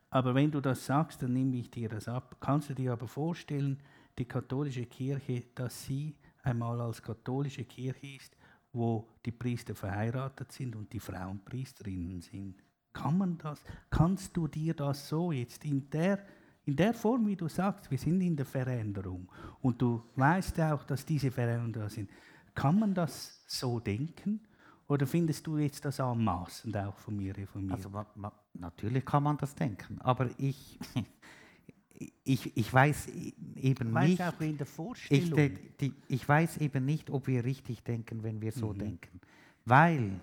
Aber 0.10 0.36
wenn 0.36 0.52
du 0.52 0.62
das 0.62 0.86
sagst, 0.86 1.24
dann 1.24 1.34
nehme 1.34 1.58
ich 1.58 1.72
dir 1.72 1.90
das 1.90 2.08
ab. 2.08 2.38
Kannst 2.40 2.70
du 2.70 2.76
dir 2.76 2.92
aber 2.92 3.08
vorstellen, 3.08 3.80
die 4.18 4.26
katholische 4.26 4.86
Kirche, 4.86 5.46
dass 5.56 5.86
sie 5.86 6.16
einmal 6.44 6.80
als 6.82 7.02
katholische 7.02 7.64
Kirche 7.64 8.18
ist, 8.18 8.38
wo 8.74 9.08
die 9.26 9.32
Priester 9.32 9.74
verheiratet 9.74 10.52
sind 10.52 10.76
und 10.76 10.92
die 10.92 11.00
Frauen 11.00 11.44
Priesterinnen 11.44 12.22
sind? 12.22 12.62
Kann 12.92 13.18
man 13.18 13.38
das? 13.40 13.64
Kannst 13.90 14.36
du 14.38 14.48
dir 14.48 14.76
das 14.76 15.08
so 15.08 15.32
jetzt 15.32 15.66
in 15.66 15.90
der 15.90 16.20
in 16.66 16.78
der 16.78 16.94
Form, 16.94 17.28
wie 17.28 17.36
du 17.36 17.50
sagst, 17.50 17.92
wir 17.92 17.98
sind 17.98 18.22
in 18.22 18.38
der 18.38 18.46
Veränderung 18.46 19.30
und 19.62 19.82
du 19.82 20.02
weißt 20.16 20.62
auch, 20.62 20.86
dass 20.86 21.06
diese 21.06 21.30
Veränderungen 21.30 21.74
da 21.74 21.90
sind. 21.90 22.10
Kann 22.56 22.80
man 22.80 22.94
das 22.94 23.44
so 23.48 23.82
denken? 23.82 24.40
Oder 24.88 25.08
findest 25.08 25.48
du 25.48 25.58
jetzt 25.58 25.86
das 25.86 26.00
anmaßend 26.00 26.76
auch 26.78 26.98
von 26.98 27.16
mir 27.16 27.36
reformiert? 27.36 27.74
Also 27.74 27.90
ma, 27.90 28.06
ma, 28.16 28.32
natürlich 28.54 29.06
kann 29.06 29.24
man 29.24 29.38
das 29.38 29.56
denken, 29.56 30.00
aber 30.02 30.30
ich, 30.38 30.78
ich, 32.24 32.56
ich 32.58 32.74
weiß 32.74 33.08
eben 33.56 33.94
weißt 33.94 34.10
nicht. 34.10 34.22
Auch 34.22 34.42
in 34.42 34.58
der 34.58 34.68
Vorstellung. 34.68 35.40
Ich, 35.40 35.78
die, 35.78 35.94
ich 36.08 36.28
weiß 36.28 36.58
eben 36.58 36.86
nicht, 36.86 37.10
ob 37.10 37.28
wir 37.28 37.44
richtig 37.44 37.84
denken, 37.84 38.24
wenn 38.24 38.42
wir 38.42 38.52
so 38.52 38.74
mhm. 38.74 38.80
denken. 38.80 39.22
Weil 39.66 40.20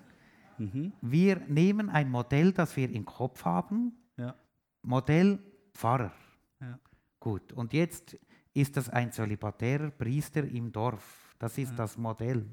mhm. 0.58 0.92
wir 1.00 1.40
nehmen 1.48 1.88
ein 1.88 2.10
Modell, 2.10 2.52
das 2.52 2.76
wir 2.76 2.90
im 2.90 3.06
Kopf 3.06 3.44
haben, 3.44 3.92
ja. 4.16 4.34
Modell 4.82 5.38
Pfarrer. 5.72 6.12
Ja. 6.60 6.78
Gut, 7.18 7.52
und 7.52 7.72
jetzt 7.72 8.18
ist 8.52 8.76
das 8.76 8.88
ein 8.88 9.12
zölibatärer 9.12 9.90
Priester 9.90 10.44
im 10.44 10.72
Dorf. 10.72 11.34
Das 11.38 11.56
ist 11.56 11.70
ja. 11.70 11.76
das 11.76 11.96
Modell. 11.96 12.46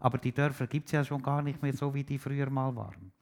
Aber 0.00 0.18
die 0.18 0.32
Dörfer 0.32 0.66
gibt 0.66 0.86
es 0.86 0.92
ja 0.92 1.04
schon 1.04 1.22
gar 1.22 1.42
nicht 1.42 1.60
mehr 1.62 1.72
so, 1.72 1.92
wie 1.92 2.04
die 2.04 2.18
früher 2.18 2.50
mal 2.50 2.74
waren. 2.74 3.12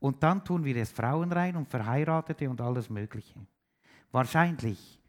Und 0.00 0.22
dann 0.22 0.44
tun 0.44 0.64
wir 0.64 0.76
es 0.76 0.90
Frauen 0.90 1.32
rein 1.32 1.56
und 1.56 1.68
Verheiratete 1.68 2.48
und 2.48 2.60
alles 2.60 2.90
Mögliche. 2.90 3.38
Wahrscheinlich 4.12 5.00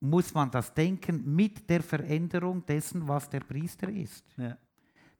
muss 0.00 0.32
man 0.34 0.50
das 0.50 0.72
denken 0.72 1.34
mit 1.34 1.68
der 1.68 1.82
Veränderung 1.82 2.64
dessen, 2.64 3.06
was 3.06 3.28
der 3.28 3.40
Priester 3.40 3.88
ist. 3.88 4.24
Ja. 4.36 4.56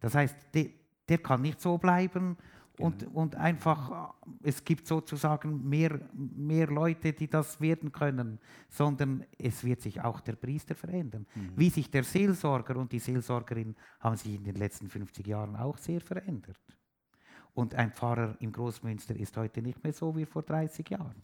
Das 0.01 0.15
heißt, 0.15 0.37
de, 0.55 0.73
der 1.09 1.19
kann 1.19 1.43
nicht 1.43 1.61
so 1.61 1.77
bleiben 1.77 2.37
und, 2.81 3.01
genau. 3.01 3.21
und 3.21 3.35
einfach, 3.37 4.15
es 4.43 4.65
gibt 4.65 4.87
sozusagen 4.87 5.69
mehr, 5.69 6.01
mehr 6.13 6.67
Leute, 6.67 7.13
die 7.13 7.29
das 7.29 7.61
werden 7.61 7.93
können, 7.93 8.39
sondern 8.69 9.25
es 9.39 9.65
wird 9.65 9.83
sich 9.83 10.01
auch 10.01 10.21
der 10.21 10.37
Priester 10.37 10.75
verändern. 10.75 11.27
Mhm. 11.35 11.53
Wie 11.57 11.71
sich 11.71 11.91
der 11.91 12.05
Seelsorger 12.05 12.77
und 12.77 12.93
die 12.93 12.99
Seelsorgerin 12.99 13.75
haben 14.01 14.17
sich 14.17 14.35
in 14.35 14.45
den 14.45 14.57
letzten 14.57 14.89
50 14.89 15.27
Jahren 15.27 15.57
auch 15.57 15.77
sehr 15.79 16.01
verändert. 16.01 16.59
Und 17.55 17.75
ein 17.75 17.93
Pfarrer 17.93 18.37
im 18.41 18.53
Großmünster 18.53 19.17
ist 19.17 19.37
heute 19.37 19.61
nicht 19.61 19.83
mehr 19.83 19.93
so 19.93 20.17
wie 20.17 20.25
vor 20.25 20.43
30 20.43 20.89
Jahren. 20.91 21.17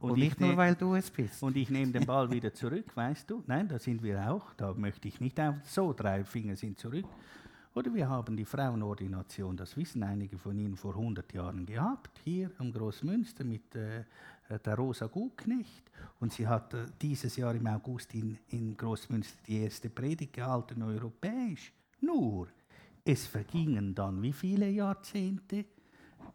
Und, 0.00 0.12
und 0.12 0.18
nicht 0.18 0.40
nur, 0.40 0.56
weil 0.56 0.74
du 0.74 0.94
es 0.96 1.10
bist. 1.10 1.42
Und 1.44 1.56
ich 1.56 1.70
nehme 1.70 1.92
den 1.92 2.06
Ball 2.06 2.28
wieder 2.32 2.52
zurück, 2.52 2.96
weißt 2.96 3.30
du? 3.30 3.44
Nein, 3.46 3.68
da 3.68 3.78
sind 3.78 4.02
wir 4.02 4.30
auch. 4.30 4.52
Da 4.54 4.74
möchte 4.74 5.06
ich 5.06 5.20
nicht 5.20 5.38
einfach 5.38 5.64
so, 5.64 5.92
drei 5.92 6.24
Finger 6.24 6.56
sind 6.56 6.78
zurück. 6.78 7.06
Oder 7.74 7.94
wir 7.94 8.08
haben 8.08 8.36
die 8.36 8.44
Frauenordination, 8.44 9.56
das 9.56 9.76
wissen 9.76 10.02
einige 10.02 10.36
von 10.36 10.58
Ihnen, 10.58 10.76
vor 10.76 10.94
100 10.94 11.32
Jahren 11.32 11.64
gehabt, 11.64 12.20
hier 12.22 12.50
am 12.58 12.70
Großmünster 12.70 13.44
mit 13.44 13.74
äh, 13.74 14.04
der 14.64 14.74
Rosa 14.74 15.06
Gutknecht. 15.06 15.90
Und 16.20 16.34
sie 16.34 16.46
hat 16.46 16.74
äh, 16.74 16.84
dieses 17.00 17.36
Jahr 17.36 17.54
im 17.54 17.66
August 17.66 18.12
in, 18.14 18.38
in 18.48 18.76
Großmünster 18.76 19.38
die 19.46 19.62
erste 19.62 19.88
Predigt 19.88 20.34
gehalten, 20.34 20.82
europäisch. 20.82 21.72
Nur, 22.02 22.48
es 23.04 23.26
vergingen 23.26 23.94
dann 23.94 24.20
wie 24.20 24.32
viele 24.32 24.68
Jahrzehnte, 24.68 25.64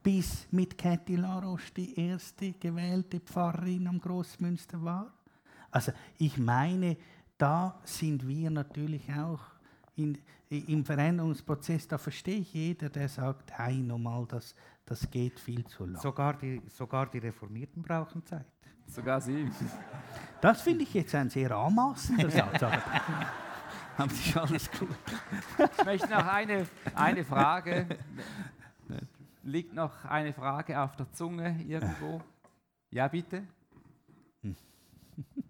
bis 0.01 0.47
mit 0.51 0.75
Cathy 0.75 1.17
Laroche 1.17 1.71
die 1.75 1.99
erste 1.99 2.53
gewählte 2.53 3.19
Pfarrerin 3.19 3.87
am 3.87 3.99
Großmünster 3.99 4.83
war? 4.83 5.13
Also 5.69 5.91
ich 6.17 6.37
meine, 6.37 6.97
da 7.37 7.79
sind 7.83 8.27
wir 8.27 8.49
natürlich 8.49 9.11
auch 9.13 9.56
in, 9.97 10.17
im 10.49 10.85
Veränderungsprozess, 10.85 11.87
da 11.87 11.97
verstehe 11.97 12.39
ich 12.39 12.53
jeder, 12.53 12.89
der 12.89 13.09
sagt, 13.09 13.51
hey, 13.57 13.77
nochmal, 13.77 14.25
das, 14.27 14.55
das 14.85 15.09
geht 15.09 15.39
viel 15.39 15.65
zu 15.65 15.85
lang. 15.85 16.01
Sogar 16.01 16.33
die, 16.35 16.61
sogar 16.69 17.07
die 17.07 17.17
Reformierten 17.17 17.81
brauchen 17.81 18.25
Zeit. 18.25 18.45
Sogar 18.87 19.19
sie. 19.19 19.51
Das 20.39 20.61
finde 20.61 20.83
ich 20.83 20.93
jetzt 20.93 21.13
ein 21.13 21.29
sehr 21.29 21.51
anmaßender 21.51 22.29
Satz. 22.59 22.61
Haben 23.97 24.09
Sie 24.11 24.39
alles 24.39 24.69
gut? 24.71 24.95
Ich 25.57 25.85
möchte 25.85 26.09
noch 26.09 26.27
eine, 26.27 26.67
eine 26.93 27.25
Frage. 27.25 27.87
Liegt 29.43 29.73
noch 29.73 30.05
eine 30.05 30.33
Frage 30.33 30.79
auf 30.79 30.95
der 30.95 31.11
Zunge 31.11 31.59
irgendwo? 31.67 32.21
Ja, 32.91 33.07
bitte? 33.07 33.43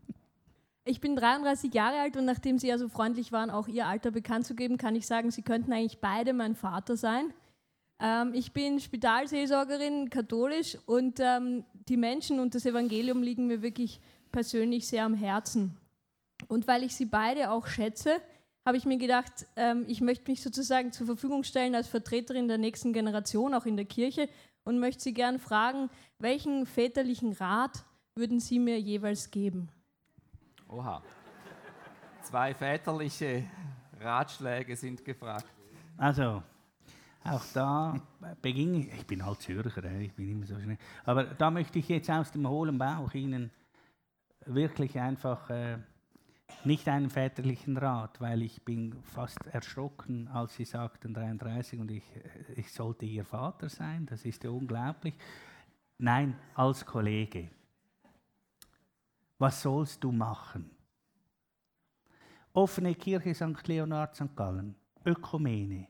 Ich 0.90 1.02
bin 1.02 1.18
33 1.18 1.74
Jahre 1.74 2.00
alt 2.00 2.16
und 2.16 2.24
nachdem 2.24 2.58
Sie 2.58 2.68
ja 2.68 2.78
so 2.78 2.88
freundlich 2.88 3.34
waren, 3.34 3.50
auch 3.50 3.68
Ihr 3.68 3.88
Alter 3.88 4.10
bekannt 4.10 4.46
zu 4.46 4.56
geben, 4.56 4.78
kann 4.78 4.96
ich 4.96 5.06
sagen, 5.06 5.32
Sie 5.32 5.42
könnten 5.42 5.74
eigentlich 5.74 6.00
beide 6.00 6.32
mein 6.32 6.56
Vater 6.56 6.96
sein. 6.96 7.34
Ähm, 8.00 8.32
ich 8.34 8.54
bin 8.54 8.80
Spitalseelsorgerin, 8.80 10.10
katholisch 10.10 10.78
und 10.86 11.20
ähm, 11.20 11.66
die 11.90 11.98
Menschen 11.98 12.40
und 12.40 12.56
das 12.56 12.66
Evangelium 12.66 13.22
liegen 13.22 13.48
mir 13.48 13.62
wirklich 13.62 14.00
persönlich 14.32 14.88
sehr 14.88 15.04
am 15.04 15.14
Herzen. 15.14 15.76
Und 16.48 16.68
weil 16.68 16.84
ich 16.84 16.96
Sie 16.96 17.06
beide 17.06 17.52
auch 17.52 17.68
schätze, 17.68 18.22
habe 18.66 18.78
ich 18.78 18.86
mir 18.86 18.98
gedacht, 18.98 19.46
ähm, 19.58 19.84
ich 19.90 20.00
möchte 20.00 20.32
mich 20.32 20.42
sozusagen 20.42 20.94
zur 20.94 21.06
Verfügung 21.06 21.44
stellen 21.44 21.76
als 21.76 21.90
Vertreterin 21.90 22.48
der 22.48 22.60
nächsten 22.60 22.94
Generation, 22.94 23.54
auch 23.54 23.66
in 23.66 23.76
der 23.76 23.86
Kirche, 23.86 24.30
und 24.64 24.80
möchte 24.80 25.04
Sie 25.04 25.14
gern 25.14 25.40
fragen, 25.40 25.90
welchen 26.20 26.66
väterlichen 26.66 27.34
Rat 27.34 27.84
würden 28.16 28.40
Sie 28.40 28.60
mir 28.60 28.80
jeweils 28.80 29.32
geben? 29.32 29.70
Oha. 30.70 31.02
Zwei 32.22 32.54
väterliche 32.54 33.46
Ratschläge 34.00 34.76
sind 34.76 35.04
gefragt. 35.04 35.46
Also, 35.98 36.44
auch 37.24 37.44
da 37.54 38.00
beginne 38.42 38.80
ich, 38.80 38.94
ich 38.94 39.08
bin 39.08 39.26
halt 39.26 39.42
Zürcher, 39.42 39.84
ich 40.00 40.14
bin 40.14 40.32
immer 40.32 40.46
so 40.46 40.60
schnell, 40.60 40.78
aber 41.06 41.24
da 41.24 41.50
möchte 41.52 41.80
ich 41.80 41.90
jetzt 41.90 42.10
aus 42.10 42.32
dem 42.32 42.48
hohlen 42.48 42.78
Bauch 42.78 43.14
Ihnen 43.14 43.52
wirklich 44.46 45.00
einfach 45.00 45.50
äh, 45.50 45.78
nicht 46.64 46.88
einen 46.88 47.10
väterlichen 47.10 47.78
Rat, 47.78 48.22
weil 48.22 48.42
ich 48.42 48.64
bin 48.64 49.02
fast 49.04 49.46
erschrocken, 49.48 50.28
als 50.28 50.56
Sie 50.56 50.66
sagten 50.66 51.14
33 51.14 51.80
und 51.80 51.92
ich, 51.92 52.04
äh, 52.16 52.54
ich 52.56 52.72
sollte 52.72 53.06
Ihr 53.06 53.26
Vater 53.26 53.70
sein, 53.70 54.06
das 54.06 54.26
ist 54.26 54.44
ja 54.44 54.50
unglaublich. 54.50 55.16
Nein, 55.98 56.38
als 56.56 56.86
Kollege 56.86 57.50
was 59.38 59.62
sollst 59.62 60.04
du 60.04 60.12
machen? 60.12 60.70
Offene 62.54 62.96
Kirche 62.96 63.36
St. 63.36 63.68
Leonhard 63.68 64.16
St. 64.16 64.36
Gallen, 64.36 64.76
Ökumene. 65.06 65.88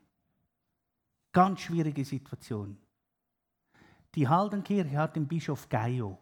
Ganz 1.32 1.62
schwierige 1.62 2.04
Situation. 2.04 2.78
Die 4.16 4.28
Haldenkirche 4.28 4.98
hat 4.98 5.16
den 5.16 5.28
Bischof 5.28 5.70
Gaio 5.70 6.18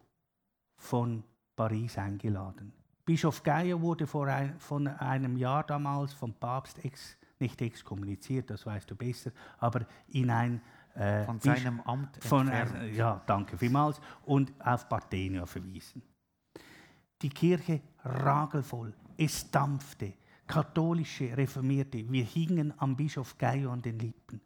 von 0.78 1.24
Paris 1.56 1.98
eingeladen. 1.98 2.74
Bischof 3.06 3.42
Gaio 3.42 3.82
wurde 3.82 4.06
vor 4.06 4.28
ein, 4.28 4.60
von 4.60 4.88
einem 4.88 5.38
Jahr 5.38 5.64
damals 5.64 6.14
vom 6.14 6.34
Papst 6.34 6.84
ex, 6.84 7.18
nicht 7.40 7.62
exkommuniziert, 7.62 8.50
das 8.50 8.66
weißt 8.66 8.90
du 8.90 8.96
besser, 8.96 9.32
aber 9.58 9.86
in 10.08 10.30
ein 10.30 10.62
äh, 10.96 11.24
von 11.24 11.40
seinem 11.40 11.82
Amt 11.82 12.24
von, 12.24 12.48
äh, 12.48 12.90
ja, 12.92 13.22
danke 13.26 13.58
vielmals 13.58 14.00
und 14.24 14.54
auf 14.60 14.88
Parthenia 14.90 15.46
verwiesen 15.46 16.02
die 17.26 17.30
Kirche 17.30 17.82
ragelvoll. 18.04 18.94
Es 19.18 19.50
dampfte. 19.50 20.14
Katholische, 20.46 21.36
Reformierte, 21.36 22.08
wir 22.12 22.24
hingen 22.24 22.72
am 22.78 22.96
Bischof 22.96 23.36
Gaio 23.36 23.72
an 23.72 23.82
den 23.82 23.98
Lippen. 23.98 24.40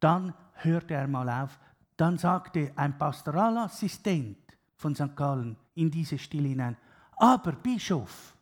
Dann 0.00 0.34
hörte 0.54 0.94
er 0.94 1.06
mal 1.06 1.28
auf. 1.28 1.60
Dann 1.96 2.18
sagte 2.18 2.72
ein 2.74 2.98
Pastoralassistent 2.98 4.36
von 4.74 4.96
St. 4.96 5.14
Gallen 5.14 5.56
in 5.76 5.92
diese 5.92 6.18
Stille 6.18 6.48
hinein, 6.48 6.76
aber 7.16 7.52
Bischof, 7.52 8.36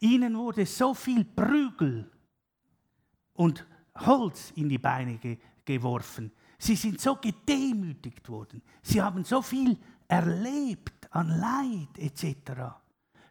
Ihnen 0.00 0.36
wurde 0.36 0.66
so 0.66 0.92
viel 0.92 1.24
Prügel 1.24 2.10
und 3.32 3.66
Holz 3.94 4.52
in 4.56 4.68
die 4.68 4.78
Beine 4.78 5.16
ge 5.16 5.38
geworfen. 5.64 6.30
Sie 6.58 6.76
sind 6.76 7.00
so 7.00 7.16
gedemütigt 7.16 8.28
worden. 8.28 8.62
Sie 8.82 9.00
haben 9.00 9.24
so 9.24 9.40
viel 9.40 9.78
erlebt 10.06 10.95
an 11.16 11.28
Leid 11.40 11.98
etc., 11.98 12.74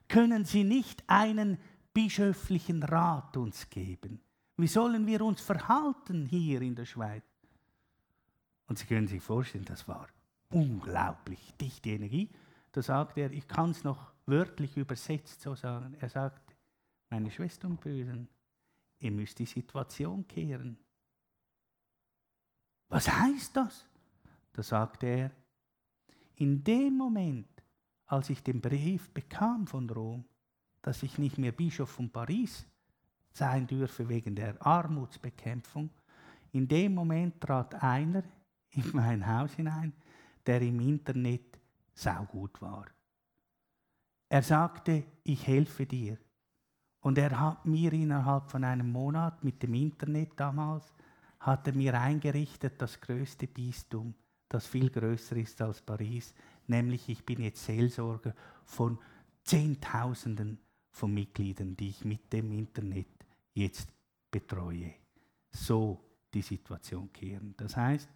können 0.08 0.46
Sie 0.46 0.64
nicht 0.64 1.04
einen 1.08 1.58
bischöflichen 1.94 2.84
Rat 2.84 3.38
uns 3.38 3.70
geben? 3.70 4.22
Wie 4.58 4.68
sollen 4.68 5.08
wir 5.08 5.22
uns 5.22 5.42
verhalten 5.42 6.26
hier 6.26 6.62
in 6.62 6.76
der 6.76 6.86
Schweiz? 6.86 7.24
Und 8.68 8.78
Sie 8.78 8.86
können 8.86 9.08
sich 9.08 9.22
vorstellen, 9.22 9.66
das 9.66 9.88
war 9.88 10.08
unglaublich 10.50 11.54
dichte 11.60 11.90
Energie. 11.90 12.30
Da 12.72 12.82
sagt 12.82 13.18
er, 13.18 13.32
ich 13.32 13.48
kann 13.48 13.72
es 13.72 13.84
noch 13.84 14.12
wörtlich 14.26 14.78
übersetzt 14.78 15.42
so 15.42 15.56
sagen. 15.56 15.96
Er 16.00 16.10
sagt, 16.10 16.56
meine 17.10 17.32
Schwestern 17.32 17.72
und 17.72 17.82
Bösen, 17.82 18.28
ihr 19.00 19.12
müsst 19.12 19.40
die 19.40 19.46
Situation 19.46 20.28
kehren. 20.28 20.78
Was 22.90 23.10
heißt 23.10 23.56
das? 23.56 23.88
Da 24.54 24.64
sagt 24.64 25.04
er, 25.04 25.32
in 26.36 26.64
dem 26.64 26.98
Moment, 26.98 27.55
als 28.08 28.30
ich 28.30 28.44
den 28.44 28.62
Brief 28.62 29.10
bekam 29.12 29.68
von 29.68 29.90
Rom, 29.90 30.26
dass 30.82 31.04
ich 31.04 31.18
nicht 31.18 31.38
mehr 31.38 31.52
Bischof 31.52 31.90
von 31.90 32.10
Paris 32.10 32.66
sein 33.32 33.68
dürfe 33.68 34.08
wegen 34.08 34.36
der 34.36 34.66
Armutsbekämpfung, 34.66 35.90
in 36.52 36.68
dem 36.68 36.94
Moment 36.94 37.42
trat 37.42 37.76
einer 37.84 38.24
in 38.72 38.84
mein 38.94 39.26
Haus 39.26 39.54
hinein, 39.54 39.94
der 40.46 40.62
im 40.62 40.80
Internet 40.80 41.60
saugut 41.94 42.62
war. 42.62 42.86
Er 44.30 44.42
sagte, 44.42 45.04
ich 45.24 45.46
helfe 45.48 45.86
dir. 45.86 46.18
Und 47.02 47.18
er 47.18 47.40
hat 47.40 47.66
mir 47.66 47.94
innerhalb 47.94 48.50
von 48.50 48.64
einem 48.64 48.92
Monat 48.92 49.44
mit 49.44 49.62
dem 49.64 49.74
Internet 49.74 50.32
damals, 50.36 50.94
hat 51.40 51.68
er 51.68 51.74
mir 51.74 52.00
eingerichtet 52.00 52.82
das 52.82 53.00
größte 53.00 53.48
Bistum, 53.48 54.16
das 54.50 54.66
viel 54.66 54.90
größer 54.90 55.36
ist 55.36 55.62
als 55.62 55.82
Paris, 55.82 56.34
nämlich 56.70 57.10
ich 57.10 57.26
bin 57.26 57.42
jetzt 57.42 57.66
Seelsorger 57.66 58.34
von 58.64 58.98
Zehntausenden 59.44 60.60
von 60.90 61.14
Mitgliedern, 61.14 61.76
die 61.76 61.90
ich 61.90 62.06
mit 62.06 62.32
dem 62.32 62.52
Internet 62.52 63.08
jetzt 63.54 63.90
betreue. 64.32 64.94
So 65.52 66.00
die 66.34 66.42
Situation 66.42 67.12
kehren. 67.14 67.54
Das 67.58 67.76
heißt, 67.76 68.10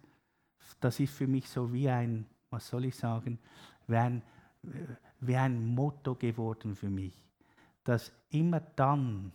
das 0.80 1.00
ist 1.00 1.14
für 1.14 1.26
mich 1.26 1.48
so 1.48 1.72
wie 1.72 1.88
ein, 1.88 2.26
was 2.50 2.68
soll 2.68 2.86
ich 2.86 2.96
sagen, 2.96 3.38
wie 3.86 3.96
ein, 3.96 4.22
wie 5.20 5.36
ein 5.36 5.74
Motto 5.74 6.14
geworden 6.14 6.74
für 6.74 6.90
mich, 6.90 7.14
dass 7.84 8.12
immer 8.30 8.60
dann, 8.60 9.32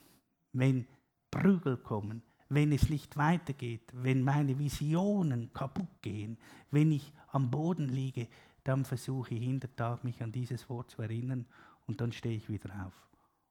wenn 0.54 0.88
Prügel 1.32 1.78
kommen, 1.78 2.22
wenn 2.50 2.72
es 2.72 2.90
nicht 2.90 3.18
weitergeht, 3.18 3.92
wenn 3.94 4.24
meine 4.24 4.58
Visionen 4.58 5.52
kaputt 5.54 6.02
gehen, 6.02 6.38
wenn 6.72 6.92
ich 6.92 7.12
am 7.30 7.50
Boden 7.50 7.90
liege, 7.90 8.28
dann 8.66 8.84
versuche 8.84 9.36
ich 9.36 9.42
in 9.44 9.60
der 9.60 9.74
Tag 9.76 10.04
mich 10.04 10.22
an 10.22 10.32
dieses 10.32 10.68
Wort 10.70 10.90
zu 10.90 11.02
erinnern 11.02 11.46
und 11.86 12.02
dann 12.02 12.12
stehe 12.12 12.36
ich 12.36 12.50
wieder 12.50 12.86
auf 12.86 13.10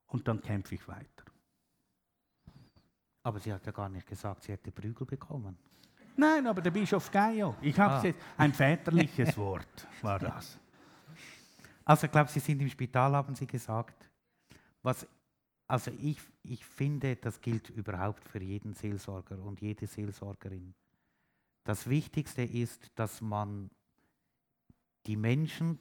und 0.09 0.27
dann 0.29 0.43
kämpfe 0.43 0.75
ich 0.75 0.87
weiter. 0.89 1.25
Aber 3.23 3.39
sie 3.39 3.53
hat 3.53 3.65
ja 3.65 3.73
gar 3.73 3.89
nicht 3.89 4.07
gesagt, 4.07 4.43
sie 4.43 4.53
hätte 4.53 4.71
Prügel 4.71 5.07
bekommen. 5.07 5.57
Nein, 6.17 6.47
aber 6.47 6.61
der 6.61 6.71
Bischof 6.71 7.11
Gaio, 7.11 7.57
ich 7.63 7.79
habe 7.79 7.95
ah. 7.95 8.05
jetzt, 8.05 8.21
ein 8.37 8.53
väterliches 8.53 9.37
Wort 9.39 9.87
war 10.03 10.19
das. 10.19 10.59
Also 11.85 12.07
ich 12.07 12.13
glaube, 12.13 12.31
Sie 12.31 12.41
sind 12.41 12.61
im 12.61 12.69
Spital, 12.69 13.15
haben 13.15 13.35
Sie 13.35 13.47
gesagt. 13.47 14.11
Was, 14.83 15.07
also 15.67 15.91
ich, 16.01 16.19
ich 16.43 16.65
finde, 16.65 17.17
das 17.17 17.41
gilt 17.41 17.71
überhaupt 17.71 18.29
für 18.29 18.43
jeden 18.43 18.75
Seelsorger 18.75 19.39
und 19.39 19.61
jede 19.61 19.87
Seelsorgerin. 19.87 20.75
Das 21.65 21.89
Wichtigste 21.89 22.43
ist, 22.43 22.91
dass 22.95 23.21
man 23.21 23.71
die 25.07 25.17
Menschen, 25.17 25.79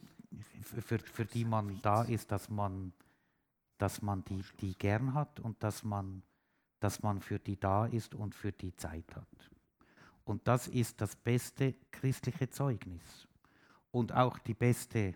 für, 0.62 0.98
für 0.98 1.24
die 1.24 1.44
man 1.44 1.80
da 1.82 2.02
ist, 2.02 2.30
dass 2.32 2.48
man, 2.48 2.92
dass 3.78 4.02
man 4.02 4.24
die, 4.24 4.42
die 4.60 4.74
gern 4.74 5.14
hat 5.14 5.40
und 5.40 5.62
dass 5.62 5.84
man, 5.84 6.22
dass 6.80 7.02
man 7.02 7.20
für 7.20 7.38
die 7.38 7.58
da 7.58 7.86
ist 7.86 8.14
und 8.14 8.34
für 8.34 8.52
die 8.52 8.74
Zeit 8.76 9.14
hat. 9.14 9.50
Und 10.24 10.46
das 10.48 10.68
ist 10.68 11.00
das 11.00 11.16
beste 11.16 11.74
christliche 11.90 12.48
Zeugnis. 12.48 13.28
Und 13.90 14.12
auch 14.12 14.38
die 14.38 14.54
beste, 14.54 15.14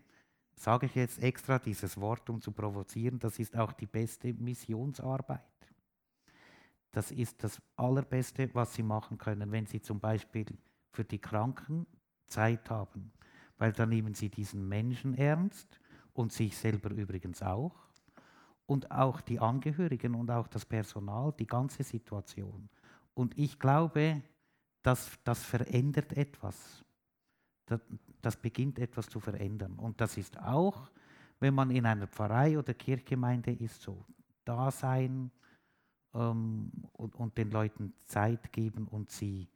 sage 0.54 0.86
ich 0.86 0.94
jetzt 0.94 1.22
extra 1.22 1.58
dieses 1.58 1.98
Wort, 1.98 2.28
um 2.30 2.40
zu 2.40 2.52
provozieren, 2.52 3.18
das 3.18 3.38
ist 3.38 3.56
auch 3.56 3.72
die 3.72 3.86
beste 3.86 4.32
Missionsarbeit. 4.34 5.42
Das 6.92 7.10
ist 7.10 7.42
das 7.42 7.60
Allerbeste, 7.76 8.50
was 8.54 8.74
Sie 8.74 8.82
machen 8.82 9.18
können, 9.18 9.50
wenn 9.50 9.66
Sie 9.66 9.80
zum 9.80 10.00
Beispiel 10.00 10.46
für 10.90 11.04
die 11.04 11.18
Kranken 11.18 11.86
Zeit 12.26 12.70
haben. 12.70 13.12
Weil 13.58 13.72
dann 13.72 13.90
nehmen 13.90 14.14
Sie 14.14 14.28
diesen 14.28 14.68
Menschen 14.68 15.14
ernst 15.14 15.80
und 16.14 16.32
sich 16.32 16.56
selber 16.56 16.90
übrigens 16.90 17.42
auch. 17.42 17.74
Und 18.66 18.90
auch 18.90 19.20
die 19.20 19.40
Angehörigen 19.40 20.14
und 20.14 20.30
auch 20.30 20.46
das 20.48 20.64
Personal, 20.64 21.32
die 21.38 21.46
ganze 21.46 21.82
Situation. 21.82 22.68
Und 23.14 23.36
ich 23.38 23.58
glaube, 23.58 24.22
das, 24.82 25.10
das 25.24 25.42
verändert 25.42 26.12
etwas. 26.12 26.84
Das, 27.66 27.80
das 28.22 28.36
beginnt 28.36 28.78
etwas 28.78 29.08
zu 29.08 29.20
verändern. 29.20 29.78
Und 29.78 30.00
das 30.00 30.16
ist 30.16 30.38
auch, 30.38 30.90
wenn 31.40 31.54
man 31.54 31.70
in 31.70 31.86
einer 31.86 32.06
Pfarrei 32.06 32.58
oder 32.58 32.74
Kirchgemeinde 32.74 33.52
ist, 33.52 33.82
so 33.82 34.04
da 34.44 34.70
sein 34.70 35.30
ähm, 36.14 36.70
und, 36.92 37.14
und, 37.14 37.36
den 37.36 37.50
Leuten 37.50 37.92
Zeit 38.06 38.52
geben 38.52 38.88
und 38.88 39.10
sie, 39.10 39.48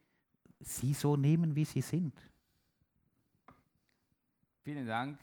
sie 0.59 0.93
so 0.93 1.17
nehmen, 1.17 1.55
wie 1.55 1.65
sie 1.65 1.81
sind. 1.81 2.13
Vielen 4.63 4.87
Dank. 4.87 5.19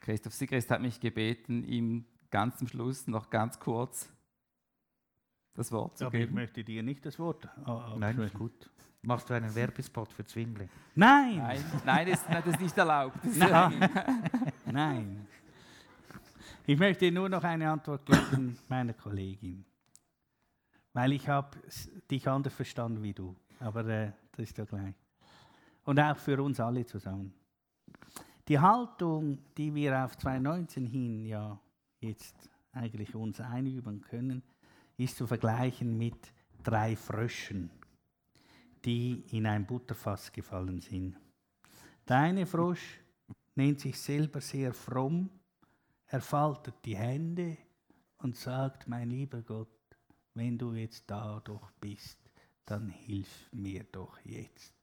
Christoph 0.00 0.34
Sigrist 0.34 0.70
hat 0.70 0.82
mich 0.82 0.98
gebeten, 0.98 1.62
ihm 1.62 2.06
ganz 2.30 2.58
zum 2.58 2.66
Schluss 2.66 3.06
noch 3.06 3.30
ganz 3.30 3.60
kurz 3.60 4.12
das 5.54 5.70
Wort 5.70 5.96
zu 5.96 6.06
Aber 6.06 6.18
geben. 6.18 6.30
ich 6.30 6.34
möchte 6.34 6.64
dir 6.64 6.82
nicht 6.82 7.06
das 7.06 7.20
Wort. 7.20 7.48
Oh, 7.64 7.94
Nein, 7.96 8.18
ist 8.18 8.34
gut. 8.34 8.68
Machst 9.02 9.30
du 9.30 9.34
einen 9.34 9.54
Werbespot 9.54 10.12
für 10.12 10.24
Zwingli? 10.24 10.68
Nein! 10.96 11.36
Nein, 11.36 11.64
nein 11.84 12.10
das, 12.10 12.26
das 12.26 12.46
ist 12.46 12.60
nicht 12.60 12.76
erlaubt. 12.76 13.24
Nein. 13.36 13.90
nein. 14.64 15.26
Ich 16.66 16.78
möchte 16.78 17.12
nur 17.12 17.28
noch 17.28 17.44
eine 17.44 17.70
Antwort 17.70 18.06
geben 18.06 18.58
meiner 18.68 18.94
Kollegin. 18.94 19.66
Weil 20.94 21.12
ich 21.12 21.28
habe 21.28 21.58
dich 22.10 22.26
anders 22.26 22.54
verstanden 22.54 23.02
wie 23.02 23.12
du. 23.12 23.36
Aber 23.60 23.86
äh, 23.86 24.12
das 24.32 24.48
ist 24.48 24.56
ja 24.56 24.64
gleich. 24.64 24.94
Und 25.84 26.00
auch 26.00 26.16
für 26.16 26.42
uns 26.42 26.58
alle 26.60 26.86
zusammen. 26.86 27.34
Die 28.48 28.58
Haltung, 28.58 29.38
die 29.56 29.74
wir 29.74 30.04
auf 30.04 30.16
2019 30.16 30.86
hin 30.86 31.26
ja 31.26 31.58
jetzt 32.00 32.48
eigentlich 32.72 33.14
uns 33.14 33.40
einüben 33.40 34.00
können, 34.00 34.42
ist 34.96 35.16
zu 35.18 35.26
vergleichen 35.26 35.98
mit 35.98 36.32
drei 36.62 36.96
Fröschen, 36.96 37.70
die 38.84 39.24
in 39.32 39.46
ein 39.46 39.66
Butterfass 39.66 40.32
gefallen 40.32 40.80
sind. 40.80 41.16
Der 42.08 42.18
eine 42.18 42.46
Frosch 42.46 43.00
nennt 43.54 43.80
sich 43.80 43.98
selber 43.98 44.40
sehr 44.40 44.72
fromm, 44.72 45.28
er 46.06 46.20
faltet 46.20 46.74
die 46.84 46.96
Hände 46.96 47.56
und 48.18 48.36
sagt, 48.36 48.88
mein 48.88 49.10
lieber 49.10 49.42
Gott, 49.42 49.68
wenn 50.34 50.58
du 50.58 50.74
jetzt 50.74 51.04
da 51.10 51.40
doch 51.40 51.70
bist, 51.72 52.18
dann 52.66 52.88
hilf 52.88 53.48
mir 53.52 53.84
doch 53.84 54.18
jetzt. 54.24 54.74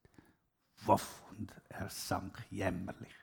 Wuff, 0.85 1.23
und 1.31 1.53
er 1.69 1.89
sank 1.89 2.45
jämmerlich. 2.49 3.13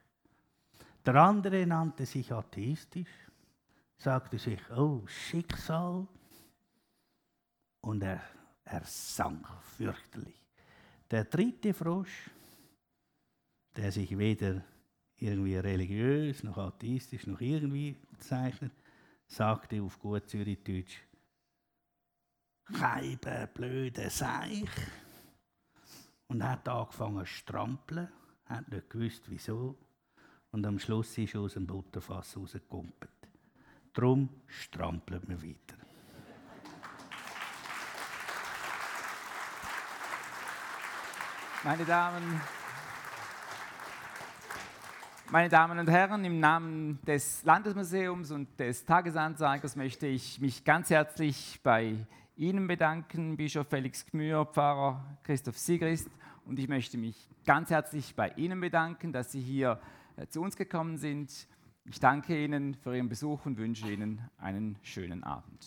Der 1.05 1.17
andere 1.17 1.67
nannte 1.67 2.07
sich 2.07 2.33
atheistisch, 2.33 3.09
sagte 3.97 4.39
sich, 4.39 4.61
oh 4.71 5.07
Schicksal, 5.07 6.07
und 7.81 8.03
er, 8.03 8.21
er 8.65 8.85
sank 8.85 9.47
fürchterlich. 9.63 10.39
Der 11.11 11.25
dritte 11.25 11.73
Frosch, 11.73 12.31
der 13.77 13.93
sich 13.93 14.17
weder 14.19 14.63
irgendwie 15.19 15.57
religiös 15.57 16.43
noch 16.43 16.59
atheistisch 16.59 17.27
noch 17.27 17.41
irgendwie 17.41 17.97
bezeichnet, 18.11 18.73
sagte 19.27 19.83
auf 19.83 19.99
gut 19.99 20.29
Zürichdeutsch, 20.29 20.99
Keibe, 22.65 23.49
blöde 23.53 24.11
Seich. 24.11 24.69
Und 26.29 26.45
hat 26.45 26.69
angefangen 26.69 27.21
zu 27.21 27.27
strampeln, 27.27 28.09
hat 28.45 28.71
nicht 28.71 28.91
gewusst, 28.91 29.25
wieso 29.29 29.79
und 30.51 30.67
am 30.67 30.79
Schluss 30.79 31.17
ist 31.19 31.35
er 31.35 31.41
aus 31.41 31.55
dem 31.55 31.67
Butterfass 31.67 32.37
rausgekumpelt. 32.37 33.11
Darum 33.93 34.29
strampeln 34.47 35.23
wir 35.27 35.43
weiter. 35.43 35.77
Meine 41.65 41.85
Damen, 41.85 42.41
meine 45.31 45.49
Damen 45.49 45.79
und 45.79 45.91
Herren, 45.91 46.25
im 46.25 46.41
Namen 46.41 46.99
des 47.07 47.45
Landesmuseums 47.45 48.31
und 48.31 48.59
des 48.59 48.85
Tagesanzeigers 48.85 49.77
möchte 49.77 50.07
ich 50.07 50.41
mich 50.41 50.65
ganz 50.65 50.91
herzlich 50.91 51.61
bei 51.63 51.97
Ihnen 52.37 52.67
bedanken, 52.67 53.37
Bischof 53.37 53.67
Felix 53.69 54.07
Gmür, 54.07 54.47
Pfarrer 54.47 55.19
Christoph 55.25 55.59
Sigrist. 55.59 56.09
Und 56.47 56.59
ich 56.59 56.69
möchte 56.69 56.97
mich 56.97 57.29
ganz 57.45 57.71
herzlich 57.71 58.15
bei 58.15 58.31
Ihnen 58.37 58.61
bedanken, 58.61 59.13
dass 59.13 59.33
Sie 59.33 59.41
hier 59.41 59.81
äh, 60.17 60.27
zu 60.29 60.41
uns 60.41 60.57
gekommen 60.57 60.97
sind. 60.97 61.47
Ich 61.85 62.01
danke 62.01 62.43
Ihnen 62.43 62.75
für 62.75 62.97
Ihren 62.97 63.09
Besuch 63.09 63.45
und 63.45 63.59
wünsche 63.59 63.91
Ihnen 63.91 64.23
einen 64.39 64.79
schönen 64.83 65.25
Abend. 65.25 65.67